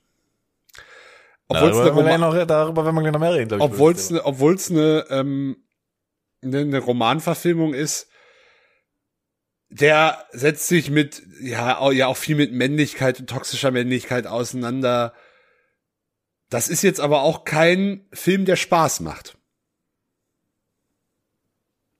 Obwohl 1.48 1.70
es 1.70 1.76
darüber, 1.76 2.04
eine, 2.04 2.46
darüber 2.46 2.84
werden 2.84 2.94
wir 2.94 3.02
gleich 3.02 3.12
noch 3.12 3.20
mehr 3.20 3.32
reden, 3.32 3.60
obwohl 3.62 3.92
es 3.92 4.10
eine, 4.10 4.22
obwohl's 4.26 4.70
eine, 4.70 5.06
ähm, 5.08 5.56
eine, 6.42 6.60
eine 6.60 6.78
Romanverfilmung 6.78 7.74
ist, 7.74 8.08
der 9.70 10.26
setzt 10.32 10.68
sich 10.68 10.90
mit, 10.90 11.22
ja, 11.40 11.78
auch, 11.78 11.92
ja, 11.92 12.06
auch 12.06 12.16
viel 12.16 12.36
mit 12.36 12.52
Männlichkeit 12.52 13.20
und 13.20 13.28
toxischer 13.28 13.70
Männlichkeit 13.70 14.26
auseinander. 14.26 15.14
Das 16.48 16.68
ist 16.68 16.82
jetzt 16.82 17.00
aber 17.00 17.22
auch 17.22 17.44
kein 17.44 18.06
Film, 18.12 18.46
der 18.46 18.56
Spaß 18.56 19.00
macht. 19.00 19.36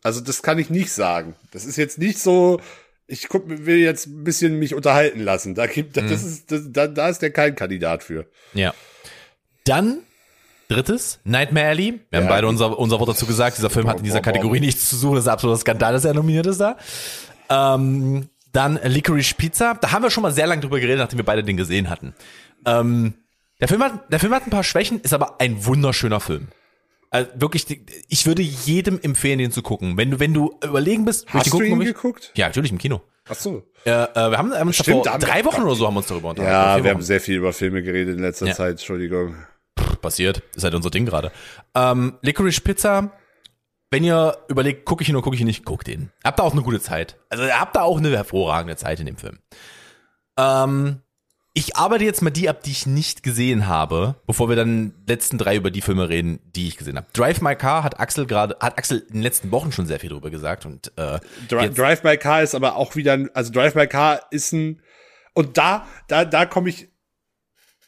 Also 0.02 0.20
das 0.20 0.42
kann 0.42 0.58
ich 0.58 0.70
nicht 0.70 0.92
sagen. 0.92 1.36
Das 1.50 1.66
ist 1.66 1.76
jetzt 1.76 1.98
nicht 1.98 2.18
so, 2.18 2.60
ich 3.06 3.28
guck, 3.28 3.44
will 3.48 3.78
jetzt 3.78 4.06
ein 4.06 4.24
bisschen 4.24 4.58
mich 4.58 4.74
unterhalten 4.74 5.20
lassen. 5.20 5.54
Da 5.54 5.66
gibt, 5.66 5.96
das 5.96 6.22
ist, 6.22 6.50
das, 6.50 6.62
da, 6.70 6.86
da 6.86 7.08
ist 7.08 7.20
der 7.20 7.32
kein 7.32 7.56
Kandidat 7.56 8.02
für. 8.02 8.26
Ja. 8.54 8.74
Dann 9.64 10.02
drittes, 10.68 11.20
Nightmare 11.24 11.68
Alley. 11.68 12.00
Wir 12.10 12.18
haben 12.18 12.26
Ja. 12.26 12.30
beide 12.30 12.46
unser, 12.48 12.78
unser 12.78 12.98
Wort 13.00 13.08
dazu 13.08 13.26
gesagt. 13.26 13.56
Dieser 13.58 13.70
Film 13.70 13.88
hat 13.88 13.98
in 13.98 14.04
dieser 14.04 14.20
Kategorie 14.20 14.60
nichts 14.60 14.88
zu 14.88 14.96
suchen. 14.96 15.14
Das 15.16 15.24
ist 15.24 15.28
ein 15.28 15.32
absoluter 15.34 15.58
Skandal, 15.60 15.92
dass 15.94 16.04
er 16.04 16.14
nominiert 16.14 16.46
ist 16.46 16.60
da. 16.60 16.76
Ähm, 17.50 18.28
dann 18.52 18.78
Licorice 18.84 19.34
Pizza. 19.34 19.74
Da 19.80 19.92
haben 19.92 20.02
wir 20.02 20.10
schon 20.10 20.22
mal 20.22 20.32
sehr 20.32 20.46
lange 20.46 20.60
drüber 20.60 20.80
geredet, 20.80 20.98
nachdem 20.98 21.18
wir 21.18 21.24
beide 21.24 21.42
den 21.42 21.56
gesehen 21.56 21.88
hatten. 21.90 22.14
Ähm, 22.66 23.14
der 23.60 23.68
Film 23.68 23.82
hat, 23.82 24.12
der 24.12 24.20
Film 24.20 24.34
hat 24.34 24.46
ein 24.46 24.50
paar 24.50 24.64
Schwächen, 24.64 25.00
ist 25.00 25.12
aber 25.14 25.40
ein 25.40 25.64
wunderschöner 25.66 26.20
Film. 26.20 26.48
Also 27.10 27.30
wirklich, 27.36 27.66
ich 28.08 28.26
würde 28.26 28.42
jedem 28.42 29.00
empfehlen, 29.00 29.38
den 29.38 29.50
zu 29.50 29.62
gucken. 29.62 29.96
Wenn 29.96 30.10
du, 30.10 30.20
wenn 30.20 30.34
du 30.34 30.58
überlegen 30.62 31.06
bist, 31.06 31.26
Hast 31.32 31.46
du 31.46 31.50
gucken, 31.52 31.66
ihn 31.68 31.80
geguckt? 31.80 32.32
Ja, 32.36 32.46
natürlich 32.48 32.70
im 32.70 32.76
Kino. 32.78 33.00
Ach 33.30 33.34
so. 33.34 33.62
Äh, 33.84 33.90
äh, 33.90 34.14
wir 34.14 34.36
haben, 34.38 34.52
haben 34.52 34.66
uns 34.66 34.76
Stimmt, 34.76 34.96
vor 34.96 35.04
da 35.04 35.12
haben 35.14 35.20
drei 35.20 35.44
Wochen 35.46 35.62
oder 35.62 35.74
so 35.74 35.86
haben 35.86 35.94
wir 35.94 35.98
uns 35.98 36.06
darüber 36.08 36.30
unterhalten. 36.30 36.78
Ja, 36.78 36.84
wir 36.84 36.90
haben 36.90 37.02
sehr 37.02 37.20
viel 37.20 37.36
über 37.36 37.52
Filme 37.54 37.82
geredet 37.82 38.16
in 38.16 38.22
letzter 38.22 38.46
Ja. 38.46 38.54
Zeit, 38.54 38.72
Entschuldigung. 38.72 39.36
Passiert. 40.00 40.42
Ist 40.54 40.64
halt 40.64 40.74
unser 40.74 40.90
Ding 40.90 41.06
gerade. 41.06 41.32
Ähm, 41.74 42.18
Licorice 42.22 42.60
Pizza. 42.60 43.12
Wenn 43.90 44.04
ihr 44.04 44.36
überlegt, 44.48 44.84
gucke 44.84 45.02
ich 45.02 45.08
ihn 45.08 45.16
oder 45.16 45.24
gucke 45.24 45.36
ich 45.36 45.40
ihn 45.40 45.46
nicht, 45.46 45.64
guckt 45.64 45.88
ihn. 45.88 46.10
Habt 46.22 46.38
da 46.38 46.42
auch 46.42 46.52
eine 46.52 46.62
gute 46.62 46.80
Zeit. 46.80 47.16
Also 47.30 47.44
ihr 47.44 47.58
habt 47.58 47.74
da 47.74 47.82
auch 47.82 47.98
eine 47.98 48.10
hervorragende 48.10 48.76
Zeit 48.76 49.00
in 49.00 49.06
dem 49.06 49.16
Film. 49.16 49.38
Ähm, 50.38 51.00
ich 51.54 51.76
arbeite 51.76 52.04
jetzt 52.04 52.22
mal 52.22 52.30
die 52.30 52.48
ab, 52.48 52.62
die 52.62 52.70
ich 52.70 52.86
nicht 52.86 53.24
gesehen 53.24 53.66
habe, 53.66 54.14
bevor 54.26 54.48
wir 54.48 54.54
dann 54.54 54.94
letzten 55.08 55.38
drei 55.38 55.56
über 55.56 55.70
die 55.70 55.80
Filme 55.80 56.08
reden, 56.08 56.38
die 56.54 56.68
ich 56.68 56.76
gesehen 56.76 56.96
habe. 56.96 57.08
Drive 57.12 57.40
My 57.40 57.56
Car 57.56 57.82
hat 57.82 57.98
Axel 57.98 58.26
gerade, 58.26 58.56
hat 58.60 58.78
Axel 58.78 58.98
in 59.08 59.14
den 59.14 59.22
letzten 59.22 59.50
Wochen 59.50 59.72
schon 59.72 59.86
sehr 59.86 59.98
viel 59.98 60.10
drüber 60.10 60.30
gesagt 60.30 60.66
und 60.66 60.92
äh, 60.96 61.18
Dri 61.48 61.70
Drive 61.70 62.02
by 62.02 62.16
Car 62.16 62.42
ist 62.42 62.54
aber 62.54 62.76
auch 62.76 62.94
wieder, 62.94 63.14
ein, 63.14 63.30
also 63.34 63.52
Drive 63.52 63.74
by 63.74 63.88
Car 63.88 64.20
ist 64.30 64.52
ein, 64.52 64.82
und 65.34 65.58
da, 65.58 65.86
da, 66.06 66.24
da 66.24 66.46
komme 66.46 66.68
ich 66.68 66.90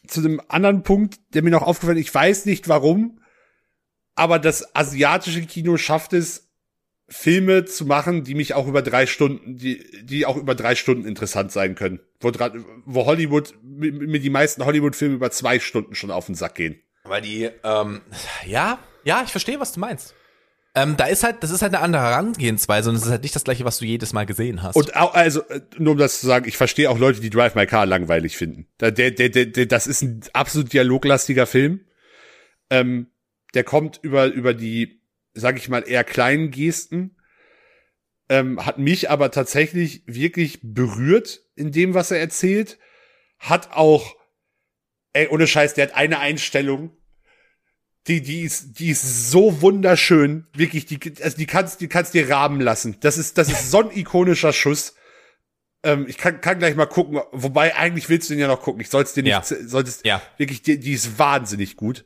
zu 0.07 0.19
einem 0.21 0.41
anderen 0.47 0.83
Punkt, 0.83 1.19
der 1.33 1.43
mir 1.43 1.51
noch 1.51 1.63
aufgefallen 1.63 1.97
ist. 1.97 2.07
Ich 2.07 2.15
weiß 2.15 2.45
nicht 2.45 2.67
warum, 2.67 3.21
aber 4.15 4.39
das 4.39 4.75
asiatische 4.75 5.41
Kino 5.43 5.77
schafft 5.77 6.13
es, 6.13 6.51
Filme 7.11 7.65
zu 7.65 7.85
machen, 7.85 8.23
die 8.23 8.35
mich 8.35 8.53
auch 8.53 8.67
über 8.67 8.81
drei 8.81 9.05
Stunden, 9.05 9.57
die, 9.57 9.85
die 10.03 10.25
auch 10.25 10.37
über 10.37 10.55
drei 10.55 10.75
Stunden 10.75 11.05
interessant 11.05 11.51
sein 11.51 11.75
können. 11.75 11.99
Wo, 12.21 12.31
wo 12.85 13.05
Hollywood, 13.05 13.53
mir 13.61 14.19
die 14.19 14.29
meisten 14.29 14.63
Hollywood-Filme 14.63 15.15
über 15.15 15.29
zwei 15.29 15.59
Stunden 15.59 15.93
schon 15.93 16.09
auf 16.09 16.27
den 16.27 16.35
Sack 16.35 16.55
gehen. 16.55 16.81
Weil 17.03 17.21
die, 17.21 17.49
ähm, 17.65 18.01
ja, 18.45 18.79
ja, 19.03 19.23
ich 19.25 19.31
verstehe, 19.31 19.59
was 19.59 19.73
du 19.73 19.81
meinst. 19.81 20.15
Ähm, 20.73 20.95
da 20.95 21.05
ist 21.05 21.23
halt, 21.23 21.43
das 21.43 21.51
ist 21.51 21.61
halt 21.61 21.73
eine 21.73 21.83
andere 21.83 22.01
Herangehensweise 22.01 22.89
und 22.89 22.95
es 22.95 23.03
ist 23.03 23.09
halt 23.09 23.23
nicht 23.23 23.35
das 23.35 23.43
gleiche, 23.43 23.65
was 23.65 23.79
du 23.79 23.85
jedes 23.85 24.13
Mal 24.13 24.25
gesehen 24.25 24.63
hast. 24.63 24.77
Und 24.77 24.95
auch, 24.95 25.13
also, 25.13 25.41
äh, 25.49 25.59
nur 25.77 25.93
um 25.93 25.97
das 25.97 26.21
zu 26.21 26.27
sagen, 26.27 26.47
ich 26.47 26.55
verstehe 26.55 26.89
auch 26.89 26.97
Leute, 26.97 27.19
die 27.19 27.29
Drive 27.29 27.55
My 27.55 27.65
Car 27.65 27.85
langweilig 27.85 28.37
finden. 28.37 28.67
Der, 28.79 28.91
der, 28.91 29.11
der, 29.11 29.29
der, 29.29 29.65
das 29.65 29.85
ist 29.85 30.01
ein 30.01 30.21
absolut 30.31 30.71
dialoglastiger 30.71 31.45
Film. 31.45 31.81
Ähm, 32.69 33.07
der 33.53 33.65
kommt 33.65 33.99
über, 34.01 34.27
über 34.27 34.53
die, 34.53 35.01
sag 35.33 35.57
ich 35.57 35.67
mal, 35.67 35.83
eher 35.85 36.05
kleinen 36.05 36.51
Gesten. 36.51 37.17
Ähm, 38.29 38.65
hat 38.65 38.77
mich 38.77 39.09
aber 39.09 39.29
tatsächlich 39.29 40.03
wirklich 40.07 40.59
berührt 40.63 41.41
in 41.55 41.73
dem, 41.73 41.93
was 41.93 42.11
er 42.11 42.21
erzählt. 42.21 42.79
Hat 43.39 43.73
auch, 43.73 44.15
ey, 45.11 45.27
ohne 45.27 45.47
Scheiß, 45.47 45.73
der 45.73 45.87
hat 45.87 45.95
eine 45.95 46.19
Einstellung, 46.19 46.95
die, 48.07 48.21
die 48.21 48.41
ist, 48.41 48.79
die 48.79 48.89
ist 48.89 49.29
so 49.31 49.61
wunderschön. 49.61 50.47
Wirklich, 50.55 50.85
die, 50.85 50.99
also 51.21 51.37
die 51.37 51.45
kannst, 51.45 51.81
die 51.81 51.87
kannst 51.87 52.13
dir 52.13 52.29
rahmen 52.29 52.59
lassen. 52.59 52.97
Das 53.01 53.17
ist, 53.17 53.37
das 53.37 53.49
ist 53.49 53.69
so 53.71 53.81
ein 53.83 53.95
ikonischer 53.95 54.53
Schuss. 54.53 54.95
Ähm, 55.83 56.05
ich 56.07 56.17
kann, 56.17 56.41
kann 56.41 56.59
gleich 56.59 56.75
mal 56.75 56.85
gucken, 56.87 57.19
wobei 57.31 57.75
eigentlich 57.75 58.09
willst 58.09 58.29
du 58.29 58.33
den 58.33 58.39
ja 58.41 58.47
noch 58.47 58.61
gucken. 58.61 58.81
Ich 58.81 58.89
soll's 58.89 59.13
dir 59.13 59.23
nicht, 59.23 59.31
Ja. 59.31 59.43
solltest, 59.43 60.05
Ja. 60.05 60.21
wirklich, 60.37 60.61
die, 60.63 60.79
die 60.79 60.93
ist 60.93 61.19
wahnsinnig 61.19 61.75
gut. 61.75 62.05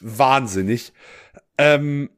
Wahnsinnig. 0.00 0.92
Ähm, 1.58 2.10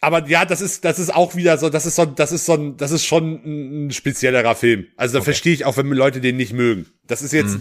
aber 0.00 0.26
ja, 0.28 0.44
das 0.44 0.60
ist, 0.60 0.84
das 0.84 0.98
ist 0.98 1.12
auch 1.14 1.34
wieder 1.34 1.58
so, 1.58 1.68
das 1.70 1.84
ist 1.84 1.96
so, 1.96 2.04
das 2.04 2.30
ist 2.30 2.46
so 2.46 2.54
ein, 2.54 2.76
das 2.76 2.92
ist 2.92 3.04
schon 3.04 3.40
ein, 3.44 3.86
ein 3.86 3.90
speziellerer 3.90 4.54
Film. 4.54 4.86
Also 4.96 5.18
da 5.18 5.24
verstehe 5.24 5.52
ich 5.52 5.64
auch, 5.64 5.76
wenn 5.76 5.88
Leute 5.88 6.20
den 6.20 6.36
nicht 6.36 6.52
mögen. 6.52 6.86
Das 7.06 7.20
ist 7.22 7.32
jetzt, 7.32 7.58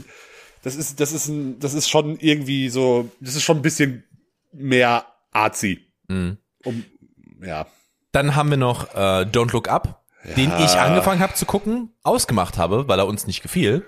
das 0.61 0.75
ist, 0.75 0.99
das 0.99 1.11
ist 1.13 1.27
ein, 1.29 1.59
das 1.59 1.73
ist 1.73 1.89
schon 1.89 2.19
irgendwie 2.19 2.69
so, 2.69 3.09
das 3.19 3.35
ist 3.35 3.43
schon 3.43 3.57
ein 3.57 3.61
bisschen 3.63 4.03
mehr 4.51 5.05
arzi. 5.31 5.91
Mhm. 6.07 6.37
Um, 6.63 6.85
ja. 7.43 7.67
Dann 8.11 8.35
haben 8.35 8.49
wir 8.49 8.57
noch 8.57 8.95
äh, 8.95 9.25
Don't 9.25 9.51
Look 9.51 9.69
Up, 9.69 10.03
den 10.35 10.51
ich 10.59 10.71
angefangen 10.77 11.19
habe 11.19 11.33
zu 11.33 11.45
gucken, 11.45 11.93
ausgemacht 12.03 12.57
habe, 12.57 12.87
weil 12.87 12.99
er 12.99 13.07
uns 13.07 13.27
nicht 13.27 13.41
gefiel. 13.41 13.85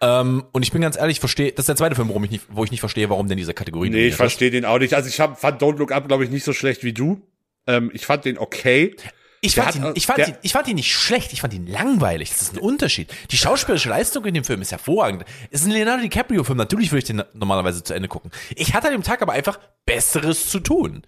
Ähm, 0.00 0.44
und 0.52 0.62
ich 0.62 0.72
bin 0.72 0.82
ganz 0.82 0.96
ehrlich, 0.96 1.16
ich 1.16 1.20
verstehe, 1.20 1.52
das 1.52 1.62
ist 1.62 1.68
der 1.68 1.76
zweite 1.76 1.94
Film, 1.94 2.08
warum 2.08 2.24
ich 2.24 2.30
nicht, 2.30 2.44
wo 2.50 2.64
ich 2.64 2.72
nicht 2.72 2.80
verstehe, 2.80 3.08
warum 3.08 3.28
denn 3.28 3.38
diese 3.38 3.54
Kategorie 3.54 3.88
Nee, 3.88 4.08
ich 4.08 4.16
verstehe 4.16 4.50
den 4.50 4.64
auch 4.64 4.78
nicht. 4.78 4.94
Also 4.94 5.08
ich 5.08 5.20
hab, 5.20 5.38
fand 5.38 5.62
Don't 5.62 5.78
Look 5.78 5.92
Up, 5.92 6.08
glaube 6.08 6.24
ich, 6.24 6.30
nicht 6.30 6.44
so 6.44 6.52
schlecht 6.52 6.82
wie 6.82 6.92
du. 6.92 7.22
Ähm, 7.68 7.90
ich 7.94 8.04
fand 8.04 8.24
den 8.24 8.36
okay. 8.36 8.96
Ich 9.44 9.56
fand, 9.56 9.66
hat- 9.68 9.74
ihn, 9.74 9.92
ich, 9.96 10.06
fand 10.06 10.18
der- 10.18 10.28
ihn, 10.28 10.36
ich 10.42 10.52
fand 10.52 10.68
ihn 10.68 10.76
nicht 10.76 10.94
schlecht, 10.94 11.32
ich 11.32 11.40
fand 11.40 11.52
ihn 11.52 11.66
langweilig. 11.66 12.30
Das 12.30 12.42
ist 12.42 12.52
ein 12.54 12.58
Unterschied. 12.60 13.12
Die 13.32 13.36
schauspielerische 13.36 13.88
Leistung 13.88 14.24
in 14.24 14.34
dem 14.34 14.44
Film 14.44 14.62
ist 14.62 14.70
hervorragend. 14.70 15.24
Es 15.50 15.62
ist 15.62 15.66
ein 15.66 15.72
Leonardo 15.72 16.02
DiCaprio-Film, 16.02 16.56
natürlich 16.56 16.92
würde 16.92 16.98
ich 17.00 17.04
den 17.04 17.22
normalerweise 17.34 17.82
zu 17.82 17.92
Ende 17.92 18.06
gucken. 18.08 18.30
Ich 18.54 18.72
hatte 18.72 18.86
an 18.86 18.92
dem 18.92 19.02
Tag 19.02 19.20
aber 19.20 19.32
einfach 19.32 19.58
Besseres 19.84 20.48
zu 20.48 20.60
tun. 20.60 21.02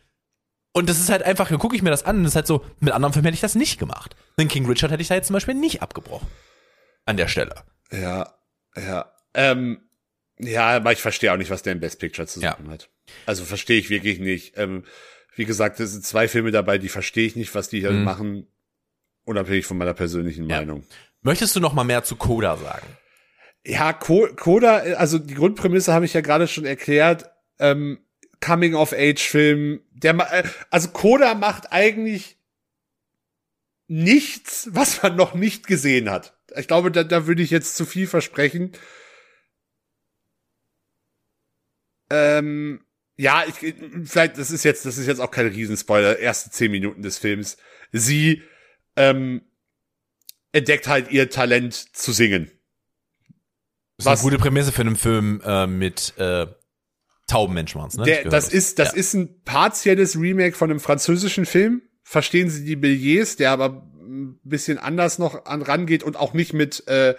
Und 0.73 0.89
das 0.89 0.99
ist 0.99 1.11
halt 1.11 1.23
einfach, 1.23 1.49
dann 1.49 1.61
gucke 1.61 1.77
ich 1.77 1.83
mir 1.83 1.91
das 1.91 2.05
an 2.05 2.17
und 2.17 2.23
das 2.25 2.33
ist 2.33 2.37
halt 2.37 2.49
so, 2.49 2.65
mit 2.81 2.93
anderen 2.93 3.13
Filmen 3.13 3.27
hätte 3.27 3.37
ich 3.37 3.41
das 3.41 3.55
nicht 3.55 3.79
gemacht. 3.79 4.17
Den 4.37 4.49
King 4.49 4.67
Richard 4.67 4.91
hätte 4.91 5.03
ich 5.03 5.07
da 5.09 5.15
jetzt 5.15 5.29
zum 5.29 5.35
Beispiel 5.35 5.55
nicht 5.55 5.81
abgebrochen. 5.83 6.27
An 7.07 7.17
der 7.17 7.29
Stelle. 7.29 7.55
Ja, 7.93 8.35
ja. 8.77 9.13
Ähm, 9.35 9.81
ja, 10.41 10.67
aber 10.75 10.91
ich 10.91 11.01
verstehe 11.01 11.33
auch 11.33 11.37
nicht, 11.37 11.51
was 11.51 11.63
der 11.63 11.75
im 11.75 11.79
Best 11.81 12.01
Picture 12.01 12.27
zu 12.27 12.41
Ja. 12.41 12.57
suchen 12.59 12.73
hat. 12.73 12.89
Also 13.27 13.45
verstehe 13.45 13.79
ich 13.79 13.91
wirklich 13.91 14.19
nicht. 14.19 14.59
Ähm, 14.59 14.85
wie 15.37 15.45
gesagt, 15.45 15.81
es 15.81 15.93
sind 15.93 16.05
zwei 16.05 16.29
Filme 16.29 16.51
dabei, 16.51 16.79
die 16.79 16.89
verstehe 16.89 17.27
ich 17.27 17.37
nicht, 17.37 17.55
was 17.55 17.69
die 17.69 17.81
hier 17.81 17.91
Mhm. 17.93 18.05
machen, 18.05 18.47
unabhängig 19.25 19.67
von 19.67 19.77
meiner 19.79 19.95
persönlichen 19.95 20.49
Ja. 20.49 20.59
Meinung. 20.59 20.85
Möchtest 21.23 21.57
du 21.57 21.61
noch 21.61 21.73
mal 21.73 21.85
mehr 21.85 22.05
zu 22.05 22.17
Coda 22.17 22.57
sagen? 22.57 22.87
Ja, 23.67 23.93
Co 23.95 24.29
Coda, 24.37 24.77
also 24.97 25.19
die 25.19 25.35
Grundprämisse 25.35 25.93
habe 25.95 26.05
ich 26.05 26.13
ja 26.13 26.21
gerade 26.21 26.47
schon 26.49 26.67
erklärt. 26.67 27.31
Ähm, 27.59 27.99
Coming-of-Age-Film, 28.41 29.81
der, 29.93 30.13
ma- 30.13 30.31
äh, 30.31 30.45
also 30.71 30.89
Coda 30.91 31.35
macht 31.35 31.73
eigentlich 31.73 32.37
nichts, 33.87 34.69
was 34.73 35.03
man 35.03 35.17
noch 35.17 35.35
nicht 35.35 35.67
gesehen 35.67 36.11
hat. 36.11 36.37
Ich 36.57 36.69
glaube, 36.69 36.91
da, 36.91 37.05
da 37.05 37.27
würde 37.27 37.43
ich 37.43 37.51
jetzt 37.51 37.77
zu 37.77 37.87
viel 37.87 38.07
versprechen. 38.07 38.73
Ähm, 42.11 42.85
ja, 43.17 43.45
ich, 43.47 43.75
vielleicht, 44.05 44.39
das 44.39 44.51
ist 44.51 44.65
jetzt, 44.65 44.85
das 44.87 44.99
ist 44.99 45.07
jetzt 45.07 45.21
auch 45.21 45.31
kein 45.31 45.47
Riesenspoiler, 45.47 46.19
erste 46.19 46.51
zehn 46.51 46.71
Minuten 46.71 47.03
des 47.03 47.19
Films. 47.19 47.57
Sie, 47.93 48.43
ähm, 48.97 49.43
entdeckt 50.53 50.87
halt 50.87 51.11
ihr 51.11 51.31
Talent 51.31 51.75
zu 51.75 52.13
singen. 52.13 52.51
Das 53.97 54.07
ist 54.07 54.07
Was- 54.07 54.21
eine 54.21 54.31
gute 54.31 54.43
Prämisse 54.43 54.73
für 54.73 54.83
einen 54.83 54.97
Film 54.97 55.43
äh, 55.45 55.67
mit 55.67 56.15
äh, 56.17 56.47
tauben 57.27 57.55
Menschen 57.55 57.81
waren's, 57.81 57.97
ne? 57.97 58.05
Der, 58.05 58.25
das 58.25 58.49
ist, 58.49 58.79
das 58.79 58.93
ja. 58.93 58.99
ist 58.99 59.15
ein 59.15 59.43
partielles 59.43 60.17
Remake 60.19 60.57
von 60.57 60.71
einem 60.71 60.81
französischen 60.81 61.47
Film. 61.47 61.83
Verstehen 62.03 62.51
Sie 62.51 62.65
die 62.65 62.77
Billets, 62.77 63.37
der 63.37 63.51
aber 63.51 63.91
ein 63.99 64.39
bisschen 64.45 64.79
anders 64.79 65.19
noch 65.19 65.47
an 65.47 65.63
rangeht 65.63 66.03
und 66.03 66.17
auch 66.17 66.35
nicht 66.35 66.53
mit 66.53 66.87
äh, 66.87 67.15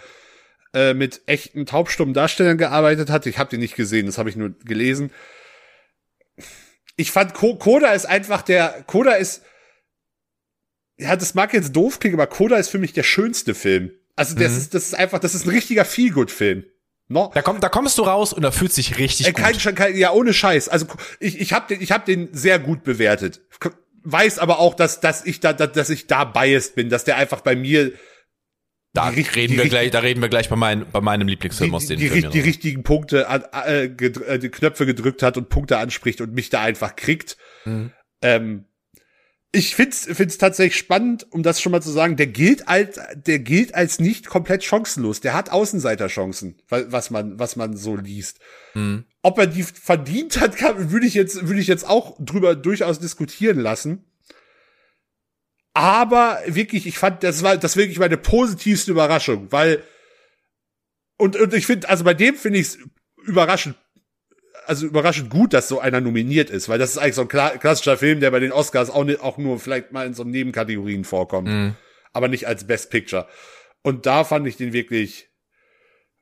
äh, 0.74 0.94
mit 0.94 1.22
echten 1.26 1.66
taubstummen 1.66 2.14
Darstellern 2.14 2.58
gearbeitet 2.58 3.10
hat. 3.10 3.26
Ich 3.26 3.40
habe 3.40 3.50
den 3.50 3.62
nicht 3.62 3.76
gesehen, 3.76 4.06
das 4.06 4.18
habe 4.18 4.30
ich 4.30 4.36
nur 4.36 4.52
gelesen. 4.60 5.12
Ich 6.98 7.12
fand 7.12 7.34
Co 7.34 7.56
Coda 7.56 7.92
ist 7.94 8.06
einfach 8.06 8.42
der 8.42 8.84
Coda 8.88 9.14
ist 9.14 9.42
ja, 10.98 11.16
das 11.16 11.34
mag 11.34 11.54
jetzt 11.54 11.74
doof 11.76 12.00
klingen, 12.00 12.16
aber 12.16 12.28
Coda 12.28 12.56
ist 12.58 12.70
für 12.70 12.78
mich 12.78 12.94
der 12.94 13.04
schönste 13.04 13.54
Film. 13.54 13.92
Also 14.16 14.36
das 14.36 14.52
Mhm. 14.54 14.58
ist 14.60 14.74
das 14.74 14.84
ist 14.86 14.94
einfach, 14.96 15.20
das 15.20 15.36
ist 15.36 15.46
ein 15.46 15.50
richtiger 15.50 15.84
Feelgood 15.84 16.32
Film. 16.32 16.64
No? 17.08 17.30
Da, 17.36 17.42
komm, 17.42 17.60
da 17.60 17.70
kommst 17.70 17.98
du 17.98 18.04
raus 18.04 18.34
und 18.34 18.42
da 18.42 18.52
fühlt 18.52 18.74
sich 18.74 18.98
richtig 18.98 19.28
Äh, 19.28 19.32
gut. 19.34 19.44
kein, 19.44 19.56
Sch- 19.56 19.74
kein, 19.74 19.96
ja, 19.96 20.12
ohne 20.12 20.34
Scheiß. 20.34 20.70
Also 20.70 20.88
ich, 21.20 21.40
ich 21.40 21.54
habe 21.54 21.68
den, 21.68 21.82
ich 21.82 21.92
hab 21.92 22.06
den 22.06 22.30
sehr 22.34 22.58
gut 22.60 22.84
bewertet. 22.84 23.42
Weiß 24.04 24.40
aber 24.40 24.60
auch, 24.60 24.74
dass, 24.74 25.02
dass 25.02 25.26
ich 25.26 25.40
da, 25.40 25.52
dass 25.54 25.90
ich 25.90 26.08
da 26.08 26.24
biased 26.24 26.76
bin, 26.76 26.90
dass 26.90 27.04
der 27.04 27.18
einfach 27.18 27.42
bei 27.42 27.56
mir 27.56 27.92
Da 28.96 29.12
Die 29.12 29.22
reden 29.22 29.54
die 29.54 29.60
wir 29.60 29.70
gleich, 29.70 29.92
da 29.92 30.00
reden 30.00 30.22
wir 30.22 30.30
gleich 30.30 30.50
bei, 30.50 30.56
mein, 30.56 30.86
bei 30.92 31.02
meinem 31.02 31.28
Lieblingsfilm 31.28 31.70
die, 31.70 31.76
aus 31.76 31.86
den 31.86 32.00
die, 32.00 32.10
Filmen. 32.10 32.32
die, 32.32 32.40
richtigen 32.40 32.82
Punkte, 32.84 33.28
an, 33.30 33.44
äh, 33.52 33.84
gedr- 33.96 34.24
äh, 34.26 34.40
die 34.40 34.50
Knöpfe 34.50 34.86
gedrückt 34.86 35.22
hat 35.22 35.38
und 35.38 35.50
Punkte 35.50 35.78
anspricht 35.78 36.22
und 36.22 36.34
mich 36.34 36.50
da 36.50 36.62
einfach 36.62 36.96
kriegt. 36.96 37.38
Mhm. 37.66 37.92
Ähm, 38.22 38.66
ich 39.52 39.74
find's, 39.76 40.06
find's 40.12 40.38
tatsächlich 40.38 40.76
spannend, 40.78 41.28
um 41.32 41.42
das 41.42 41.62
schon 41.62 41.72
mal 41.72 41.82
zu 41.82 41.90
sagen, 41.92 42.18
der 42.18 42.28
gilt 42.28 42.68
als, 42.68 43.00
der 43.16 43.40
gilt 43.40 43.74
als 43.74 44.00
nicht 44.00 44.28
komplett 44.28 44.66
chancenlos. 44.66 45.22
Der 45.22 45.34
hat 45.34 45.50
Außenseiterchancen, 45.50 46.58
wa- 46.68 46.84
was 46.88 47.10
man, 47.10 47.40
was 47.40 47.56
man 47.56 47.78
so 47.78 47.96
liest. 47.96 48.40
Mhm. 48.74 49.06
Ob 49.22 49.38
er 49.40 49.48
die 49.48 49.64
verdient 49.64 50.42
hat, 50.42 50.58
kann, 50.58 50.92
würde 50.92 51.08
ich 51.08 51.14
jetzt, 51.14 51.48
würde 51.48 51.62
ich 51.62 51.68
jetzt 51.68 51.88
auch 51.88 52.18
drüber 52.20 52.56
durchaus 52.56 53.00
diskutieren 53.00 53.60
lassen. 53.60 54.04
Aber 55.76 56.40
wirklich, 56.48 56.88
ich 56.88 56.98
fand, 56.98 57.22
das 57.24 57.44
war, 57.44 57.58
das 57.58 57.76
wirklich 57.76 58.00
meine 58.00 58.16
positivste 58.16 58.92
Überraschung, 58.92 59.52
weil, 59.52 59.84
und, 61.18 61.36
und 61.36 61.54
ich 61.54 61.66
finde, 61.66 61.90
also 61.90 62.06
bei 62.06 62.14
dem 62.14 62.36
finde 62.36 62.60
ich 62.60 62.68
es 62.68 62.80
überraschend, 63.26 63.76
also 64.68 64.86
überraschend 64.88 65.30
gut, 65.30 65.54
dass 65.54 65.68
so 65.68 65.82
einer 65.82 66.00
nominiert 66.00 66.50
ist, 66.50 66.70
weil 66.70 66.80
das 66.80 66.92
ist 66.92 66.98
eigentlich 66.98 67.16
so 67.16 67.24
ein 67.24 67.28
kla 67.28 67.58
klassischer 67.58 67.98
Film, 67.98 68.22
der 68.22 68.32
bei 68.32 68.40
den 68.40 68.54
Oscars 68.54 68.90
auch, 68.90 69.04
nicht, 69.04 69.20
auch 69.20 69.38
nur 69.38 69.60
vielleicht 69.60 69.92
mal 69.92 70.08
in 70.08 70.14
so 70.14 70.24
Nebenkategorien 70.24 71.04
vorkommt, 71.04 71.50
Mhm. 71.50 71.76
aber 72.14 72.30
nicht 72.30 72.48
als 72.48 72.66
Best 72.66 72.90
Picture. 72.90 73.28
Und 73.84 74.06
da 74.06 74.24
fand 74.24 74.48
ich 74.48 74.56
den 74.56 74.72
wirklich, 74.72 75.30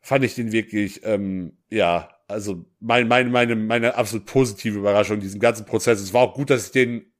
fand 0.02 0.26
ich 0.26 0.34
den 0.34 0.52
wirklich, 0.52 1.02
ähm, 1.06 1.60
ja, 1.70 2.10
also 2.28 2.66
mein, 2.80 3.08
mein, 3.08 3.32
meine, 3.32 3.56
meine 3.56 3.94
absolut 3.96 4.26
positive 4.26 4.80
Überraschung 4.80 5.18
in 5.18 5.22
diesem 5.22 5.40
ganzen 5.40 5.68
Prozess. 5.68 6.02
Es 6.02 6.12
war 6.12 6.22
auch 6.24 6.34
gut, 6.34 6.50
dass 6.50 6.66
ich 6.66 6.72
den, 6.72 7.13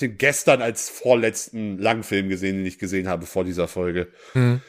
den 0.00 0.18
gestern 0.18 0.62
als 0.62 0.88
vorletzten 0.90 1.78
Langfilm 1.78 2.28
gesehen, 2.28 2.56
den 2.58 2.66
ich 2.66 2.78
gesehen 2.78 3.08
habe 3.08 3.26
vor 3.26 3.44
dieser 3.44 3.68
Folge. 3.68 4.08
Mhm. 4.34 4.60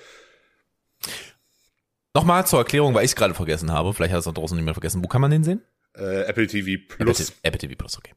Nochmal 2.16 2.46
zur 2.48 2.60
Erklärung, 2.60 2.94
weil 2.94 3.06
ich 3.06 3.12
es 3.12 3.16
gerade 3.16 3.34
vergessen 3.34 3.72
habe. 3.72 3.94
Vielleicht 3.94 4.12
hat 4.14 4.20
es 4.20 4.26
da 4.26 4.32
draußen 4.32 4.58
niemand 4.58 4.76
vergessen. 4.76 5.04
Wo 5.04 5.08
kann 5.08 5.22
man 5.22 5.32
den 5.32 5.44
sehen? 5.44 5.62
Äh, 5.96 6.24
Apple 6.24 6.48
TV 6.48 6.82
Apple, 6.82 7.06
Plus. 7.06 7.18
TV, 7.18 7.34
Apple 7.44 7.60
TV 7.60 7.74
Plus, 7.78 7.98
okay. 7.98 8.14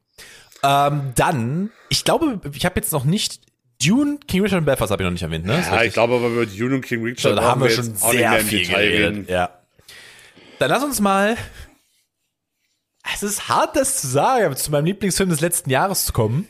Ähm, 0.63 1.11
dann, 1.15 1.71
ich 1.89 2.03
glaube, 2.05 2.39
ich 2.53 2.65
habe 2.65 2.79
jetzt 2.79 2.91
noch 2.91 3.03
nicht 3.03 3.41
Dune, 3.83 4.17
King 4.27 4.43
Richard 4.43 4.59
und 4.59 4.65
Belfast 4.65 4.91
habe 4.91 5.03
ich 5.03 5.05
noch 5.05 5.11
nicht 5.11 5.23
erwähnt, 5.23 5.45
ne? 5.45 5.61
Ja, 5.61 5.83
ich 5.83 5.93
glaube 5.93 6.15
aber 6.15 6.27
über 6.27 6.45
Dune 6.45 6.75
und 6.75 6.81
King 6.85 7.03
Richard 7.03 7.35
So, 7.35 7.35
da 7.35 7.43
haben 7.43 7.61
wir 7.61 7.69
schon 7.69 7.85
auch 8.01 8.11
nicht 8.13 8.19
sehr 8.19 8.29
mehr 8.31 8.39
viel 8.41 8.65
geredet. 8.67 8.99
reden. 9.17 9.25
Ja. 9.27 9.59
Dann 10.59 10.69
lass 10.69 10.83
uns 10.83 11.01
mal. 11.01 11.35
Es 13.13 13.21
ist 13.21 13.49
hart, 13.49 13.75
das 13.75 13.99
zu 13.99 14.07
sagen, 14.07 14.45
aber 14.45 14.55
zu 14.55 14.71
meinem 14.71 14.85
Lieblingsfilm 14.85 15.29
des 15.29 15.41
letzten 15.41 15.69
Jahres 15.69 16.05
zu 16.05 16.13
kommen. 16.13 16.47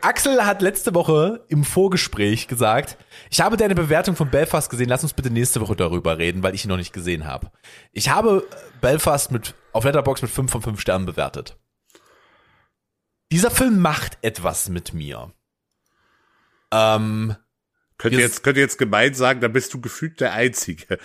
Axel 0.00 0.44
hat 0.44 0.62
letzte 0.62 0.94
Woche 0.94 1.44
im 1.48 1.64
Vorgespräch 1.64 2.48
gesagt, 2.48 2.96
ich 3.30 3.40
habe 3.40 3.56
deine 3.56 3.74
Bewertung 3.74 4.16
von 4.16 4.30
Belfast 4.30 4.70
gesehen, 4.70 4.88
lass 4.88 5.02
uns 5.02 5.14
bitte 5.14 5.30
nächste 5.30 5.60
Woche 5.60 5.76
darüber 5.76 6.18
reden, 6.18 6.42
weil 6.42 6.54
ich 6.54 6.64
ihn 6.64 6.68
noch 6.68 6.76
nicht 6.76 6.92
gesehen 6.92 7.26
habe. 7.26 7.50
Ich 7.92 8.10
habe 8.10 8.46
Belfast 8.80 9.30
mit, 9.32 9.54
auf 9.72 9.84
Letterboxd 9.84 10.22
mit 10.22 10.32
5 10.32 10.50
von 10.52 10.62
5 10.62 10.80
Sternen 10.80 11.06
bewertet. 11.06 11.56
Dieser 13.32 13.50
Film 13.50 13.80
macht 13.80 14.18
etwas 14.22 14.68
mit 14.68 14.94
mir. 14.94 15.32
Ähm, 16.72 17.36
Könnt 18.00 18.14
ihr 18.14 18.20
Jetzt- 18.20 18.44
könnt 18.44 18.56
ihr 18.56 18.62
jetzt 18.62 18.78
gemeint 18.78 19.16
sagen, 19.16 19.40
da 19.40 19.48
bist 19.48 19.74
du 19.74 19.80
gefühlt 19.80 20.20
der 20.20 20.32
Einzige, 20.32 20.98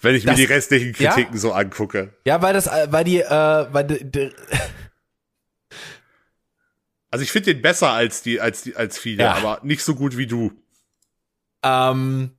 wenn 0.00 0.14
ich 0.14 0.24
mir 0.24 0.30
Das- 0.30 0.38
die 0.40 0.44
restlichen 0.46 0.94
ja? 1.02 1.12
Kritiken 1.12 1.36
so 1.38 1.52
angucke. 1.52 2.14
ja, 2.24 2.40
weil 2.40 2.54
das, 2.54 2.66
äh, 2.66 2.86
weil 2.90 3.04
die, 3.04 3.20
äh, 3.20 3.28
weil 3.70 3.84
die, 3.84 4.10
die, 4.10 4.30
Also 7.10 7.22
ich 7.22 7.32
finde 7.32 7.54
den 7.54 7.62
besser 7.62 7.90
als 7.90 8.22
die, 8.22 8.40
als 8.40 8.62
die, 8.62 8.76
als 8.76 8.98
viele, 8.98 9.24
Ja. 9.24 9.34
aber 9.34 9.60
nicht 9.62 9.82
so 9.82 9.94
gut 9.94 10.16
wie 10.16 10.26
du. 10.26 10.52
Ähm, 11.62 12.30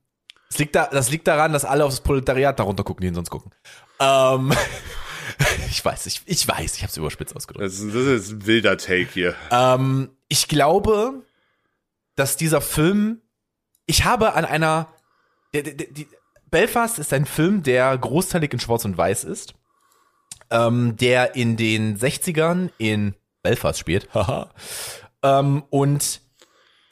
das 0.48 0.58
liegt, 0.58 0.74
da, 0.74 0.86
das 0.86 1.10
liegt 1.10 1.26
daran, 1.26 1.52
dass 1.52 1.64
alle 1.64 1.84
auf 1.84 1.92
das 1.92 2.00
Proletariat 2.00 2.58
darunter 2.58 2.84
gucken, 2.84 3.02
die 3.02 3.08
ihn 3.08 3.14
sonst 3.14 3.30
gucken. 3.30 3.52
Ähm, 4.00 4.52
ich 5.70 5.84
weiß, 5.84 6.06
ich, 6.06 6.22
ich 6.26 6.46
weiß, 6.46 6.76
ich 6.76 6.82
habe 6.82 6.90
es 6.90 6.96
überspitzt 6.96 7.36
ausgedrückt. 7.36 7.64
Das 7.64 7.78
ist, 7.78 7.94
das 7.94 8.06
ist 8.06 8.30
ein 8.30 8.46
wilder 8.46 8.76
Take 8.76 9.08
hier. 9.12 9.34
Ähm, 9.50 10.10
ich 10.28 10.48
glaube, 10.48 11.22
dass 12.16 12.36
dieser 12.36 12.60
Film, 12.60 13.20
ich 13.86 14.04
habe 14.04 14.34
an 14.34 14.44
einer, 14.44 14.88
der, 15.54 15.62
der, 15.62 15.74
die, 15.74 16.08
Belfast 16.50 16.98
ist 16.98 17.12
ein 17.14 17.24
Film, 17.24 17.62
der 17.62 17.96
großteilig 17.96 18.52
in 18.52 18.60
Schwarz 18.60 18.84
und 18.84 18.98
Weiß 18.98 19.24
ist, 19.24 19.54
ähm, 20.50 20.96
der 20.98 21.34
in 21.34 21.56
den 21.56 21.98
60ern 21.98 22.70
in 22.76 23.14
Belfast 23.42 23.78
spielt, 23.78 24.12
haha, 24.14 24.50
ähm, 25.22 25.64
und 25.70 26.20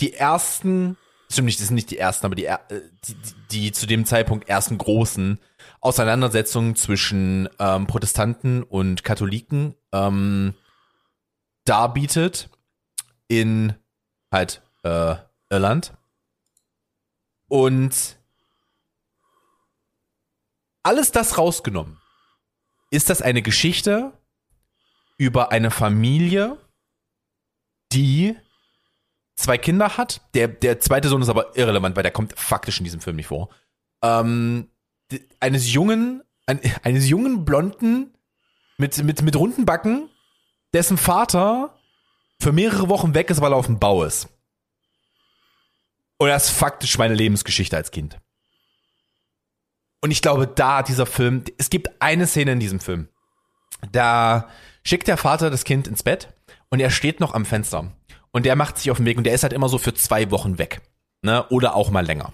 die 0.01 0.14
ersten, 0.14 0.96
stimmt 1.30 1.46
nicht, 1.46 1.61
das 1.61 1.68
sind 1.68 1.74
nicht 1.76 1.90
die 1.90 1.98
ersten, 1.98 2.26
aber 2.26 2.34
die, 2.34 2.44
er- 2.46 2.70
äh, 2.70 2.80
die, 3.07 3.14
die, 3.14 3.34
die 3.61 3.72
zu 3.72 3.86
dem 3.86 4.05
Zeitpunkt 4.07 4.48
ersten 4.48 4.78
großen 4.78 5.38
Auseinandersetzungen 5.80 6.76
zwischen 6.76 7.48
ähm, 7.59 7.86
Protestanten 7.86 8.62
und 8.62 9.05
Katholiken 9.05 9.74
ähm, 9.92 10.55
darbietet 11.64 12.51
in 13.28 13.74
halt 14.32 14.62
äh, 14.82 15.14
Irland. 15.51 15.92
Und 17.48 18.16
alles 20.82 21.12
das 21.12 21.36
rausgenommen, 21.38 21.98
ist 22.90 23.11
das 23.11 23.22
eine 23.22 23.42
Geschichte 23.42 24.12
über 25.21 25.53
eine 25.53 25.71
Familie, 25.71 26.57
die 27.93 28.35
zwei 29.37 29.59
Kinder 29.59 29.99
hat. 29.99 30.23
Der, 30.33 30.49
der 30.49 30.81
zweite 30.81 31.09
Sohn 31.09 31.21
ist 31.21 31.29
aber 31.29 31.55
irrelevant, 31.59 31.95
weil 31.95 32.03
der 32.03 32.11
kommt 32.11 32.39
faktisch 32.39 32.79
in 32.79 32.85
diesem 32.85 33.03
Film 33.03 33.16
nicht 33.16 33.27
vor. 33.27 33.51
Ähm, 34.03 34.71
eines 35.39 35.71
jungen, 35.71 36.23
ein, 36.47 36.59
eines 36.85 37.07
jungen 37.07 37.45
Blonden 37.45 38.14
mit, 38.79 38.97
mit, 39.05 39.21
mit 39.21 39.37
runden 39.37 39.66
Backen, 39.66 40.09
dessen 40.73 40.97
Vater 40.97 41.79
für 42.41 42.53
mehrere 42.53 42.89
Wochen 42.89 43.12
weg 43.12 43.29
ist, 43.29 43.43
weil 43.43 43.53
er 43.53 43.59
auf 43.59 43.66
dem 43.66 43.79
Bau 43.79 44.05
ist. 44.05 44.27
Und 46.16 46.29
das 46.29 46.47
ist 46.47 46.57
faktisch 46.57 46.97
meine 46.97 47.14
Lebensgeschichte 47.14 47.77
als 47.77 47.91
Kind. 47.91 48.18
Und 50.01 50.12
ich 50.12 50.23
glaube, 50.23 50.47
da 50.47 50.83
dieser 50.83 51.05
Film, 51.05 51.45
es 51.59 51.68
gibt 51.68 51.91
eine 52.01 52.27
Szene 52.27 52.53
in 52.53 52.61
diesem 52.61 52.81
Film. 52.81 53.11
Da 53.93 54.49
schickt 54.91 55.07
der 55.09 55.16
Vater 55.16 55.51
das 55.51 55.62
Kind 55.64 55.86
ins 55.86 56.03
Bett 56.03 56.28
und 56.68 56.80
er 56.80 56.91
steht 56.91 57.20
noch 57.20 57.32
am 57.32 57.47
Fenster. 57.47 57.93
Und 58.32 58.45
der 58.45 58.57
macht 58.57 58.76
sich 58.76 58.91
auf 58.91 58.97
den 58.97 59.07
Weg 59.07 59.16
und 59.18 59.24
der 59.24 59.34
ist 59.34 59.45
halt 59.45 59.53
immer 59.53 59.68
so 59.68 59.78
für 59.78 59.95
zwei 59.95 60.30
Wochen 60.32 60.59
weg. 60.59 60.82
Ne? 61.22 61.47
Oder 61.49 61.76
auch 61.76 61.91
mal 61.91 62.05
länger. 62.05 62.32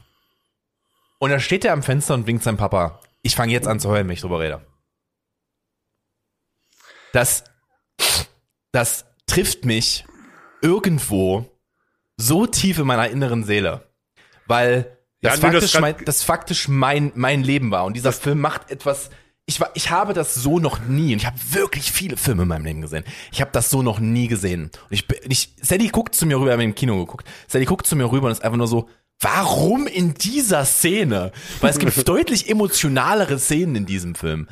Und 1.19 1.31
dann 1.31 1.41
steht 1.41 1.65
er 1.67 1.75
am 1.75 1.83
Fenster 1.83 2.15
und 2.15 2.27
winkt 2.27 2.43
seinem 2.43 2.57
Papa. 2.57 3.01
Ich 3.23 3.35
fange 3.37 3.53
jetzt 3.53 3.69
an 3.69 3.79
zu 3.79 3.91
heulen, 3.91 4.07
wenn 4.09 4.15
ich 4.15 4.21
drüber 4.23 4.41
rede. 4.41 4.65
Das, 7.13 7.45
das 8.73 9.05
trifft 9.27 9.65
mich 9.65 10.05
irgendwo 10.63 11.51
so 12.17 12.47
tief 12.47 12.79
in 12.79 12.87
meiner 12.87 13.09
inneren 13.09 13.45
Seele. 13.45 13.87
Weil 14.47 14.97
Ja, 15.21 15.31
das, 15.31 15.41
das 15.41 15.51
faktisch, 15.51 15.73
kann- 15.73 15.81
mein, 15.83 16.05
das 16.05 16.23
faktisch 16.23 16.69
mein, 16.69 17.13
mein 17.15 17.43
Leben 17.43 17.71
war. 17.71 17.85
Und 17.85 17.95
dieser 17.97 18.13
Film 18.13 18.41
macht 18.41 18.71
etwas. 18.71 19.11
Ich, 19.49 19.61
war, 19.61 19.71
ich 19.75 19.91
habe 19.91 20.13
das 20.13 20.35
so 20.35 20.59
noch 20.59 20.81
nie, 20.81 21.13
und 21.13 21.21
ich 21.21 21.27
habe 21.27 21.39
wirklich 21.51 21.93
viele 21.93 22.17
Filme 22.17 22.43
in 22.43 22.49
meinem 22.49 22.65
Leben 22.65 22.81
gesehen. 22.81 23.05
Ich 23.31 23.41
habe 23.41 23.53
das 23.53 23.71
so 23.71 23.81
noch 23.81 24.01
nie 24.01 24.27
gesehen. 24.27 24.65
Und 24.65 24.73
ich, 24.91 25.07
ich 25.29 25.55
Sally 25.63 25.89
guckt 25.89 26.17
zu 26.17 26.27
mir 26.27 26.37
rüber, 26.37 26.47
wir 26.47 26.53
haben 26.55 26.61
im 26.61 26.75
Kino 26.75 26.99
geguckt. 26.99 27.29
Sally 27.47 27.65
guckt 27.65 27.87
zu 27.87 27.95
mir 27.95 28.11
rüber 28.11 28.27
und 28.27 28.33
ist 28.33 28.43
einfach 28.43 28.59
nur 28.59 28.67
so, 28.67 28.89
warum 29.21 29.87
in 29.87 30.15
dieser 30.15 30.65
Szene? 30.65 31.31
Weil 31.61 31.71
es 31.71 31.79
gibt 31.79 31.97
deutlich 32.09 32.51
emotionalere 32.51 33.39
Szenen 33.39 33.77
in 33.77 33.87
diesem 33.87 34.17
Film. 34.17 34.49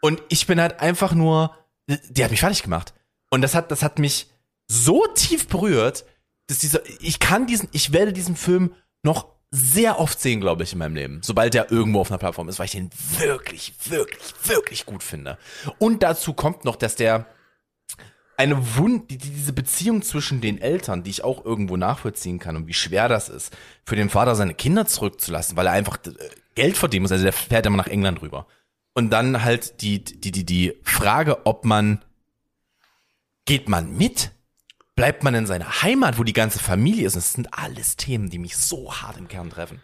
Und 0.00 0.22
ich 0.30 0.46
bin 0.46 0.58
halt 0.58 0.80
einfach 0.80 1.12
nur, 1.12 1.54
die 1.86 2.24
hat 2.24 2.30
mich 2.30 2.40
fertig 2.40 2.62
gemacht. 2.62 2.94
Und 3.30 3.42
das 3.42 3.54
hat, 3.54 3.70
das 3.70 3.82
hat 3.82 3.98
mich 3.98 4.30
so 4.66 5.06
tief 5.14 5.48
berührt, 5.48 6.06
dass 6.46 6.58
dieser, 6.58 6.80
ich 7.00 7.18
kann 7.18 7.46
diesen, 7.46 7.68
ich 7.72 7.92
werde 7.92 8.12
diesen 8.12 8.36
Film 8.36 8.72
noch 9.02 9.26
sehr 9.50 9.98
oft 9.98 10.20
sehen, 10.20 10.40
glaube 10.40 10.62
ich, 10.62 10.72
in 10.72 10.78
meinem 10.78 10.94
Leben, 10.94 11.20
sobald 11.24 11.54
er 11.54 11.72
irgendwo 11.72 12.00
auf 12.00 12.10
einer 12.10 12.18
Plattform 12.18 12.48
ist, 12.48 12.58
weil 12.58 12.66
ich 12.66 12.72
den 12.72 12.90
wirklich, 13.18 13.72
wirklich, 13.88 14.20
wirklich 14.44 14.86
gut 14.86 15.02
finde. 15.02 15.38
Und 15.78 16.02
dazu 16.04 16.32
kommt 16.34 16.64
noch, 16.64 16.76
dass 16.76 16.94
der 16.94 17.26
eine 18.36 18.76
Wund, 18.76 19.10
die, 19.10 19.18
die- 19.18 19.30
diese 19.30 19.52
Beziehung 19.52 20.02
zwischen 20.02 20.40
den 20.40 20.60
Eltern, 20.60 21.02
die 21.02 21.10
ich 21.10 21.24
auch 21.24 21.44
irgendwo 21.44 21.76
nachvollziehen 21.76 22.38
kann 22.38 22.56
und 22.56 22.66
wie 22.68 22.72
schwer 22.74 23.08
das 23.08 23.28
ist, 23.28 23.54
für 23.84 23.96
den 23.96 24.08
Vater 24.08 24.34
seine 24.34 24.54
Kinder 24.54 24.86
zurückzulassen, 24.86 25.56
weil 25.56 25.66
er 25.66 25.72
einfach 25.72 25.98
äh, 26.06 26.12
Geld 26.54 26.76
verdienen 26.78 27.02
muss. 27.02 27.12
Also 27.12 27.24
der 27.24 27.32
fährt 27.34 27.66
immer 27.66 27.76
nach 27.76 27.86
England 27.88 28.22
rüber. 28.22 28.46
Und 28.94 29.10
dann 29.10 29.42
halt 29.44 29.82
die, 29.82 30.02
die, 30.02 30.30
die, 30.30 30.44
die 30.46 30.74
Frage, 30.84 31.44
ob 31.44 31.64
man, 31.64 32.02
geht 33.44 33.68
man 33.68 33.96
mit? 33.96 34.30
Bleibt 35.00 35.24
man 35.24 35.34
in 35.34 35.46
seiner 35.46 35.80
Heimat, 35.80 36.18
wo 36.18 36.24
die 36.24 36.34
ganze 36.34 36.58
Familie 36.58 37.06
ist? 37.06 37.14
Und 37.14 37.22
Das 37.22 37.32
sind 37.32 37.54
alles 37.54 37.96
Themen, 37.96 38.28
die 38.28 38.38
mich 38.38 38.58
so 38.58 38.92
hart 38.92 39.16
im 39.16 39.28
Kern 39.28 39.48
treffen. 39.48 39.80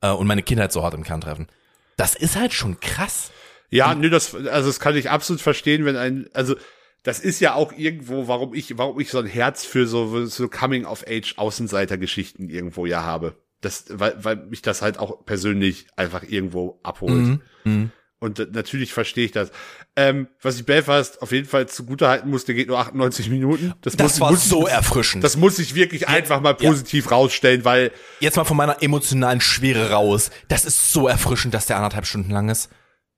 Äh, 0.00 0.12
und 0.12 0.28
meine 0.28 0.44
Kindheit 0.44 0.70
so 0.70 0.84
hart 0.84 0.94
im 0.94 1.02
Kern 1.02 1.20
treffen. 1.20 1.48
Das 1.96 2.14
ist 2.14 2.36
halt 2.36 2.54
schon 2.54 2.78
krass. 2.78 3.32
Ja, 3.70 3.96
nö, 3.96 4.08
das, 4.10 4.32
also 4.32 4.68
das 4.68 4.78
kann 4.78 4.94
ich 4.94 5.10
absolut 5.10 5.42
verstehen, 5.42 5.84
wenn 5.86 5.96
ein, 5.96 6.28
also 6.34 6.54
das 7.02 7.18
ist 7.18 7.40
ja 7.40 7.54
auch 7.54 7.72
irgendwo, 7.72 8.28
warum 8.28 8.54
ich, 8.54 8.78
warum 8.78 9.00
ich 9.00 9.10
so 9.10 9.18
ein 9.18 9.26
Herz 9.26 9.64
für 9.64 9.88
so, 9.88 10.24
so 10.26 10.48
Coming 10.48 10.84
of 10.84 11.04
Age 11.04 11.34
Außenseiter-Geschichten 11.36 12.48
irgendwo 12.48 12.86
ja 12.86 13.02
habe. 13.02 13.34
Das, 13.62 13.86
weil, 13.88 14.22
weil 14.22 14.36
mich 14.36 14.62
das 14.62 14.82
halt 14.82 14.98
auch 14.98 15.24
persönlich 15.24 15.88
einfach 15.96 16.22
irgendwo 16.22 16.78
abholt. 16.84 17.40
Mhm. 17.64 17.90
Und 18.22 18.52
natürlich 18.52 18.92
verstehe 18.92 19.24
ich 19.24 19.32
das. 19.32 19.50
Ähm, 19.96 20.28
was 20.42 20.56
ich 20.58 20.66
Belfast 20.66 21.22
auf 21.22 21.32
jeden 21.32 21.48
Fall 21.48 21.68
zugutehalten 21.68 22.30
muss, 22.30 22.44
der 22.44 22.54
geht 22.54 22.68
nur 22.68 22.78
98 22.78 23.30
Minuten. 23.30 23.72
Das 23.80 23.96
muss, 23.96 24.20
war 24.20 24.30
muss, 24.30 24.46
so 24.46 24.66
erfrischend. 24.66 25.24
Das 25.24 25.38
muss 25.38 25.58
ich 25.58 25.74
wirklich 25.74 26.06
einfach 26.06 26.42
mal 26.42 26.54
positiv 26.54 27.10
rausstellen, 27.10 27.64
weil 27.64 27.92
Jetzt 28.20 28.36
mal 28.36 28.44
von 28.44 28.58
meiner 28.58 28.82
emotionalen 28.82 29.40
Schwere 29.40 29.90
raus. 29.92 30.30
Das 30.48 30.66
ist 30.66 30.92
so 30.92 31.08
erfrischend, 31.08 31.54
dass 31.54 31.64
der 31.64 31.76
anderthalb 31.76 32.06
Stunden 32.06 32.30
lang 32.30 32.50
ist. 32.50 32.68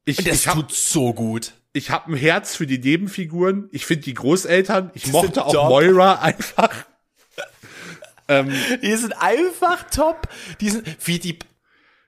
ich, 0.04 0.18
Und 0.18 0.28
das 0.28 0.36
ich 0.36 0.46
habe 0.46 0.60
tut 0.60 0.72
so 0.72 1.12
gut. 1.12 1.52
ich 1.72 1.90
hab 1.90 2.06
ein 2.06 2.14
Herz 2.14 2.54
für 2.54 2.68
die 2.68 2.78
Nebenfiguren. 2.78 3.68
Ich 3.72 3.84
finde 3.84 4.04
die 4.04 4.14
Großeltern. 4.14 4.92
Ich 4.94 5.02
sind 5.02 5.12
mochte 5.12 5.44
auch 5.44 5.52
top. 5.52 5.68
Moira 5.68 6.20
einfach. 6.20 6.70
ähm, 8.28 8.52
Die 8.82 8.94
sind 8.94 9.14
einfach 9.20 9.90
top. 9.90 10.28
Die 10.60 10.70
sind, 10.70 10.86
wie 11.04 11.18
die, 11.18 11.40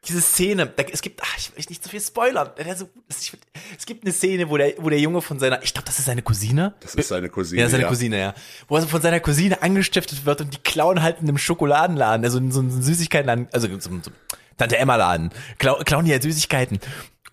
diese 0.09 0.21
Szene, 0.21 0.67
da, 0.67 0.83
es 0.85 1.03
gibt, 1.03 1.21
ach, 1.23 1.39
ich 1.39 1.51
will 1.57 1.65
nicht 1.69 1.83
so 1.83 1.91
viel 1.91 2.01
spoilern. 2.01 2.51
So. 2.77 2.89
Ich, 3.09 3.33
es 3.79 3.87
gibt 3.87 4.05
eine 4.05 4.13
Szene, 4.13 4.49
wo 4.49 4.57
der, 4.57 4.75
wo 4.79 4.89
der 4.89 5.01
Junge 5.01 5.23
von 5.23 5.39
seiner, 5.39 5.63
ich 5.63 5.73
glaube, 5.73 5.87
das 5.87 5.99
ist 5.99 6.05
seine 6.05 6.23
Cousine. 6.23 6.75
das 6.81 6.95
ist 6.95 7.09
seine 7.09 7.29
Cousine. 7.29 7.63
Ja, 7.63 7.69
seine 7.69 7.87
Cousine, 7.87 8.19
ja. 8.19 8.35
Wo 8.69 8.77
er 8.77 8.83
so 8.83 8.89
von 8.89 9.03
seiner 9.03 9.21
Cousine 9.21 9.63
angestiftet 9.63 10.25
wird 10.27 10.41
und 10.41 10.55
die 10.55 10.59
klauen 10.59 11.03
halt 11.03 11.21
in 11.21 11.29
einem 11.29 11.39
Schokoladenladen, 11.39 12.25
also 12.25 12.39
in 12.39 12.53
so 12.53 12.61
einem 12.61 12.71
Süßigkeitenladen, 12.71 13.49
also 13.53 13.69
so, 13.69 13.91
so 14.03 14.11
Tante 14.57 14.77
Emma 14.79 14.97
Laden, 14.97 15.31
klau, 15.59 15.81
klauen 15.85 16.05
die 16.05 16.13
halt 16.13 16.23
Süßigkeiten. 16.23 16.79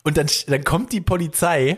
Und 0.04 0.18
dann, 0.18 0.28
dann 0.48 0.64
kommt 0.64 0.92
die 0.92 1.02
Polizei 1.02 1.78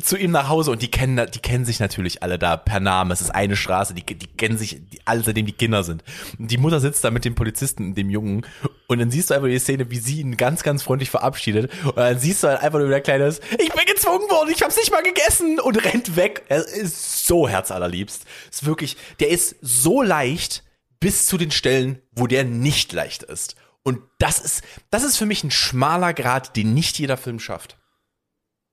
zu 0.00 0.16
ihm 0.16 0.30
nach 0.30 0.48
Hause 0.48 0.70
und 0.70 0.82
die 0.82 0.90
kennen, 0.90 1.26
die 1.32 1.38
kennen 1.38 1.64
sich 1.64 1.80
natürlich 1.80 2.22
alle 2.22 2.38
da 2.38 2.56
per 2.56 2.80
Name. 2.80 3.12
Es 3.12 3.20
ist 3.20 3.30
eine 3.30 3.56
Straße, 3.56 3.94
die, 3.94 4.04
die 4.04 4.26
kennen 4.26 4.58
sich 4.58 4.80
die, 4.90 5.00
alle, 5.04 5.22
seitdem 5.22 5.46
die 5.46 5.52
Kinder 5.52 5.82
sind. 5.82 6.02
Und 6.38 6.50
die 6.50 6.58
Mutter 6.58 6.80
sitzt 6.80 7.04
da 7.04 7.10
mit 7.10 7.24
dem 7.24 7.34
Polizisten 7.34 7.88
und 7.88 7.94
dem 7.94 8.10
Jungen 8.10 8.46
und 8.86 8.98
dann 8.98 9.10
siehst 9.10 9.30
du 9.30 9.34
einfach 9.34 9.48
die 9.48 9.58
Szene, 9.58 9.90
wie 9.90 9.98
sie 9.98 10.20
ihn 10.20 10.36
ganz, 10.36 10.62
ganz 10.62 10.82
freundlich 10.82 11.10
verabschiedet 11.10 11.70
und 11.84 11.96
dann 11.96 12.18
siehst 12.18 12.42
du 12.42 12.48
halt 12.48 12.60
einfach 12.60 12.78
nur, 12.78 12.88
der 12.88 13.00
Kleine 13.00 13.26
ist, 13.26 13.42
ich 13.52 13.72
bin 13.72 13.84
gezwungen 13.86 14.28
worden, 14.30 14.50
ich 14.50 14.62
hab's 14.62 14.76
nicht 14.76 14.90
mal 14.90 15.02
gegessen 15.02 15.60
und 15.60 15.84
rennt 15.84 16.16
weg. 16.16 16.42
Er 16.48 16.66
ist 16.66 17.26
so 17.26 17.48
herzallerliebst. 17.48 18.24
Ist 18.50 18.66
wirklich, 18.66 18.96
der 19.20 19.30
ist 19.30 19.56
so 19.60 20.02
leicht 20.02 20.64
bis 21.00 21.26
zu 21.26 21.36
den 21.36 21.50
Stellen, 21.50 22.00
wo 22.12 22.26
der 22.26 22.44
nicht 22.44 22.92
leicht 22.92 23.22
ist. 23.22 23.56
Und 23.82 23.98
das 24.18 24.38
ist, 24.38 24.62
das 24.90 25.02
ist 25.02 25.16
für 25.16 25.26
mich 25.26 25.42
ein 25.42 25.50
schmaler 25.50 26.14
Grad, 26.14 26.56
den 26.56 26.72
nicht 26.72 26.98
jeder 26.98 27.16
Film 27.16 27.40
schafft 27.40 27.78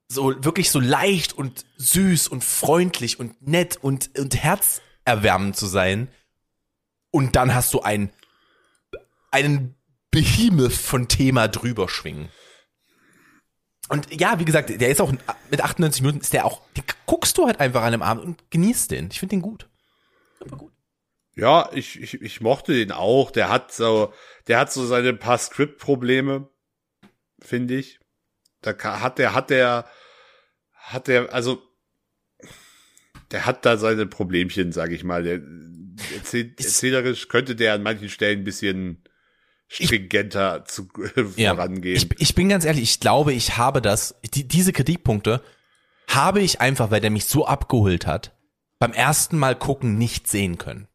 so 0.10 0.44
wirklich 0.44 0.72
so 0.72 0.80
leicht 0.80 1.34
und 1.34 1.66
süß 1.78 2.28
und 2.28 2.44
freundlich 2.44 3.20
und 3.20 3.48
nett 3.48 3.78
und, 3.82 4.18
und 4.18 4.36
herzerwärmend 4.36 5.56
zu 5.56 5.68
sein. 5.68 6.10
Und 7.12 7.36
dann 7.36 7.54
hast 7.54 7.74
du 7.74 7.82
ein, 7.82 8.12
einen 9.32 9.76
Behemoth 10.12 10.74
von 10.74 11.08
Thema 11.08 11.48
drüber 11.48 11.88
schwingen. 11.88 12.30
Und 13.90 14.20
ja, 14.20 14.40
wie 14.40 14.46
gesagt, 14.46 14.70
der 14.70 14.90
ist 14.90 15.02
auch 15.02 15.12
mit 15.50 15.62
98 15.62 16.02
Minuten 16.02 16.22
ist 16.22 16.34
der 16.34 16.46
auch, 16.46 16.62
den 16.78 16.84
guckst 17.06 17.38
du 17.38 17.46
halt 17.46 17.60
einfach 17.60 17.84
an 17.84 17.92
dem 17.92 18.04
Abend 18.04 18.24
und 18.24 18.52
genießt 18.52 18.92
den. 18.92 19.10
Ich 19.12 19.20
finde 19.20 19.36
den 19.36 19.42
gut. 19.42 19.68
Super 20.40 20.58
gut. 20.58 20.74
Ja, 21.36 21.70
ich, 21.74 22.00
ich, 22.00 22.22
ich 22.22 22.42
mochte 22.42 22.74
den 22.74 22.92
auch. 22.92 23.32
Der 23.32 23.50
hat 23.50 23.72
so, 23.72 24.14
der 24.48 24.60
hat 24.60 24.72
so 24.72 24.86
seine 24.86 25.14
paar 25.14 25.38
Script-Probleme, 25.38 26.50
finde 27.40 27.76
ich. 27.76 28.00
Da 28.62 28.76
hat 29.02 29.18
der, 29.18 29.34
hat 29.34 29.50
der, 29.50 29.86
hat 30.74 31.08
der, 31.08 31.34
also, 31.34 31.62
der 33.32 33.46
hat 33.46 33.66
da 33.66 33.78
seine 33.78 34.06
Problemchen, 34.06 34.72
sag 34.72 34.92
ich 34.92 35.04
mal. 35.04 35.24
Der, 35.24 35.42
erzähl, 36.16 36.54
erzählerisch 36.58 37.28
könnte 37.30 37.56
der 37.56 37.74
an 37.74 37.84
manchen 37.84 38.10
Stellen 38.10 38.40
ein 38.40 38.46
bisschen 38.46 39.04
stringenter 39.70 40.66
zu, 40.66 40.90
vorangehen. 41.14 41.96
Ich, 41.96 42.10
ich 42.20 42.36
bin 42.36 42.50
ganz 42.50 42.66
ehrlich, 42.66 42.84
ich 42.84 43.00
glaube, 43.00 43.34
ich 43.34 43.58
habe 43.58 43.82
das, 43.82 44.16
die, 44.34 44.48
diese 44.48 44.74
Kritikpunkte 44.74 45.42
habe 46.08 46.42
ich 46.42 46.60
einfach, 46.60 46.92
weil 46.92 47.02
der 47.02 47.12
mich 47.12 47.26
so 47.26 47.46
abgeholt 47.46 48.08
hat, 48.08 48.36
beim 48.80 48.94
ersten 48.94 49.38
Mal 49.38 49.56
gucken 49.56 49.98
nicht 49.98 50.28
sehen 50.28 50.58
können. 50.58 50.89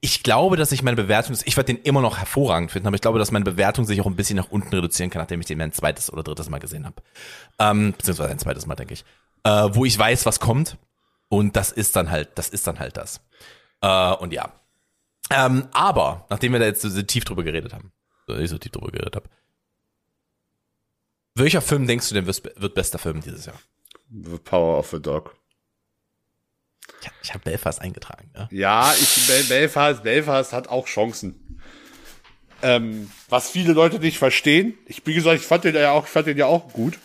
Ich 0.00 0.22
glaube, 0.22 0.56
dass 0.56 0.72
ich 0.72 0.82
meine 0.82 0.96
Bewertung, 0.96 1.36
ich 1.44 1.56
werde 1.56 1.74
den 1.74 1.82
immer 1.82 2.00
noch 2.00 2.18
hervorragend 2.18 2.70
finden, 2.70 2.86
aber 2.86 2.94
ich 2.94 3.00
glaube, 3.00 3.18
dass 3.18 3.30
meine 3.30 3.44
Bewertung 3.44 3.84
sich 3.84 4.00
auch 4.00 4.06
ein 4.06 4.16
bisschen 4.16 4.36
nach 4.36 4.50
unten 4.50 4.74
reduzieren 4.74 5.10
kann, 5.10 5.20
nachdem 5.20 5.40
ich 5.40 5.46
den 5.46 5.60
ein 5.60 5.72
zweites 5.72 6.12
oder 6.12 6.22
drittes 6.22 6.48
Mal 6.48 6.58
gesehen 6.58 6.86
habe. 6.86 7.02
Ähm, 7.58 7.92
beziehungsweise 7.92 8.30
ein 8.30 8.38
zweites 8.38 8.66
Mal, 8.66 8.76
denke 8.76 8.94
ich. 8.94 9.04
Äh, 9.44 9.68
wo 9.72 9.84
ich 9.84 9.98
weiß, 9.98 10.26
was 10.26 10.40
kommt. 10.40 10.78
Und 11.28 11.56
das 11.56 11.72
ist 11.72 11.96
dann 11.96 12.10
halt, 12.10 12.30
das 12.36 12.48
ist 12.48 12.66
dann 12.66 12.78
halt 12.78 12.96
das. 12.96 13.20
Äh, 13.80 14.14
und 14.14 14.32
ja. 14.32 14.52
Ähm, 15.30 15.68
aber, 15.72 16.26
nachdem 16.30 16.52
wir 16.52 16.60
da 16.60 16.66
jetzt 16.66 16.82
so 16.82 17.02
tief 17.02 17.24
drüber 17.24 17.42
geredet 17.42 17.72
haben, 17.72 17.92
oder 18.28 18.38
ich 18.38 18.50
so 18.50 18.58
tief 18.58 18.72
drüber 18.72 18.92
geredet 18.92 19.16
habe, 19.16 19.28
welcher 21.34 21.60
Film 21.60 21.86
denkst 21.86 22.08
du 22.08 22.14
denn 22.14 22.26
wird, 22.26 22.42
wird 22.60 22.74
bester 22.74 22.98
Film 22.98 23.20
dieses 23.20 23.46
Jahr? 23.46 23.60
The 24.10 24.38
Power 24.38 24.78
of 24.78 24.88
the 24.90 25.00
Dog. 25.00 25.36
Ich, 27.00 27.10
ich 27.22 27.34
habe 27.34 27.44
Belfast 27.44 27.80
eingetragen. 27.80 28.30
Ja? 28.34 28.48
Ja, 28.50 28.94
ich, 28.98 29.26
Bel 29.26 29.44
Belfast, 29.44 30.02
Belfast 30.02 30.52
hat 30.52 30.68
auch 30.68 30.86
Chancen. 30.86 31.60
Ähm, 32.62 33.10
was 33.28 33.50
viele 33.50 33.72
Leute 33.72 33.98
nicht 33.98 34.18
verstehen. 34.18 34.78
Ich, 34.86 35.06
wie 35.06 35.14
gesagt, 35.14 35.40
ich 35.40 35.46
fand 35.46 35.64
den 35.64 35.74
ja 35.74 35.92
auch, 35.92 36.04
ich 36.04 36.10
fand 36.10 36.26
den 36.26 36.38
ja 36.38 36.46
auch 36.46 36.72
gut. 36.72 36.98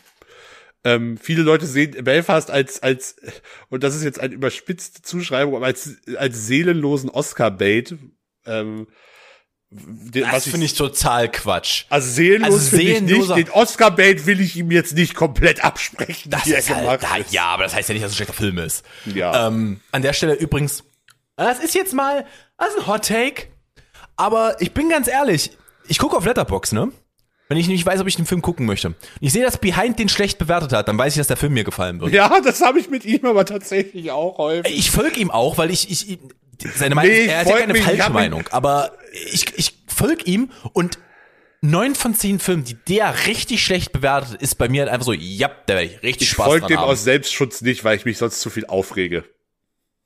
Ähm, 0.83 1.17
viele 1.17 1.43
Leute 1.43 1.67
sehen 1.67 2.03
Belfast 2.03 2.49
als, 2.49 2.81
als, 2.81 3.17
und 3.69 3.83
das 3.83 3.95
ist 3.95 4.03
jetzt 4.03 4.19
eine 4.19 4.33
überspitzte 4.33 5.01
Zuschreibung, 5.01 5.55
aber 5.55 5.67
als, 5.67 5.97
als 6.17 6.47
seelenlosen 6.47 7.09
Oscar-Bait. 7.09 7.95
Ähm, 8.45 8.87
den, 9.73 10.25
Das 10.29 10.43
finde 10.49 10.65
ich 10.65 10.73
total 10.73 11.31
Quatsch. 11.31 11.85
also 11.89 12.09
seelenlos 12.11 12.53
also 12.53 12.69
finde 12.77 12.83
ich 12.91 13.01
nicht. 13.01 13.13
seelenloser- 13.15 13.35
Den 13.35 13.49
Oscar-Bait 13.51 14.25
will 14.25 14.41
ich 14.41 14.57
ihm 14.57 14.69
jetzt 14.69 14.93
nicht 14.95 15.15
komplett 15.15 15.63
absprechen, 15.63 16.29
Das 16.29 16.45
ist 16.45 16.69
halt, 16.69 17.01
da, 17.01 17.07
ja, 17.29 17.45
aber 17.45 17.63
das 17.63 17.73
heißt 17.73 17.87
ja 17.89 17.93
nicht, 17.93 18.03
dass 18.03 18.11
es 18.11 18.15
ein 18.15 18.25
schlechter 18.25 18.33
Film 18.33 18.57
ist. 18.57 18.83
Ja. 19.05 19.47
Ähm, 19.47 19.79
an 19.93 20.01
der 20.01 20.11
Stelle 20.13 20.33
übrigens, 20.33 20.83
das 21.37 21.59
ist 21.59 21.73
jetzt 21.73 21.93
mal, 21.93 22.25
das 22.57 22.69
ist 22.69 22.79
ein 22.79 22.87
Hot 22.87 23.05
Take, 23.07 23.47
aber 24.17 24.59
ich 24.59 24.73
bin 24.73 24.89
ganz 24.89 25.07
ehrlich, 25.07 25.51
ich 25.87 25.97
gucke 25.99 26.17
auf 26.17 26.25
Letterbox, 26.25 26.73
ne? 26.73 26.91
Wenn 27.47 27.57
ich 27.57 27.67
nicht 27.67 27.85
weiß, 27.85 27.99
ob 27.99 28.07
ich 28.07 28.15
den 28.15 28.25
Film 28.25 28.41
gucken 28.41 28.65
möchte. 28.65 28.93
Ich 29.19 29.33
sehe, 29.33 29.43
dass 29.43 29.57
Behind 29.57 29.99
den 29.99 30.07
schlecht 30.09 30.37
bewertet 30.37 30.71
hat, 30.73 30.87
dann 30.87 30.97
weiß 30.97 31.13
ich, 31.13 31.17
dass 31.17 31.27
der 31.27 31.35
Film 31.37 31.53
mir 31.53 31.63
gefallen 31.65 31.99
wird. 31.99 32.13
Ja, 32.13 32.39
das 32.41 32.61
habe 32.61 32.79
ich 32.79 32.89
mit 32.89 33.03
ihm 33.03 33.25
aber 33.25 33.45
tatsächlich 33.45 34.09
auch 34.11 34.37
häufig. 34.37 34.77
Ich 34.77 34.89
folge 34.91 35.19
ihm 35.19 35.31
auch, 35.31 35.57
weil 35.57 35.69
ich, 35.69 35.89
ich, 35.91 36.17
seine 36.75 36.95
Meinung, 36.95 37.11
Nee, 37.13 37.25
er 37.25 37.39
hat 37.39 37.47
ja 37.47 37.57
keine 37.57 37.73
mir, 37.73 37.79
ich 37.79 37.85
falsche 37.85 38.03
mich- 38.03 38.13
Meinung, 38.13 38.43
aber 38.51 38.91
ich, 39.11 39.57
ich 39.57 39.83
folge 39.87 40.23
ihm 40.25 40.51
und 40.73 40.99
neun 41.61 41.95
von 41.95 42.15
zehn 42.15 42.39
Filmen, 42.39 42.63
die 42.63 42.73
der 42.73 43.27
richtig 43.27 43.63
schlecht 43.63 43.91
bewertet, 43.91 44.41
ist 44.41 44.55
bei 44.55 44.67
mir 44.67 44.81
halt 44.81 44.91
einfach 44.91 45.05
so, 45.05 45.13
ja, 45.13 45.49
da 45.67 45.75
werde 45.75 45.87
ich 45.87 46.03
richtig 46.03 46.27
Ich 46.27 46.29
Spaß 46.29 46.45
folge 46.45 46.61
dran 46.61 46.69
dem 46.69 46.79
haben. 46.79 46.89
aus 46.89 47.03
Selbstschutz 47.03 47.61
nicht, 47.61 47.83
weil 47.83 47.97
ich 47.97 48.05
mich 48.05 48.17
sonst 48.17 48.41
zu 48.41 48.49
viel 48.49 48.65
aufrege. 48.65 49.23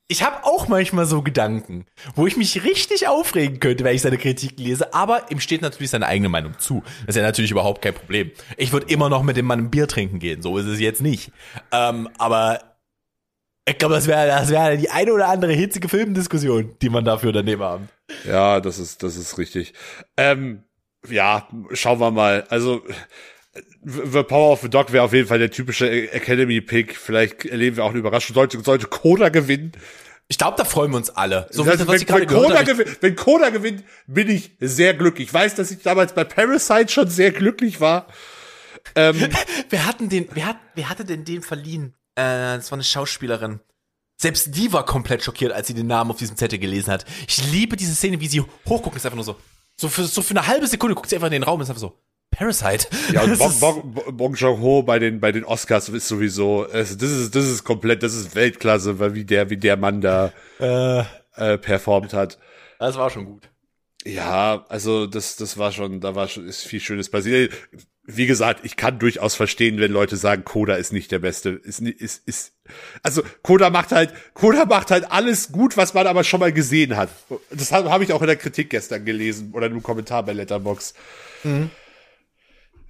Ich 0.07 0.21
habe 0.21 0.43
auch 0.43 0.67
manchmal 0.67 1.07
so 1.07 1.23
Gedanken, 1.23 1.87
wo 2.13 2.27
ich 2.27 2.37
mich 2.37 2.63
richtig 2.63 3.07
aufregen 3.07 3.59
könnte, 3.59 3.83
wenn 3.83 3.95
ich 3.95 4.03
seine 4.03 4.19
Kritik 4.19 4.59
lese, 4.59 4.93
aber 4.93 5.31
ihm 5.31 5.39
steht 5.39 5.63
natürlich 5.63 5.89
seine 5.89 6.05
eigene 6.05 6.29
Meinung 6.29 6.59
zu. 6.59 6.83
Das 7.07 7.15
ist 7.15 7.21
ja 7.21 7.23
natürlich 7.23 7.49
überhaupt 7.49 7.81
kein 7.81 7.95
Problem. 7.95 8.29
Ich 8.57 8.71
würde 8.71 8.85
immer 8.93 9.09
noch 9.09 9.23
mit 9.23 9.35
dem 9.35 9.47
Mann 9.47 9.59
ein 9.59 9.71
Bier 9.71 9.87
trinken 9.87 10.19
gehen, 10.19 10.43
so 10.43 10.59
ist 10.59 10.67
es 10.67 10.79
jetzt 10.79 11.01
nicht. 11.01 11.31
Ähm, 11.71 12.07
aber 12.19 12.59
ich 13.67 13.79
glaube, 13.79 13.95
das 13.95 14.05
wäre 14.05 14.27
das 14.27 14.49
wäre 14.51 14.77
die 14.77 14.91
eine 14.91 15.11
oder 15.11 15.27
andere 15.27 15.53
hitzige 15.53 15.89
Filmdiskussion, 15.89 16.75
die 16.83 16.89
man 16.89 17.03
dafür 17.03 17.31
daneben 17.31 17.63
haben. 17.63 17.89
Ja, 18.25 18.59
das 18.61 18.79
ist, 18.79 19.03
das 19.03 19.15
ist 19.15 19.37
richtig. 19.37 19.73
Ähm, 20.17 20.63
ja, 21.07 21.47
schauen 21.73 21.99
wir 21.99 22.11
mal. 22.11 22.45
Also, 22.49 22.83
The 23.83 24.23
Power 24.23 24.51
of 24.51 24.61
the 24.61 24.69
Dog 24.69 24.91
wäre 24.91 25.03
auf 25.03 25.13
jeden 25.13 25.27
Fall 25.27 25.39
der 25.39 25.51
typische 25.51 25.89
Academy-Pick. 26.11 26.95
Vielleicht 26.97 27.45
erleben 27.45 27.77
wir 27.77 27.83
auch 27.85 27.91
eine 27.91 27.99
Überraschung. 27.99 28.33
Sollte, 28.33 28.59
sollte 28.61 28.87
Coda 28.87 29.29
gewinnen. 29.29 29.71
Ich 30.27 30.37
glaube, 30.39 30.57
da 30.57 30.65
freuen 30.65 30.91
wir 30.91 30.97
uns 30.97 31.11
alle. 31.11 31.47
So 31.51 31.63
das, 31.63 31.73
was 31.73 31.79
wenn, 31.81 31.87
wenn, 31.87 31.95
ich- 32.61 32.65
gewinnt, 32.65 32.97
wenn 33.01 33.15
Coda 33.15 33.49
gewinnt, 33.51 33.83
bin 34.07 34.29
ich 34.29 34.51
sehr 34.59 34.93
glücklich. 34.95 35.27
Ich 35.27 35.33
weiß, 35.33 35.53
dass 35.55 35.69
ich 35.71 35.83
damals 35.83 36.13
bei 36.13 36.23
Parasite 36.23 36.91
schon 36.91 37.07
sehr 37.09 37.31
glücklich 37.31 37.79
war. 37.79 38.07
Ähm, 38.95 39.15
Wer 39.69 39.85
hatten 39.85 40.09
den, 40.09 40.27
wer 40.33 40.45
hat, 40.47 40.57
wer 40.75 40.89
hatte 40.89 41.05
denn 41.05 41.25
den 41.25 41.41
verliehen? 41.43 41.93
Äh, 42.15 42.57
das 42.57 42.71
war 42.71 42.77
eine 42.77 42.83
Schauspielerin. 42.83 43.59
Selbst 44.17 44.55
die 44.55 44.71
war 44.71 44.85
komplett 44.85 45.23
schockiert, 45.23 45.51
als 45.51 45.67
sie 45.67 45.73
den 45.73 45.87
Namen 45.87 46.11
auf 46.11 46.17
diesem 46.17 46.37
Zettel 46.37 46.57
gelesen 46.59 46.91
hat. 46.91 47.05
Ich 47.27 47.51
liebe 47.51 47.75
diese 47.75 47.93
Szene, 47.95 48.19
wie 48.21 48.27
sie 48.27 48.41
hochguckt, 48.67 48.95
ist 48.95 49.05
einfach 49.05 49.15
nur 49.15 49.25
so. 49.25 49.35
So 49.77 49.89
für, 49.89 50.05
so 50.05 50.21
für 50.21 50.31
eine 50.31 50.47
halbe 50.47 50.67
Sekunde 50.67 50.95
guckt 50.95 51.09
sie 51.09 51.15
einfach 51.17 51.27
in 51.27 51.33
den 51.33 51.43
Raum 51.43 51.55
und 51.59 51.63
ist 51.63 51.69
einfach 51.69 51.81
so. 51.81 51.99
Parasite. 52.31 52.87
Ja, 53.13 53.23
und 53.23 53.37
Bong, 53.37 53.49
ist- 53.49 53.59
Bong, 53.59 53.93
Bong 54.17 54.33
Joon-ho 54.35 54.83
bei 54.83 54.99
den, 54.99 55.19
bei 55.19 55.31
den 55.33 55.43
Oscars 55.43 55.89
ist 55.89 56.07
sowieso, 56.07 56.65
es- 56.67 56.97
das 56.97 57.11
ist, 57.11 57.35
das 57.35 57.45
ist 57.45 57.63
komplett, 57.65 58.03
das 58.03 58.13
ist 58.13 58.35
Weltklasse, 58.35 58.99
weil 58.99 59.15
wie 59.15 59.25
der, 59.25 59.49
wie 59.49 59.57
der 59.57 59.75
Mann 59.77 59.99
da, 60.01 60.31
äh, 60.59 61.57
performt 61.57 62.13
hat. 62.13 62.37
Das 62.79 62.95
war 62.97 63.09
schon 63.09 63.25
gut. 63.25 63.49
Ja, 64.05 64.65
also 64.69 65.07
das, 65.07 65.35
das 65.35 65.57
war 65.57 65.71
schon, 65.71 65.99
da 65.99 66.15
war 66.15 66.27
schon, 66.29 66.47
ist 66.47 66.63
viel 66.63 66.79
Schönes 66.79 67.09
passiert. 67.09 67.51
Wie 68.07 68.27
gesagt, 68.27 68.59
ich 68.63 68.75
kann 68.77 68.99
durchaus 68.99 69.33
verstehen, 69.33 69.79
wenn 69.79 69.91
Leute 69.91 70.15
sagen, 70.15 70.43
Koda 70.45 70.75
ist 70.75 70.93
nicht 70.93 71.11
der 71.11 71.17
Beste. 71.19 71.49
Ist, 71.49 71.79
ist, 71.81 72.21
ist, 72.27 72.53
also 73.01 73.23
Koda 73.41 73.71
macht 73.71 73.91
halt, 73.91 74.13
Koda 74.35 74.65
macht 74.65 74.91
halt 74.91 75.11
alles 75.11 75.51
gut, 75.51 75.75
was 75.75 75.95
man 75.95 76.05
aber 76.05 76.23
schon 76.23 76.39
mal 76.39 76.53
gesehen 76.53 76.95
hat. 76.97 77.09
Das 77.49 77.71
habe 77.71 77.89
hab 77.89 78.01
ich 78.01 78.13
auch 78.13 78.21
in 78.21 78.27
der 78.27 78.35
Kritik 78.35 78.69
gestern 78.69 79.05
gelesen 79.05 79.51
oder 79.53 79.65
in 79.65 79.71
einem 79.73 79.81
Kommentar 79.83 80.21
bei 80.23 80.33
Letterbox. 80.33 80.93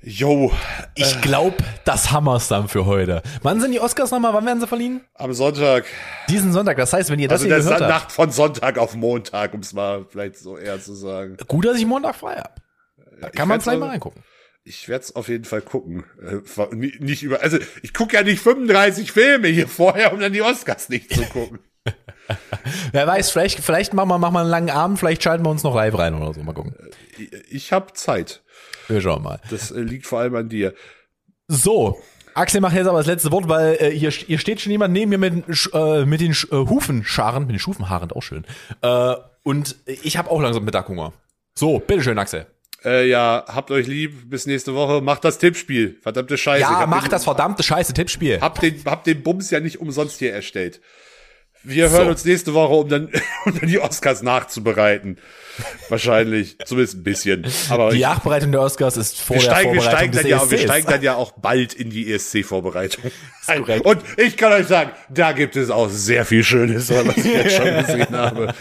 Jo, 0.02 0.52
Ich 0.94 1.22
glaube, 1.22 1.56
das 1.84 2.12
hammer's 2.12 2.48
dann 2.48 2.68
für 2.68 2.86
heute. 2.86 3.24
Wann 3.42 3.60
sind 3.60 3.72
die 3.72 3.80
Oscars 3.80 4.12
nochmal? 4.12 4.34
Wann 4.34 4.46
werden 4.46 4.60
sie 4.60 4.68
verliehen? 4.68 5.02
am 5.16 5.34
Sonntag, 5.34 5.86
Diesen 6.30 6.52
Sonntag. 6.54 6.78
Das 6.78 6.94
heißt, 6.94 7.10
wenn 7.10 7.20
ihr 7.20 7.28
das 7.28 7.42
also 7.42 7.46
hier 7.46 7.56
der 7.56 7.64
gehört 7.64 7.82
habt, 7.82 7.90
Nacht 7.90 8.12
von 8.12 8.30
Sonntag 8.32 8.78
auf 8.78 8.96
Montag, 8.96 9.54
um 9.54 9.62
es 9.62 9.74
mal 9.74 10.06
vielleicht 10.10 10.38
so 10.38 10.58
eher 10.58 10.80
zu 10.82 10.94
sagen. 10.94 11.38
gut, 11.48 11.66
dass 11.66 11.78
ich 11.78 11.86
Montag 11.86 12.16
frei 12.16 12.36
hab. 12.36 12.62
Da 13.20 13.30
kann 13.30 13.48
man 13.48 13.62
vielleicht 13.62 13.78
aber- 13.78 13.86
mal 13.88 13.92
reingucken. 13.94 14.22
Ich 14.68 14.90
werde 14.90 15.04
es 15.04 15.16
auf 15.16 15.28
jeden 15.28 15.46
Fall 15.46 15.62
gucken. 15.62 16.06
Äh, 16.22 16.42
ni- 16.76 16.96
Nicht 17.00 17.22
über, 17.22 17.42
also 17.42 17.60
ich 17.84 17.94
gucke 17.94 18.16
ja 18.16 18.24
nicht 18.24 18.42
35 18.42 19.12
Filme 19.12 19.48
hier 19.48 19.68
vorher, 19.68 20.12
um 20.12 20.20
dann 20.20 20.34
die 20.34 20.42
Oscars 20.42 20.90
nicht 20.90 21.14
zu 21.14 21.22
gucken. 21.26 21.60
Wer 22.92 23.06
weiß, 23.06 23.30
vielleicht, 23.30 23.60
vielleicht 23.60 23.94
machen 23.94 24.10
wir, 24.10 24.18
machen 24.18 24.34
wir 24.34 24.40
einen 24.42 24.50
langen 24.50 24.72
Abend, 24.72 24.98
vielleicht 24.98 25.22
schalten 25.22 25.46
wir 25.46 25.52
uns 25.52 25.62
noch 25.62 25.76
live 25.76 25.96
rein 25.98 26.16
oder 26.16 26.34
so. 26.34 26.42
Mal 26.42 26.54
gucken. 26.54 26.74
Ich, 27.18 27.32
ich 27.52 27.72
habe 27.72 27.94
Zeit. 27.94 28.44
Wir 28.88 29.02
schauen 29.02 29.22
mal. 29.22 29.40
Das 29.52 29.70
äh, 29.70 29.80
liegt 29.82 30.08
vor 30.08 30.20
allem 30.20 30.36
an 30.36 30.50
dir. 30.50 30.74
So. 31.48 32.02
Axel 32.34 32.60
macht 32.60 32.76
jetzt 32.76 32.88
aber 32.88 32.98
das 32.98 33.08
letzte 33.08 33.32
Wort, 33.32 33.48
weil 33.48 33.76
äh, 33.80 33.92
hier, 33.92 34.10
hier 34.10 34.40
steht 34.40 34.60
schon 34.62 34.72
jemand 34.72 34.94
neben 34.94 35.10
mir 35.12 35.20
mit, 35.20 35.46
äh, 35.74 36.06
mit 36.06 36.22
den 36.22 36.34
Sch- 36.34 36.52
äh, 36.52 36.68
Hufenscharen, 36.68 37.44
mit 37.44 37.52
den 37.52 37.60
Schufenhaaren, 37.60 38.12
auch 38.12 38.24
schön. 38.24 38.46
Äh, 38.82 39.14
und 39.44 39.76
ich 39.86 40.18
habe 40.18 40.32
auch 40.32 40.42
langsam 40.42 40.66
Mittaghunger. 40.66 41.14
So, 41.54 41.78
bitteschön, 41.80 42.18
Axel. 42.18 42.48
Äh, 42.86 43.10
ja, 43.10 43.44
habt 43.48 43.72
euch 43.72 43.88
lieb. 43.88 44.30
Bis 44.30 44.46
nächste 44.46 44.76
Woche. 44.76 45.02
Macht 45.02 45.26
das 45.26 45.38
Tippspiel. 45.40 45.98
Verdammte 46.02 46.38
Scheiße. 46.38 46.62
Ja, 46.62 46.80
hab 46.80 46.90
mach 46.90 47.04
den, 47.04 47.12
das 47.12 47.24
verdammte 47.24 47.64
scheiße 47.64 47.94
Tippspiel. 47.94 48.40
Hab 48.40 48.60
den, 48.62 48.82
hab 48.86 49.04
den 49.04 49.24
Bums 49.24 49.50
ja 49.50 49.60
nicht 49.60 49.80
umsonst 49.80 50.20
hier 50.20 50.34
erstellt. 50.34 50.80
Wir 51.66 51.90
hören 51.90 52.06
So. 52.06 52.10
uns 52.12 52.26
nächste 52.26 52.54
Woche, 52.54 52.74
um 52.74 52.88
dann, 52.90 53.06
um 53.46 53.60
dann 53.60 53.68
die 53.70 53.80
Oscars 53.80 54.22
nachzubereiten. 54.22 55.18
Wahrscheinlich. 55.90 56.58
Zumindest 56.66 56.98
ein 56.98 57.04
bisschen. 57.04 57.46
Aber 57.70 57.90
Die 57.92 58.02
Nachbereitung 58.02 58.52
der 58.52 58.62
Oscars 58.62 58.98
ist 58.98 59.20
vor 59.20 59.38
wir 59.38 59.44
der 59.44 59.52
steigen, 59.52 59.74
wir, 59.74 59.82
Vorbereitung 59.82 60.14
steigen 60.14 60.30
dann 60.30 60.40
ja, 60.40 60.52
wir 60.52 60.58
ESCs. 60.58 60.64
steigen 60.70 60.88
dann 60.88 61.02
ja 61.02 61.16
auch 61.16 61.32
bald 61.32 61.74
in 61.74 61.90
die 61.90 62.12
ESC-Vorbereitung. 62.14 63.12
Und 63.84 64.02
ich 64.18 64.38
kann 64.38 64.52
euch 64.54 64.68
sagen, 64.68 64.92
da 65.10 65.32
gibt 65.32 65.56
es 65.56 65.70
auch 65.70 65.90
sehr 65.90 66.26
viel 66.26 66.44
Schönes, 66.44 66.90
was 66.90 67.18
ich 67.18 67.26
jetzt 67.26 67.56
schon 67.56 67.66
gesehen 67.86 68.16
habe. 68.18 68.54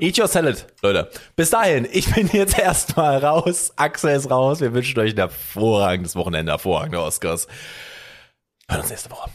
Eat 0.00 0.18
your 0.18 0.26
salad, 0.28 0.66
Leute. 0.82 1.08
Bis 1.36 1.50
dahin, 1.50 1.86
ich 1.90 2.12
bin 2.12 2.28
jetzt 2.32 2.58
erstmal 2.58 3.18
raus. 3.24 3.72
Axel 3.76 4.16
ist 4.16 4.30
raus. 4.30 4.60
Wir 4.60 4.74
wünschen 4.74 4.98
euch 5.00 5.12
ein 5.12 5.18
hervorragendes 5.18 6.16
Wochenende, 6.16 6.52
hervorragende 6.52 7.00
Oscars. 7.00 7.46
Hören 8.68 8.80
uns 8.80 8.90
nächste 8.90 9.10
Woche. 9.10 9.30